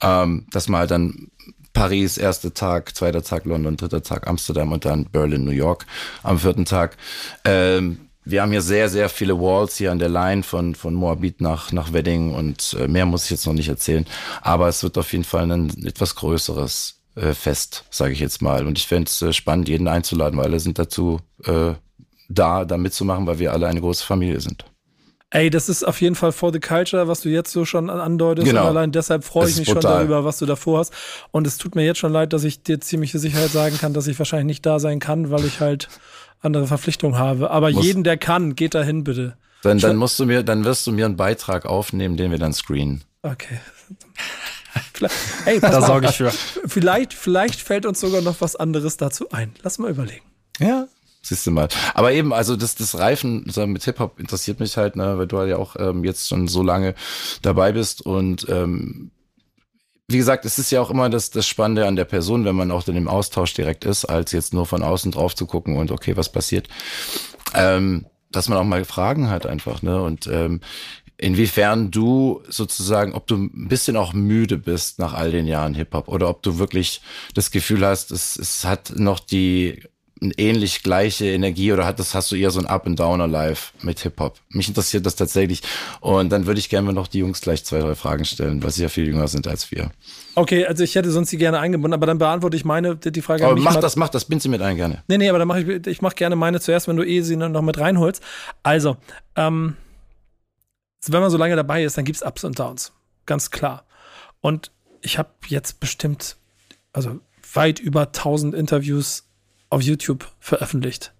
Ähm, 0.00 0.46
dass 0.50 0.66
man 0.66 0.80
halt 0.80 0.90
dann 0.90 1.28
Paris, 1.72 2.18
erster 2.18 2.52
Tag, 2.52 2.94
zweiter 2.94 3.22
Tag 3.22 3.44
London, 3.44 3.76
dritter 3.76 4.02
Tag 4.02 4.26
Amsterdam 4.26 4.72
und 4.72 4.84
dann 4.84 5.06
Berlin, 5.06 5.44
New 5.44 5.50
York 5.50 5.86
am 6.22 6.38
vierten 6.38 6.64
Tag. 6.64 6.96
Ähm, 7.44 8.10
wir 8.24 8.42
haben 8.42 8.50
hier 8.50 8.62
sehr, 8.62 8.88
sehr 8.88 9.08
viele 9.08 9.38
Walls 9.40 9.76
hier 9.76 9.92
an 9.92 9.98
der 9.98 10.08
Line 10.08 10.42
von, 10.42 10.74
von 10.74 10.94
Moabit 10.94 11.40
nach, 11.40 11.72
nach 11.72 11.92
Wedding 11.92 12.34
und 12.34 12.76
äh, 12.78 12.86
mehr 12.86 13.06
muss 13.06 13.24
ich 13.24 13.30
jetzt 13.30 13.46
noch 13.46 13.54
nicht 13.54 13.68
erzählen. 13.68 14.06
Aber 14.42 14.68
es 14.68 14.82
wird 14.82 14.98
auf 14.98 15.12
jeden 15.12 15.24
Fall 15.24 15.50
ein 15.50 15.70
etwas 15.86 16.14
größeres 16.16 17.00
äh, 17.16 17.32
Fest, 17.32 17.84
sage 17.90 18.12
ich 18.12 18.20
jetzt 18.20 18.42
mal. 18.42 18.66
Und 18.66 18.78
ich 18.78 18.86
fände 18.86 19.08
es 19.08 19.22
äh, 19.22 19.32
spannend, 19.32 19.68
jeden 19.68 19.88
einzuladen, 19.88 20.38
weil 20.38 20.46
alle 20.46 20.60
sind 20.60 20.78
dazu 20.78 21.20
äh, 21.44 21.72
da, 22.28 22.64
da 22.64 22.76
mitzumachen, 22.76 23.26
weil 23.26 23.38
wir 23.38 23.52
alle 23.52 23.66
eine 23.66 23.80
große 23.80 24.04
Familie 24.04 24.40
sind. 24.40 24.64
Ey, 25.32 25.48
das 25.48 25.68
ist 25.68 25.84
auf 25.84 26.00
jeden 26.00 26.16
Fall 26.16 26.32
for 26.32 26.52
the 26.52 26.58
culture, 26.58 27.06
was 27.06 27.20
du 27.20 27.28
jetzt 27.28 27.52
so 27.52 27.64
schon 27.64 27.88
andeutest. 27.88 28.48
Genau. 28.48 28.62
Und 28.62 28.66
allein 28.68 28.90
deshalb 28.92 29.22
freue 29.22 29.48
ich 29.48 29.56
mich 29.58 29.66
schon 29.66 29.74
brutal. 29.76 29.98
darüber, 29.98 30.24
was 30.24 30.38
du 30.38 30.46
davor 30.46 30.80
hast. 30.80 30.92
Und 31.30 31.46
es 31.46 31.56
tut 31.56 31.76
mir 31.76 31.84
jetzt 31.84 31.98
schon 31.98 32.12
leid, 32.12 32.32
dass 32.32 32.42
ich 32.42 32.64
dir 32.64 32.80
ziemliche 32.80 33.20
Sicherheit 33.20 33.50
sagen 33.50 33.78
kann, 33.78 33.94
dass 33.94 34.08
ich 34.08 34.18
wahrscheinlich 34.18 34.46
nicht 34.46 34.66
da 34.66 34.80
sein 34.80 34.98
kann, 34.98 35.30
weil 35.30 35.44
ich 35.44 35.60
halt 35.60 35.88
andere 36.40 36.66
Verpflichtungen 36.66 37.16
habe. 37.16 37.50
Aber 37.50 37.70
Muss- 37.70 37.84
jeden, 37.84 38.02
der 38.02 38.16
kann, 38.16 38.56
geht 38.56 38.74
dahin 38.74 39.04
bitte. 39.04 39.36
Dann, 39.62 39.78
dann 39.78 39.96
musst 39.96 40.18
du 40.18 40.26
mir, 40.26 40.42
dann 40.42 40.64
wirst 40.64 40.86
du 40.86 40.92
mir 40.92 41.04
einen 41.04 41.16
Beitrag 41.16 41.64
aufnehmen, 41.66 42.16
den 42.16 42.30
wir 42.32 42.38
dann 42.38 42.52
screenen. 42.52 43.04
Okay. 43.22 43.60
Vielleicht, 44.94 45.14
ey, 45.46 45.60
Da 45.60 45.80
sorge 45.82 46.08
ich 46.08 46.16
für. 46.16 46.30
vielleicht, 46.66 47.12
vielleicht 47.12 47.60
fällt 47.60 47.86
uns 47.86 48.00
sogar 48.00 48.20
noch 48.22 48.40
was 48.40 48.56
anderes 48.56 48.96
dazu 48.96 49.30
ein. 49.30 49.52
Lass 49.62 49.78
mal 49.78 49.90
überlegen. 49.90 50.24
Ja. 50.58 50.86
Siehst 51.22 51.46
du 51.46 51.50
mal. 51.50 51.68
Aber 51.94 52.12
eben, 52.12 52.32
also 52.32 52.56
das, 52.56 52.74
das 52.74 52.98
Reifen 52.98 53.44
so 53.48 53.66
mit 53.66 53.84
Hip-Hop 53.84 54.18
interessiert 54.18 54.58
mich 54.58 54.76
halt, 54.76 54.96
ne, 54.96 55.18
weil 55.18 55.26
du 55.26 55.42
ja 55.44 55.56
auch 55.56 55.76
ähm, 55.78 56.02
jetzt 56.04 56.28
schon 56.28 56.48
so 56.48 56.62
lange 56.62 56.94
dabei 57.42 57.72
bist. 57.72 58.04
Und 58.06 58.48
ähm, 58.48 59.10
wie 60.08 60.16
gesagt, 60.16 60.44
es 60.44 60.58
ist 60.58 60.70
ja 60.70 60.80
auch 60.80 60.90
immer 60.90 61.10
das, 61.10 61.30
das 61.30 61.46
Spannende 61.46 61.86
an 61.86 61.96
der 61.96 62.06
Person, 62.06 62.44
wenn 62.44 62.56
man 62.56 62.70
auch 62.70 62.88
in 62.88 62.94
dem 62.94 63.06
Austausch 63.06 63.52
direkt 63.54 63.84
ist, 63.84 64.06
als 64.06 64.32
jetzt 64.32 64.54
nur 64.54 64.66
von 64.66 64.82
außen 64.82 65.12
drauf 65.12 65.34
zu 65.34 65.46
gucken 65.46 65.76
und 65.76 65.90
okay, 65.90 66.16
was 66.16 66.32
passiert. 66.32 66.68
Ähm, 67.54 68.06
dass 68.32 68.48
man 68.48 68.58
auch 68.58 68.64
mal 68.64 68.84
Fragen 68.84 69.28
hat 69.28 69.44
einfach, 69.44 69.82
ne? 69.82 70.00
Und 70.02 70.26
ähm, 70.26 70.60
inwiefern 71.18 71.90
du 71.90 72.42
sozusagen, 72.48 73.12
ob 73.12 73.26
du 73.26 73.36
ein 73.36 73.68
bisschen 73.68 73.96
auch 73.96 74.12
müde 74.12 74.56
bist 74.56 74.98
nach 74.98 75.12
all 75.12 75.30
den 75.30 75.46
Jahren 75.46 75.74
Hip-Hop 75.74 76.08
oder 76.08 76.28
ob 76.28 76.42
du 76.42 76.58
wirklich 76.58 77.02
das 77.34 77.50
Gefühl 77.50 77.84
hast, 77.84 78.10
es, 78.10 78.36
es 78.36 78.64
hat 78.64 78.92
noch 78.96 79.20
die 79.20 79.82
ähnlich 80.20 80.82
gleiche 80.82 81.26
Energie 81.26 81.72
oder 81.72 81.86
hat 81.86 81.98
das, 81.98 82.14
hast 82.14 82.30
du 82.30 82.36
eher 82.36 82.50
so 82.50 82.60
ein 82.60 82.66
Up 82.66 82.86
and 82.86 82.98
Downer 82.98 83.26
Life 83.26 83.72
mit 83.82 84.00
Hip-Hop? 84.00 84.38
Mich 84.50 84.68
interessiert 84.68 85.06
das 85.06 85.16
tatsächlich. 85.16 85.62
Und 86.00 86.30
dann 86.30 86.46
würde 86.46 86.60
ich 86.60 86.68
gerne 86.68 86.92
noch 86.92 87.06
die 87.06 87.18
Jungs 87.18 87.40
gleich 87.40 87.64
zwei, 87.64 87.78
drei 87.80 87.94
Fragen 87.94 88.24
stellen, 88.24 88.62
weil 88.62 88.70
sie 88.70 88.82
ja 88.82 88.88
viel 88.88 89.06
jünger 89.06 89.28
sind 89.28 89.48
als 89.48 89.70
wir. 89.70 89.90
Okay, 90.34 90.66
also 90.66 90.84
ich 90.84 90.94
hätte 90.94 91.10
sonst 91.10 91.32
die 91.32 91.38
gerne 91.38 91.58
eingebunden, 91.58 91.94
aber 91.94 92.06
dann 92.06 92.18
beantworte 92.18 92.56
ich 92.56 92.64
meine, 92.64 92.96
die 92.96 93.22
Frage 93.22 93.46
Aber 93.46 93.56
mach 93.56 93.76
das, 93.76 93.96
mach 93.96 94.10
das, 94.10 94.26
bind 94.26 94.42
sie 94.42 94.48
mit 94.48 94.62
ein 94.62 94.76
gerne. 94.76 95.02
Nee, 95.08 95.18
nee, 95.18 95.28
aber 95.28 95.38
dann 95.38 95.48
mache 95.48 95.60
ich, 95.60 95.86
ich 95.86 96.02
mache 96.02 96.14
gerne 96.14 96.36
meine 96.36 96.60
zuerst, 96.60 96.86
wenn 96.86 96.96
du 96.96 97.06
eh 97.06 97.22
sie 97.22 97.36
noch 97.36 97.62
mit 97.62 97.78
reinholst. 97.78 98.22
Also, 98.62 98.96
ähm, 99.36 99.76
wenn 101.06 101.20
man 101.20 101.30
so 101.30 101.38
lange 101.38 101.56
dabei 101.56 101.82
ist, 101.82 101.96
dann 101.96 102.04
gibt's 102.04 102.22
Ups 102.22 102.44
und 102.44 102.58
Downs. 102.58 102.92
Ganz 103.26 103.50
klar. 103.50 103.84
Und 104.40 104.70
ich 105.00 105.18
habe 105.18 105.30
jetzt 105.46 105.80
bestimmt, 105.80 106.36
also 106.92 107.20
weit 107.54 107.78
über 107.80 108.02
1000 108.02 108.54
Interviews 108.54 109.29
auf 109.70 109.82
YouTube 109.82 110.30
veröffentlicht. 110.38 111.14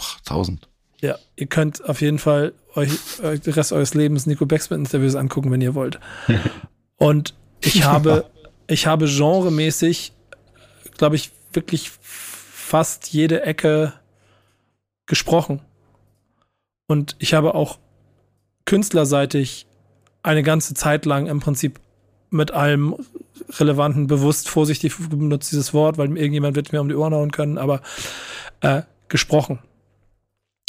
Pff, 0.00 0.20
tausend. 0.22 0.68
Ja, 1.00 1.16
ihr 1.36 1.46
könnt 1.46 1.84
auf 1.88 2.00
jeden 2.00 2.18
Fall 2.18 2.52
euch, 2.74 2.90
den 3.20 3.52
Rest 3.54 3.72
eures 3.72 3.94
Lebens 3.94 4.26
Nico 4.26 4.46
Becksmith 4.46 4.78
Interviews 4.78 5.16
angucken, 5.16 5.50
wenn 5.50 5.60
ihr 5.60 5.74
wollt. 5.74 5.98
Und 6.96 7.34
ich 7.60 7.84
habe, 7.84 8.30
ich 8.68 8.86
habe 8.86 9.06
genremäßig, 9.06 10.12
glaube 10.96 11.16
ich, 11.16 11.32
wirklich 11.52 11.90
fast 11.90 13.12
jede 13.12 13.42
Ecke 13.42 13.94
gesprochen. 15.06 15.60
Und 16.86 17.16
ich 17.18 17.34
habe 17.34 17.54
auch 17.54 17.78
künstlerseitig 18.64 19.66
eine 20.22 20.42
ganze 20.42 20.74
Zeit 20.74 21.04
lang 21.04 21.26
im 21.26 21.40
Prinzip 21.40 21.80
mit 22.30 22.52
allem 22.52 22.96
Relevanten 23.48 24.06
bewusst 24.06 24.48
vorsichtig 24.48 24.94
benutzt 25.10 25.52
dieses 25.52 25.74
Wort, 25.74 25.98
weil 25.98 26.16
irgendjemand 26.16 26.56
wird 26.56 26.72
mir 26.72 26.80
um 26.80 26.88
die 26.88 26.94
Ohren 26.94 27.14
hauen 27.14 27.30
können, 27.30 27.58
aber 27.58 27.82
äh, 28.60 28.82
gesprochen. 29.08 29.58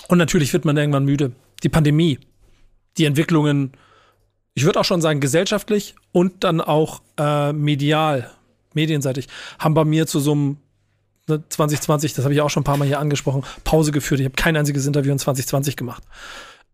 Und 0.08 0.18
natürlich 0.18 0.52
wird 0.54 0.66
man 0.66 0.78
irgendwann 0.78 1.06
müde. 1.06 1.32
Die 1.64 1.70
Pandemie, 1.70 2.20
die 2.98 3.06
Entwicklungen, 3.06 3.72
ich 4.54 4.66
würde 4.66 4.80
auch 4.80 4.86
schon 4.86 5.02
sagen 5.02 5.20
gesellschaftlich 5.20 5.96
und 6.12 6.44
dann 6.44 6.62
auch 6.62 7.02
äh, 7.18 7.54
medial, 7.54 8.30
medienseitig, 8.74 9.28
haben 9.60 9.74
bei 9.74 9.86
mir 9.86 10.06
zu 10.08 10.20
so 10.20 10.34
einem 10.34 10.58
ne, 11.28 11.44
2020, 11.48 12.14
das 12.14 12.26
habe 12.26 12.34
ich 12.34 12.42
auch 12.42 12.50
schon 12.50 12.62
ein 12.62 12.66
paar 12.66 12.78
Mal 12.78 12.88
hier 12.88 13.00
angesprochen, 13.00 13.44
Pause 13.64 13.92
geführt. 13.92 14.20
Ich 14.20 14.26
habe 14.26 14.36
kein 14.36 14.58
einziges 14.58 14.86
Interview 14.86 15.12
in 15.12 15.20
2020 15.20 15.76
gemacht. 15.76 16.04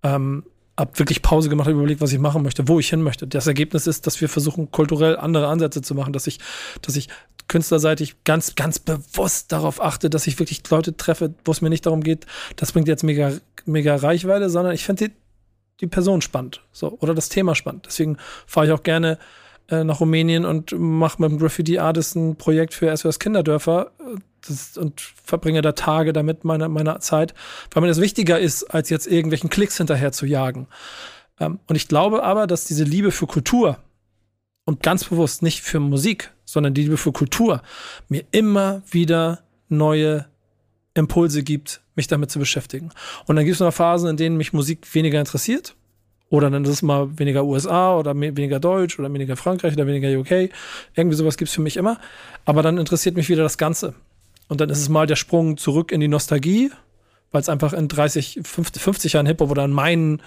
Ähm, 0.04 0.44
hab 0.80 0.98
wirklich 0.98 1.22
Pause 1.22 1.50
gemacht, 1.50 1.68
hab 1.68 1.74
überlegt, 1.76 2.00
was 2.00 2.14
ich 2.14 2.20
machen 2.20 2.42
möchte, 2.42 2.68
wo 2.68 2.80
ich 2.80 2.90
hin 2.90 3.02
möchte. 3.02 3.28
Das 3.28 3.48
Ergebnis 3.48 3.86
ist, 3.86 4.08
dass 4.08 4.22
wir 4.22 4.30
versuchen, 4.30 4.72
kulturell 4.72 5.18
andere 5.18 5.48
Ansätze 5.48 5.82
zu 5.82 5.94
machen, 5.94 6.14
dass 6.14 6.26
ich, 6.26 6.40
dass 6.82 6.96
ich 6.96 7.10
künstlerseitig 7.50 8.24
ganz, 8.24 8.56
ganz 8.56 8.80
bewusst 8.80 9.52
darauf 9.52 9.82
achte, 9.82 10.10
dass 10.10 10.26
ich 10.26 10.40
wirklich 10.40 10.62
Leute 10.70 10.96
treffe, 10.96 11.34
wo 11.44 11.52
es 11.52 11.62
mir 11.62 11.70
nicht 11.70 11.86
darum 11.86 12.02
geht, 12.02 12.26
das 12.56 12.72
bringt 12.72 12.88
jetzt 12.88 13.04
mega, 13.04 13.34
mega 13.66 13.96
Reichweite, 13.96 14.50
sondern 14.50 14.74
ich 14.74 14.86
finde 14.86 15.10
die, 15.10 15.16
die 15.82 15.88
Person 15.88 16.22
spannend, 16.22 16.62
so, 16.72 16.98
oder 17.00 17.14
das 17.14 17.28
Thema 17.28 17.56
spannend. 17.56 17.86
Deswegen 17.88 18.18
fahre 18.46 18.68
ich 18.68 18.72
auch 18.72 18.84
gerne 18.84 19.18
äh, 19.70 19.84
nach 19.84 20.00
Rumänien 20.00 20.46
und 20.46 20.74
mache 20.78 21.22
mit 21.22 21.32
dem 21.32 21.40
Graffiti 21.40 21.80
Artist 21.80 22.16
ein 22.16 22.36
Projekt 22.36 22.74
für 22.74 22.96
SOS 22.96 23.20
Kinderdörfer 23.20 23.92
äh, 24.00 24.20
das, 24.48 24.78
und 24.78 25.02
verbringe 25.02 25.62
da 25.62 25.74
Tage 25.74 26.14
damit 26.14 26.44
meiner 26.44 26.70
meiner 26.70 27.00
Zeit, 27.00 27.34
weil 27.72 27.82
mir 27.82 27.88
das 27.88 28.02
wichtiger 28.02 28.40
ist, 28.40 28.64
als 28.64 28.90
jetzt 28.90 29.08
irgendwelchen 29.08 29.50
Klicks 29.50 29.78
hinterher 29.78 30.12
zu 30.12 30.26
jagen. 30.26 30.68
Ähm, 31.40 31.60
und 31.68 31.76
ich 31.76 31.88
glaube 31.88 32.24
aber, 32.24 32.48
dass 32.48 32.66
diese 32.66 32.84
Liebe 32.84 33.12
für 33.12 33.28
Kultur 33.28 33.78
und 34.66 34.84
ganz 34.84 35.06
bewusst 35.06 35.42
nicht 35.42 35.62
für 35.62 35.80
Musik, 35.80 36.32
sondern 36.46 36.74
die 36.74 36.84
Liebe 36.84 36.98
für 36.98 37.12
Kultur 37.12 37.62
mir 38.08 38.24
immer 38.32 38.82
wieder 38.90 39.44
neue 39.68 40.26
Impulse 40.94 41.44
gibt, 41.44 41.82
mich 41.96 42.08
damit 42.08 42.32
zu 42.32 42.40
beschäftigen. 42.40 42.92
Und 43.26 43.36
dann 43.36 43.46
gibt 43.46 43.56
es 43.56 43.60
noch 43.60 43.74
Phasen, 43.74 44.10
in 44.10 44.18
denen 44.18 44.38
mich 44.38 44.54
Musik 44.54 44.94
weniger 44.94 45.20
interessiert. 45.20 45.76
Oder 46.30 46.50
dann 46.52 46.64
ist 46.64 46.70
es 46.70 46.82
mal 46.82 47.18
weniger 47.18 47.44
USA 47.44 47.96
oder 47.96 48.20
weniger 48.20 48.60
Deutsch 48.60 49.00
oder 49.00 49.12
weniger 49.12 49.36
Frankreich 49.36 49.74
oder 49.74 49.88
weniger 49.88 50.10
UK. 50.20 50.52
Irgendwie 50.96 51.18
sowas 51.18 51.38
gibt 51.38 51.50
es 51.50 51.56
für 51.56 51.62
mich 51.62 51.76
immer. 51.76 52.00
Aber 52.46 52.62
dann 52.62 52.78
interessiert 52.78 53.16
mich 53.16 53.30
wieder 53.30 53.44
das 53.44 53.58
Ganze. 53.58 53.96
Und 54.48 54.62
dann 54.62 54.70
ist 54.70 54.80
es 54.80 54.90
mal 54.90 55.08
der 55.08 55.16
Sprung 55.16 55.58
zurück 55.58 55.92
in 55.92 56.00
die 56.00 56.08
Nostalgie, 56.08 56.72
weil 57.32 57.42
es 57.42 57.50
einfach 57.50 57.74
in 57.74 57.88
30, 57.88 58.42
50, 58.44 58.82
50 58.82 59.14
Jahren 59.14 59.26
Hip-Hop 59.26 59.50
oder 59.50 59.66
in 59.66 59.72
meinen 59.72 60.22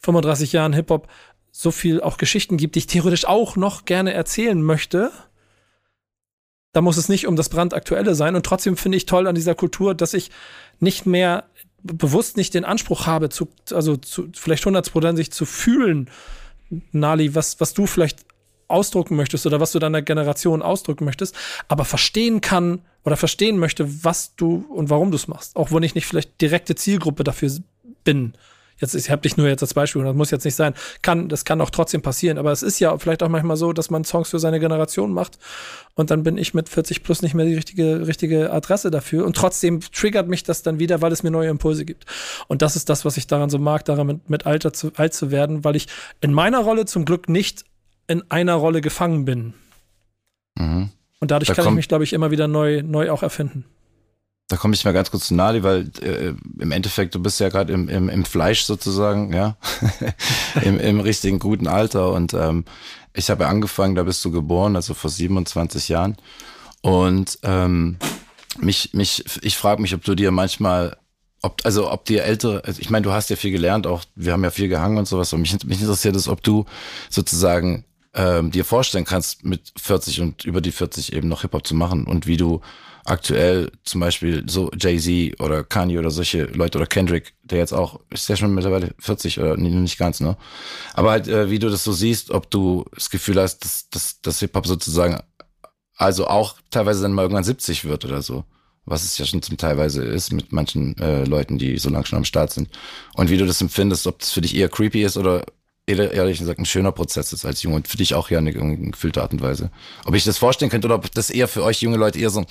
35 0.00 0.52
Jahren 0.52 0.74
Hip-Hop 0.74 1.08
so 1.50 1.70
viel 1.70 2.00
auch 2.00 2.18
Geschichten 2.18 2.56
gibt, 2.56 2.74
die 2.74 2.80
ich 2.80 2.86
theoretisch 2.86 3.26
auch 3.26 3.56
noch 3.56 3.84
gerne 3.84 4.12
erzählen 4.12 4.62
möchte. 4.62 5.10
Da 6.72 6.82
muss 6.82 6.98
es 6.98 7.08
nicht 7.08 7.26
um 7.26 7.36
das 7.36 7.48
brandaktuelle 7.48 8.14
sein. 8.14 8.36
Und 8.36 8.44
trotzdem 8.44 8.76
finde 8.76 8.96
ich 8.96 9.06
toll 9.06 9.26
an 9.26 9.34
dieser 9.34 9.54
Kultur, 9.54 9.94
dass 9.94 10.14
ich 10.14 10.30
nicht 10.78 11.06
mehr 11.06 11.44
bewusst 11.82 12.36
nicht 12.36 12.54
den 12.54 12.64
Anspruch 12.64 13.06
habe, 13.06 13.28
zu, 13.28 13.48
also 13.72 13.96
zu, 13.96 14.28
vielleicht 14.34 14.66
hundertprozentig 14.66 15.30
zu 15.30 15.44
fühlen, 15.44 16.10
Nali, 16.92 17.34
was, 17.34 17.60
was 17.60 17.74
du 17.74 17.86
vielleicht 17.86 18.26
ausdrucken 18.68 19.16
möchtest 19.16 19.46
oder 19.46 19.60
was 19.60 19.72
du 19.72 19.78
deiner 19.78 20.02
Generation 20.02 20.62
ausdrücken 20.62 21.04
möchtest, 21.04 21.34
aber 21.68 21.84
verstehen 21.84 22.40
kann 22.40 22.82
oder 23.04 23.16
verstehen 23.16 23.58
möchte, 23.58 24.04
was 24.04 24.36
du 24.36 24.66
und 24.68 24.90
warum 24.90 25.10
du 25.10 25.16
es 25.16 25.28
machst. 25.28 25.56
Auch 25.56 25.72
wenn 25.72 25.82
ich 25.82 25.94
nicht 25.94 26.06
vielleicht 26.06 26.40
direkte 26.40 26.74
Zielgruppe 26.74 27.24
dafür 27.24 27.50
bin. 28.04 28.34
Jetzt, 28.78 28.94
ich 28.94 29.10
habe 29.10 29.22
dich 29.22 29.36
nur 29.36 29.48
jetzt 29.48 29.62
als 29.62 29.74
Beispiel 29.74 30.00
und 30.00 30.06
das 30.06 30.16
muss 30.16 30.30
jetzt 30.30 30.44
nicht 30.44 30.54
sein. 30.54 30.74
Kann, 31.02 31.28
das 31.28 31.44
kann 31.44 31.60
auch 31.60 31.70
trotzdem 31.70 32.02
passieren. 32.02 32.38
Aber 32.38 32.52
es 32.52 32.62
ist 32.62 32.78
ja 32.78 32.96
vielleicht 32.98 33.22
auch 33.22 33.28
manchmal 33.28 33.56
so, 33.56 33.72
dass 33.72 33.90
man 33.90 34.04
Songs 34.04 34.30
für 34.30 34.38
seine 34.38 34.60
Generation 34.60 35.12
macht 35.12 35.38
und 35.94 36.10
dann 36.10 36.22
bin 36.22 36.38
ich 36.38 36.54
mit 36.54 36.68
40 36.68 37.02
plus 37.02 37.22
nicht 37.22 37.34
mehr 37.34 37.44
die 37.44 37.54
richtige, 37.54 38.06
richtige 38.06 38.52
Adresse 38.52 38.90
dafür. 38.90 39.26
Und 39.26 39.36
trotzdem 39.36 39.80
triggert 39.80 40.28
mich 40.28 40.44
das 40.44 40.62
dann 40.62 40.78
wieder, 40.78 41.02
weil 41.02 41.12
es 41.12 41.22
mir 41.22 41.30
neue 41.30 41.48
Impulse 41.48 41.84
gibt. 41.84 42.06
Und 42.46 42.62
das 42.62 42.76
ist 42.76 42.88
das, 42.88 43.04
was 43.04 43.16
ich 43.16 43.26
daran 43.26 43.50
so 43.50 43.58
mag, 43.58 43.84
daran 43.84 44.06
mit, 44.06 44.30
mit 44.30 44.46
Alter 44.46 44.72
zu, 44.72 44.92
alt 44.96 45.12
zu 45.12 45.30
werden, 45.30 45.64
weil 45.64 45.74
ich 45.74 45.88
in 46.20 46.32
meiner 46.32 46.60
Rolle 46.60 46.86
zum 46.86 47.04
Glück 47.04 47.28
nicht 47.28 47.64
in 48.06 48.22
einer 48.30 48.54
Rolle 48.54 48.80
gefangen 48.80 49.24
bin. 49.24 49.54
Mhm. 50.56 50.90
Und 51.20 51.30
dadurch 51.30 51.48
da 51.48 51.54
kann 51.54 51.66
ich 51.66 51.74
mich, 51.74 51.88
glaube 51.88 52.04
ich, 52.04 52.12
immer 52.12 52.30
wieder 52.30 52.46
neu, 52.46 52.82
neu 52.82 53.10
auch 53.10 53.22
erfinden. 53.22 53.64
Da 54.48 54.56
komme 54.56 54.74
ich 54.74 54.84
mal 54.84 54.92
ganz 54.92 55.10
kurz 55.10 55.28
zu 55.28 55.34
Nali, 55.34 55.62
weil 55.62 55.90
äh, 56.00 56.32
im 56.58 56.72
Endeffekt, 56.72 57.14
du 57.14 57.20
bist 57.20 57.38
ja 57.38 57.50
gerade 57.50 57.72
im, 57.72 57.88
im, 57.90 58.08
im 58.08 58.24
Fleisch 58.24 58.62
sozusagen, 58.62 59.32
ja, 59.34 59.58
Im, 60.62 60.80
im 60.80 61.00
richtigen 61.00 61.38
guten 61.38 61.66
Alter. 61.66 62.12
Und 62.12 62.32
ähm, 62.32 62.64
ich 63.12 63.28
habe 63.28 63.44
ja 63.44 63.50
angefangen, 63.50 63.94
da 63.94 64.04
bist 64.04 64.24
du 64.24 64.30
geboren, 64.30 64.74
also 64.74 64.94
vor 64.94 65.10
27 65.10 65.90
Jahren. 65.90 66.16
Und 66.80 67.38
ähm, 67.42 67.98
mich, 68.58 68.94
mich, 68.94 69.24
ich 69.42 69.56
frage 69.56 69.82
mich, 69.82 69.94
ob 69.94 70.02
du 70.04 70.14
dir 70.14 70.30
manchmal, 70.30 70.96
ob, 71.42 71.60
also 71.64 71.90
ob 71.92 72.06
dir 72.06 72.24
ältere, 72.24 72.64
also 72.64 72.80
ich 72.80 72.88
meine, 72.88 73.04
du 73.04 73.12
hast 73.12 73.28
ja 73.28 73.36
viel 73.36 73.52
gelernt, 73.52 73.86
auch 73.86 74.02
wir 74.14 74.32
haben 74.32 74.44
ja 74.44 74.50
viel 74.50 74.68
gehangen 74.68 74.96
und 74.96 75.06
sowas. 75.06 75.30
Und 75.32 75.42
mich, 75.42 75.52
mich 75.64 75.80
interessiert 75.80 76.16
es, 76.16 76.26
ob 76.26 76.42
du 76.42 76.64
sozusagen 77.10 77.84
ähm, 78.14 78.50
dir 78.50 78.64
vorstellen 78.64 79.04
kannst, 79.04 79.44
mit 79.44 79.72
40 79.76 80.22
und 80.22 80.44
über 80.44 80.62
die 80.62 80.72
40 80.72 81.12
eben 81.12 81.28
noch 81.28 81.42
Hip-Hop 81.42 81.66
zu 81.66 81.74
machen 81.74 82.04
und 82.04 82.26
wie 82.26 82.38
du 82.38 82.62
aktuell 83.08 83.70
zum 83.84 84.00
Beispiel 84.00 84.44
so 84.46 84.70
Jay-Z 84.78 85.40
oder 85.40 85.64
Kanye 85.64 85.98
oder 85.98 86.10
solche 86.10 86.44
Leute 86.44 86.78
oder 86.78 86.86
Kendrick, 86.86 87.34
der 87.42 87.58
jetzt 87.58 87.72
auch, 87.72 88.00
ist 88.10 88.28
ja 88.28 88.36
schon 88.36 88.54
mittlerweile 88.54 88.94
40 88.98 89.40
oder 89.40 89.56
nicht 89.56 89.98
ganz, 89.98 90.20
ne? 90.20 90.36
Aber 90.94 91.10
halt, 91.10 91.28
äh, 91.28 91.50
wie 91.50 91.58
du 91.58 91.70
das 91.70 91.84
so 91.84 91.92
siehst, 91.92 92.30
ob 92.30 92.50
du 92.50 92.84
das 92.94 93.10
Gefühl 93.10 93.40
hast, 93.40 93.64
dass, 93.64 93.88
dass, 93.90 94.20
dass 94.20 94.40
Hip-Hop 94.40 94.66
sozusagen 94.66 95.20
also 95.96 96.28
auch 96.28 96.56
teilweise 96.70 97.02
dann 97.02 97.12
mal 97.12 97.22
irgendwann 97.22 97.44
70 97.44 97.84
wird 97.84 98.04
oder 98.04 98.22
so. 98.22 98.44
Was 98.84 99.04
es 99.04 99.18
ja 99.18 99.26
schon 99.26 99.42
zum 99.42 99.58
Teilweise 99.58 100.02
ist 100.02 100.32
mit 100.32 100.52
manchen 100.52 100.96
äh, 100.98 101.24
Leuten, 101.24 101.58
die 101.58 101.76
so 101.76 101.90
lange 101.90 102.06
schon 102.06 102.18
am 102.18 102.24
Start 102.24 102.52
sind. 102.52 102.70
Und 103.14 103.28
wie 103.28 103.36
du 103.36 103.44
das 103.44 103.60
empfindest, 103.60 104.06
ob 104.06 104.20
das 104.20 104.32
für 104.32 104.40
dich 104.40 104.56
eher 104.56 104.70
creepy 104.70 105.04
ist 105.04 105.18
oder 105.18 105.44
ehrlich 105.88 106.38
gesagt 106.38 106.58
ein 106.58 106.66
schöner 106.66 106.92
Prozess 106.92 107.32
ist 107.32 107.44
als 107.44 107.62
Junge 107.62 107.76
und 107.76 107.88
für 107.88 107.96
dich 107.96 108.14
auch 108.14 108.30
ja 108.30 108.38
eine, 108.38 108.52
gefühlte 108.52 109.22
Art 109.22 109.32
und 109.32 109.40
Weise. 109.40 109.70
Ob 110.04 110.14
ich 110.14 110.24
das 110.24 110.38
vorstellen 110.38 110.70
könnte 110.70 110.86
oder 110.86 110.96
ob 110.96 111.10
das 111.12 111.30
eher 111.30 111.48
für 111.48 111.64
euch 111.64 111.80
junge 111.80 111.96
Leute 111.96 112.18
eher 112.18 112.30
so, 112.30 112.44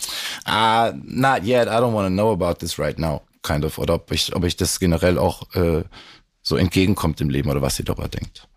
ah, 0.46 0.92
not 1.04 1.44
yet, 1.44 1.68
I 1.68 1.78
don't 1.78 1.94
want 1.94 2.08
to 2.08 2.14
know 2.14 2.32
about 2.32 2.60
this 2.60 2.80
right 2.80 2.98
now, 2.98 3.22
kind 3.44 3.64
of. 3.64 3.78
Oder 3.78 3.96
ob 3.96 4.12
ich, 4.12 4.36
ob 4.36 4.44
ich 4.44 4.56
das 4.56 4.80
generell 4.80 5.18
auch 5.18 5.54
äh, 5.56 5.84
so 6.42 6.56
entgegenkommt 6.56 7.22
im 7.22 7.30
Leben 7.30 7.50
oder 7.50 7.62
was 7.62 7.80
ihr 7.80 7.86
darüber 7.86 8.08
denkt. 8.08 8.48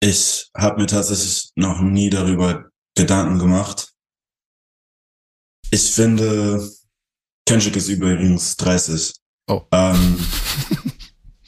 Ich 0.00 0.48
habe 0.56 0.80
mir 0.80 0.86
tatsächlich 0.86 1.50
noch 1.56 1.80
nie 1.80 2.08
darüber 2.08 2.70
Gedanken 2.94 3.38
gemacht. 3.38 3.92
Ich 5.70 5.90
finde, 5.90 6.70
Kendrick 7.46 7.76
ist 7.76 7.88
übrigens 7.88 8.56
30. 8.56 9.14
Oh. 9.48 9.62
Ähm, 9.72 10.18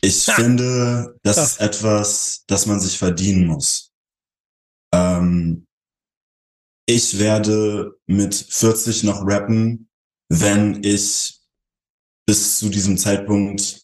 Ich 0.03 0.27
ja. 0.27 0.35
finde, 0.35 1.19
das 1.23 1.37
ja. 1.37 1.43
ist 1.45 1.61
etwas, 1.61 2.45
das 2.47 2.67
man 2.67 2.81
sich 2.81 2.97
verdienen 2.97 3.47
muss. 3.47 3.93
Ähm, 4.93 5.67
ich 6.87 7.19
werde 7.19 7.99
mit 8.07 8.35
40 8.35 9.05
noch 9.05 9.27
rappen, 9.27 9.89
wenn 10.29 10.83
ich 10.83 11.39
bis 12.27 12.59
zu 12.59 12.69
diesem 12.69 12.97
Zeitpunkt 12.97 13.83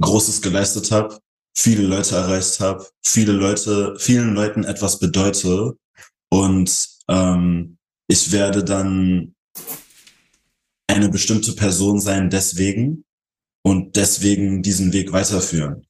Großes 0.00 0.42
geleistet 0.42 0.90
habe, 0.90 1.18
viele 1.56 1.82
Leute 1.82 2.14
erreicht 2.14 2.60
habe, 2.60 2.86
viele 3.04 3.32
Leute, 3.32 3.96
vielen 3.98 4.34
Leuten 4.34 4.64
etwas 4.64 4.98
bedeute 5.00 5.76
und 6.30 6.88
ähm, 7.08 7.78
ich 8.08 8.30
werde 8.32 8.64
dann 8.64 9.34
eine 10.86 11.08
bestimmte 11.08 11.52
Person 11.52 12.00
sein 12.00 12.30
deswegen 12.30 13.04
und 13.68 13.96
deswegen 13.96 14.62
diesen 14.62 14.94
Weg 14.94 15.12
weiterführen. 15.12 15.86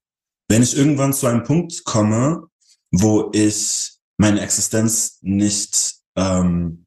Wenn 0.50 0.64
ich 0.64 0.76
irgendwann 0.76 1.12
zu 1.12 1.28
einem 1.28 1.44
Punkt 1.44 1.84
komme, 1.84 2.48
wo 2.90 3.30
ich 3.32 3.92
meine 4.16 4.40
Existenz 4.40 5.18
nicht 5.20 5.94
ähm, 6.16 6.86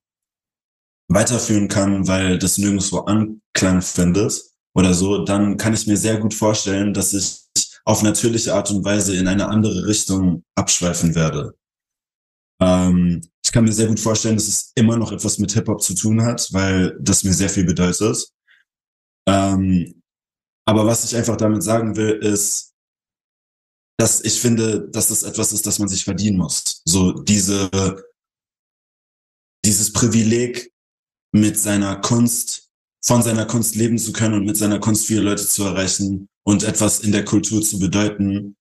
weiterführen 1.07 1.69
kann, 1.69 2.07
weil 2.09 2.37
das 2.37 2.57
nirgendwo 2.57 2.99
Anklang 2.99 3.81
findet 3.81 4.43
oder 4.75 4.93
so, 4.93 5.23
dann 5.23 5.55
kann 5.55 5.73
ich 5.73 5.87
mir 5.87 5.95
sehr 5.95 6.19
gut 6.19 6.33
vorstellen, 6.33 6.93
dass 6.93 7.13
ich 7.13 7.39
auf 7.85 8.03
natürliche 8.03 8.53
Art 8.53 8.69
und 8.71 8.83
Weise 8.83 9.15
in 9.15 9.29
eine 9.29 9.47
andere 9.47 9.85
Richtung 9.87 10.43
abschweifen 10.55 11.15
werde. 11.15 11.55
Ähm, 12.61 13.21
ich 13.45 13.51
kann 13.53 13.63
mir 13.63 13.71
sehr 13.71 13.87
gut 13.87 13.99
vorstellen, 13.99 14.35
dass 14.35 14.47
es 14.49 14.71
immer 14.75 14.97
noch 14.97 15.13
etwas 15.13 15.37
mit 15.37 15.53
Hip-Hop 15.53 15.81
zu 15.81 15.95
tun 15.95 16.21
hat, 16.21 16.49
weil 16.51 16.97
das 16.99 17.23
mir 17.23 17.33
sehr 17.33 17.49
viel 17.49 17.63
bedeutet. 17.63 18.27
Ähm, 19.25 20.00
aber 20.71 20.85
was 20.85 21.03
ich 21.03 21.17
einfach 21.17 21.35
damit 21.35 21.63
sagen 21.63 21.97
will, 21.97 22.11
ist, 22.11 22.73
dass 23.99 24.23
ich 24.23 24.39
finde, 24.39 24.87
dass 24.89 25.09
das 25.09 25.23
etwas 25.23 25.51
ist, 25.51 25.67
das 25.67 25.79
man 25.79 25.89
sich 25.89 26.05
verdienen 26.05 26.37
muss. 26.37 26.81
So 26.85 27.11
diese, 27.11 27.69
dieses 29.65 29.91
Privileg, 29.91 30.71
mit 31.33 31.57
seiner 31.57 31.97
Kunst, 31.97 32.69
von 33.03 33.21
seiner 33.21 33.45
Kunst 33.45 33.75
leben 33.75 33.97
zu 33.97 34.13
können 34.13 34.35
und 34.35 34.45
mit 34.45 34.55
seiner 34.55 34.79
Kunst 34.79 35.07
viele 35.07 35.21
Leute 35.21 35.45
zu 35.45 35.63
erreichen 35.63 36.29
und 36.43 36.63
etwas 36.63 37.01
in 37.01 37.11
der 37.11 37.25
Kultur 37.25 37.61
zu 37.61 37.79
bedeuten, 37.79 38.55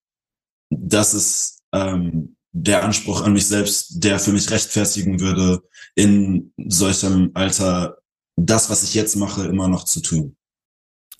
das 0.70 1.14
ist 1.14 1.62
ähm, 1.72 2.36
der 2.52 2.84
Anspruch 2.84 3.22
an 3.22 3.32
mich 3.32 3.46
selbst, 3.46 4.02
der 4.02 4.18
für 4.18 4.32
mich 4.32 4.50
rechtfertigen 4.50 5.20
würde, 5.20 5.62
in 5.94 6.52
solchem 6.56 7.30
Alter 7.34 7.98
das, 8.36 8.68
was 8.68 8.82
ich 8.82 8.94
jetzt 8.94 9.16
mache, 9.16 9.46
immer 9.46 9.68
noch 9.68 9.84
zu 9.84 10.00
tun. 10.00 10.36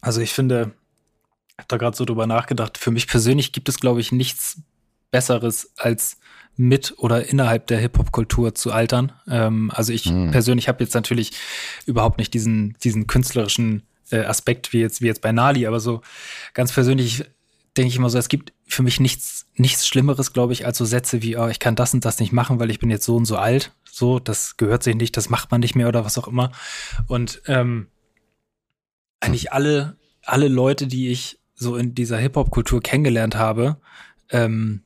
Also 0.01 0.21
ich 0.21 0.33
finde, 0.33 0.75
habe 1.61 1.69
da 1.69 1.77
gerade 1.77 1.97
so 1.97 2.05
drüber 2.05 2.27
nachgedacht, 2.27 2.79
für 2.79 2.91
mich 2.91 3.07
persönlich 3.07 3.53
gibt 3.53 3.69
es, 3.69 3.79
glaube 3.79 4.01
ich, 4.01 4.13
nichts 4.13 4.61
Besseres 5.11 5.73
als 5.77 6.19
mit 6.57 6.95
oder 6.99 7.27
innerhalb 7.27 7.67
der 7.69 7.79
Hip-Hop-Kultur 7.79 8.55
zu 8.55 8.73
altern. 8.73 9.13
Ähm, 9.29 9.71
also 9.75 9.93
ich 9.93 10.07
mhm. 10.07 10.31
persönlich 10.31 10.69
habe 10.69 10.83
jetzt 10.85 10.95
natürlich 10.95 11.33
überhaupt 11.87 12.19
nicht 12.19 12.35
diesen, 12.35 12.77
diesen 12.83 13.07
künstlerischen 13.07 13.83
äh, 14.11 14.25
Aspekt 14.25 14.73
wie 14.73 14.81
jetzt, 14.81 15.01
wie 15.01 15.07
jetzt 15.07 15.23
bei 15.23 15.33
Nali, 15.33 15.67
aber 15.67 15.81
so 15.81 16.03
ganz 16.53 16.73
persönlich 16.73 17.25
denke 17.77 17.89
ich 17.89 17.97
immer 17.97 18.11
so, 18.11 18.19
es 18.19 18.29
gibt 18.29 18.53
für 18.67 18.83
mich 18.83 19.01
nichts, 19.01 19.47
nichts 19.55 19.87
Schlimmeres, 19.87 20.33
glaube 20.33 20.53
ich, 20.53 20.67
als 20.67 20.79
so 20.79 20.85
Sätze 20.85 21.23
wie, 21.23 21.37
oh, 21.37 21.49
ich 21.49 21.61
kann 21.61 21.77
das 21.77 21.95
und 21.95 22.05
das 22.05 22.19
nicht 22.19 22.33
machen, 22.33 22.59
weil 22.59 22.71
ich 22.71 22.79
bin 22.79 22.91
jetzt 22.91 23.05
so 23.05 23.17
und 23.17 23.25
so 23.25 23.37
alt. 23.37 23.73
So, 23.91 24.19
das 24.19 24.57
gehört 24.57 24.83
sich 24.83 24.97
nicht, 24.97 25.17
das 25.17 25.31
macht 25.31 25.51
man 25.51 25.61
nicht 25.61 25.77
mehr 25.77 25.89
oder 25.89 26.05
was 26.05 26.19
auch 26.19 26.29
immer. 26.29 26.53
Und 27.07 27.43
ähm, 27.47 27.87
eigentlich 29.21 29.53
alle, 29.53 29.97
alle 30.25 30.49
Leute, 30.49 30.87
die 30.87 31.09
ich 31.09 31.40
so 31.61 31.77
in 31.77 31.95
dieser 31.95 32.17
Hip-Hop-Kultur 32.17 32.81
kennengelernt 32.81 33.37
habe, 33.37 33.77
ähm, 34.31 34.83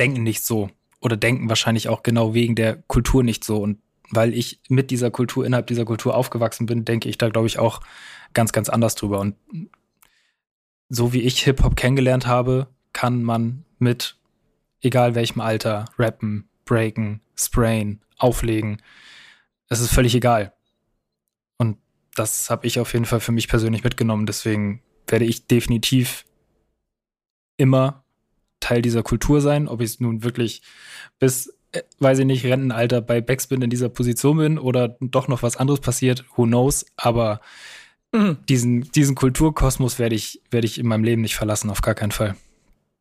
denken 0.00 0.24
nicht 0.24 0.42
so 0.42 0.70
oder 1.00 1.16
denken 1.16 1.48
wahrscheinlich 1.48 1.88
auch 1.88 2.02
genau 2.02 2.34
wegen 2.34 2.56
der 2.56 2.82
Kultur 2.88 3.22
nicht 3.22 3.44
so. 3.44 3.58
Und 3.62 3.78
weil 4.10 4.34
ich 4.34 4.60
mit 4.68 4.90
dieser 4.90 5.12
Kultur, 5.12 5.46
innerhalb 5.46 5.68
dieser 5.68 5.84
Kultur 5.84 6.16
aufgewachsen 6.16 6.66
bin, 6.66 6.84
denke 6.84 7.08
ich 7.08 7.16
da, 7.16 7.28
glaube 7.28 7.46
ich, 7.46 7.60
auch 7.60 7.80
ganz, 8.34 8.52
ganz 8.52 8.68
anders 8.68 8.96
drüber. 8.96 9.20
Und 9.20 9.36
so 10.88 11.12
wie 11.12 11.22
ich 11.22 11.44
Hip-Hop 11.44 11.76
kennengelernt 11.76 12.26
habe, 12.26 12.66
kann 12.92 13.22
man 13.22 13.64
mit 13.78 14.16
egal 14.80 15.14
welchem 15.14 15.40
Alter 15.40 15.84
rappen, 15.96 16.48
breaken, 16.64 17.20
sprayen, 17.36 18.02
auflegen. 18.16 18.82
Es 19.68 19.78
ist 19.78 19.92
völlig 19.92 20.16
egal. 20.16 20.52
Und 21.56 21.78
das 22.16 22.50
habe 22.50 22.66
ich 22.66 22.80
auf 22.80 22.92
jeden 22.94 23.04
Fall 23.04 23.20
für 23.20 23.32
mich 23.32 23.46
persönlich 23.46 23.84
mitgenommen. 23.84 24.26
Deswegen 24.26 24.82
werde 25.08 25.24
ich 25.24 25.46
definitiv 25.46 26.24
immer 27.56 28.04
Teil 28.60 28.82
dieser 28.82 29.02
Kultur 29.02 29.40
sein. 29.40 29.68
Ob 29.68 29.80
ich 29.80 29.90
es 29.90 30.00
nun 30.00 30.22
wirklich 30.22 30.62
bis, 31.18 31.52
äh, 31.72 31.82
weiß 31.98 32.20
ich 32.20 32.26
nicht, 32.26 32.44
Rentenalter 32.44 33.00
bei 33.00 33.20
Backspin 33.20 33.62
in 33.62 33.70
dieser 33.70 33.88
Position 33.88 34.38
bin 34.38 34.58
oder 34.58 34.96
doch 35.00 35.28
noch 35.28 35.42
was 35.42 35.56
anderes 35.56 35.80
passiert, 35.80 36.24
who 36.36 36.44
knows. 36.44 36.86
Aber 36.96 37.40
mhm. 38.12 38.38
diesen, 38.48 38.90
diesen 38.92 39.14
Kulturkosmos 39.14 39.98
werde 39.98 40.14
ich, 40.14 40.40
werde 40.50 40.66
ich 40.66 40.78
in 40.78 40.86
meinem 40.86 41.04
Leben 41.04 41.22
nicht 41.22 41.36
verlassen, 41.36 41.70
auf 41.70 41.82
gar 41.82 41.94
keinen 41.94 42.12
Fall. 42.12 42.36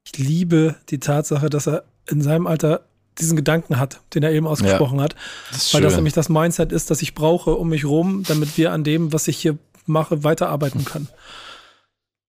Ich 0.06 0.18
liebe 0.18 0.76
die 0.90 1.00
Tatsache, 1.00 1.50
dass 1.50 1.68
er 1.68 1.84
in 2.10 2.22
seinem 2.22 2.48
Alter 2.48 2.86
diesen 3.20 3.36
Gedanken 3.36 3.80
hat, 3.80 4.02
den 4.14 4.24
er 4.24 4.32
eben 4.32 4.48
ausgesprochen 4.48 5.02
hat. 5.02 5.16
Das 5.52 5.74
Weil 5.74 5.82
das 5.82 5.94
schön. 5.94 5.98
nämlich 5.98 6.14
das 6.14 6.30
Mindset 6.30 6.72
ist, 6.72 6.92
das 6.92 7.02
ich 7.02 7.16
brauche 7.16 7.56
um 7.56 7.70
mich 7.70 7.86
rum, 7.86 8.24
damit 8.28 8.58
wir 8.58 8.72
an 8.72 8.84
dem, 8.84 9.12
was 9.12 9.28
ich 9.28 9.38
hier 9.38 9.58
mache, 9.86 10.24
weiterarbeiten 10.24 10.86
können. 10.86 11.08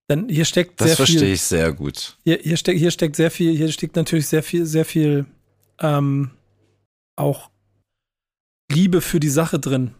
Denn 0.09 0.27
hier 0.27 0.45
steckt 0.45 0.81
Das 0.81 0.87
sehr 0.87 0.97
verstehe 0.97 1.19
viel. 1.19 1.33
ich 1.33 1.41
sehr 1.43 1.71
gut. 1.71 2.17
Hier, 2.23 2.39
hier, 2.41 2.57
steckt, 2.57 2.79
hier 2.79 2.91
steckt 2.91 3.15
sehr 3.15 3.29
viel, 3.29 3.55
hier 3.55 3.71
steckt 3.71 3.95
natürlich 3.95 4.27
sehr 4.27 4.41
viel, 4.41 4.65
sehr 4.65 4.85
viel 4.85 5.25
ähm, 5.79 6.31
auch 7.15 7.51
Liebe 8.71 9.01
für 9.01 9.19
die 9.19 9.29
Sache 9.29 9.59
drin. 9.59 9.93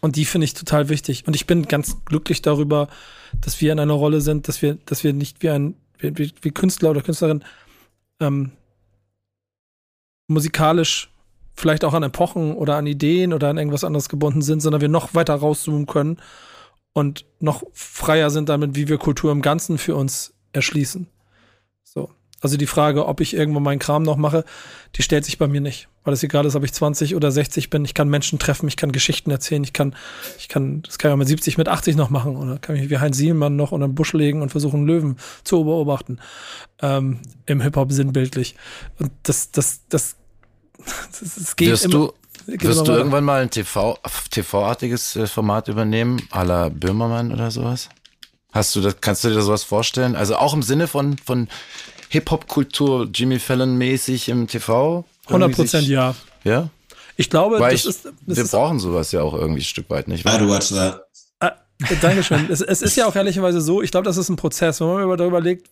Und 0.00 0.16
die 0.16 0.24
finde 0.24 0.46
ich 0.46 0.54
total 0.54 0.88
wichtig. 0.88 1.26
Und 1.26 1.36
ich 1.36 1.46
bin 1.46 1.66
ganz 1.66 2.04
glücklich 2.04 2.42
darüber, 2.42 2.88
dass 3.40 3.60
wir 3.60 3.72
in 3.72 3.80
einer 3.80 3.94
Rolle 3.94 4.20
sind, 4.20 4.48
dass 4.48 4.62
wir, 4.62 4.78
dass 4.86 5.04
wir 5.04 5.12
nicht 5.12 5.42
wie 5.42 5.50
ein, 5.50 5.74
wie, 5.98 6.16
wie, 6.16 6.32
wie 6.40 6.50
Künstler 6.50 6.90
oder 6.90 7.02
Künstlerin 7.02 7.44
ähm, 8.20 8.52
musikalisch 10.26 11.10
vielleicht 11.54 11.84
auch 11.84 11.94
an 11.94 12.02
Epochen 12.02 12.54
oder 12.54 12.76
an 12.76 12.86
Ideen 12.86 13.32
oder 13.32 13.48
an 13.48 13.58
irgendwas 13.58 13.84
anderes 13.84 14.08
gebunden 14.08 14.42
sind, 14.42 14.60
sondern 14.60 14.80
wir 14.80 14.88
noch 14.88 15.14
weiter 15.14 15.34
rauszoomen 15.34 15.86
können 15.86 16.18
und 16.94 17.26
noch 17.40 17.64
freier 17.72 18.30
sind 18.30 18.48
damit, 18.48 18.76
wie 18.76 18.88
wir 18.88 18.96
Kultur 18.96 19.32
im 19.32 19.42
Ganzen 19.42 19.76
für 19.76 19.94
uns 19.96 20.32
erschließen. 20.52 21.08
So. 21.82 22.10
Also 22.40 22.56
die 22.56 22.66
Frage, 22.66 23.06
ob 23.06 23.20
ich 23.20 23.34
irgendwann 23.34 23.64
meinen 23.64 23.78
Kram 23.80 24.04
noch 24.04 24.16
mache, 24.16 24.44
die 24.94 25.02
stellt 25.02 25.24
sich 25.24 25.36
bei 25.36 25.48
mir 25.48 25.60
nicht. 25.60 25.88
Weil 26.04 26.14
es 26.14 26.22
egal 26.22 26.46
ist, 26.46 26.54
ob 26.54 26.62
ich 26.62 26.72
20 26.72 27.16
oder 27.16 27.32
60 27.32 27.68
bin. 27.68 27.84
Ich 27.84 27.94
kann 27.94 28.08
Menschen 28.08 28.38
treffen, 28.38 28.68
ich 28.68 28.76
kann 28.76 28.92
Geschichten 28.92 29.30
erzählen, 29.30 29.64
ich 29.64 29.72
kann, 29.72 29.96
ich 30.38 30.48
kann, 30.48 30.82
das 30.82 30.98
kann 30.98 31.10
ich 31.10 31.14
auch 31.14 31.18
mit 31.18 31.26
70, 31.26 31.58
mit 31.58 31.68
80 31.68 31.96
noch 31.96 32.10
machen. 32.10 32.36
Oder 32.36 32.58
kann 32.58 32.76
mich 32.76 32.90
wie 32.90 32.98
Heinz 32.98 33.16
Sielmann 33.16 33.56
noch 33.56 33.72
unter 33.72 33.88
den 33.88 33.94
Busch 33.94 34.12
legen 34.12 34.40
und 34.40 34.50
versuchen, 34.50 34.86
Löwen 34.86 35.16
zu 35.42 35.64
beobachten. 35.64 36.20
Ähm, 36.80 37.20
Im 37.46 37.60
Hip-Hop 37.60 37.90
sinnbildlich. 37.90 38.54
Und 39.00 39.10
das, 39.24 39.50
das, 39.50 39.80
das, 39.88 40.16
das, 41.18 41.34
das 41.34 41.56
geht 41.56 41.70
Wirst 41.70 41.86
immer, 41.86 41.94
du, 41.94 42.12
wirst 42.46 42.86
du 42.86 42.92
irgendwann 42.92 43.24
mal 43.24 43.42
ein 43.42 43.50
TV, 43.50 43.98
TV-artiges 44.30 45.18
Format 45.26 45.68
übernehmen, 45.68 46.20
à 46.30 46.44
la 46.44 46.68
Böhmermann 46.68 47.32
oder 47.32 47.50
sowas? 47.50 47.88
Hast 48.52 48.74
du 48.76 48.80
das, 48.80 48.96
kannst 49.00 49.24
du 49.24 49.28
dir 49.30 49.42
sowas 49.42 49.64
vorstellen? 49.64 50.14
Also 50.16 50.36
auch 50.36 50.54
im 50.54 50.62
Sinne 50.62 50.86
von, 50.86 51.16
von 51.18 51.48
Hip-Hop-Kultur, 52.10 53.08
Jimmy 53.12 53.38
Fallon-mäßig 53.38 54.28
im 54.28 54.46
TV? 54.46 55.04
100 55.26 55.48
Irgendwie 55.50 55.62
Prozent 55.62 55.88
ja. 55.88 56.14
Ja? 56.44 56.68
Ich 57.16 57.30
glaube, 57.30 57.58
Weil 57.60 57.72
das 57.72 57.80
ich, 57.82 57.86
ist, 57.90 58.04
das 58.04 58.36
wir 58.36 58.44
ist 58.44 58.50
brauchen 58.52 58.78
sowas 58.78 59.10
ja 59.12 59.22
auch 59.22 59.34
irgendwie 59.34 59.60
ein 59.60 59.64
Stück 59.64 59.88
weit, 59.90 60.08
nicht 60.08 60.24
wahr? 60.24 60.40
I'd 60.40 60.48
watch 60.48 60.68
that. 60.70 61.00
Ah, 61.40 61.52
Dankeschön. 62.00 62.46
es, 62.50 62.60
es 62.60 62.82
ist 62.82 62.96
ja 62.96 63.06
auch 63.06 63.14
ehrlicherweise 63.16 63.60
so, 63.60 63.82
ich 63.82 63.90
glaube, 63.90 64.04
das 64.04 64.16
ist 64.16 64.28
ein 64.28 64.36
Prozess. 64.36 64.80
Wenn 64.80 64.88
man 64.88 65.02
über- 65.02 65.16
darüber 65.16 65.38
überlegt, 65.38 65.68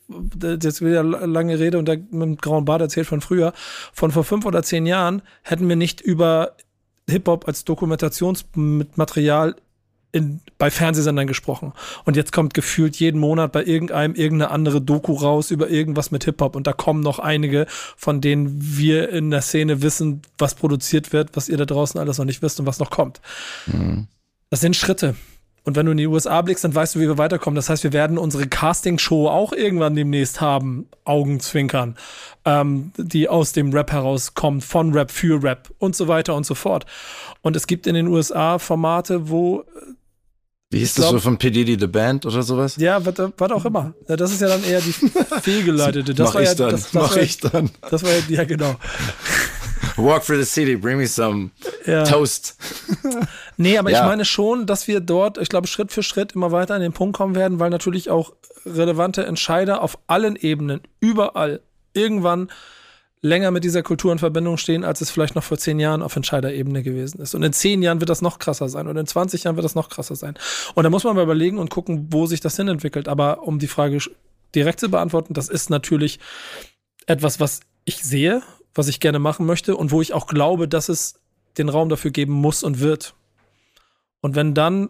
jetzt 0.62 0.80
wieder 0.84 1.02
lange 1.04 1.58
Rede 1.58 1.78
und 1.78 1.86
der 1.86 1.96
mit 1.98 2.10
dem 2.12 2.36
grauen 2.36 2.64
Bart 2.64 2.80
erzählt 2.80 3.06
von 3.06 3.20
früher, 3.20 3.52
von 3.92 4.10
vor 4.10 4.24
fünf 4.24 4.44
oder 4.44 4.62
zehn 4.62 4.86
Jahren 4.86 5.22
hätten 5.42 5.68
wir 5.68 5.76
nicht 5.76 6.00
über 6.00 6.56
Hip-Hop 7.08 7.48
als 7.48 7.64
Dokumentationsmaterial 7.64 9.56
in, 10.12 10.40
bei 10.58 10.70
Fernsehsendern 10.70 11.26
gesprochen. 11.26 11.72
Und 12.04 12.16
jetzt 12.16 12.32
kommt 12.32 12.54
gefühlt 12.54 12.96
jeden 12.96 13.18
Monat 13.18 13.50
bei 13.50 13.64
irgendeinem 13.64 14.14
irgendeine 14.14 14.50
andere 14.50 14.80
Doku 14.80 15.14
raus 15.14 15.50
über 15.50 15.70
irgendwas 15.70 16.10
mit 16.10 16.24
Hip-Hop. 16.24 16.54
Und 16.54 16.66
da 16.66 16.72
kommen 16.72 17.00
noch 17.00 17.18
einige, 17.18 17.66
von 17.96 18.20
denen 18.20 18.58
wir 18.60 19.08
in 19.08 19.30
der 19.30 19.40
Szene 19.40 19.82
wissen, 19.82 20.22
was 20.38 20.54
produziert 20.54 21.12
wird, 21.12 21.30
was 21.34 21.48
ihr 21.48 21.56
da 21.56 21.64
draußen 21.64 21.98
alles 21.98 22.18
noch 22.18 22.26
nicht 22.26 22.42
wisst 22.42 22.60
und 22.60 22.66
was 22.66 22.78
noch 22.78 22.90
kommt. 22.90 23.20
Das 24.50 24.60
sind 24.60 24.76
Schritte. 24.76 25.16
Und 25.64 25.76
wenn 25.76 25.86
du 25.86 25.92
in 25.92 25.98
die 25.98 26.06
USA 26.08 26.42
blickst, 26.42 26.64
dann 26.64 26.74
weißt 26.74 26.94
du, 26.96 26.98
wie 27.00 27.06
wir 27.06 27.18
weiterkommen. 27.18 27.54
Das 27.54 27.68
heißt, 27.68 27.84
wir 27.84 27.92
werden 27.92 28.18
unsere 28.18 28.48
Casting-Show 28.48 29.28
auch 29.28 29.52
irgendwann 29.52 29.94
demnächst 29.94 30.40
haben, 30.40 30.88
Augenzwinkern, 31.04 31.96
ähm, 32.44 32.90
die 32.96 33.28
aus 33.28 33.52
dem 33.52 33.72
Rap 33.72 33.92
herauskommt, 33.92 34.64
von 34.64 34.92
Rap 34.92 35.10
für 35.12 35.40
Rap 35.42 35.70
und 35.78 35.94
so 35.94 36.08
weiter 36.08 36.34
und 36.34 36.44
so 36.46 36.54
fort. 36.56 36.84
Und 37.42 37.54
es 37.54 37.66
gibt 37.68 37.86
in 37.86 37.94
den 37.94 38.08
USA 38.08 38.58
Formate, 38.58 39.28
wo, 39.30 39.64
Wie 40.70 40.78
hieß 40.80 40.94
das 40.94 41.04
glaub- 41.04 41.12
so 41.12 41.20
von 41.20 41.38
P. 41.38 41.50
Diddy 41.50 41.76
The 41.78 41.86
Band 41.86 42.26
oder 42.26 42.42
sowas? 42.42 42.74
ja, 42.76 43.04
was, 43.06 43.14
was 43.36 43.50
auch 43.52 43.64
immer. 43.64 43.94
Ja, 44.08 44.16
das 44.16 44.32
ist 44.32 44.40
ja 44.40 44.48
dann 44.48 44.64
eher 44.64 44.80
die 44.80 44.92
fehlgeleitete. 45.42 46.12
Das 46.12 46.28
mach 46.28 46.34
war 46.34 46.42
ich 46.42 46.48
ja, 46.48 46.54
dann, 46.56 46.70
das, 46.70 46.82
das 46.82 46.92
mach 46.94 47.10
war, 47.14 47.22
ich 47.22 47.36
dann. 47.38 47.70
Das 47.88 48.02
war 48.02 48.10
ja, 48.10 48.18
ja, 48.28 48.44
genau. 48.44 48.74
Walk 49.96 50.24
through 50.24 50.38
the 50.38 50.44
city, 50.44 50.76
bring 50.76 50.98
me 50.98 51.06
some 51.06 51.50
Ja. 51.86 52.04
toast. 52.04 52.56
Nee, 53.56 53.78
aber 53.78 53.90
Ja. 53.90 54.00
ich 54.00 54.06
meine 54.06 54.24
schon, 54.24 54.66
dass 54.66 54.88
wir 54.88 55.00
dort, 55.00 55.38
ich 55.38 55.48
glaube, 55.48 55.66
Schritt 55.66 55.92
für 55.92 56.02
Schritt 56.02 56.32
immer 56.32 56.50
weiter 56.52 56.74
an 56.74 56.80
den 56.80 56.92
Punkt 56.92 57.16
kommen 57.16 57.34
werden, 57.34 57.60
weil 57.60 57.70
natürlich 57.70 58.10
auch 58.10 58.32
relevante 58.64 59.24
Entscheider 59.26 59.82
auf 59.82 59.98
allen 60.06 60.36
Ebenen, 60.36 60.80
überall, 61.00 61.60
irgendwann 61.94 62.50
länger 63.24 63.50
mit 63.52 63.62
dieser 63.62 63.82
Kultur 63.84 64.10
in 64.12 64.18
Verbindung 64.18 64.56
stehen, 64.56 64.82
als 64.84 65.00
es 65.00 65.10
vielleicht 65.10 65.36
noch 65.36 65.44
vor 65.44 65.56
zehn 65.58 65.78
Jahren 65.78 66.02
auf 66.02 66.16
Entscheiderebene 66.16 66.82
gewesen 66.82 67.20
ist. 67.20 67.34
Und 67.36 67.42
in 67.44 67.52
zehn 67.52 67.80
Jahren 67.82 68.00
wird 68.00 68.10
das 68.10 68.20
noch 68.22 68.38
krasser 68.40 68.68
sein 68.68 68.88
und 68.88 68.96
in 68.96 69.06
20 69.06 69.44
Jahren 69.44 69.54
wird 69.56 69.64
das 69.64 69.76
noch 69.76 69.90
krasser 69.90 70.16
sein. 70.16 70.34
Und 70.74 70.82
da 70.84 70.90
muss 70.90 71.04
man 71.04 71.14
mal 71.14 71.22
überlegen 71.22 71.58
und 71.58 71.70
gucken, 71.70 72.08
wo 72.10 72.26
sich 72.26 72.40
das 72.40 72.56
hin 72.56 72.66
entwickelt. 72.66 73.06
Aber 73.06 73.42
um 73.44 73.58
die 73.60 73.68
Frage 73.68 73.98
direkt 74.56 74.80
zu 74.80 74.88
beantworten, 74.90 75.34
das 75.34 75.48
ist 75.48 75.70
natürlich 75.70 76.18
etwas, 77.06 77.38
was 77.38 77.60
ich 77.84 78.02
sehe, 78.02 78.42
was 78.74 78.88
ich 78.88 79.00
gerne 79.00 79.18
machen 79.18 79.46
möchte 79.46 79.76
und 79.76 79.90
wo 79.90 80.00
ich 80.00 80.12
auch 80.12 80.26
glaube, 80.26 80.68
dass 80.68 80.88
es 80.88 81.14
den 81.58 81.68
Raum 81.68 81.88
dafür 81.88 82.10
geben 82.10 82.32
muss 82.32 82.62
und 82.62 82.80
wird. 82.80 83.14
Und 84.20 84.34
wenn 84.36 84.54
dann 84.54 84.88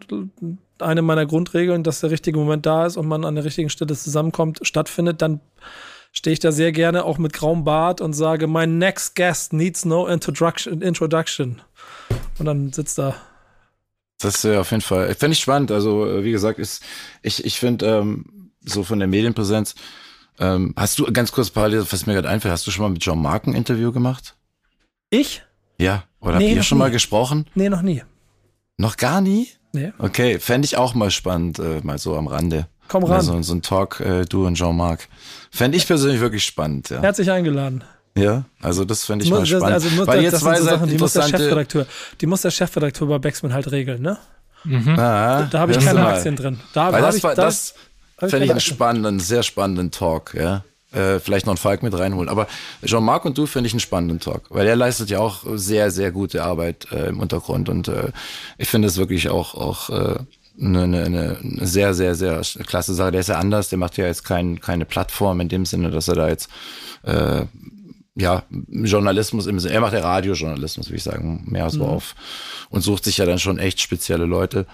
eine 0.79 1.01
meiner 1.01 1.25
Grundregeln, 1.25 1.83
dass 1.83 2.01
der 2.01 2.11
richtige 2.11 2.37
Moment 2.37 2.65
da 2.65 2.85
ist 2.85 2.97
und 2.97 3.07
man 3.07 3.25
an 3.25 3.35
der 3.35 3.43
richtigen 3.43 3.69
Stelle 3.69 3.95
zusammenkommt, 3.95 4.59
stattfindet, 4.61 5.21
dann 5.21 5.39
stehe 6.11 6.33
ich 6.33 6.39
da 6.39 6.51
sehr 6.51 6.71
gerne 6.71 7.03
auch 7.05 7.17
mit 7.17 7.33
grauem 7.33 7.63
Bart 7.63 7.99
und 7.99 8.13
sage, 8.13 8.47
my 8.47 8.67
next 8.67 9.15
guest 9.15 9.51
needs 9.51 9.83
no 9.83 10.05
introduction. 10.07 11.61
Und 12.39 12.45
dann 12.45 12.71
sitzt 12.71 12.97
da. 12.97 13.15
Das 14.19 14.35
ist 14.35 14.43
ja 14.43 14.61
auf 14.61 14.71
jeden 14.71 14.81
Fall, 14.81 15.13
fände 15.15 15.33
ich 15.33 15.39
spannend. 15.39 15.71
Also, 15.71 16.05
äh, 16.05 16.23
wie 16.23 16.31
gesagt, 16.31 16.59
ist, 16.59 16.83
ich, 17.23 17.43
ich 17.43 17.59
finde, 17.59 17.87
ähm, 17.87 18.51
so 18.61 18.83
von 18.83 18.99
der 18.99 19.07
Medienpräsenz, 19.07 19.75
ähm, 20.39 20.73
hast 20.77 20.99
du, 20.99 21.05
ganz 21.11 21.31
kurz 21.31 21.49
parallel, 21.49 21.85
was 21.89 22.05
mir 22.05 22.13
gerade 22.13 22.29
einfällt, 22.29 22.51
hast 22.51 22.65
du 22.67 22.71
schon 22.71 22.83
mal 22.83 22.89
mit 22.89 23.03
John 23.05 23.21
Mark 23.21 23.45
ein 23.47 23.53
Interview 23.53 23.91
gemacht? 23.91 24.35
Ich? 25.09 25.43
Ja. 25.79 26.03
Oder 26.19 26.37
Nee, 26.37 26.47
habt 26.49 26.55
ihr 26.57 26.63
schon 26.63 26.77
mal 26.77 26.87
nie. 26.87 26.93
gesprochen? 26.93 27.45
Nee, 27.55 27.69
noch 27.69 27.81
nie. 27.81 28.03
Noch 28.77 28.97
gar 28.97 29.21
nie? 29.21 29.47
Nee. 29.73 29.91
Okay, 29.99 30.39
fände 30.39 30.65
ich 30.65 30.77
auch 30.77 30.93
mal 30.93 31.11
spannend, 31.11 31.59
äh, 31.59 31.81
mal 31.83 31.97
so 31.97 32.15
am 32.17 32.27
Rande. 32.27 32.67
Komm 32.87 33.03
ran. 33.05 33.21
so, 33.21 33.41
so 33.41 33.53
ein 33.55 33.61
Talk, 33.61 33.99
äh, 34.01 34.25
du 34.25 34.45
und 34.45 34.55
Jean-Marc. 34.55 35.07
Fände 35.51 35.77
ich 35.77 35.87
persönlich 35.87 36.19
wirklich 36.21 36.43
spannend, 36.43 36.89
ja. 36.89 37.01
Herzlich 37.01 37.31
eingeladen. 37.31 37.83
Ja, 38.15 38.43
also 38.61 38.85
das 38.85 39.03
fände 39.05 39.25
ich 39.25 39.31
Muss- 39.31 39.39
mal 39.39 39.45
spannend. 39.47 39.73
also 39.73 39.89
muss, 39.89 40.05
Weil 40.07 40.17
das, 40.17 40.23
ihr 40.25 40.31
das 40.31 40.39
zwei 40.41 40.55
sind 40.55 40.63
so 40.65 40.69
Sachen, 40.69 40.89
die 40.89 40.97
muss 40.99 41.13
der. 41.13 41.23
Chefredakteur, 41.23 41.85
die 42.21 42.25
muss 42.27 42.41
der 42.41 42.51
Chefredakteur 42.51 43.07
bei 43.07 43.17
Backspin 43.19 43.53
halt 43.53 43.71
regeln, 43.71 44.01
ne? 44.03 44.17
Ah, 44.97 45.43
Da 45.49 45.59
habe 45.59 45.71
ich 45.71 45.79
keine 45.79 45.99
mal. 46.01 46.13
Aktien 46.15 46.35
drin. 46.35 46.59
Da, 46.73 46.91
Weil 46.91 47.01
da 47.01 47.07
das, 47.07 47.15
ich, 47.17 47.23
war, 47.23 47.35
da, 47.35 47.45
das 47.45 47.73
fände 48.29 48.45
ich 48.45 48.51
einen 48.51 48.59
spannenden, 48.59 49.19
sehr 49.19 49.43
spannenden 49.43 49.91
Talk, 49.91 50.33
ja. 50.33 50.63
Äh, 50.91 51.19
vielleicht 51.19 51.47
noch 51.47 51.53
einen 51.53 51.57
Falk 51.57 51.81
mit 51.81 51.97
reinholen. 51.97 52.29
Aber 52.29 52.47
Jean-Marc 52.85 53.25
und 53.25 53.35
du 53.37 53.47
finde 53.47 53.67
ich 53.67 53.73
einen 53.73 53.79
spannenden 53.79 54.19
Talk, 54.19 54.43
weil 54.49 54.67
er 54.67 54.75
leistet 54.75 55.09
ja 55.09 55.19
auch 55.19 55.43
sehr, 55.55 55.89
sehr 55.89 56.11
gute 56.11 56.43
Arbeit 56.43 56.87
äh, 56.91 57.07
im 57.07 57.19
Untergrund 57.19 57.67
und 57.67 57.87
äh, 57.87 58.11
ich 58.59 58.69
finde 58.69 58.87
es 58.87 58.97
wirklich 58.97 59.29
auch, 59.29 59.55
auch 59.55 59.89
äh, 59.89 60.19
eine, 60.61 60.83
eine, 60.83 61.03
eine 61.03 61.37
eine 61.41 61.67
sehr, 61.67 61.95
sehr, 61.95 62.13
sehr 62.13 62.41
klasse 62.67 62.93
Sache. 62.93 63.11
Der 63.11 63.21
ist 63.21 63.29
ja 63.29 63.39
anders, 63.39 63.69
der 63.69 63.79
macht 63.79 63.97
ja 63.97 64.05
jetzt 64.05 64.23
kein, 64.23 64.59
keine 64.59 64.85
Plattform 64.85 65.39
in 65.39 65.49
dem 65.49 65.65
Sinne, 65.65 65.89
dass 65.89 66.07
er 66.07 66.15
da 66.15 66.29
jetzt 66.29 66.47
äh, 67.03 67.45
ja, 68.15 68.43
Journalismus 68.69 69.47
im 69.47 69.59
Sinne, 69.59 69.73
er 69.73 69.81
macht 69.81 69.93
ja 69.93 70.01
Radiojournalismus, 70.01 70.87
würde 70.87 70.97
ich 70.97 71.03
sagen, 71.03 71.45
mehr 71.47 71.69
so 71.69 71.83
auf 71.85 72.15
und 72.69 72.81
sucht 72.81 73.03
sich 73.05 73.17
ja 73.17 73.25
dann 73.25 73.39
schon 73.39 73.57
echt 73.57 73.81
spezielle 73.81 74.25
Leute. 74.25 74.65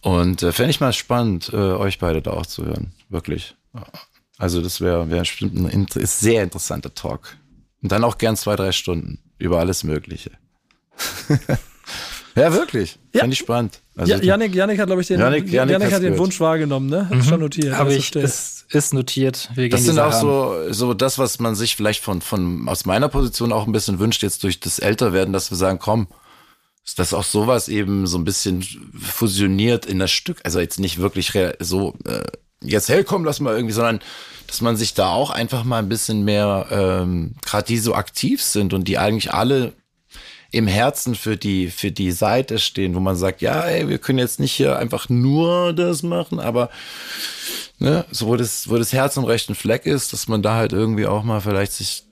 Und 0.00 0.42
äh, 0.44 0.52
fände 0.52 0.70
ich 0.70 0.80
mal 0.80 0.92
spannend, 0.92 1.50
äh, 1.52 1.56
euch 1.56 1.98
beide 1.98 2.22
da 2.22 2.30
auch 2.32 2.46
zu 2.46 2.64
hören. 2.64 2.92
Wirklich. 3.08 3.56
Also 4.38 4.62
das 4.62 4.80
wäre 4.80 5.10
wär 5.10 5.20
bestimmt 5.20 5.54
ein 5.56 5.68
inter 5.68 6.00
ist 6.00 6.20
sehr 6.20 6.44
interessanter 6.44 6.94
Talk. 6.94 7.36
Und 7.82 7.90
dann 7.90 8.04
auch 8.04 8.18
gern 8.18 8.36
zwei, 8.36 8.54
drei 8.54 8.70
Stunden 8.72 9.18
über 9.38 9.58
alles 9.58 9.82
Mögliche. 9.82 10.30
ja, 12.36 12.52
wirklich. 12.52 12.98
Ja. 13.12 13.20
Fände 13.20 13.34
ich 13.34 13.38
spannend. 13.40 13.80
Also, 13.96 14.12
Ja, 14.12 14.18
Janik, 14.20 14.54
Janik 14.54 14.78
hat, 14.78 14.86
glaube 14.86 15.02
ich, 15.02 15.08
den, 15.08 15.18
Janik- 15.20 15.48
Janik, 15.50 15.72
Janik 15.72 15.92
hat 15.92 16.02
den. 16.02 16.18
Wunsch 16.18 16.38
wahrgenommen, 16.40 16.88
ne? 16.88 17.08
Hat 17.08 17.24
schon 17.24 17.40
notiert. 17.40 17.72
Habe 17.74 17.90
alles 17.90 17.96
ich, 17.98 18.10
verstehe. 18.12 18.22
Ist, 18.70 18.94
notiert. 18.94 19.48
Wir 19.54 19.68
gehen 19.68 19.70
das 19.70 19.84
sind 19.84 19.98
auch 19.98 20.12
an. 20.12 20.20
so, 20.20 20.72
so 20.72 20.94
das, 20.94 21.18
was 21.18 21.38
man 21.38 21.54
sich 21.54 21.76
vielleicht 21.76 22.02
von, 22.02 22.20
von, 22.20 22.68
aus 22.68 22.84
meiner 22.84 23.08
Position 23.08 23.52
auch 23.52 23.66
ein 23.66 23.72
bisschen 23.72 23.98
wünscht, 23.98 24.22
jetzt 24.22 24.42
durch 24.44 24.60
das 24.60 24.78
Älterwerden, 24.78 25.32
dass 25.32 25.50
wir 25.50 25.56
sagen, 25.56 25.78
komm, 25.78 26.08
ist 26.84 26.98
das 26.98 27.12
auch 27.14 27.24
sowas 27.24 27.68
eben 27.68 28.06
so 28.06 28.18
ein 28.18 28.24
bisschen 28.24 28.62
fusioniert 28.98 29.86
in 29.86 29.98
das 29.98 30.10
Stück, 30.10 30.40
also 30.44 30.60
jetzt 30.60 30.80
nicht 30.80 30.98
wirklich 30.98 31.32
so, 31.60 31.94
äh, 32.06 32.22
jetzt 32.62 32.88
hey, 32.88 33.04
komm, 33.04 33.24
lass 33.24 33.40
mal 33.40 33.54
irgendwie, 33.54 33.74
sondern 33.74 34.00
dass 34.46 34.62
man 34.62 34.76
sich 34.76 34.94
da 34.94 35.10
auch 35.10 35.30
einfach 35.30 35.64
mal 35.64 35.78
ein 35.78 35.90
bisschen 35.90 36.24
mehr, 36.24 36.66
ähm, 36.70 37.34
gerade 37.44 37.66
die 37.66 37.78
so 37.78 37.94
aktiv 37.94 38.42
sind 38.42 38.72
und 38.72 38.88
die 38.88 38.96
eigentlich 38.98 39.32
alle 39.34 39.74
im 40.50 40.66
Herzen 40.66 41.14
für 41.14 41.36
die, 41.36 41.68
für 41.70 41.90
die 41.90 42.10
Seite 42.10 42.58
stehen, 42.58 42.94
wo 42.94 43.00
man 43.00 43.16
sagt, 43.16 43.42
ja, 43.42 43.62
ey, 43.62 43.88
wir 43.88 43.98
können 43.98 44.18
jetzt 44.18 44.40
nicht 44.40 44.52
hier 44.52 44.78
einfach 44.78 45.08
nur 45.08 45.72
das 45.74 46.02
machen, 46.02 46.40
aber 46.40 46.70
ne, 47.78 48.04
so 48.10 48.26
wo 48.28 48.36
das, 48.36 48.68
wo 48.68 48.76
das 48.76 48.92
Herz 48.92 49.18
am 49.18 49.24
rechten 49.24 49.54
Fleck 49.54 49.84
ist, 49.84 50.12
dass 50.12 50.26
man 50.26 50.42
da 50.42 50.54
halt 50.56 50.72
irgendwie 50.72 51.06
auch 51.06 51.22
mal 51.22 51.40
vielleicht 51.40 51.72
sich 51.72 52.04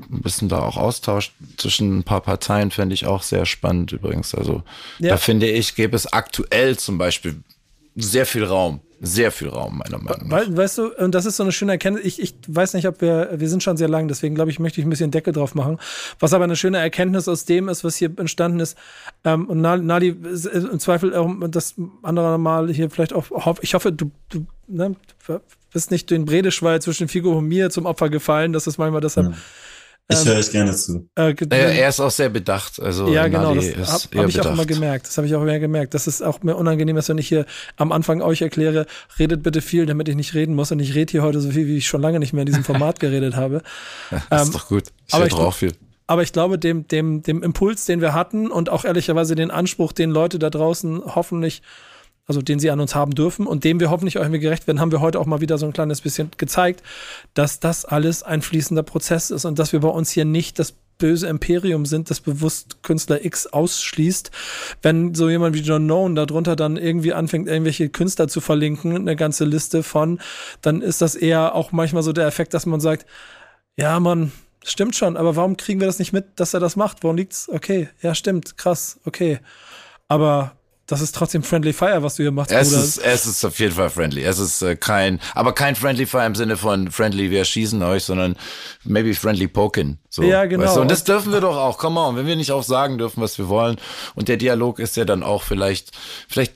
ein 0.00 0.22
bisschen 0.22 0.48
da 0.48 0.60
auch 0.60 0.76
Austausch 0.76 1.32
zwischen 1.56 1.98
ein 1.98 2.04
paar 2.04 2.20
Parteien, 2.20 2.70
fände 2.70 2.94
ich 2.94 3.06
auch 3.06 3.22
sehr 3.22 3.46
spannend 3.46 3.92
übrigens. 3.92 4.34
Also 4.34 4.62
Ja. 4.98 5.10
da 5.10 5.16
finde 5.16 5.48
ich, 5.48 5.74
gäbe 5.74 5.96
es 5.96 6.12
aktuell 6.12 6.76
zum 6.78 6.98
Beispiel 6.98 7.36
sehr 7.96 8.26
viel 8.26 8.44
Raum. 8.44 8.80
Sehr 9.00 9.30
viel 9.30 9.48
Raum, 9.48 9.78
meiner 9.78 10.02
Meinung 10.02 10.28
nach. 10.28 10.56
Weißt 10.56 10.78
du, 10.78 10.94
und 10.96 11.14
das 11.14 11.24
ist 11.24 11.36
so 11.36 11.44
eine 11.44 11.52
schöne 11.52 11.72
Erkenntnis. 11.72 12.04
Ich, 12.04 12.20
ich 12.20 12.34
weiß 12.48 12.74
nicht, 12.74 12.88
ob 12.88 13.00
wir, 13.00 13.30
wir 13.32 13.48
sind 13.48 13.62
schon 13.62 13.76
sehr 13.76 13.88
lang, 13.88 14.08
deswegen 14.08 14.34
glaube 14.34 14.50
ich, 14.50 14.58
möchte 14.58 14.80
ich 14.80 14.86
ein 14.86 14.90
bisschen 14.90 15.10
Deckel 15.10 15.32
drauf 15.32 15.54
machen. 15.54 15.78
Was 16.18 16.32
aber 16.32 16.44
eine 16.44 16.56
schöne 16.56 16.78
Erkenntnis 16.78 17.28
aus 17.28 17.44
dem 17.44 17.68
ist, 17.68 17.84
was 17.84 17.96
hier 17.96 18.10
entstanden 18.18 18.60
ist. 18.60 18.76
Ähm, 19.24 19.46
und 19.46 19.64
ist 19.64 20.46
im 20.46 20.78
Zweifel 20.80 21.14
auch 21.14 21.30
das 21.48 21.76
andere 22.02 22.38
Mal 22.38 22.70
hier 22.72 22.90
vielleicht 22.90 23.12
auch, 23.12 23.58
ich 23.62 23.74
hoffe, 23.74 23.92
du, 23.92 24.10
du 24.28 24.46
ne, 24.66 24.96
du 25.26 25.40
bist 25.72 25.90
nicht 25.90 26.10
den 26.10 26.24
Bredeschwall 26.24 26.82
zwischen 26.82 27.08
Figo 27.08 27.38
und 27.38 27.46
mir 27.46 27.70
zum 27.70 27.86
Opfer 27.86 28.08
gefallen. 28.08 28.52
Das 28.52 28.66
ist 28.66 28.78
manchmal 28.78 29.00
deshalb. 29.00 29.34
Ich 30.10 30.18
Ähm, 30.20 30.26
höre 30.26 30.38
euch 30.38 30.50
gerne 30.50 30.74
zu. 30.74 31.06
Äh, 31.16 31.34
Naja, 31.50 31.64
er 31.68 31.88
ist 31.90 32.00
auch 32.00 32.10
sehr 32.10 32.30
bedacht. 32.30 32.80
Also 32.80 33.08
ja, 33.08 33.28
genau, 33.28 33.54
Nadi 33.54 33.74
das 33.74 33.88
habe 34.10 34.22
hab 34.22 34.28
ich 34.28 34.40
auch 34.40 34.42
bedacht. 34.44 34.54
immer 34.54 34.64
gemerkt. 34.66 35.06
Das 35.06 35.18
habe 35.18 35.26
ich 35.26 35.34
auch 35.34 35.42
immer 35.42 35.58
gemerkt. 35.58 35.92
Das 35.92 36.06
ist 36.06 36.22
auch 36.22 36.42
mir 36.42 36.56
unangenehm, 36.56 36.96
dass 36.96 37.10
wenn 37.10 37.18
ich 37.18 37.28
hier 37.28 37.44
am 37.76 37.92
Anfang 37.92 38.22
euch 38.22 38.40
erkläre, 38.40 38.86
redet 39.18 39.42
bitte 39.42 39.60
viel, 39.60 39.84
damit 39.84 40.08
ich 40.08 40.16
nicht 40.16 40.32
reden 40.34 40.54
muss. 40.54 40.72
Und 40.72 40.80
ich 40.80 40.94
rede 40.94 41.10
hier 41.10 41.22
heute 41.22 41.40
so 41.42 41.50
viel, 41.50 41.66
wie 41.66 41.76
ich 41.76 41.86
schon 41.86 42.00
lange 42.00 42.18
nicht 42.20 42.32
mehr 42.32 42.40
in 42.42 42.46
diesem 42.46 42.64
Format 42.64 43.00
geredet 43.00 43.36
habe. 43.36 43.60
Das 44.10 44.22
Ähm, 44.30 44.38
ist 44.48 44.54
doch 44.54 44.68
gut. 44.68 44.84
Ich 45.06 45.12
aber 45.14 45.26
ich- 45.26 45.30
doch 45.32 45.40
auch 45.40 45.54
viel. 45.54 45.74
Aber 46.06 46.22
ich 46.22 46.32
glaube, 46.32 46.58
dem, 46.58 46.88
dem, 46.88 47.22
dem 47.22 47.42
Impuls, 47.42 47.84
den 47.84 48.00
wir 48.00 48.14
hatten 48.14 48.50
und 48.50 48.70
auch 48.70 48.86
ehrlicherweise 48.86 49.34
den 49.34 49.50
Anspruch, 49.50 49.92
den 49.92 50.08
Leute 50.10 50.38
da 50.38 50.48
draußen 50.48 51.02
hoffentlich, 51.04 51.60
also 52.28 52.42
den 52.42 52.60
sie 52.60 52.70
an 52.70 52.78
uns 52.78 52.94
haben 52.94 53.14
dürfen 53.14 53.46
und 53.46 53.64
dem 53.64 53.80
wir 53.80 53.90
hoffentlich 53.90 54.18
auch 54.18 54.22
irgendwie 54.22 54.40
gerecht 54.40 54.66
werden, 54.66 54.80
haben 54.80 54.92
wir 54.92 55.00
heute 55.00 55.18
auch 55.18 55.26
mal 55.26 55.40
wieder 55.40 55.58
so 55.58 55.66
ein 55.66 55.72
kleines 55.72 56.02
bisschen 56.02 56.30
gezeigt, 56.36 56.82
dass 57.34 57.58
das 57.58 57.84
alles 57.84 58.22
ein 58.22 58.42
fließender 58.42 58.82
Prozess 58.82 59.30
ist 59.30 59.46
und 59.46 59.58
dass 59.58 59.72
wir 59.72 59.80
bei 59.80 59.88
uns 59.88 60.10
hier 60.10 60.26
nicht 60.26 60.58
das 60.58 60.74
böse 60.98 61.28
Imperium 61.28 61.86
sind, 61.86 62.10
das 62.10 62.20
bewusst 62.20 62.82
Künstler 62.82 63.24
X 63.24 63.46
ausschließt. 63.46 64.30
Wenn 64.82 65.14
so 65.14 65.30
jemand 65.30 65.54
wie 65.54 65.60
John 65.60 65.86
Nolan 65.86 66.16
darunter 66.16 66.56
dann 66.56 66.76
irgendwie 66.76 67.14
anfängt, 67.14 67.48
irgendwelche 67.48 67.88
Künstler 67.88 68.28
zu 68.28 68.40
verlinken, 68.40 68.96
eine 68.96 69.16
ganze 69.16 69.44
Liste 69.44 69.82
von, 69.82 70.20
dann 70.60 70.82
ist 70.82 71.00
das 71.00 71.14
eher 71.14 71.54
auch 71.54 71.72
manchmal 71.72 72.02
so 72.02 72.12
der 72.12 72.26
Effekt, 72.26 72.52
dass 72.52 72.66
man 72.66 72.80
sagt, 72.80 73.06
ja, 73.76 73.98
Mann, 74.00 74.32
stimmt 74.64 74.96
schon, 74.96 75.16
aber 75.16 75.36
warum 75.36 75.56
kriegen 75.56 75.80
wir 75.80 75.86
das 75.86 76.00
nicht 76.00 76.12
mit, 76.12 76.26
dass 76.36 76.52
er 76.52 76.60
das 76.60 76.76
macht? 76.76 77.04
Woran 77.04 77.16
liegt's? 77.16 77.48
Okay, 77.48 77.88
ja, 78.02 78.14
stimmt, 78.14 78.58
krass, 78.58 78.98
okay. 79.04 79.38
Aber 80.08 80.57
das 80.88 81.02
ist 81.02 81.14
trotzdem 81.14 81.42
Friendly 81.42 81.72
Fire, 81.74 82.02
was 82.02 82.16
du 82.16 82.22
hier 82.24 82.32
machst, 82.32 82.50
Es 82.50 82.70
Bruder. 82.70 82.82
ist, 82.82 82.98
es 82.98 83.26
ist 83.26 83.44
auf 83.44 83.58
jeden 83.60 83.74
Fall 83.74 83.90
friendly. 83.90 84.24
Es 84.24 84.38
ist 84.38 84.62
äh, 84.62 84.74
kein, 84.74 85.20
aber 85.34 85.52
kein 85.52 85.76
friendly 85.76 86.06
Fire 86.06 86.24
im 86.26 86.34
Sinne 86.34 86.56
von 86.56 86.90
friendly, 86.90 87.30
wir 87.30 87.44
schießen 87.44 87.80
euch, 87.82 88.04
sondern 88.04 88.36
maybe 88.84 89.14
friendly 89.14 89.48
poking. 89.48 89.98
So, 90.08 90.22
Ja, 90.22 90.46
genau. 90.46 90.64
Weißt 90.64 90.76
du? 90.76 90.80
Und 90.80 90.90
das 90.90 91.04
dürfen 91.04 91.30
wir 91.32 91.40
doch 91.42 91.56
auch. 91.56 91.76
Come 91.78 92.00
on, 92.00 92.16
wenn 92.16 92.26
wir 92.26 92.36
nicht 92.36 92.52
auch 92.52 92.62
sagen 92.64 92.96
dürfen, 92.98 93.20
was 93.22 93.36
wir 93.38 93.48
wollen. 93.48 93.76
Und 94.14 94.28
der 94.28 94.38
Dialog 94.38 94.78
ist 94.78 94.96
ja 94.96 95.04
dann 95.04 95.22
auch 95.22 95.42
vielleicht, 95.42 95.92
vielleicht 96.26 96.54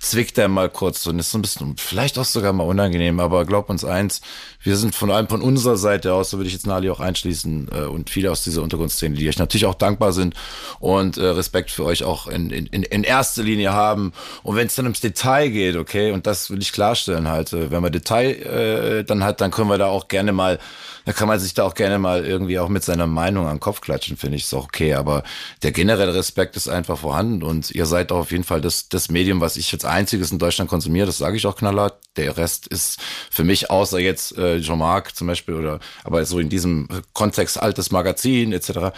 zwickt 0.00 0.38
er 0.38 0.48
mal 0.48 0.70
kurz 0.70 1.06
und 1.06 1.18
ist 1.18 1.30
so 1.30 1.38
ein 1.38 1.42
bisschen, 1.42 1.76
vielleicht 1.76 2.18
auch 2.18 2.24
sogar 2.24 2.54
mal 2.54 2.64
unangenehm, 2.64 3.20
aber 3.20 3.44
glaub 3.44 3.68
uns 3.68 3.84
eins, 3.84 4.22
wir 4.62 4.76
sind 4.76 4.94
von 4.94 5.10
allem 5.10 5.28
von 5.28 5.42
unserer 5.42 5.76
Seite 5.76 6.14
aus, 6.14 6.30
so 6.30 6.38
würde 6.38 6.48
ich 6.48 6.54
jetzt 6.54 6.66
Nali 6.66 6.88
auch 6.88 7.00
einschließen, 7.00 7.68
äh, 7.70 7.80
und 7.84 8.08
viele 8.08 8.30
aus 8.30 8.42
dieser 8.42 8.62
Untergrundszene, 8.62 9.14
die 9.14 9.28
euch 9.28 9.38
natürlich 9.38 9.66
auch 9.66 9.74
dankbar 9.74 10.12
sind 10.12 10.34
und 10.78 11.18
äh, 11.18 11.26
Respekt 11.26 11.70
für 11.70 11.84
euch 11.84 12.02
auch 12.02 12.26
in, 12.28 12.50
in, 12.50 12.66
in 12.66 13.04
erster 13.04 13.42
Linie 13.42 13.72
haben. 13.72 14.12
Und 14.42 14.56
wenn 14.56 14.66
es 14.66 14.74
dann 14.74 14.86
ums 14.86 15.00
Detail 15.00 15.50
geht, 15.50 15.76
okay, 15.76 16.12
und 16.12 16.26
das 16.26 16.50
will 16.50 16.62
ich 16.62 16.72
klarstellen 16.72 17.28
halt, 17.28 17.52
äh, 17.52 17.70
wenn 17.70 17.82
wir 17.82 17.90
Detail 17.90 18.30
äh, 18.30 19.04
dann 19.04 19.22
hat, 19.22 19.42
dann 19.42 19.50
können 19.50 19.68
wir 19.68 19.78
da 19.78 19.86
auch 19.86 20.08
gerne 20.08 20.32
mal, 20.32 20.58
da 21.04 21.12
kann 21.12 21.28
man 21.28 21.38
sich 21.38 21.52
da 21.52 21.64
auch 21.64 21.74
gerne 21.74 21.98
mal 21.98 22.24
irgendwie 22.24 22.58
auch 22.58 22.68
mit 22.68 22.84
seiner 22.84 23.06
Meinung 23.06 23.46
an 23.46 23.56
den 23.56 23.60
Kopf 23.60 23.82
klatschen, 23.82 24.16
finde 24.16 24.36
ich, 24.36 24.44
ist 24.44 24.54
auch 24.54 24.64
okay. 24.64 24.94
Aber 24.94 25.24
der 25.62 25.72
generelle 25.72 26.14
Respekt 26.14 26.56
ist 26.56 26.68
einfach 26.68 26.98
vorhanden 26.98 27.42
und 27.42 27.70
ihr 27.70 27.84
seid 27.84 28.12
auch 28.12 28.20
auf 28.20 28.32
jeden 28.32 28.44
Fall 28.44 28.60
das, 28.62 28.88
das 28.88 29.10
Medium, 29.10 29.40
was 29.40 29.56
ich 29.56 29.72
jetzt 29.72 29.84
einziges 29.90 30.30
in 30.30 30.38
Deutschland 30.38 30.70
konsumiere, 30.70 31.06
das 31.06 31.18
sage 31.18 31.36
ich 31.36 31.46
auch 31.46 31.56
knallhart. 31.56 31.98
Der 32.16 32.36
Rest 32.36 32.66
ist 32.66 32.98
für 33.30 33.44
mich, 33.44 33.70
außer 33.70 33.98
jetzt 33.98 34.36
äh, 34.36 34.60
Jean-Marc 34.60 35.14
zum 35.14 35.26
Beispiel, 35.26 35.54
oder 35.54 35.80
aber 36.04 36.24
so 36.24 36.38
in 36.38 36.48
diesem 36.48 36.88
Kontext 37.12 37.60
altes 37.60 37.90
Magazin 37.90 38.52
etc. 38.52 38.92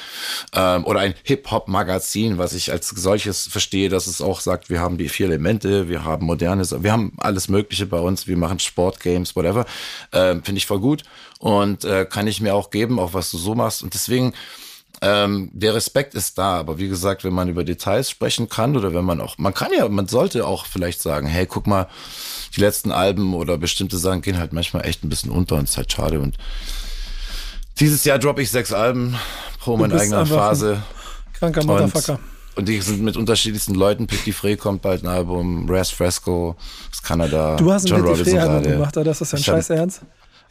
Ähm, 0.55 0.85
oder 0.85 1.01
ein 1.01 1.15
Hip-Hop-Magazin, 1.25 2.39
was 2.39 2.55
ich 2.55 2.73
als 2.73 2.89
solches 2.89 3.47
verstehe, 3.47 3.89
dass 3.89 4.07
es 4.07 4.21
auch 4.21 4.41
sagt, 4.41 4.71
wir 4.71 4.81
haben 4.81 4.99
die 4.99 5.09
vier 5.09 5.27
Elemente, 5.27 5.89
wir 5.89 6.05
haben 6.05 6.27
modernes, 6.27 6.83
wir 6.83 6.93
haben 6.93 7.13
alles 7.19 7.49
Mögliche 7.49 7.87
bei 7.87 7.99
uns, 7.99 8.27
wir 8.27 8.37
machen 8.37 8.59
Sportgames, 8.59 9.37
whatever. 9.37 9.67
Ähm, 10.13 10.43
Finde 10.43 10.59
ich 10.59 10.67
voll 10.67 10.81
gut 10.81 11.03
und 11.39 11.85
äh, 11.85 12.07
kann 12.09 12.27
ich 12.27 12.41
mir 12.41 12.55
auch 12.55 12.71
geben, 12.71 12.99
auch 12.99 13.15
was 13.15 13.31
du 13.31 13.39
so 13.39 13.55
machst. 13.55 13.83
Und 13.83 13.95
deswegen 13.95 14.33
ähm, 15.03 15.51
der 15.53 15.75
Respekt 15.75 16.15
ist 16.15 16.39
da, 16.39 16.59
aber 16.61 16.79
wie 16.79 16.89
gesagt, 16.89 17.25
wenn 17.25 17.33
man 17.33 17.49
über 17.49 17.65
Details 17.65 18.09
sprechen 18.09 18.49
kann 18.49 18.77
oder 18.77 18.95
wenn 18.95 19.05
man 19.05 19.21
auch, 19.21 19.37
man 19.37 19.53
kann 19.53 19.71
ja, 19.77 19.89
man 19.89 20.07
sollte 20.07 20.47
auch 20.47 20.65
vielleicht 20.67 21.03
sagen, 21.03 21.27
hey, 21.27 21.45
guck 21.47 21.67
mal, 21.67 21.89
die 22.57 22.61
letzten 22.61 22.93
Alben 22.93 23.35
oder 23.35 23.59
bestimmte 23.59 23.99
Sachen 23.99 24.23
gehen 24.23 24.39
halt 24.39 24.53
manchmal 24.53 24.87
echt 24.87 25.03
ein 25.05 25.09
bisschen 25.09 25.31
unter 25.33 25.57
und 25.57 25.65
ist 25.65 25.77
halt 25.77 25.91
schade. 25.93 26.21
Und 26.21 26.37
dieses 27.81 28.05
Jahr 28.05 28.19
droppe 28.19 28.43
ich 28.43 28.51
sechs 28.51 28.73
Alben 28.73 29.17
pro 29.59 29.77
meiner 29.77 29.99
eigenen 30.01 30.27
Phase. 30.27 30.83
Kranker 31.33 31.65
Motherfucker. 31.65 32.21
und 32.55 32.69
die 32.69 32.81
sind 32.81 33.03
mit 33.03 33.17
unterschiedlichsten 33.17 33.75
Leuten. 33.75 34.07
Petit 34.07 34.35
Frey 34.35 34.57
kommt 34.57 34.83
bald 34.83 35.03
ein 35.03 35.09
Album, 35.09 35.67
Raz 35.69 35.91
Fresco 35.91 36.55
aus 36.93 37.03
Kanada. 37.03 37.57
Du 37.57 37.73
hast 37.73 37.91
ein 37.91 38.01
Robinson 38.01 38.25
Frey-Album 38.25 38.63
gerade. 38.63 38.71
gemacht, 38.77 38.97
oder? 38.97 39.05
Das 39.07 39.21
ist 39.21 39.33
Ich 39.33 39.49
hab- 39.49 39.57
Scheiß 39.57 39.71
Ernst? 39.71 40.03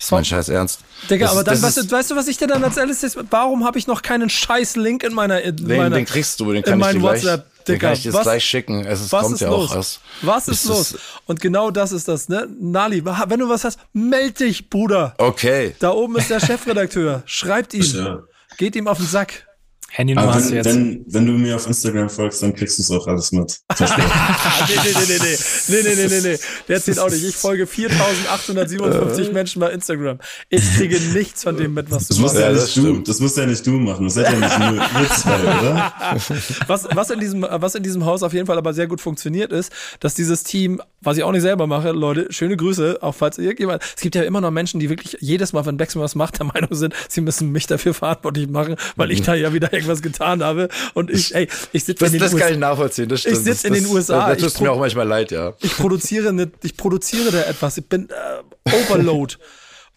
Ist 0.02 0.12
mein 0.12 0.26
Scheiß 0.26 0.50
Ernst. 0.50 0.80
Digga, 1.12 1.26
Das 1.28 1.32
aber 1.32 1.42
ist- 1.42 1.48
dann, 1.48 1.62
weißt, 1.62 1.78
ist- 1.78 1.92
du, 1.92 1.96
weißt 1.96 2.12
du, 2.12 2.16
was 2.16 2.28
ich 2.28 2.38
dir 2.38 2.48
dann 2.48 2.64
als 2.64 2.76
erstes 2.76 3.02
jetzt, 3.04 3.18
warum 3.30 3.64
habe 3.66 3.78
ich 3.78 3.86
noch 3.86 4.02
keinen 4.02 4.30
scheiß 4.32 4.76
Link 4.76 5.04
in 5.04 5.14
meiner, 5.14 5.40
in 5.42 5.56
Den, 5.58 5.78
meiner 5.78 5.96
den 5.96 6.06
kriegst 6.06 6.40
du, 6.40 6.46
den 6.48 6.56
in 6.58 6.64
kann 6.64 6.80
ich 6.80 6.86
meinen 6.86 6.94
dir 6.96 7.00
gleich, 7.02 7.24
WhatsApp, 7.24 7.46
den 7.66 7.74
Digga, 7.76 7.88
kann 7.90 7.98
ich 7.98 8.02
dir 8.04 8.14
was- 8.14 8.24
gleich 8.24 8.44
schicken. 8.44 8.84
Es 8.84 9.00
ist, 9.02 9.12
Was 9.12 9.22
kommt 9.22 9.36
ist 9.36 9.42
ja 9.42 9.50
los? 9.50 9.70
auch 9.72 9.76
aus. 9.76 10.00
Was 10.24 10.48
ist 10.48 10.64
Es 10.64 10.70
los? 10.70 10.98
Und 11.28 11.40
genau 11.40 11.70
das 11.70 11.92
ist 11.92 12.08
das, 12.08 12.30
ne? 12.30 12.48
Nali, 12.60 13.06
wenn 13.06 13.40
du 13.40 13.48
was 13.48 13.64
hast, 13.64 13.78
meld 13.94 14.40
dich, 14.40 14.70
Bruder. 14.72 15.14
Okay. 15.20 15.76
Da 15.78 15.92
oben 15.92 16.16
ist 16.18 16.32
der 16.32 16.40
Chefredakteur. 16.40 17.22
Schreibt 17.28 17.76
ihm. 17.76 17.84
Ja. 17.84 18.20
Geht 18.58 18.76
ihm 18.76 18.88
auf 18.88 18.98
den 18.98 19.06
Sack. 19.08 19.46
Handynummer 19.94 20.28
Aber 20.28 20.36
hast 20.36 20.46
du 20.48 20.52
wenn, 20.52 20.58
jetzt. 20.58 20.66
wenn, 20.76 21.06
wenn 21.08 21.26
du 21.26 21.34
mir 21.34 21.56
auf 21.56 21.68
Instagram 21.68 22.10
folgst, 22.10 22.42
dann 22.42 22.54
kriegst 22.56 22.78
du 22.78 22.84
es 22.84 22.92
auch 22.92 23.08
alles 23.08 23.32
mit. 23.32 23.60
Nee, 23.82 24.76
nee, 24.84 24.92
nee, 24.94 25.06
nee, 25.08 25.18
nee. 25.20 25.38
Nee, 25.68 25.82
nee, 25.84 25.96
nee, 25.96 26.08
nee, 26.08 26.30
nee. 26.34 26.38
Der 26.68 26.82
zählt 26.82 27.00
auch 27.00 27.10
nicht. 27.10 27.24
Ich 27.24 27.36
folge 27.36 27.68
4857 27.68 29.34
Menschen 29.34 29.60
bei 29.60 29.72
Instagram. 29.72 30.20
Ich 30.50 30.62
kriege 30.76 31.00
nichts 31.14 31.44
von 31.44 31.58
dem 31.58 31.74
mit, 31.74 31.90
was 31.92 32.08
du 32.08 32.14
Das 32.14 32.20
musst 32.20 32.36
machst. 32.36 32.46
ja, 32.48 32.54
das 32.54 32.74
du, 32.74 33.00
das 33.00 33.20
musst 33.20 33.38
ja 33.38 33.46
nicht 33.46 33.66
du 33.66 33.72
machen. 33.72 34.06
Das 34.06 34.14
seid 34.16 34.32
ja 34.32 34.40
nicht 34.40 34.60
nur 34.60 34.74
ihr 35.02 35.10
zwei, 35.10 35.40
oder? 35.42 35.94
Was, 36.68 36.88
was, 36.94 37.10
in 37.10 37.20
diesem, 37.20 37.42
was 37.50 37.76
in 37.76 37.84
diesem 37.84 38.06
Haus 38.06 38.24
auf 38.24 38.34
jeden 38.34 38.46
Fall 38.46 38.58
aber 38.58 38.74
sehr 38.74 38.88
gut 38.88 39.02
funktioniert 39.02 39.52
ist, 39.52 39.72
dass 40.00 40.14
dieses 40.14 40.44
Team, 40.44 40.82
was 41.02 41.18
ich 41.18 41.24
auch 41.24 41.32
nicht 41.32 41.42
selber 41.42 41.68
mache, 41.68 41.92
Leute, 41.92 42.28
schöne 42.32 42.56
Grüße, 42.58 43.00
auch 43.02 43.14
falls 43.16 43.38
irgendjemand, 43.38 43.82
es 43.96 44.02
gibt 44.02 44.16
ja 44.16 44.24
immer 44.24 44.42
noch 44.42 44.52
Menschen, 44.52 44.80
die 44.80 44.90
wirklich 44.90 45.18
jedes 45.20 45.54
Mal, 45.54 45.66
wenn 45.66 45.78
Baxman 45.78 46.04
was 46.04 46.16
macht, 46.16 46.40
der 46.40 46.46
Meinung 46.46 46.74
sind, 46.74 46.94
sie 47.10 47.22
müssen 47.22 47.52
mich 47.52 47.68
dafür 47.68 47.94
verantwortlich 47.94 48.48
machen, 48.50 48.76
weil 48.96 49.12
ich 49.12 49.22
da 49.22 49.34
ja 49.34 49.54
wieder 49.54 49.72
irgendwas 49.82 50.02
getan 50.02 50.44
habe 50.44 50.70
und 50.94 51.10
ich, 51.12 51.36
ey, 51.36 51.48
ich 51.72 51.84
sitze 51.84 52.04
Das, 52.06 52.14
in 52.14 52.14
den 52.14 52.22
das 52.22 52.32
kann 52.32 52.40
ich 52.40 52.56
USA. 52.56 52.60
nachvollziehen, 52.60 53.10
das 53.10 53.20
stimmt. 53.22 53.38
sitz 53.38 53.46
Das- 53.46 53.64
in 53.66 53.74
den 53.74 53.84
das- 53.84 53.92
USA, 53.92 54.30
Das 54.34 54.44
ich 54.44 54.54
tut 54.54 54.62
mir 54.62 54.72
auch 54.72 54.80
manchmal 54.80 55.08
leid, 55.08 55.32
ja. 55.32 55.54
Ich 55.62 55.76
produziere, 55.76 56.30
eine, 56.30 56.52
ich 56.64 56.76
produziere 56.78 57.32
da 57.32 57.42
etwas, 57.44 57.78
ich 57.78 57.86
bin 57.88 58.10
äh, 58.10 58.70
Overload 58.76 59.36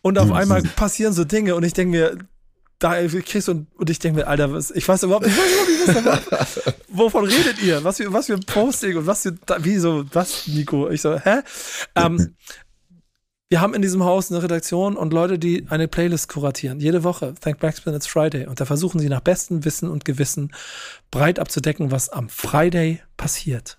und 0.02 0.19
auf 0.19 0.32
einmal 0.32 0.62
passieren 0.62 1.12
so 1.12 1.24
Dinge 1.24 1.55
und 1.55 1.65
ich 1.65 1.73
denke 1.73 1.90
mir, 1.97 2.19
da 2.81 3.01
kriegst 3.06 3.48
du 3.48 3.52
und, 3.52 3.66
und 3.78 3.89
ich 3.89 3.98
denke 4.01 4.20
mir, 4.20 4.27
Alter, 4.27 4.52
was, 4.52 4.70
ich 4.73 4.86
weiß 4.86 5.05
überhaupt 5.05 5.24
nicht, 5.27 5.36
ich 5.39 5.94
was 5.94 5.94
da 5.94 6.05
war. 6.05 6.20
Wovon 6.89 7.24
redet 7.24 7.62
ihr? 7.62 7.82
Was 7.85 7.97
für, 7.98 8.12
was 8.12 8.27
für 8.27 8.35
ein 8.35 8.40
Posting 8.40 8.97
und 8.98 9.06
was 9.06 9.23
für, 9.23 9.35
wie 9.61 9.78
so, 9.78 10.05
was, 10.12 10.47
Nico? 10.48 10.90
Ich 10.90 11.01
so, 11.01 11.19
hä? 11.19 11.39
Ähm, 11.94 12.35
wir 13.55 13.61
haben 13.61 13.75
in 13.75 13.83
diesem 13.83 14.03
Haus 14.03 14.33
eine 14.33 14.43
Redaktion 14.43 14.97
und 14.97 15.13
Leute, 15.13 15.39
die 15.39 15.65
eine 15.69 15.87
Playlist 15.87 16.29
kuratieren. 16.29 16.81
Jede 16.81 17.05
Woche. 17.05 17.35
Thank 17.41 17.61
Backspin, 17.61 17.95
it's 17.95 18.09
Friday. 18.09 18.49
Und 18.49 18.59
da 18.59 18.65
versuchen 18.65 18.99
sie 18.99 19.09
nach 19.09 19.21
bestem 19.21 19.65
Wissen 19.65 19.89
und 19.89 20.05
Gewissen 20.05 20.53
breit 21.13 21.39
abzudecken, 21.39 21.93
was 21.93 22.09
am 22.09 22.29
Friday 22.29 23.01
passiert. 23.17 23.79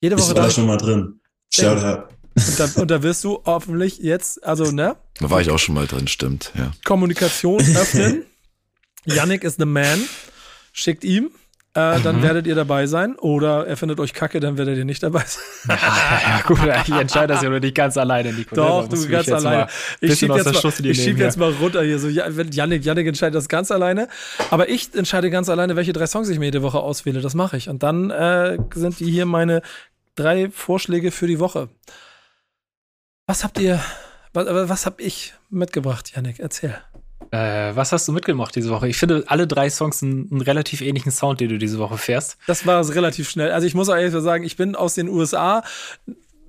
Jede 0.00 0.14
Ich 0.14 0.20
Woche 0.20 0.28
war 0.28 0.34
da 0.36 0.42
da, 0.42 0.50
schon 0.52 0.66
mal 0.66 0.76
drin. 0.76 1.18
Shout 1.52 1.82
out. 1.82 2.08
und, 2.36 2.60
da, 2.60 2.80
und 2.80 2.88
da 2.92 3.02
wirst 3.02 3.24
du 3.24 3.42
hoffentlich 3.44 3.98
jetzt, 3.98 4.44
also, 4.44 4.70
ne? 4.70 4.94
Da 5.18 5.28
war 5.28 5.40
ich 5.40 5.50
auch 5.50 5.58
schon 5.58 5.74
mal 5.74 5.88
drin, 5.88 6.06
stimmt, 6.06 6.52
ja. 6.54 6.70
Kommunikation 6.84 7.58
öffnen. 7.58 8.26
Yannick 9.06 9.42
ist 9.42 9.58
the 9.58 9.66
man. 9.66 9.98
Schickt 10.72 11.02
ihm. 11.02 11.32
Äh, 11.78 12.00
dann 12.00 12.22
werdet 12.22 12.46
ihr 12.46 12.54
dabei 12.56 12.86
sein. 12.86 13.16
Oder 13.16 13.66
er 13.66 13.76
findet 13.76 14.00
euch 14.00 14.12
kacke, 14.12 14.40
dann 14.40 14.58
werdet 14.58 14.76
ihr 14.76 14.84
nicht 14.84 15.02
dabei 15.02 15.22
sein. 15.24 15.78
ja, 15.78 16.40
gut, 16.46 16.58
ich 16.86 16.94
entscheide 16.94 17.34
das 17.34 17.42
ja 17.42 17.50
nur 17.50 17.60
nicht 17.60 17.76
ganz 17.76 17.96
alleine, 17.96 18.32
Nico. 18.32 18.56
ne? 18.56 18.62
Doch, 18.62 18.88
Da 18.88 18.96
du 18.96 19.08
ganz 19.08 19.28
alleine. 19.30 19.68
Ich 20.00 20.10
bisschen 20.10 20.16
schieb 20.16 20.30
aus 20.30 20.44
jetzt, 20.44 20.64
mal, 20.64 20.90
ich 20.90 21.02
schieb 21.02 21.18
jetzt 21.18 21.36
mal 21.36 21.52
runter 21.52 21.82
hier. 21.82 21.98
So, 21.98 22.08
ja, 22.08 22.28
Yannick, 22.28 22.84
Yannick 22.84 23.06
entscheidet 23.06 23.36
das 23.36 23.48
ganz 23.48 23.70
alleine. 23.70 24.08
Aber 24.50 24.68
ich 24.68 24.92
entscheide 24.94 25.30
ganz 25.30 25.48
alleine, 25.48 25.76
welche 25.76 25.92
drei 25.92 26.06
Songs 26.06 26.28
ich 26.28 26.38
mir 26.38 26.46
jede 26.46 26.62
Woche 26.62 26.80
auswähle. 26.80 27.20
Das 27.20 27.34
mache 27.34 27.56
ich. 27.56 27.68
Und 27.68 27.82
dann 27.82 28.10
äh, 28.10 28.58
sind 28.74 28.98
die 28.98 29.10
hier 29.10 29.26
meine 29.26 29.62
drei 30.16 30.50
Vorschläge 30.50 31.12
für 31.12 31.28
die 31.28 31.38
Woche. 31.38 31.68
Was 33.26 33.44
habt 33.44 33.60
ihr, 33.60 33.80
was, 34.32 34.46
was 34.68 34.86
hab 34.86 35.00
ich 35.00 35.34
mitgebracht, 35.48 36.12
Yannick? 36.16 36.40
Erzähl. 36.40 36.74
Äh, 37.30 37.74
was 37.74 37.92
hast 37.92 38.08
du 38.08 38.12
mitgemacht 38.12 38.56
diese 38.56 38.70
Woche? 38.70 38.88
Ich 38.88 38.96
finde 38.96 39.24
alle 39.26 39.46
drei 39.46 39.68
Songs 39.68 40.02
einen, 40.02 40.28
einen, 40.30 40.40
relativ 40.40 40.80
ähnlichen 40.80 41.12
Sound, 41.12 41.40
den 41.40 41.50
du 41.50 41.58
diese 41.58 41.78
Woche 41.78 41.98
fährst. 41.98 42.38
Das 42.46 42.66
war 42.66 42.86
relativ 42.88 43.28
schnell. 43.28 43.50
Also 43.52 43.66
ich 43.66 43.74
muss 43.74 43.88
auch 43.88 43.96
ehrlich 43.96 44.14
sagen, 44.22 44.44
ich 44.44 44.56
bin 44.56 44.74
aus 44.74 44.94
den 44.94 45.08
USA 45.08 45.62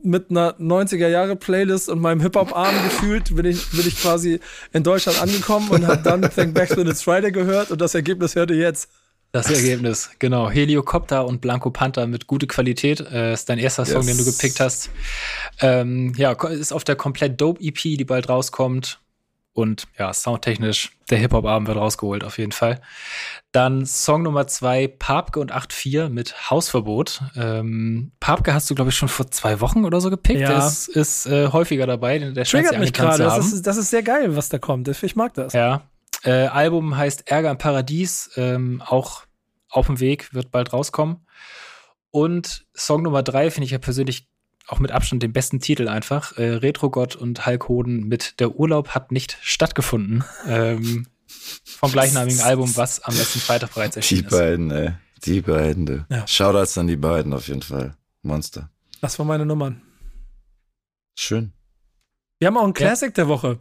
mit 0.02 0.30
einer 0.30 0.54
90er 0.54 1.10
Jahre 1.10 1.36
Playlist 1.36 1.90
und 1.90 2.00
meinem 2.00 2.22
Hip 2.22 2.36
Hop 2.36 2.56
Arm 2.56 2.76
gefühlt 2.84 3.36
bin 3.36 3.46
ich 3.46 3.70
bin 3.72 3.86
ich 3.86 4.02
quasi 4.02 4.40
in 4.72 4.84
Deutschland 4.84 5.22
angekommen 5.22 5.70
und 5.70 5.86
habe 5.86 6.02
dann 6.02 6.22
Thank 6.22 6.54
Back 6.54 6.70
to 6.70 6.82
It's 6.82 7.02
Friday 7.02 7.32
gehört 7.32 7.72
und 7.72 7.82
das 7.82 7.96
Ergebnis 7.96 8.36
hörte 8.36 8.54
jetzt. 8.54 8.90
Das 9.32 9.52
Ergebnis, 9.52 10.10
genau. 10.18 10.50
Heliocopter 10.50 11.24
und 11.24 11.40
Blanco 11.40 11.70
Panther 11.70 12.08
mit 12.08 12.26
gute 12.26 12.48
Qualität. 12.48 13.00
Äh, 13.00 13.34
ist 13.34 13.48
dein 13.48 13.60
erster 13.60 13.86
Song, 13.86 14.02
yes. 14.02 14.08
den 14.08 14.18
du 14.18 14.26
gepickt 14.26 14.60
hast. 14.60 14.90
Ähm, 15.60 16.14
ja, 16.18 16.32
ist 16.32 16.74
auf 16.74 16.84
der 16.84 16.96
komplett 16.96 17.40
Dope 17.40 17.62
EP, 17.62 17.78
die 17.78 18.06
bald 18.06 18.28
rauskommt. 18.28 19.00
Und 19.54 19.88
ja, 19.98 20.14
soundtechnisch, 20.14 20.92
der 21.10 21.18
Hip-Hop-Abend 21.18 21.68
wird 21.68 21.78
rausgeholt, 21.78 22.24
auf 22.24 22.38
jeden 22.38 22.52
Fall. 22.52 22.80
Dann 23.52 23.86
Song 23.86 24.22
Nummer 24.22 24.48
zwei, 24.48 24.88
Papke 24.88 25.40
und 25.40 25.54
8.4 25.54 26.10
mit 26.10 26.50
Hausverbot. 26.50 27.22
Ähm, 27.36 28.12
Papke 28.20 28.54
hast 28.54 28.70
du, 28.70 28.76
glaube 28.76 28.92
ich, 28.92 28.96
schon 28.96 29.10
vor 29.10 29.30
zwei 29.32 29.60
Wochen 29.60 29.86
oder 29.86 30.00
so 30.02 30.10
gepickt. 30.10 30.42
Ja. 30.42 30.50
Der 30.50 30.58
ist, 30.60 30.88
ist 30.88 31.26
äh, 31.26 31.48
häufiger 31.48 31.88
dabei. 31.88 32.20
Der 32.20 32.46
Triggert 32.46 32.80
mich 32.80 32.94
gerade. 32.94 33.24
Das 33.24 33.52
ist, 33.52 33.66
das 33.68 33.78
ist 33.78 33.90
sehr 33.90 34.04
geil, 34.04 34.36
was 34.36 34.50
da 34.50 34.60
kommt. 34.60 34.88
Ich 34.88 35.16
mag 35.16 35.34
das. 35.34 35.54
Ja, 35.54 35.82
äh, 36.24 36.48
Album 36.48 36.98
heißt 36.98 37.30
Ärger 37.30 37.52
im 37.52 37.58
Paradies, 37.58 38.32
ähm, 38.36 38.82
auch 38.86 39.24
auf 39.70 39.88
dem 39.88 40.00
Weg, 40.00 40.34
wird 40.34 40.52
bald 40.52 40.74
rauskommen. 40.74 41.26
Und 42.12 42.66
Song 42.76 43.04
Nummer 43.04 43.24
drei 43.24 43.52
finde 43.52 43.66
ich 43.66 43.72
ja 43.72 43.78
persönlich 43.78 44.28
auch 44.70 44.80
mit 44.80 44.92
Abstand 44.92 45.24
den 45.24 45.34
besten 45.34 45.60
Titel 45.60 45.88
einfach. 45.88 46.38
Äh, 46.38 46.56
Retrogott 46.56 47.16
und 47.16 47.46
Hulk 47.46 47.68
Hoden 47.68 48.08
mit 48.08 48.40
Der 48.40 48.56
Urlaub 48.56 48.90
hat 48.90 49.12
nicht 49.12 49.38
stattgefunden. 49.42 50.24
ähm, 50.48 51.08
vom 51.66 51.92
gleichnamigen 51.92 52.42
Album, 52.42 52.76
was 52.76 53.02
am 53.02 53.16
letzten 53.16 53.40
Freitag 53.40 53.74
bereits 53.74 53.96
erschienen 53.96 54.26
ist. 54.26 54.32
Die 54.32 54.38
beiden, 54.38 54.72
ey. 54.72 54.94
Die 55.26 55.42
beiden, 55.42 56.06
ja. 56.10 56.26
Shoutouts 56.28 56.78
an 56.78 56.88
die 56.88 56.96
beiden 56.96 57.34
auf 57.34 57.48
jeden 57.48 57.62
Fall. 57.62 57.96
Monster. 58.22 58.70
Das 59.02 59.18
waren 59.20 59.28
meine 59.28 59.46
Nummern. 59.46 59.82
Schön. 61.16 61.52
Wir 62.40 62.48
haben 62.48 62.58
auch 62.58 62.64
einen 62.64 62.74
Classic 62.74 63.10
ja. 63.10 63.14
der 63.14 63.28
Woche. 63.28 63.60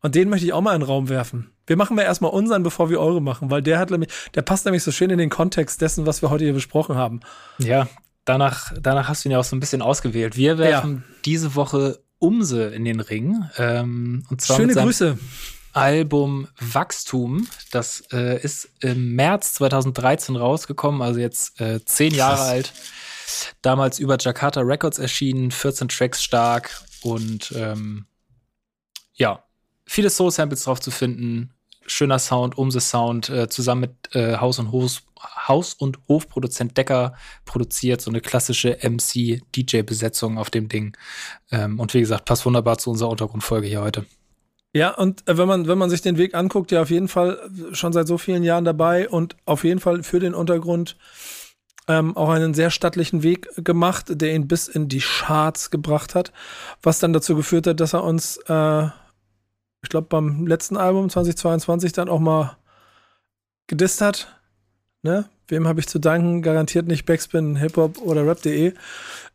Und 0.00 0.14
den 0.14 0.28
möchte 0.28 0.46
ich 0.46 0.52
auch 0.52 0.60
mal 0.60 0.74
in 0.74 0.80
den 0.80 0.86
Raum 0.86 1.08
werfen. 1.08 1.50
Wir 1.66 1.76
machen 1.76 1.96
mal 1.96 2.02
erstmal 2.02 2.30
unseren, 2.30 2.62
bevor 2.62 2.90
wir 2.90 3.00
eure 3.00 3.22
machen, 3.22 3.50
weil 3.50 3.62
der 3.62 3.78
hat 3.78 3.90
nämlich, 3.90 4.10
der 4.34 4.42
passt 4.42 4.66
nämlich 4.66 4.82
so 4.82 4.92
schön 4.92 5.10
in 5.10 5.18
den 5.18 5.30
Kontext 5.30 5.80
dessen, 5.80 6.06
was 6.06 6.20
wir 6.20 6.30
heute 6.30 6.44
hier 6.44 6.52
besprochen 6.52 6.96
haben. 6.96 7.20
Ja, 7.58 7.88
danach, 8.24 8.72
danach 8.80 9.08
hast 9.08 9.24
du 9.24 9.28
ihn 9.28 9.32
ja 9.32 9.38
auch 9.38 9.44
so 9.44 9.56
ein 9.56 9.60
bisschen 9.60 9.82
ausgewählt. 9.82 10.36
Wir 10.36 10.58
werfen 10.58 11.04
ja. 11.06 11.14
diese 11.24 11.54
Woche 11.54 12.00
Umse 12.18 12.66
in 12.68 12.84
den 12.84 13.00
Ring. 13.00 13.44
Ähm, 13.58 14.24
und 14.30 14.40
zwar 14.40 14.56
Schöne 14.56 14.74
Grüße. 14.74 15.18
Album 15.72 16.48
Wachstum. 16.60 17.48
Das 17.70 18.04
äh, 18.12 18.40
ist 18.40 18.70
im 18.80 19.14
März 19.14 19.54
2013 19.54 20.36
rausgekommen, 20.36 21.02
also 21.02 21.20
jetzt 21.20 21.60
äh, 21.60 21.84
zehn 21.84 22.14
Jahre 22.14 22.36
Krass. 22.36 22.48
alt. 22.48 22.72
Damals 23.62 23.98
über 23.98 24.16
Jakarta 24.18 24.60
Records 24.60 24.98
erschienen, 24.98 25.50
14 25.50 25.88
Tracks 25.88 26.22
stark 26.22 26.70
und 27.02 27.52
ähm, 27.56 28.06
ja, 29.14 29.44
viele 29.86 30.10
Soul-Samples 30.10 30.64
drauf 30.64 30.80
zu 30.80 30.90
finden, 30.90 31.52
schöner 31.86 32.18
Sound, 32.18 32.56
Umse 32.56 32.80
Sound, 32.80 33.28
äh, 33.30 33.48
zusammen 33.48 33.82
mit 33.82 34.14
äh, 34.14 34.36
Haus 34.36 34.58
und 34.58 34.70
Hof, 34.72 35.02
Haus 35.24 35.74
und 35.74 35.98
Hofproduzent 36.08 36.76
Decker 36.76 37.14
produziert, 37.44 38.00
so 38.00 38.10
eine 38.10 38.20
klassische 38.20 38.78
MC-DJ-Besetzung 38.82 40.38
auf 40.38 40.50
dem 40.50 40.68
Ding. 40.68 40.96
Ähm, 41.50 41.80
und 41.80 41.94
wie 41.94 42.00
gesagt, 42.00 42.24
passt 42.24 42.46
wunderbar 42.46 42.78
zu 42.78 42.90
unserer 42.90 43.10
Untergrundfolge 43.10 43.66
hier 43.66 43.80
heute. 43.80 44.04
Ja, 44.72 44.90
und 44.90 45.26
äh, 45.28 45.38
wenn 45.38 45.48
man, 45.48 45.68
wenn 45.68 45.78
man 45.78 45.90
sich 45.90 46.02
den 46.02 46.18
Weg 46.18 46.34
anguckt, 46.34 46.72
ja 46.72 46.82
auf 46.82 46.90
jeden 46.90 47.08
Fall 47.08 47.38
schon 47.72 47.92
seit 47.92 48.06
so 48.06 48.18
vielen 48.18 48.42
Jahren 48.42 48.64
dabei 48.64 49.08
und 49.08 49.36
auf 49.44 49.64
jeden 49.64 49.80
Fall 49.80 50.02
für 50.02 50.20
den 50.20 50.34
Untergrund 50.34 50.96
ähm, 51.86 52.16
auch 52.16 52.30
einen 52.30 52.54
sehr 52.54 52.70
stattlichen 52.70 53.22
Weg 53.22 53.48
gemacht, 53.56 54.06
der 54.08 54.34
ihn 54.34 54.48
bis 54.48 54.68
in 54.68 54.88
die 54.88 55.00
Charts 55.00 55.70
gebracht 55.70 56.14
hat, 56.14 56.32
was 56.82 56.98
dann 56.98 57.12
dazu 57.12 57.36
geführt 57.36 57.66
hat, 57.66 57.78
dass 57.78 57.92
er 57.92 58.02
uns 58.02 58.38
äh, 58.48 58.88
ich 59.84 59.90
glaube, 59.90 60.08
beim 60.08 60.46
letzten 60.46 60.78
Album 60.78 61.10
2022 61.10 61.92
dann 61.92 62.08
auch 62.08 62.18
mal 62.18 62.56
gedisst 63.66 64.00
hat. 64.00 64.40
Ne? 65.04 65.26
Wem 65.48 65.68
habe 65.68 65.78
ich 65.78 65.86
zu 65.86 65.98
danken? 65.98 66.42
Garantiert 66.42 66.86
nicht 66.86 67.04
Backspin, 67.04 67.56
Hip-Hop 67.56 67.98
oder 67.98 68.26
Rap.de. 68.26 68.72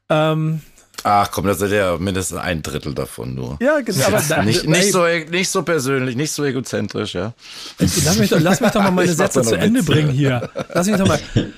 Ähm, 0.09 0.61
Ach 1.03 1.31
komm, 1.31 1.45
das 1.45 1.61
ist 1.61 1.71
ja 1.71 1.97
mindestens 1.97 2.39
ein 2.39 2.61
Drittel 2.61 2.93
davon 2.93 3.35
nur. 3.35 3.57
Ja, 3.61 3.79
genau. 3.79 4.07
Aber 4.07 4.21
da, 4.27 4.43
nicht, 4.43 4.67
nicht, 4.67 4.91
so, 4.91 5.05
nicht 5.05 5.49
so 5.49 5.63
persönlich, 5.63 6.15
nicht 6.15 6.31
so 6.31 6.43
egozentrisch, 6.43 7.13
ja. 7.13 7.33
Lass 7.77 8.17
mich 8.17 8.31
doch, 8.31 8.39
lass 8.39 8.59
mich 8.59 8.71
doch 8.71 8.81
mal 8.81 8.91
meine 8.91 9.13
Sätze 9.13 9.41
zu 9.43 9.55
Ende 9.55 9.83
bringen 9.83 10.09
hier. 10.09 10.49
Lass 10.73 10.87
mich 10.87 10.97
doch 10.97 11.07
mal. 11.07 11.19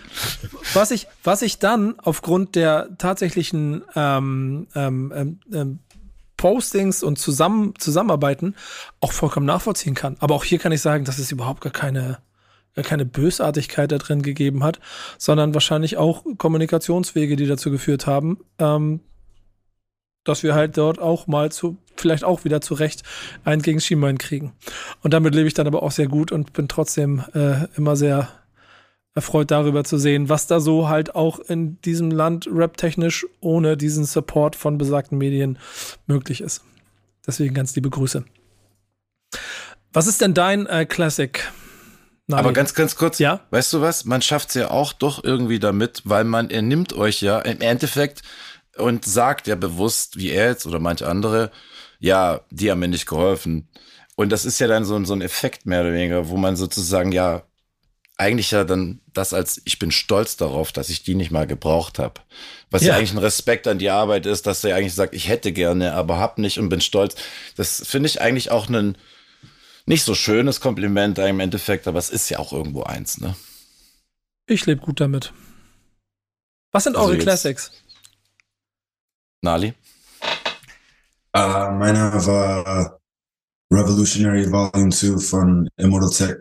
Was 0.73 0.91
ich, 0.91 1.07
was 1.23 1.41
ich 1.41 1.57
dann 1.59 1.95
aufgrund 1.99 2.55
der 2.55 2.89
tatsächlichen 2.97 3.81
ähm, 3.95 4.67
ähm, 4.75 5.11
ähm, 5.15 5.39
ähm 5.51 5.79
Postings 6.37 7.03
und 7.03 7.19
zusammen, 7.19 7.73
Zusammenarbeiten 7.77 8.55
auch 8.99 9.11
vollkommen 9.11 9.45
nachvollziehen 9.45 9.93
kann. 9.93 10.17
Aber 10.19 10.33
auch 10.33 10.43
hier 10.43 10.57
kann 10.57 10.71
ich 10.71 10.81
sagen, 10.81 11.05
dass 11.05 11.19
es 11.19 11.31
überhaupt 11.31 11.61
gar 11.61 11.71
keine, 11.71 12.17
keine 12.75 13.05
Bösartigkeit 13.05 13.91
da 13.91 13.97
drin 13.97 14.21
gegeben 14.21 14.63
hat, 14.63 14.79
sondern 15.17 15.53
wahrscheinlich 15.53 15.97
auch 15.97 16.23
Kommunikationswege, 16.37 17.35
die 17.35 17.47
dazu 17.47 17.71
geführt 17.71 18.07
haben, 18.07 18.39
ähm, 18.59 19.01
dass 20.23 20.43
wir 20.43 20.53
halt 20.53 20.77
dort 20.77 20.99
auch 20.99 21.27
mal 21.27 21.51
zu, 21.51 21.77
vielleicht 21.95 22.23
auch 22.23 22.43
wieder 22.45 22.61
zurecht 22.61 23.03
einen 23.43 23.61
gegen 23.61 23.81
Schienbein 23.81 24.17
kriegen. 24.17 24.53
Und 25.01 25.13
damit 25.13 25.35
lebe 25.35 25.47
ich 25.47 25.53
dann 25.53 25.67
aber 25.67 25.83
auch 25.83 25.91
sehr 25.91 26.07
gut 26.07 26.31
und 26.31 26.53
bin 26.53 26.67
trotzdem 26.67 27.23
äh, 27.33 27.67
immer 27.75 27.95
sehr 27.95 28.29
erfreut 29.13 29.51
darüber 29.51 29.83
zu 29.83 29.97
sehen, 29.97 30.29
was 30.29 30.47
da 30.47 30.59
so 30.59 30.87
halt 30.87 31.15
auch 31.15 31.39
in 31.39 31.81
diesem 31.81 32.11
Land 32.11 32.47
rap-technisch 32.49 33.25
ohne 33.41 33.75
diesen 33.75 34.05
Support 34.05 34.55
von 34.55 34.77
besagten 34.77 35.17
Medien 35.17 35.59
möglich 36.07 36.41
ist. 36.41 36.63
Deswegen 37.27 37.53
ganz 37.53 37.75
liebe 37.75 37.89
Grüße. 37.89 38.23
Was 39.91 40.07
ist 40.07 40.21
denn 40.21 40.33
dein 40.33 40.65
äh, 40.67 40.85
Classic? 40.85 41.51
Nein. 42.27 42.39
Aber 42.39 42.53
ganz, 42.53 42.73
ganz 42.73 42.95
kurz, 42.95 43.19
ja? 43.19 43.41
weißt 43.49 43.73
du 43.73 43.81
was? 43.81 44.05
Man 44.05 44.21
schafft 44.21 44.49
es 44.49 44.55
ja 44.55 44.71
auch 44.71 44.93
doch 44.93 45.23
irgendwie 45.23 45.59
damit, 45.59 46.01
weil 46.05 46.23
man, 46.23 46.49
er 46.49 46.61
nimmt 46.61 46.93
euch 46.93 47.21
ja 47.21 47.39
im 47.39 47.61
Endeffekt 47.61 48.21
und 48.77 49.05
sagt 49.05 49.47
ja 49.47 49.55
bewusst, 49.55 50.17
wie 50.17 50.29
er 50.29 50.49
jetzt 50.49 50.65
oder 50.65 50.79
manche 50.79 51.07
andere, 51.07 51.51
ja, 51.99 52.41
die 52.49 52.71
haben 52.71 52.79
mir 52.79 52.87
nicht 52.87 53.05
geholfen. 53.05 53.69
Und 54.15 54.31
das 54.31 54.45
ist 54.45 54.59
ja 54.59 54.67
dann 54.67 54.85
so, 54.85 55.03
so 55.03 55.13
ein 55.13 55.21
Effekt 55.21 55.65
mehr 55.65 55.81
oder 55.81 55.93
weniger, 55.93 56.29
wo 56.29 56.37
man 56.37 56.55
sozusagen 56.55 57.11
ja 57.11 57.43
eigentlich 58.17 58.51
ja 58.51 58.63
dann 58.63 59.01
das 59.13 59.33
als, 59.33 59.61
ich 59.65 59.79
bin 59.79 59.91
stolz 59.91 60.37
darauf, 60.37 60.71
dass 60.71 60.89
ich 60.89 61.01
die 61.01 61.15
nicht 61.15 61.31
mal 61.31 61.47
gebraucht 61.47 61.97
habe. 61.97 62.21
Was 62.69 62.83
ja. 62.83 62.89
ja. 62.89 62.97
eigentlich 62.97 63.13
ein 63.13 63.17
Respekt 63.17 63.67
an 63.67 63.79
die 63.79 63.89
Arbeit 63.89 64.27
ist, 64.27 64.45
dass 64.45 64.63
er 64.63 64.75
eigentlich 64.75 64.93
sagt, 64.93 65.15
ich 65.15 65.27
hätte 65.27 65.51
gerne, 65.51 65.93
aber 65.93 66.19
hab 66.19 66.37
nicht 66.37 66.59
und 66.59 66.69
bin 66.69 66.81
stolz. 66.81 67.15
Das 67.55 67.83
finde 67.85 68.07
ich 68.07 68.21
eigentlich 68.21 68.51
auch 68.51 68.69
ein 68.69 68.95
nicht 69.91 70.05
so 70.05 70.15
schönes 70.15 70.61
Kompliment 70.61 71.17
im 71.19 71.41
Endeffekt, 71.41 71.85
aber 71.85 71.99
es 71.99 72.09
ist 72.09 72.29
ja 72.29 72.39
auch 72.39 72.53
irgendwo 72.53 72.83
eins, 72.83 73.19
ne? 73.19 73.35
Ich 74.47 74.65
lebe 74.65 74.79
gut 74.79 75.01
damit. 75.01 75.33
Was 76.71 76.85
sind 76.85 76.95
also 76.95 77.09
eure 77.09 77.17
Classics? 77.17 77.71
Nali? 79.41 79.73
Uh, 81.35 81.71
meiner 81.75 82.25
war 82.25 83.01
Revolutionary 83.69 84.49
Volume 84.49 84.91
2 84.91 85.17
von 85.17 85.69
Immortal 85.75 86.09
Tech. 86.09 86.37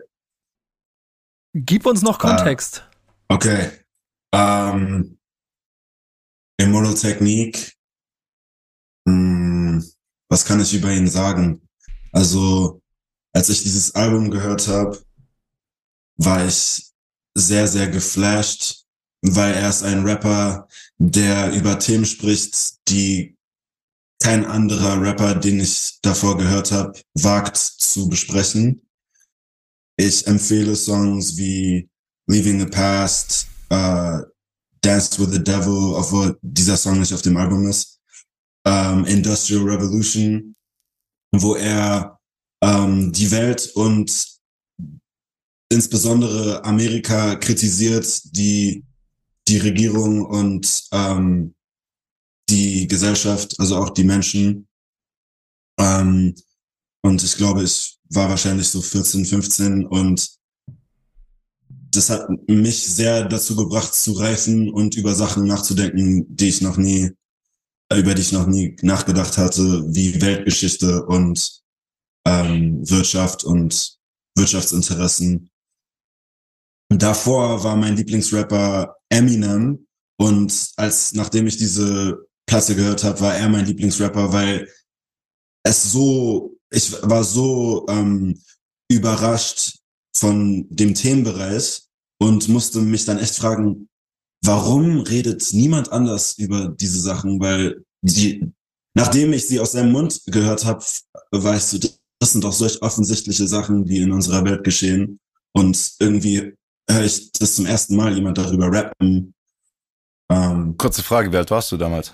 Gib 1.53 1.85
uns 1.85 2.01
noch 2.01 2.19
Kontext. 2.19 2.87
Uh, 3.29 3.35
okay. 3.35 3.71
Um, 4.33 5.17
Immortal 6.57 6.95
Technique. 6.95 7.73
Hm, 9.05 9.83
was 10.29 10.45
kann 10.45 10.61
ich 10.61 10.73
über 10.73 10.91
ihn 10.93 11.07
sagen? 11.07 11.67
Also, 12.13 12.80
als 13.33 13.49
ich 13.49 13.63
dieses 13.63 13.95
Album 13.95 14.31
gehört 14.31 14.67
habe, 14.67 15.01
war 16.17 16.45
ich 16.45 16.91
sehr, 17.33 17.67
sehr 17.67 17.87
geflasht, 17.87 18.85
weil 19.21 19.53
er 19.53 19.69
ist 19.69 19.83
ein 19.83 20.05
Rapper, 20.05 20.67
der 20.97 21.53
über 21.53 21.79
Themen 21.79 22.05
spricht, 22.05 22.87
die 22.89 23.37
kein 24.21 24.45
anderer 24.45 25.01
Rapper, 25.01 25.35
den 25.35 25.59
ich 25.59 25.99
davor 26.01 26.37
gehört 26.37 26.71
habe, 26.71 26.99
wagt 27.13 27.57
zu 27.57 28.07
besprechen. 28.07 28.87
Ich 29.97 30.27
empfehle 30.27 30.75
Songs 30.75 31.37
wie 31.37 31.89
Leaving 32.27 32.59
the 32.59 32.65
Past, 32.65 33.47
uh, 33.71 34.21
Dance 34.81 35.19
with 35.19 35.31
the 35.31 35.43
Devil, 35.43 35.95
obwohl 35.95 36.37
dieser 36.41 36.77
Song 36.77 36.99
nicht 36.99 37.13
auf 37.13 37.21
dem 37.21 37.37
Album 37.37 37.67
ist. 37.67 37.99
Um, 38.63 39.05
Industrial 39.05 39.63
Revolution, 39.63 40.55
wo 41.31 41.55
er 41.55 42.20
um, 42.63 43.11
die 43.11 43.31
Welt 43.31 43.71
und 43.75 44.39
insbesondere 45.69 46.63
Amerika 46.63 47.35
kritisiert, 47.35 48.21
die 48.35 48.85
die 49.47 49.57
Regierung 49.57 50.25
und 50.25 50.83
ähm, 50.91 51.55
die 52.49 52.87
Gesellschaft, 52.87 53.59
also 53.59 53.77
auch 53.77 53.89
die 53.89 54.03
Menschen. 54.03 54.67
Ähm, 55.79 56.35
und 57.03 57.23
ich 57.23 57.35
glaube, 57.35 57.63
ich 57.63 57.97
war 58.09 58.29
wahrscheinlich 58.29 58.69
so 58.69 58.81
14, 58.81 59.25
15 59.25 59.85
und 59.85 60.29
das 61.93 62.09
hat 62.09 62.29
mich 62.47 62.87
sehr 62.87 63.25
dazu 63.25 63.55
gebracht 63.55 63.93
zu 63.93 64.13
reifen 64.13 64.69
und 64.69 64.95
über 64.95 65.13
Sachen 65.15 65.45
nachzudenken, 65.45 66.25
die 66.33 66.49
ich 66.49 66.61
noch 66.61 66.77
nie, 66.77 67.11
über 67.93 68.13
die 68.13 68.21
ich 68.21 68.31
noch 68.31 68.47
nie 68.47 68.77
nachgedacht 68.81 69.37
hatte, 69.37 69.83
wie 69.93 70.21
Weltgeschichte 70.21 71.05
und 71.05 71.60
ähm, 72.25 72.87
Wirtschaft 72.89 73.43
und 73.43 73.97
Wirtschaftsinteressen. 74.35 75.49
Davor 76.89 77.63
war 77.63 77.75
mein 77.75 77.95
Lieblingsrapper 77.95 78.95
Eminem 79.09 79.87
und 80.19 80.71
als 80.75 81.13
nachdem 81.13 81.47
ich 81.47 81.57
diese 81.57 82.27
Platte 82.47 82.75
gehört 82.75 83.03
habe, 83.03 83.19
war 83.21 83.35
er 83.35 83.49
mein 83.49 83.65
Lieblingsrapper, 83.65 84.33
weil 84.33 84.67
es 85.63 85.91
so, 85.91 86.57
ich 86.69 86.91
war 87.01 87.23
so 87.23 87.85
ähm, 87.87 88.39
überrascht 88.91 89.79
von 90.15 90.67
dem 90.69 90.93
Themenbereich 90.93 91.83
und 92.19 92.49
musste 92.49 92.81
mich 92.81 93.05
dann 93.05 93.19
echt 93.19 93.35
fragen, 93.35 93.87
warum 94.43 94.99
redet 94.99 95.53
niemand 95.53 95.91
anders 95.91 96.37
über 96.37 96.67
diese 96.67 96.99
Sachen? 96.99 97.39
Weil 97.39 97.85
die, 98.01 98.51
nachdem 98.95 99.33
ich 99.33 99.47
sie 99.47 99.59
aus 99.59 99.71
seinem 99.71 99.91
Mund 99.91 100.21
gehört 100.25 100.65
habe, 100.65 100.83
war 101.31 101.55
ich 101.55 101.63
so, 101.63 101.79
das 102.21 102.33
sind 102.33 102.43
doch 102.43 102.53
solch 102.53 102.79
offensichtliche 102.83 103.47
Sachen, 103.47 103.83
die 103.83 103.97
in 103.97 104.11
unserer 104.11 104.45
Welt 104.45 104.63
geschehen. 104.63 105.19
Und 105.53 105.93
irgendwie 105.99 106.53
höre 106.87 107.03
ich 107.03 107.31
das 107.31 107.55
zum 107.55 107.65
ersten 107.65 107.95
Mal 107.95 108.13
jemand 108.13 108.37
darüber 108.37 108.71
rappen. 108.71 109.33
Ähm, 110.29 110.77
Kurze 110.77 111.01
Frage, 111.01 111.31
wie 111.31 111.37
alt 111.37 111.49
warst 111.49 111.71
du 111.71 111.77
damals? 111.77 112.13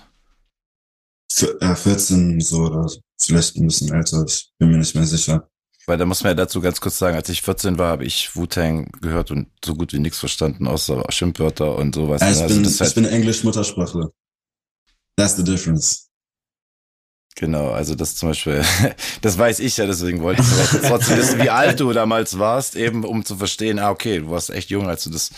Für, 1.29 1.59
äh, 1.61 1.75
14 1.75 2.39
so 2.39 2.61
oder 2.63 2.89
vielleicht 3.21 3.57
ein 3.57 3.67
bisschen 3.67 3.93
älter, 3.93 4.23
ich 4.25 4.49
bin 4.57 4.71
mir 4.71 4.77
nicht 4.77 4.95
mehr 4.95 5.05
sicher. 5.05 5.49
Weil 5.85 5.97
da 5.97 6.05
muss 6.05 6.23
man 6.23 6.31
ja 6.31 6.35
dazu 6.35 6.61
ganz 6.61 6.79
kurz 6.79 6.97
sagen, 6.97 7.17
als 7.17 7.27
ich 7.27 7.41
14 7.41 7.77
war, 7.77 7.91
habe 7.91 8.05
ich 8.05 8.33
Wu-Tang 8.33 8.89
gehört 9.01 9.31
und 9.31 9.49
so 9.63 9.75
gut 9.75 9.91
wie 9.91 9.99
nichts 9.99 10.19
verstanden, 10.19 10.67
außer 10.67 11.03
Schimpfwörter 11.09 11.75
und 11.75 11.95
sowas. 11.95 12.21
Ja, 12.21 12.31
ich, 12.31 12.41
also 12.41 12.55
bin, 12.55 12.63
ich 12.63 12.79
halt 12.79 12.95
bin 12.95 13.05
Englisch-Muttersprachler. 13.05 14.09
That's 15.17 15.35
the 15.35 15.43
difference. 15.43 16.06
Genau, 17.39 17.69
also 17.69 17.93
das 17.93 18.15
zum 18.15 18.29
Beispiel, 18.29 18.63
das 19.21 19.37
weiß 19.37 19.59
ich 19.59 19.77
ja, 19.77 19.85
deswegen 19.85 20.21
wollte 20.21 20.41
ich 20.41 20.81
trotzdem 20.87 21.17
wissen, 21.19 21.39
wie 21.39 21.51
alt 21.51 21.79
du 21.79 21.93
damals 21.93 22.39
warst, 22.39 22.75
eben 22.75 23.03
um 23.03 23.23
zu 23.23 23.35
verstehen, 23.35 23.77
ah, 23.77 23.91
okay, 23.91 24.19
du 24.19 24.31
warst 24.31 24.49
echt 24.49 24.71
jung, 24.71 24.87
als 24.87 25.03
du 25.03 25.11
das, 25.11 25.29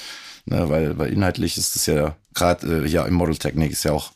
ne, 0.46 0.70
weil, 0.70 0.98
weil 0.98 1.12
inhaltlich 1.12 1.58
ist 1.58 1.76
das 1.76 1.88
ja 1.88 2.16
gerade, 2.34 2.86
äh, 2.86 2.88
ja, 2.88 3.06
im 3.06 3.16
Model-Technik 3.16 3.74
ist 3.74 3.84
ja 3.84 3.92
auch 3.92 4.14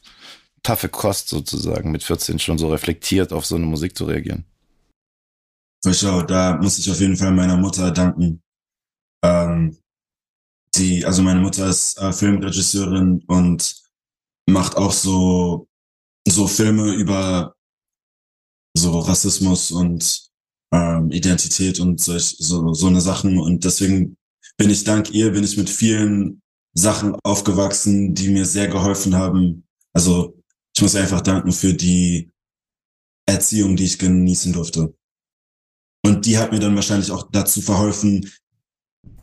taffe 0.64 0.88
Kost 0.88 1.27
sozusagen, 1.27 1.91
mit 1.91 2.03
14 2.03 2.39
schon 2.39 2.57
so 2.57 2.69
reflektiert 2.69 3.34
auf 3.34 3.45
so 3.45 3.55
eine 3.55 3.65
Musik 3.65 3.97
zu 3.97 4.05
reagieren. 4.05 4.45
Sure, 5.85 6.26
da 6.26 6.55
muss 6.55 6.77
ich 6.77 6.89
auf 6.89 7.01
jeden 7.01 7.18
Fall 7.18 7.34
meiner 7.34 7.57
Mutter 7.57 7.91
danken. 7.91 8.41
Ähm, 9.26 9.77
die, 10.76 11.05
also 11.05 11.22
meine 11.22 11.41
Mutter 11.41 11.68
ist 11.68 11.97
äh, 11.99 12.14
Filmregisseurin 12.14 13.22
und 13.27 13.76
macht 14.49 14.77
auch 14.77 14.93
so, 14.93 15.68
so 16.26 16.47
Filme 16.47 16.93
über 16.93 17.53
so 18.73 18.99
Rassismus 18.99 19.71
und 19.71 20.29
ähm, 20.71 21.11
Identität 21.11 21.79
und 21.79 22.01
solch, 22.01 22.35
so, 22.39 22.73
so 22.73 22.87
eine 22.87 23.01
Sachen. 23.01 23.37
Und 23.37 23.63
deswegen 23.63 24.17
bin 24.57 24.69
ich 24.69 24.83
dank 24.83 25.11
ihr, 25.11 25.31
bin 25.31 25.43
ich 25.43 25.57
mit 25.57 25.69
vielen 25.69 26.41
Sachen 26.73 27.15
aufgewachsen, 27.23 28.15
die 28.15 28.29
mir 28.29 28.45
sehr 28.45 28.67
geholfen 28.67 29.15
haben. 29.15 29.65
Also 29.93 30.39
ich 30.75 30.81
muss 30.81 30.95
einfach 30.95 31.21
danken 31.21 31.51
für 31.51 31.73
die 31.73 32.31
Erziehung, 33.27 33.75
die 33.75 33.85
ich 33.85 33.99
genießen 33.99 34.53
durfte. 34.53 34.93
Und 36.05 36.25
die 36.25 36.37
hat 36.37 36.51
mir 36.51 36.59
dann 36.59 36.75
wahrscheinlich 36.75 37.11
auch 37.11 37.29
dazu 37.31 37.61
verholfen, 37.61 38.29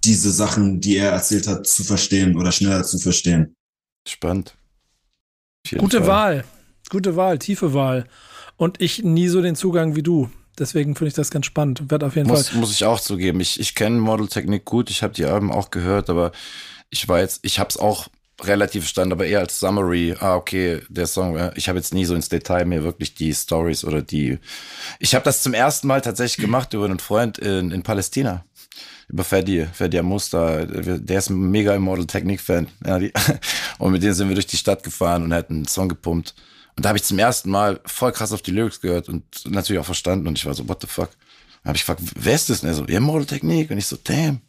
diese 0.04 0.30
Sachen, 0.30 0.80
die 0.80 0.96
er 0.96 1.10
erzählt 1.10 1.46
hat, 1.46 1.66
zu 1.66 1.84
verstehen 1.84 2.36
oder 2.36 2.52
schneller 2.52 2.84
zu 2.84 2.98
verstehen. 2.98 3.56
Spannend. 4.08 4.56
Gute 5.78 5.98
Fall. 5.98 6.06
Wahl. 6.06 6.44
Gute 6.88 7.16
Wahl, 7.16 7.38
tiefe 7.38 7.74
Wahl. 7.74 8.06
Und 8.60 8.78
ich 8.78 9.02
nie 9.02 9.28
so 9.28 9.40
den 9.40 9.56
Zugang 9.56 9.96
wie 9.96 10.02
du. 10.02 10.28
Deswegen 10.58 10.94
finde 10.94 11.08
ich 11.08 11.14
das 11.14 11.30
ganz 11.30 11.46
spannend. 11.46 11.90
Wird 11.90 12.04
auf 12.04 12.14
jeden 12.14 12.28
muss, 12.28 12.50
Fall. 12.50 12.60
Muss 12.60 12.72
ich 12.72 12.84
auch 12.84 13.00
zugeben. 13.00 13.40
Ich, 13.40 13.58
ich 13.58 13.74
kenne 13.74 13.98
Model 13.98 14.28
Technik 14.28 14.66
gut. 14.66 14.90
Ich 14.90 15.02
habe 15.02 15.14
die 15.14 15.24
Alben 15.24 15.50
auch 15.50 15.70
gehört, 15.70 16.10
aber 16.10 16.30
ich 16.90 17.08
war 17.08 17.20
jetzt, 17.20 17.40
ich 17.40 17.58
habe 17.58 17.70
es 17.70 17.78
auch 17.78 18.08
relativ 18.42 18.86
stand, 18.86 19.12
aber 19.12 19.24
eher 19.24 19.38
als 19.38 19.58
Summary. 19.58 20.14
Ah, 20.20 20.36
okay, 20.36 20.82
der 20.90 21.06
Song. 21.06 21.40
Ich 21.54 21.70
habe 21.70 21.78
jetzt 21.78 21.94
nie 21.94 22.04
so 22.04 22.14
ins 22.14 22.28
Detail 22.28 22.66
mir 22.66 22.84
wirklich 22.84 23.14
die 23.14 23.32
Stories 23.32 23.82
oder 23.82 24.02
die. 24.02 24.38
Ich 24.98 25.14
habe 25.14 25.24
das 25.24 25.42
zum 25.42 25.54
ersten 25.54 25.86
Mal 25.86 26.02
tatsächlich 26.02 26.44
gemacht 26.44 26.74
über 26.74 26.84
einen 26.84 26.98
Freund 26.98 27.38
in, 27.38 27.70
in 27.70 27.82
Palästina. 27.82 28.44
Über 29.08 29.24
Ferdi, 29.24 29.66
Ferdi 29.72 29.98
Amusta, 29.98 30.66
der 30.66 31.18
ist 31.18 31.30
ein 31.30 31.50
mega 31.50 31.74
Immortal 31.74 32.04
Technik-Fan. 32.04 32.68
Ja, 32.86 32.98
die, 32.98 33.10
und 33.78 33.92
mit 33.92 34.02
dem 34.02 34.12
sind 34.12 34.28
wir 34.28 34.34
durch 34.34 34.48
die 34.48 34.58
Stadt 34.58 34.82
gefahren 34.82 35.22
und 35.22 35.32
hat 35.32 35.48
einen 35.48 35.66
Song 35.66 35.88
gepumpt. 35.88 36.34
Und 36.76 36.84
da 36.84 36.90
habe 36.90 36.98
ich 36.98 37.04
zum 37.04 37.18
ersten 37.18 37.50
Mal 37.50 37.80
voll 37.84 38.12
krass 38.12 38.32
auf 38.32 38.42
die 38.42 38.52
Lyrics 38.52 38.80
gehört 38.80 39.08
und 39.08 39.24
natürlich 39.46 39.80
auch 39.80 39.86
verstanden. 39.86 40.26
Und 40.26 40.38
ich 40.38 40.46
war 40.46 40.54
so, 40.54 40.68
what 40.68 40.80
the 40.80 40.86
fuck? 40.86 41.10
Dann 41.62 41.70
habe 41.70 41.76
ich 41.76 41.82
gefragt, 41.82 42.02
wer 42.14 42.34
ist 42.34 42.48
das? 42.48 42.62
Und 42.62 42.68
er 42.68 42.74
so, 42.74 42.84
Immortal 42.84 43.26
Technik. 43.26 43.70
Und 43.70 43.78
ich 43.78 43.86
so, 43.86 43.98
damn. 44.02 44.40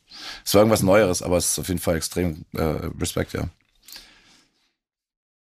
Es 0.46 0.54
war 0.54 0.62
irgendwas 0.62 0.84
Neueres, 0.84 1.22
aber 1.22 1.38
es 1.38 1.52
ist 1.52 1.60
auf 1.60 1.68
jeden 1.68 1.80
Fall 1.80 1.98
extrem 1.98 2.46
äh, 2.54 2.62
Respekt, 3.00 3.34
ja. 3.34 3.50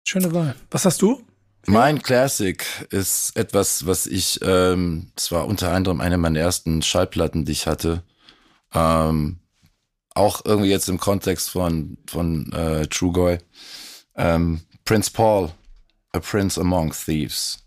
Schöne 0.07 0.33
Wahl. 0.33 0.55
Was 0.71 0.85
hast 0.85 1.01
du? 1.01 1.23
Mein 1.67 2.01
Classic 2.01 2.63
ist 2.91 3.35
etwas, 3.35 3.87
was 3.87 4.05
ich, 4.05 4.39
ähm, 4.43 5.07
das 5.15 5.31
war 5.31 5.47
unter 5.47 5.71
anderem 5.71 5.99
eine 5.99 6.17
meiner 6.17 6.39
ersten 6.39 6.83
Schallplatten, 6.83 7.45
die 7.45 7.53
ich 7.53 7.65
hatte. 7.65 8.03
Ähm, 8.73 9.39
auch 10.13 10.45
irgendwie 10.45 10.69
jetzt 10.69 10.89
im 10.89 10.99
Kontext 10.99 11.49
von, 11.49 11.97
von 12.07 12.51
äh, 12.53 12.87
Trugoy. 12.87 13.39
Ähm, 14.15 14.61
Prince 14.85 15.09
Paul, 15.11 15.51
A 16.15 16.19
Prince 16.19 16.59
Among 16.59 16.93
Thieves. 16.93 17.59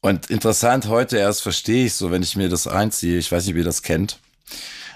Und 0.00 0.28
interessant, 0.30 0.86
heute 0.88 1.16
erst 1.16 1.42
verstehe 1.42 1.86
ich 1.86 1.94
so, 1.94 2.10
wenn 2.10 2.22
ich 2.22 2.36
mir 2.36 2.48
das 2.48 2.66
einziehe, 2.66 3.18
ich 3.18 3.32
weiß 3.32 3.46
nicht, 3.46 3.54
wie 3.54 3.60
ihr 3.60 3.64
das 3.64 3.82
kennt, 3.82 4.18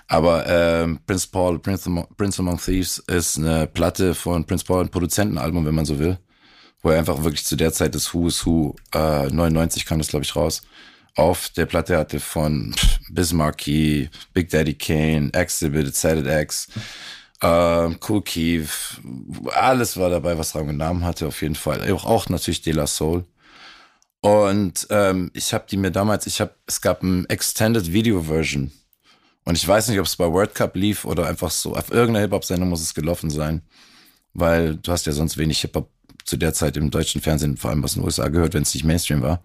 aber 0.06 0.46
ähm, 0.46 1.00
Prince 1.06 1.28
Paul, 1.30 1.58
Prince 1.58 1.86
Among, 1.86 2.06
Prince 2.16 2.40
Among 2.40 2.58
Thieves 2.58 2.98
ist 3.06 3.38
eine 3.38 3.66
Platte 3.66 4.14
von 4.14 4.44
Prince 4.44 4.64
Paul, 4.64 4.84
ein 4.84 4.90
Produzentenalbum, 4.90 5.64
wenn 5.64 5.74
man 5.74 5.86
so 5.86 5.98
will 5.98 6.18
wo 6.82 6.90
er 6.90 6.98
einfach 6.98 7.22
wirklich 7.22 7.44
zu 7.44 7.56
der 7.56 7.72
Zeit 7.72 7.94
des 7.94 8.14
Who's 8.14 8.46
Who, 8.46 8.76
äh, 8.94 9.26
99 9.28 9.84
kam 9.84 9.98
das, 9.98 10.08
glaube 10.08 10.24
ich, 10.24 10.36
raus, 10.36 10.62
auf 11.16 11.48
der 11.50 11.66
Platte 11.66 11.96
hatte 11.96 12.20
von 12.20 12.74
Bismarcky, 13.10 14.08
Big 14.32 14.50
Daddy 14.50 14.74
Kane, 14.74 15.30
Exhibit, 15.32 15.88
Excited 15.88 16.26
X, 16.26 16.68
äh, 17.40 17.90
Cool 18.08 18.22
Keith, 18.22 19.00
alles 19.54 19.96
war 19.96 20.10
dabei, 20.10 20.38
was 20.38 20.54
Rang 20.54 20.68
und 20.68 20.76
Namen 20.76 21.04
hatte, 21.04 21.26
auf 21.26 21.42
jeden 21.42 21.54
Fall. 21.54 21.90
Auch, 21.92 22.04
auch 22.04 22.28
natürlich 22.28 22.62
De 22.62 22.72
La 22.72 22.86
Soul. 22.86 23.24
Und 24.20 24.86
ähm, 24.90 25.30
ich 25.34 25.54
habe 25.54 25.66
die 25.70 25.76
mir 25.76 25.90
damals, 25.90 26.26
ich 26.26 26.40
habe, 26.40 26.54
es 26.66 26.80
gab 26.80 27.02
ein 27.02 27.26
Extended 27.26 27.92
Video 27.92 28.22
Version. 28.22 28.72
Und 29.44 29.56
ich 29.56 29.66
weiß 29.66 29.88
nicht, 29.88 29.98
ob 30.00 30.06
es 30.06 30.16
bei 30.16 30.30
World 30.30 30.54
Cup 30.54 30.76
lief 30.76 31.04
oder 31.04 31.26
einfach 31.26 31.50
so, 31.50 31.74
auf 31.74 31.90
irgendeiner 31.90 32.24
Hip-Hop-Sendung 32.24 32.68
muss 32.68 32.82
es 32.82 32.94
gelaufen 32.94 33.30
sein. 33.30 33.62
Weil 34.34 34.76
du 34.76 34.92
hast 34.92 35.06
ja 35.06 35.12
sonst 35.12 35.38
wenig 35.38 35.60
Hip-Hop 35.60 35.90
zu 36.24 36.36
der 36.36 36.52
Zeit 36.52 36.76
im 36.76 36.90
deutschen 36.90 37.20
Fernsehen, 37.20 37.56
vor 37.56 37.70
allem 37.70 37.82
aus 37.84 37.94
den 37.94 38.04
USA 38.04 38.28
gehört, 38.28 38.54
wenn 38.54 38.62
es 38.62 38.74
nicht 38.74 38.84
Mainstream 38.84 39.22
war. 39.22 39.42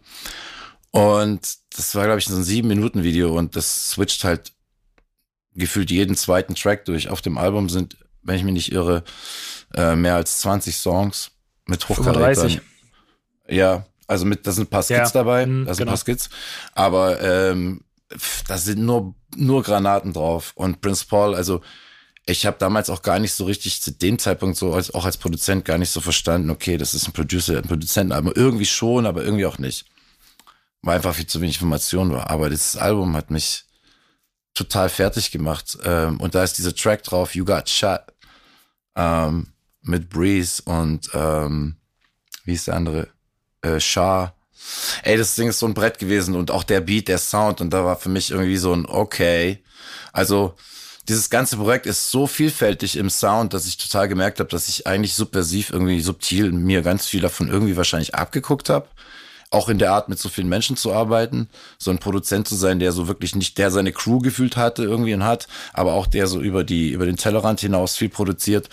Und 0.91 1.57
das 1.76 1.95
war, 1.95 2.06
glaube 2.06 2.20
ich, 2.20 2.26
so 2.26 2.36
ein 2.36 2.44
sieben 2.44 2.68
Minuten 2.68 3.03
Video 3.03 3.36
und 3.38 3.56
das 3.56 3.91
switcht 3.91 4.24
halt 4.24 4.52
gefühlt 5.56 5.92
jeden 5.92 6.16
zweiten 6.16 6.56
Track 6.56 6.86
durch. 6.86 7.10
Auf 7.10 7.22
dem 7.22 7.38
Album 7.38 7.70
sind, 7.70 7.98
wenn 8.22 8.36
ich 8.36 8.44
mich 8.44 8.54
nicht 8.54 8.72
irre, 8.72 9.04
äh, 9.74 9.96
mehr 9.96 10.16
als 10.16 10.40
20 10.40 10.76
Songs 10.76 11.32
mit 11.66 11.88
Hochkarätern. 11.88 12.62
Ja, 13.48 13.86
also 14.08 14.26
mit, 14.26 14.46
da 14.46 14.52
sind 14.52 14.66
ein 14.66 14.70
paar 14.70 14.84
Skits 14.84 14.90
ja, 14.90 15.10
dabei, 15.10 15.46
mh, 15.46 15.66
da 15.66 15.74
sind 15.74 15.86
genau. 15.86 15.92
ein 15.92 15.96
paar 15.96 15.98
Skits, 15.98 16.30
aber 16.74 17.22
ähm, 17.22 17.82
da 18.48 18.58
sind 18.58 18.80
nur 18.80 19.16
nur 19.36 19.64
Granaten 19.64 20.14
drauf 20.14 20.52
und 20.56 20.82
Prince 20.82 21.06
Paul, 21.08 21.34
also 21.34 21.62
ich 22.26 22.46
habe 22.46 22.58
damals 22.58 22.90
auch 22.90 23.02
gar 23.02 23.20
nicht 23.20 23.34
so 23.34 23.46
richtig 23.46 23.82
zu 23.82 23.92
dem 23.92 24.18
Zeitpunkt 24.18 24.58
so 24.58 24.74
als 24.74 24.94
auch 24.94 25.06
als 25.06 25.18
Produzent 25.18 25.66
gar 25.66 25.78
nicht 25.78 25.90
so 25.90 26.00
verstanden, 26.00 26.50
okay, 26.50 26.78
das 26.78 26.94
ist 26.94 27.08
ein 27.08 27.12
Producer, 27.12 27.58
ein 27.58 27.68
Produzentenalbum. 27.68 28.32
Irgendwie 28.34 28.66
schon, 28.66 29.06
aber 29.06 29.24
irgendwie 29.24 29.46
auch 29.46 29.58
nicht. 29.58 29.86
Weil 30.82 30.96
einfach 30.98 31.16
viel 31.16 31.28
zu 31.28 31.42
wenig 31.42 31.58
Information 31.58 32.12
war. 32.12 32.30
Aber 32.30 32.50
dieses 32.50 32.78
Album 32.78 33.16
hat 33.18 33.30
mich 33.30 33.66
total 34.54 34.90
fertig 34.90 35.32
gemacht. 35.32 35.78
Ähm, 35.84 36.20
und 36.20 36.36
da 36.36 36.44
ist 36.44 36.58
dieser 36.58 36.76
Track 36.76 37.04
drauf, 37.04 37.36
You 37.36 37.46
Got 37.46 37.70
Shot, 37.70 38.02
ähm, 38.96 39.48
mit 39.82 40.10
Breeze 40.10 40.62
und 40.64 41.10
ähm, 41.14 41.76
wie 42.46 42.54
ist 42.54 42.68
der 42.68 42.76
andere? 42.76 43.08
Äh, 43.62 43.80
Shah. 43.80 44.34
Ey, 45.04 45.18
das 45.18 45.36
Ding 45.36 45.50
ist 45.50 45.60
so 45.60 45.66
ein 45.66 45.74
Brett 45.74 46.00
gewesen 46.00 46.36
und 46.36 46.52
auch 46.52 46.64
der 46.64 46.82
Beat, 46.82 47.10
der 47.10 47.18
Sound 47.18 47.60
und 47.60 47.72
da 47.72 47.84
war 47.84 47.98
für 47.98 48.10
mich 48.10 48.32
irgendwie 48.32 48.58
so 48.58 48.74
ein 48.74 48.86
okay. 48.86 49.62
Also 50.14 50.56
dieses 51.10 51.30
ganze 51.30 51.58
Projekt 51.58 51.86
ist 51.86 52.12
so 52.12 52.28
vielfältig 52.28 52.96
im 52.96 53.10
Sound, 53.10 53.54
dass 53.54 53.66
ich 53.66 53.78
total 53.78 54.08
gemerkt 54.08 54.40
habe, 54.40 54.50
dass 54.50 54.70
ich 54.70 54.88
eigentlich 54.88 55.16
subversiv 55.16 55.70
irgendwie 55.70 56.00
subtil 56.00 56.52
mir 56.54 56.82
ganz 56.82 57.08
viel 57.08 57.20
davon 57.20 57.50
irgendwie 57.50 57.76
wahrscheinlich 57.76 58.16
abgeguckt 58.16 58.70
habe. 58.70 58.88
Auch 59.54 59.70
in 59.70 59.78
der 59.78 59.92
Art 59.92 60.10
mit 60.10 60.20
so 60.20 60.30
vielen 60.30 60.50
Menschen 60.50 60.76
zu 60.76 60.94
arbeiten, 60.94 61.50
so 61.78 61.92
ein 61.92 62.00
Produzent 62.00 62.48
zu 62.48 62.56
sein, 62.56 62.80
der 62.80 62.92
so 62.92 63.08
wirklich 63.08 63.36
nicht, 63.36 63.58
der 63.58 63.72
seine 63.72 63.92
Crew 63.92 64.20
gefühlt 64.20 64.58
hatte 64.58 64.84
irgendwie 64.84 65.14
und 65.14 65.24
hat, 65.24 65.48
aber 65.74 65.94
auch 65.94 66.08
der 66.08 66.28
so 66.28 66.42
über 66.42 66.64
die, 66.64 66.90
über 66.90 67.06
den 67.06 67.18
Tellerrand 67.18 67.60
hinaus 67.60 67.96
viel 67.96 68.10
produziert. 68.10 68.70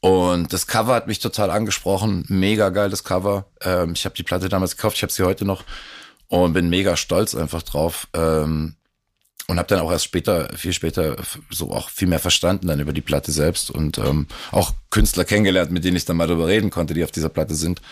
Und 0.00 0.52
das 0.52 0.66
Cover 0.66 0.94
hat 0.94 1.06
mich 1.06 1.18
total 1.18 1.50
angesprochen. 1.50 2.24
Mega 2.28 2.68
geiles 2.68 3.04
Cover. 3.04 3.46
Ähm, 3.62 3.92
ich 3.94 4.04
habe 4.04 4.14
die 4.14 4.22
Platte 4.22 4.48
damals 4.48 4.76
gekauft, 4.76 4.96
ich 4.96 5.02
habe 5.02 5.12
sie 5.12 5.24
heute 5.24 5.44
noch 5.44 5.64
und 6.28 6.52
bin 6.52 6.68
mega 6.68 6.96
stolz 6.96 7.34
einfach 7.34 7.62
drauf. 7.62 8.08
Ähm, 8.14 8.76
und 9.46 9.58
habe 9.58 9.68
dann 9.68 9.80
auch 9.80 9.92
erst 9.92 10.04
später, 10.04 10.48
viel 10.56 10.72
später, 10.72 11.16
so 11.50 11.70
auch 11.70 11.90
viel 11.90 12.08
mehr 12.08 12.18
verstanden 12.18 12.66
dann 12.66 12.80
über 12.80 12.94
die 12.94 13.02
Platte 13.02 13.30
selbst 13.30 13.70
und 13.70 13.98
ähm, 13.98 14.26
auch 14.52 14.72
Künstler 14.88 15.24
kennengelernt, 15.24 15.70
mit 15.70 15.84
denen 15.84 15.98
ich 15.98 16.06
dann 16.06 16.16
mal 16.16 16.26
darüber 16.26 16.46
reden 16.46 16.70
konnte, 16.70 16.94
die 16.94 17.04
auf 17.04 17.10
dieser 17.10 17.28
Platte 17.28 17.54
sind. 17.54 17.82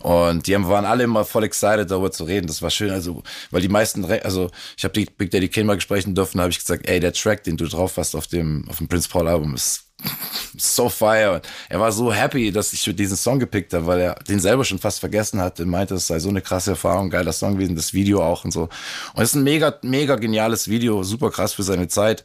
Und 0.00 0.46
die 0.46 0.54
haben, 0.54 0.66
waren 0.68 0.86
alle 0.86 1.04
immer 1.04 1.24
voll 1.24 1.44
excited, 1.44 1.90
darüber 1.90 2.10
zu 2.10 2.24
reden. 2.24 2.46
Das 2.46 2.62
war 2.62 2.70
schön, 2.70 2.90
also, 2.90 3.22
weil 3.50 3.60
die 3.60 3.68
meisten, 3.68 4.04
also 4.04 4.50
ich 4.76 4.84
habe 4.84 4.94
die 4.94 5.04
Big 5.04 5.30
Daddy 5.30 5.48
Kane 5.48 5.66
mal 5.66 5.74
gesprochen 5.74 6.14
dürfen, 6.14 6.40
habe 6.40 6.50
ich 6.50 6.58
gesagt, 6.58 6.88
ey, 6.88 7.00
der 7.00 7.12
Track, 7.12 7.44
den 7.44 7.56
du 7.56 7.66
drauf 7.66 7.96
hast 7.98 8.14
auf 8.14 8.26
dem, 8.26 8.66
auf 8.68 8.78
dem 8.78 8.88
Prince 8.88 9.08
Paul 9.08 9.28
Album, 9.28 9.54
ist 9.54 9.84
so 10.56 10.88
fire. 10.88 11.42
Er 11.68 11.80
war 11.80 11.92
so 11.92 12.12
happy, 12.12 12.50
dass 12.50 12.72
ich 12.72 12.82
diesen 12.96 13.16
Song 13.16 13.38
gepickt 13.38 13.74
habe, 13.74 13.86
weil 13.86 14.00
er 14.00 14.14
den 14.14 14.40
selber 14.40 14.64
schon 14.64 14.78
fast 14.78 15.00
vergessen 15.00 15.40
hat. 15.40 15.60
Er 15.60 15.66
meinte, 15.66 15.94
es 15.94 16.06
sei 16.06 16.18
so 16.18 16.30
eine 16.30 16.40
krasse 16.40 16.70
Erfahrung, 16.70 17.10
geiler 17.10 17.32
Song 17.32 17.54
gewesen, 17.54 17.76
das 17.76 17.92
Video 17.92 18.22
auch 18.22 18.44
und 18.44 18.52
so. 18.52 18.70
Und 19.14 19.22
es 19.22 19.30
ist 19.30 19.34
ein 19.34 19.42
mega, 19.42 19.78
mega 19.82 20.16
geniales 20.16 20.68
Video, 20.68 21.02
super 21.02 21.30
krass 21.30 21.52
für 21.52 21.62
seine 21.62 21.88
Zeit. 21.88 22.24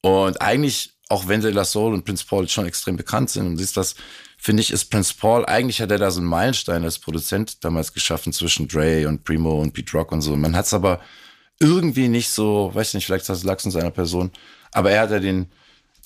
Und 0.00 0.40
eigentlich, 0.40 0.92
auch 1.08 1.26
wenn 1.26 1.40
De 1.40 1.50
La 1.50 1.64
Soul 1.64 1.92
und 1.92 2.04
Prince 2.04 2.24
Paul 2.24 2.48
schon 2.48 2.66
extrem 2.66 2.96
bekannt 2.96 3.30
sind 3.30 3.46
und 3.46 3.56
siehst 3.56 3.76
das, 3.76 3.96
finde 4.40 4.62
ich, 4.62 4.70
ist 4.70 4.86
Prince 4.86 5.14
Paul, 5.18 5.44
eigentlich 5.44 5.80
hat 5.82 5.90
er 5.90 5.98
da 5.98 6.10
so 6.10 6.20
einen 6.20 6.28
Meilenstein 6.28 6.84
als 6.84 6.98
Produzent 6.98 7.62
damals 7.62 7.92
geschaffen 7.92 8.32
zwischen 8.32 8.68
Dre 8.68 9.06
und 9.06 9.24
Primo 9.24 9.60
und 9.60 9.72
Pete 9.72 9.92
Rock 9.96 10.12
und 10.12 10.22
so. 10.22 10.34
Man 10.36 10.56
hat 10.56 10.66
es 10.66 10.74
aber 10.74 11.00
irgendwie 11.58 12.08
nicht 12.08 12.30
so, 12.30 12.70
weiß 12.72 12.94
nicht, 12.94 13.04
vielleicht 13.04 13.28
lag 13.44 13.58
es 13.58 13.64
in 13.64 13.70
seiner 13.70 13.90
Person, 13.90 14.30
aber 14.72 14.90
er 14.92 15.02
hat 15.02 15.10
ja 15.10 15.18
den, 15.18 15.50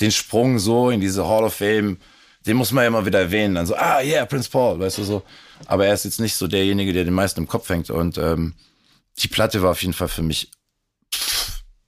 den 0.01 0.11
Sprung 0.11 0.59
so 0.59 0.91
in 0.91 1.01
diese 1.01 1.27
Hall 1.29 1.45
of 1.45 1.55
Fame, 1.55 1.99
den 2.47 2.57
muss 2.57 2.73
man 2.73 2.83
ja 2.83 2.89
immer 2.89 3.07
wieder 3.07 3.21
erwähnen. 3.21 3.55
Dann 3.55 3.67
so, 3.67 3.77
ah, 3.77 4.03
yeah, 4.03 4.27
Prince 4.27 4.51
Paul, 4.51 4.79
weißt 4.79 4.99
du 4.99 5.05
so. 5.05 5.23
Aber 5.67 5.87
er 5.87 5.95
ist 5.95 6.05
jetzt 6.05 6.21
nicht 6.21 6.35
so 6.35 6.47
derjenige, 6.47 6.93
der 6.93 7.05
den 7.05 7.15
meisten 7.15 7.41
im 7.41 7.49
Kopf 7.49 7.69
hängt. 7.69 7.89
Und 7.89 8.19
ähm, 8.19 8.55
die 9.19 9.29
Platte 9.29 9.63
war 9.63 9.71
auf 9.71 9.81
jeden 9.81 9.95
Fall 9.95 10.09
für 10.09 10.23
mich 10.23 10.51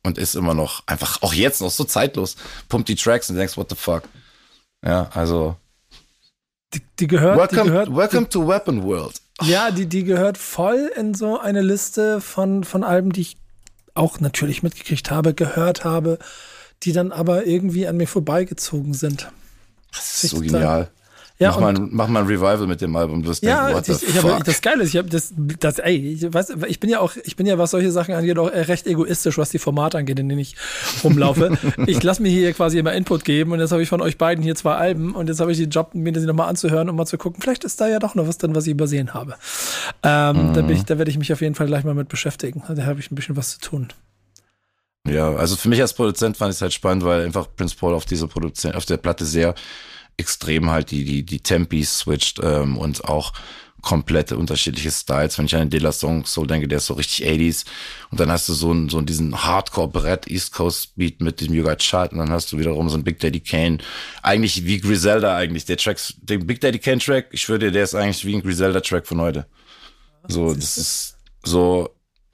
und 0.02 0.16
ist 0.16 0.34
immer 0.34 0.54
noch 0.54 0.82
einfach, 0.86 1.20
auch 1.22 1.34
jetzt 1.34 1.60
noch 1.60 1.70
so 1.70 1.84
zeitlos. 1.84 2.36
Pumpt 2.68 2.88
die 2.88 2.94
Tracks 2.94 3.28
und 3.28 3.36
denkst, 3.36 3.56
what 3.56 3.68
the 3.68 3.76
fuck. 3.76 4.04
Ja, 4.84 5.10
also. 5.12 5.56
Die, 6.74 6.82
die 6.98 7.06
gehört, 7.06 7.38
welcome, 7.38 7.62
die 7.62 7.68
gehört, 7.68 7.96
welcome 7.96 8.28
to 8.28 8.46
Weapon 8.46 8.82
World. 8.82 9.20
Ja, 9.42 9.70
die, 9.70 9.86
die 9.86 10.04
gehört 10.04 10.38
voll 10.38 10.90
in 10.96 11.14
so 11.14 11.38
eine 11.38 11.62
Liste 11.62 12.20
von, 12.20 12.64
von 12.64 12.84
Alben, 12.84 13.12
die 13.12 13.20
ich 13.20 13.36
auch 13.94 14.20
natürlich 14.20 14.62
mitgekriegt 14.62 15.10
habe, 15.10 15.34
gehört 15.34 15.84
habe 15.84 16.18
die 16.82 16.92
dann 16.92 17.12
aber 17.12 17.46
irgendwie 17.46 17.86
an 17.86 17.96
mir 17.96 18.06
vorbeigezogen 18.06 18.94
sind. 18.94 19.30
Das 19.92 20.24
ist 20.24 20.30
so 20.30 20.40
genial. 20.40 20.90
Ja, 21.38 21.50
mach, 21.50 21.60
mal, 21.60 21.74
mach 21.90 22.08
mal 22.08 22.20
ein 22.20 22.26
Revival 22.26 22.66
mit 22.66 22.80
dem 22.80 22.96
Album. 22.96 23.22
Du 23.22 23.28
wirst 23.28 23.42
ja, 23.42 23.66
denken, 23.66 23.92
ich, 23.92 24.08
ich 24.08 24.24
hab, 24.24 24.42
das 24.42 24.62
Geile 24.62 24.84
ist, 24.84 24.90
ich 24.90 24.96
habe 24.96 25.10
das, 25.10 25.34
das, 25.36 25.78
ey, 25.78 26.14
ich, 26.14 26.32
weiß, 26.32 26.54
ich 26.66 26.80
bin 26.80 26.88
ja 26.88 27.00
auch, 27.00 27.12
ich 27.24 27.36
bin 27.36 27.46
ja, 27.46 27.58
was 27.58 27.72
solche 27.72 27.92
Sachen 27.92 28.14
angeht, 28.14 28.38
auch 28.38 28.50
recht 28.50 28.86
egoistisch, 28.86 29.36
was 29.36 29.50
die 29.50 29.58
Formate 29.58 29.98
angeht, 29.98 30.18
in 30.18 30.30
denen 30.30 30.40
ich 30.40 30.56
rumlaufe. 31.04 31.58
ich 31.86 32.02
lasse 32.02 32.22
mir 32.22 32.30
hier 32.30 32.54
quasi 32.54 32.78
immer 32.78 32.94
Input 32.94 33.26
geben 33.26 33.52
und 33.52 33.60
jetzt 33.60 33.70
habe 33.70 33.82
ich 33.82 33.88
von 33.90 34.00
euch 34.00 34.16
beiden 34.16 34.42
hier 34.42 34.54
zwei 34.54 34.76
Alben 34.76 35.14
und 35.14 35.28
jetzt 35.28 35.40
habe 35.40 35.52
ich 35.52 35.58
den 35.58 35.68
Job, 35.68 35.94
mir 35.94 36.12
das 36.12 36.24
nochmal 36.24 36.48
anzuhören 36.48 36.88
und 36.88 36.96
mal 36.96 37.04
zu 37.04 37.18
gucken, 37.18 37.42
vielleicht 37.42 37.64
ist 37.64 37.78
da 37.82 37.86
ja 37.86 37.98
doch 37.98 38.14
noch 38.14 38.26
was 38.26 38.38
drin, 38.38 38.54
was 38.54 38.66
ich 38.66 38.72
übersehen 38.72 39.12
habe. 39.12 39.34
Ähm, 40.02 40.48
mhm. 40.48 40.52
Da, 40.54 40.66
ich, 40.70 40.84
da 40.84 40.96
werde 40.96 41.10
ich 41.10 41.18
mich 41.18 41.34
auf 41.34 41.42
jeden 41.42 41.54
Fall 41.54 41.66
gleich 41.66 41.84
mal 41.84 41.94
mit 41.94 42.08
beschäftigen. 42.08 42.62
Da 42.66 42.86
habe 42.86 42.98
ich 42.98 43.10
ein 43.10 43.14
bisschen 43.14 43.36
was 43.36 43.58
zu 43.58 43.60
tun. 43.60 43.88
Ja, 45.06 45.34
also 45.34 45.54
für 45.56 45.68
mich 45.68 45.80
als 45.80 45.92
Produzent 45.92 46.36
fand 46.36 46.50
ich 46.50 46.56
es 46.56 46.62
halt 46.62 46.72
spannend, 46.72 47.04
weil 47.04 47.24
einfach 47.24 47.46
Prince 47.54 47.76
Paul 47.76 47.94
auf 47.94 48.06
dieser 48.06 48.26
Produzent, 48.26 48.74
auf 48.74 48.86
der 48.86 48.96
Platte 48.96 49.24
sehr 49.24 49.54
extrem 50.16 50.70
halt 50.70 50.90
die, 50.90 51.04
die, 51.04 51.24
die 51.24 51.40
Tempis 51.40 51.98
switcht 51.98 52.40
ähm, 52.42 52.78
und 52.78 53.04
auch 53.04 53.32
komplette 53.86 54.36
unterschiedliche 54.36 54.90
Styles. 54.90 55.38
Wenn 55.38 55.46
ich 55.46 55.54
an 55.54 55.60
den 55.60 55.70
De 55.70 55.78
La 55.78 55.92
Song 55.92 56.24
so 56.26 56.44
denke, 56.44 56.66
der 56.66 56.78
ist 56.78 56.86
so 56.86 56.94
richtig 56.94 57.24
80s. 57.24 57.64
Und 58.10 58.18
dann 58.18 58.32
hast 58.32 58.48
du 58.48 58.52
so, 58.52 58.72
einen, 58.72 58.88
so 58.88 59.00
diesen 59.00 59.44
Hardcore-Brett 59.44 60.28
East 60.28 60.52
Coast 60.52 60.96
Beat 60.96 61.20
mit 61.20 61.40
dem 61.40 61.62
Got 61.62 61.82
Shot 61.84 62.10
und 62.10 62.18
dann 62.18 62.30
hast 62.30 62.50
du 62.50 62.58
wiederum 62.58 62.88
so 62.88 62.96
ein 62.96 63.04
Big 63.04 63.20
Daddy 63.20 63.38
Kane. 63.38 63.78
Eigentlich 64.22 64.64
wie 64.64 64.80
Griselda 64.80 65.36
eigentlich. 65.36 65.66
Der 65.66 65.76
Track, 65.76 65.98
der 66.16 66.38
Big 66.38 66.60
Daddy 66.60 66.80
Kane 66.80 66.98
Track, 66.98 67.28
ich 67.30 67.48
würde, 67.48 67.70
der 67.70 67.84
ist 67.84 67.94
eigentlich 67.94 68.24
wie 68.24 68.34
ein 68.34 68.42
Griselda 68.42 68.80
Track 68.80 69.06
von 69.06 69.20
heute. 69.20 69.46
So, 70.26 70.52
das 70.52 70.76
ist 70.78 71.16
so 71.44 71.88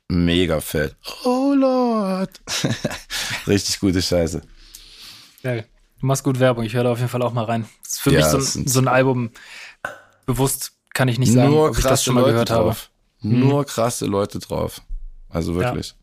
mega 0.09 0.59
fett. 0.60 0.96
Oh 1.24 1.52
Lord. 1.54 2.30
Richtig 3.46 3.78
gute 3.78 4.00
Scheiße. 4.00 4.40
Geil. 5.42 5.66
Du 6.03 6.09
machst 6.09 6.24
gut 6.24 6.41
Werbung. 6.41 6.65
Ich 6.65 6.74
höre 6.74 6.83
da 6.83 6.91
auf 6.91 6.99
jeden 6.99 7.09
Fall 7.09 7.23
auch 7.23 7.33
mal 7.33 7.45
rein. 7.45 7.65
Das 7.85 7.93
ist 7.93 8.01
für 8.01 8.11
ja, 8.11 8.19
mich 8.19 8.27
so 8.27 8.59
ein, 8.59 8.66
so 8.66 8.81
ein, 8.81 8.89
Album. 8.89 9.31
Bewusst 10.27 10.73
kann 10.95 11.07
ich 11.07 11.20
nicht 11.20 11.33
sagen, 11.33 11.51
nur 11.51 11.70
ob 11.70 11.79
ich 11.79 11.85
das 11.85 12.03
schon 12.03 12.16
mal 12.16 12.23
Leute 12.23 12.33
gehört 12.33 12.51
drauf. 12.51 12.91
habe. 13.23 13.35
Nur 13.35 13.61
hm. 13.61 13.66
krasse 13.66 14.07
Leute 14.07 14.41
drauf. 14.41 14.83
Also 15.29 15.55
wirklich. 15.55 15.95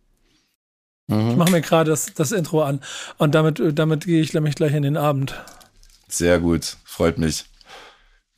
Ja. 1.09 1.17
Mhm. 1.17 1.31
Ich 1.31 1.35
mache 1.35 1.51
mir 1.51 1.59
gerade 1.59 1.89
das, 1.91 2.13
das 2.13 2.31
Intro 2.31 2.63
an 2.63 2.79
und 3.17 3.35
damit, 3.35 3.61
damit 3.77 4.05
gehe 4.05 4.21
ich 4.21 4.33
nämlich 4.33 4.55
gleich 4.55 4.73
in 4.73 4.83
den 4.83 4.95
Abend. 4.95 5.35
Sehr 6.07 6.39
gut. 6.39 6.77
Freut 6.85 7.17
mich. 7.17 7.43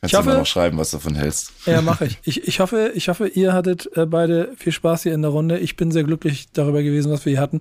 Kannst 0.01 0.13
ich 0.13 0.19
hoffe, 0.19 0.31
du 0.31 0.37
noch 0.37 0.47
schreiben, 0.47 0.79
was 0.79 0.89
du 0.89 0.97
davon 0.97 1.13
hältst. 1.13 1.53
Ja, 1.67 1.79
mache 1.81 2.05
ich. 2.07 2.17
ich. 2.23 2.47
Ich 2.47 2.59
hoffe, 2.59 2.91
ich 2.95 3.07
hoffe, 3.07 3.27
ihr 3.27 3.53
hattet 3.53 3.87
äh, 3.95 4.07
beide 4.07 4.51
viel 4.57 4.71
Spaß 4.71 5.03
hier 5.03 5.13
in 5.13 5.21
der 5.21 5.29
Runde. 5.29 5.59
Ich 5.59 5.75
bin 5.75 5.91
sehr 5.91 6.03
glücklich 6.03 6.51
darüber 6.51 6.81
gewesen, 6.81 7.11
was 7.11 7.23
wir 7.25 7.33
hier 7.33 7.41
hatten. 7.41 7.59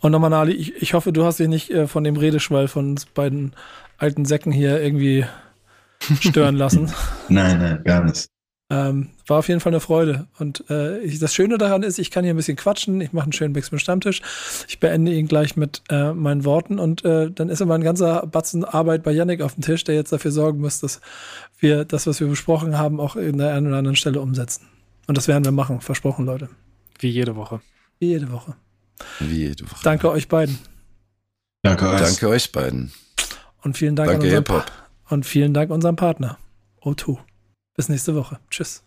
Und 0.00 0.12
nochmal, 0.12 0.30
Nali, 0.30 0.52
ich, 0.52 0.74
ich 0.80 0.94
hoffe, 0.94 1.12
du 1.12 1.24
hast 1.26 1.38
dich 1.38 1.48
nicht 1.48 1.70
äh, 1.70 1.86
von 1.86 2.02
dem 2.02 2.16
Redeschwall 2.16 2.66
von 2.66 2.92
uns 2.92 3.04
beiden 3.04 3.52
alten 3.98 4.24
Säcken 4.24 4.52
hier 4.52 4.80
irgendwie 4.80 5.26
stören 6.20 6.56
lassen. 6.56 6.90
nein, 7.28 7.58
nein, 7.58 7.84
gar 7.84 8.04
nicht. 8.04 8.31
Ähm, 8.72 9.10
war 9.26 9.38
auf 9.38 9.48
jeden 9.48 9.60
Fall 9.60 9.72
eine 9.72 9.80
Freude. 9.80 10.26
Und 10.38 10.64
äh, 10.70 10.98
ich, 11.00 11.18
das 11.18 11.34
Schöne 11.34 11.58
daran 11.58 11.82
ist, 11.82 11.98
ich 11.98 12.10
kann 12.10 12.24
hier 12.24 12.32
ein 12.32 12.36
bisschen 12.38 12.56
quatschen. 12.56 13.02
Ich 13.02 13.12
mache 13.12 13.24
einen 13.24 13.34
schönen 13.34 13.52
Backspin 13.52 13.78
Stammtisch. 13.78 14.22
Ich 14.66 14.80
beende 14.80 15.12
ihn 15.12 15.28
gleich 15.28 15.56
mit 15.56 15.82
äh, 15.90 16.14
meinen 16.14 16.46
Worten 16.46 16.78
und 16.78 17.04
äh, 17.04 17.30
dann 17.30 17.50
ist 17.50 17.60
immer 17.60 17.74
ein 17.74 17.82
ganzer 17.82 18.26
Batzen 18.26 18.64
Arbeit 18.64 19.02
bei 19.02 19.12
Yannick 19.12 19.42
auf 19.42 19.54
dem 19.54 19.62
Tisch, 19.62 19.84
der 19.84 19.94
jetzt 19.94 20.10
dafür 20.10 20.30
sorgen 20.30 20.60
muss, 20.60 20.80
dass 20.80 21.02
wir 21.58 21.84
das, 21.84 22.06
was 22.06 22.18
wir 22.20 22.28
besprochen 22.28 22.78
haben, 22.78 22.98
auch 22.98 23.14
in 23.16 23.36
der 23.36 23.52
einen 23.52 23.66
oder 23.66 23.76
anderen 23.76 23.96
Stelle 23.96 24.22
umsetzen. 24.22 24.66
Und 25.06 25.18
das 25.18 25.28
werden 25.28 25.44
wir 25.44 25.52
machen, 25.52 25.82
versprochen, 25.82 26.24
Leute. 26.24 26.48
Wie 26.98 27.10
jede 27.10 27.36
Woche. 27.36 27.60
Wie 27.98 28.06
jede 28.06 28.32
Woche. 28.32 28.54
Wie 29.20 29.48
jede 29.48 29.70
Woche. 29.70 29.80
Danke 29.82 30.10
euch 30.10 30.28
beiden. 30.28 30.58
Danke 31.62 31.90
euch. 31.90 32.00
Danke 32.00 32.28
euch 32.28 32.50
beiden. 32.52 32.90
Und 33.62 33.76
vielen 33.76 33.96
Dank 33.96 34.10
Danke, 34.10 34.28
an 34.28 34.38
unseren, 34.38 34.62
und 35.10 35.26
vielen 35.26 35.52
Dank 35.52 35.70
unserem 35.70 35.96
Partner, 35.96 36.38
O2. 36.80 37.18
Bis 37.74 37.88
nächste 37.88 38.14
Woche. 38.14 38.38
Tschüss. 38.50 38.82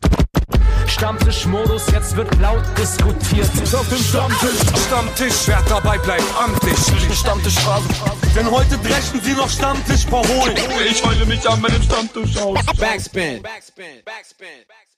Stammtischmodus, 0.85 1.87
jetzt 1.91 2.15
wird 2.15 2.33
laut 2.39 2.63
diskutiert. 2.77 3.49
Auf 3.73 3.89
dem 3.89 3.97
Stammtisch, 3.97 4.59
Stammtisch, 4.85 5.47
wer 5.47 5.61
dabei 5.63 5.97
bleibt, 5.97 6.23
amtlich. 6.37 6.77
Stammtisch 7.17 7.55
Phase. 7.59 7.87
Denn 8.35 8.49
heute 8.49 8.77
brechen 8.77 9.19
sie 9.21 9.33
noch 9.33 9.49
Stammtisch 9.49 10.05
verholen. 10.05 10.55
Ich 10.87 11.03
heule 11.03 11.25
mich 11.25 11.49
an 11.49 11.59
meinem 11.61 11.81
Stammtisch 11.81 12.37
aus. 12.37 12.59
Backspin. 12.77 13.41
Backspin. 13.41 13.41
Backspin. 13.41 14.03
Backspin. 14.05 14.94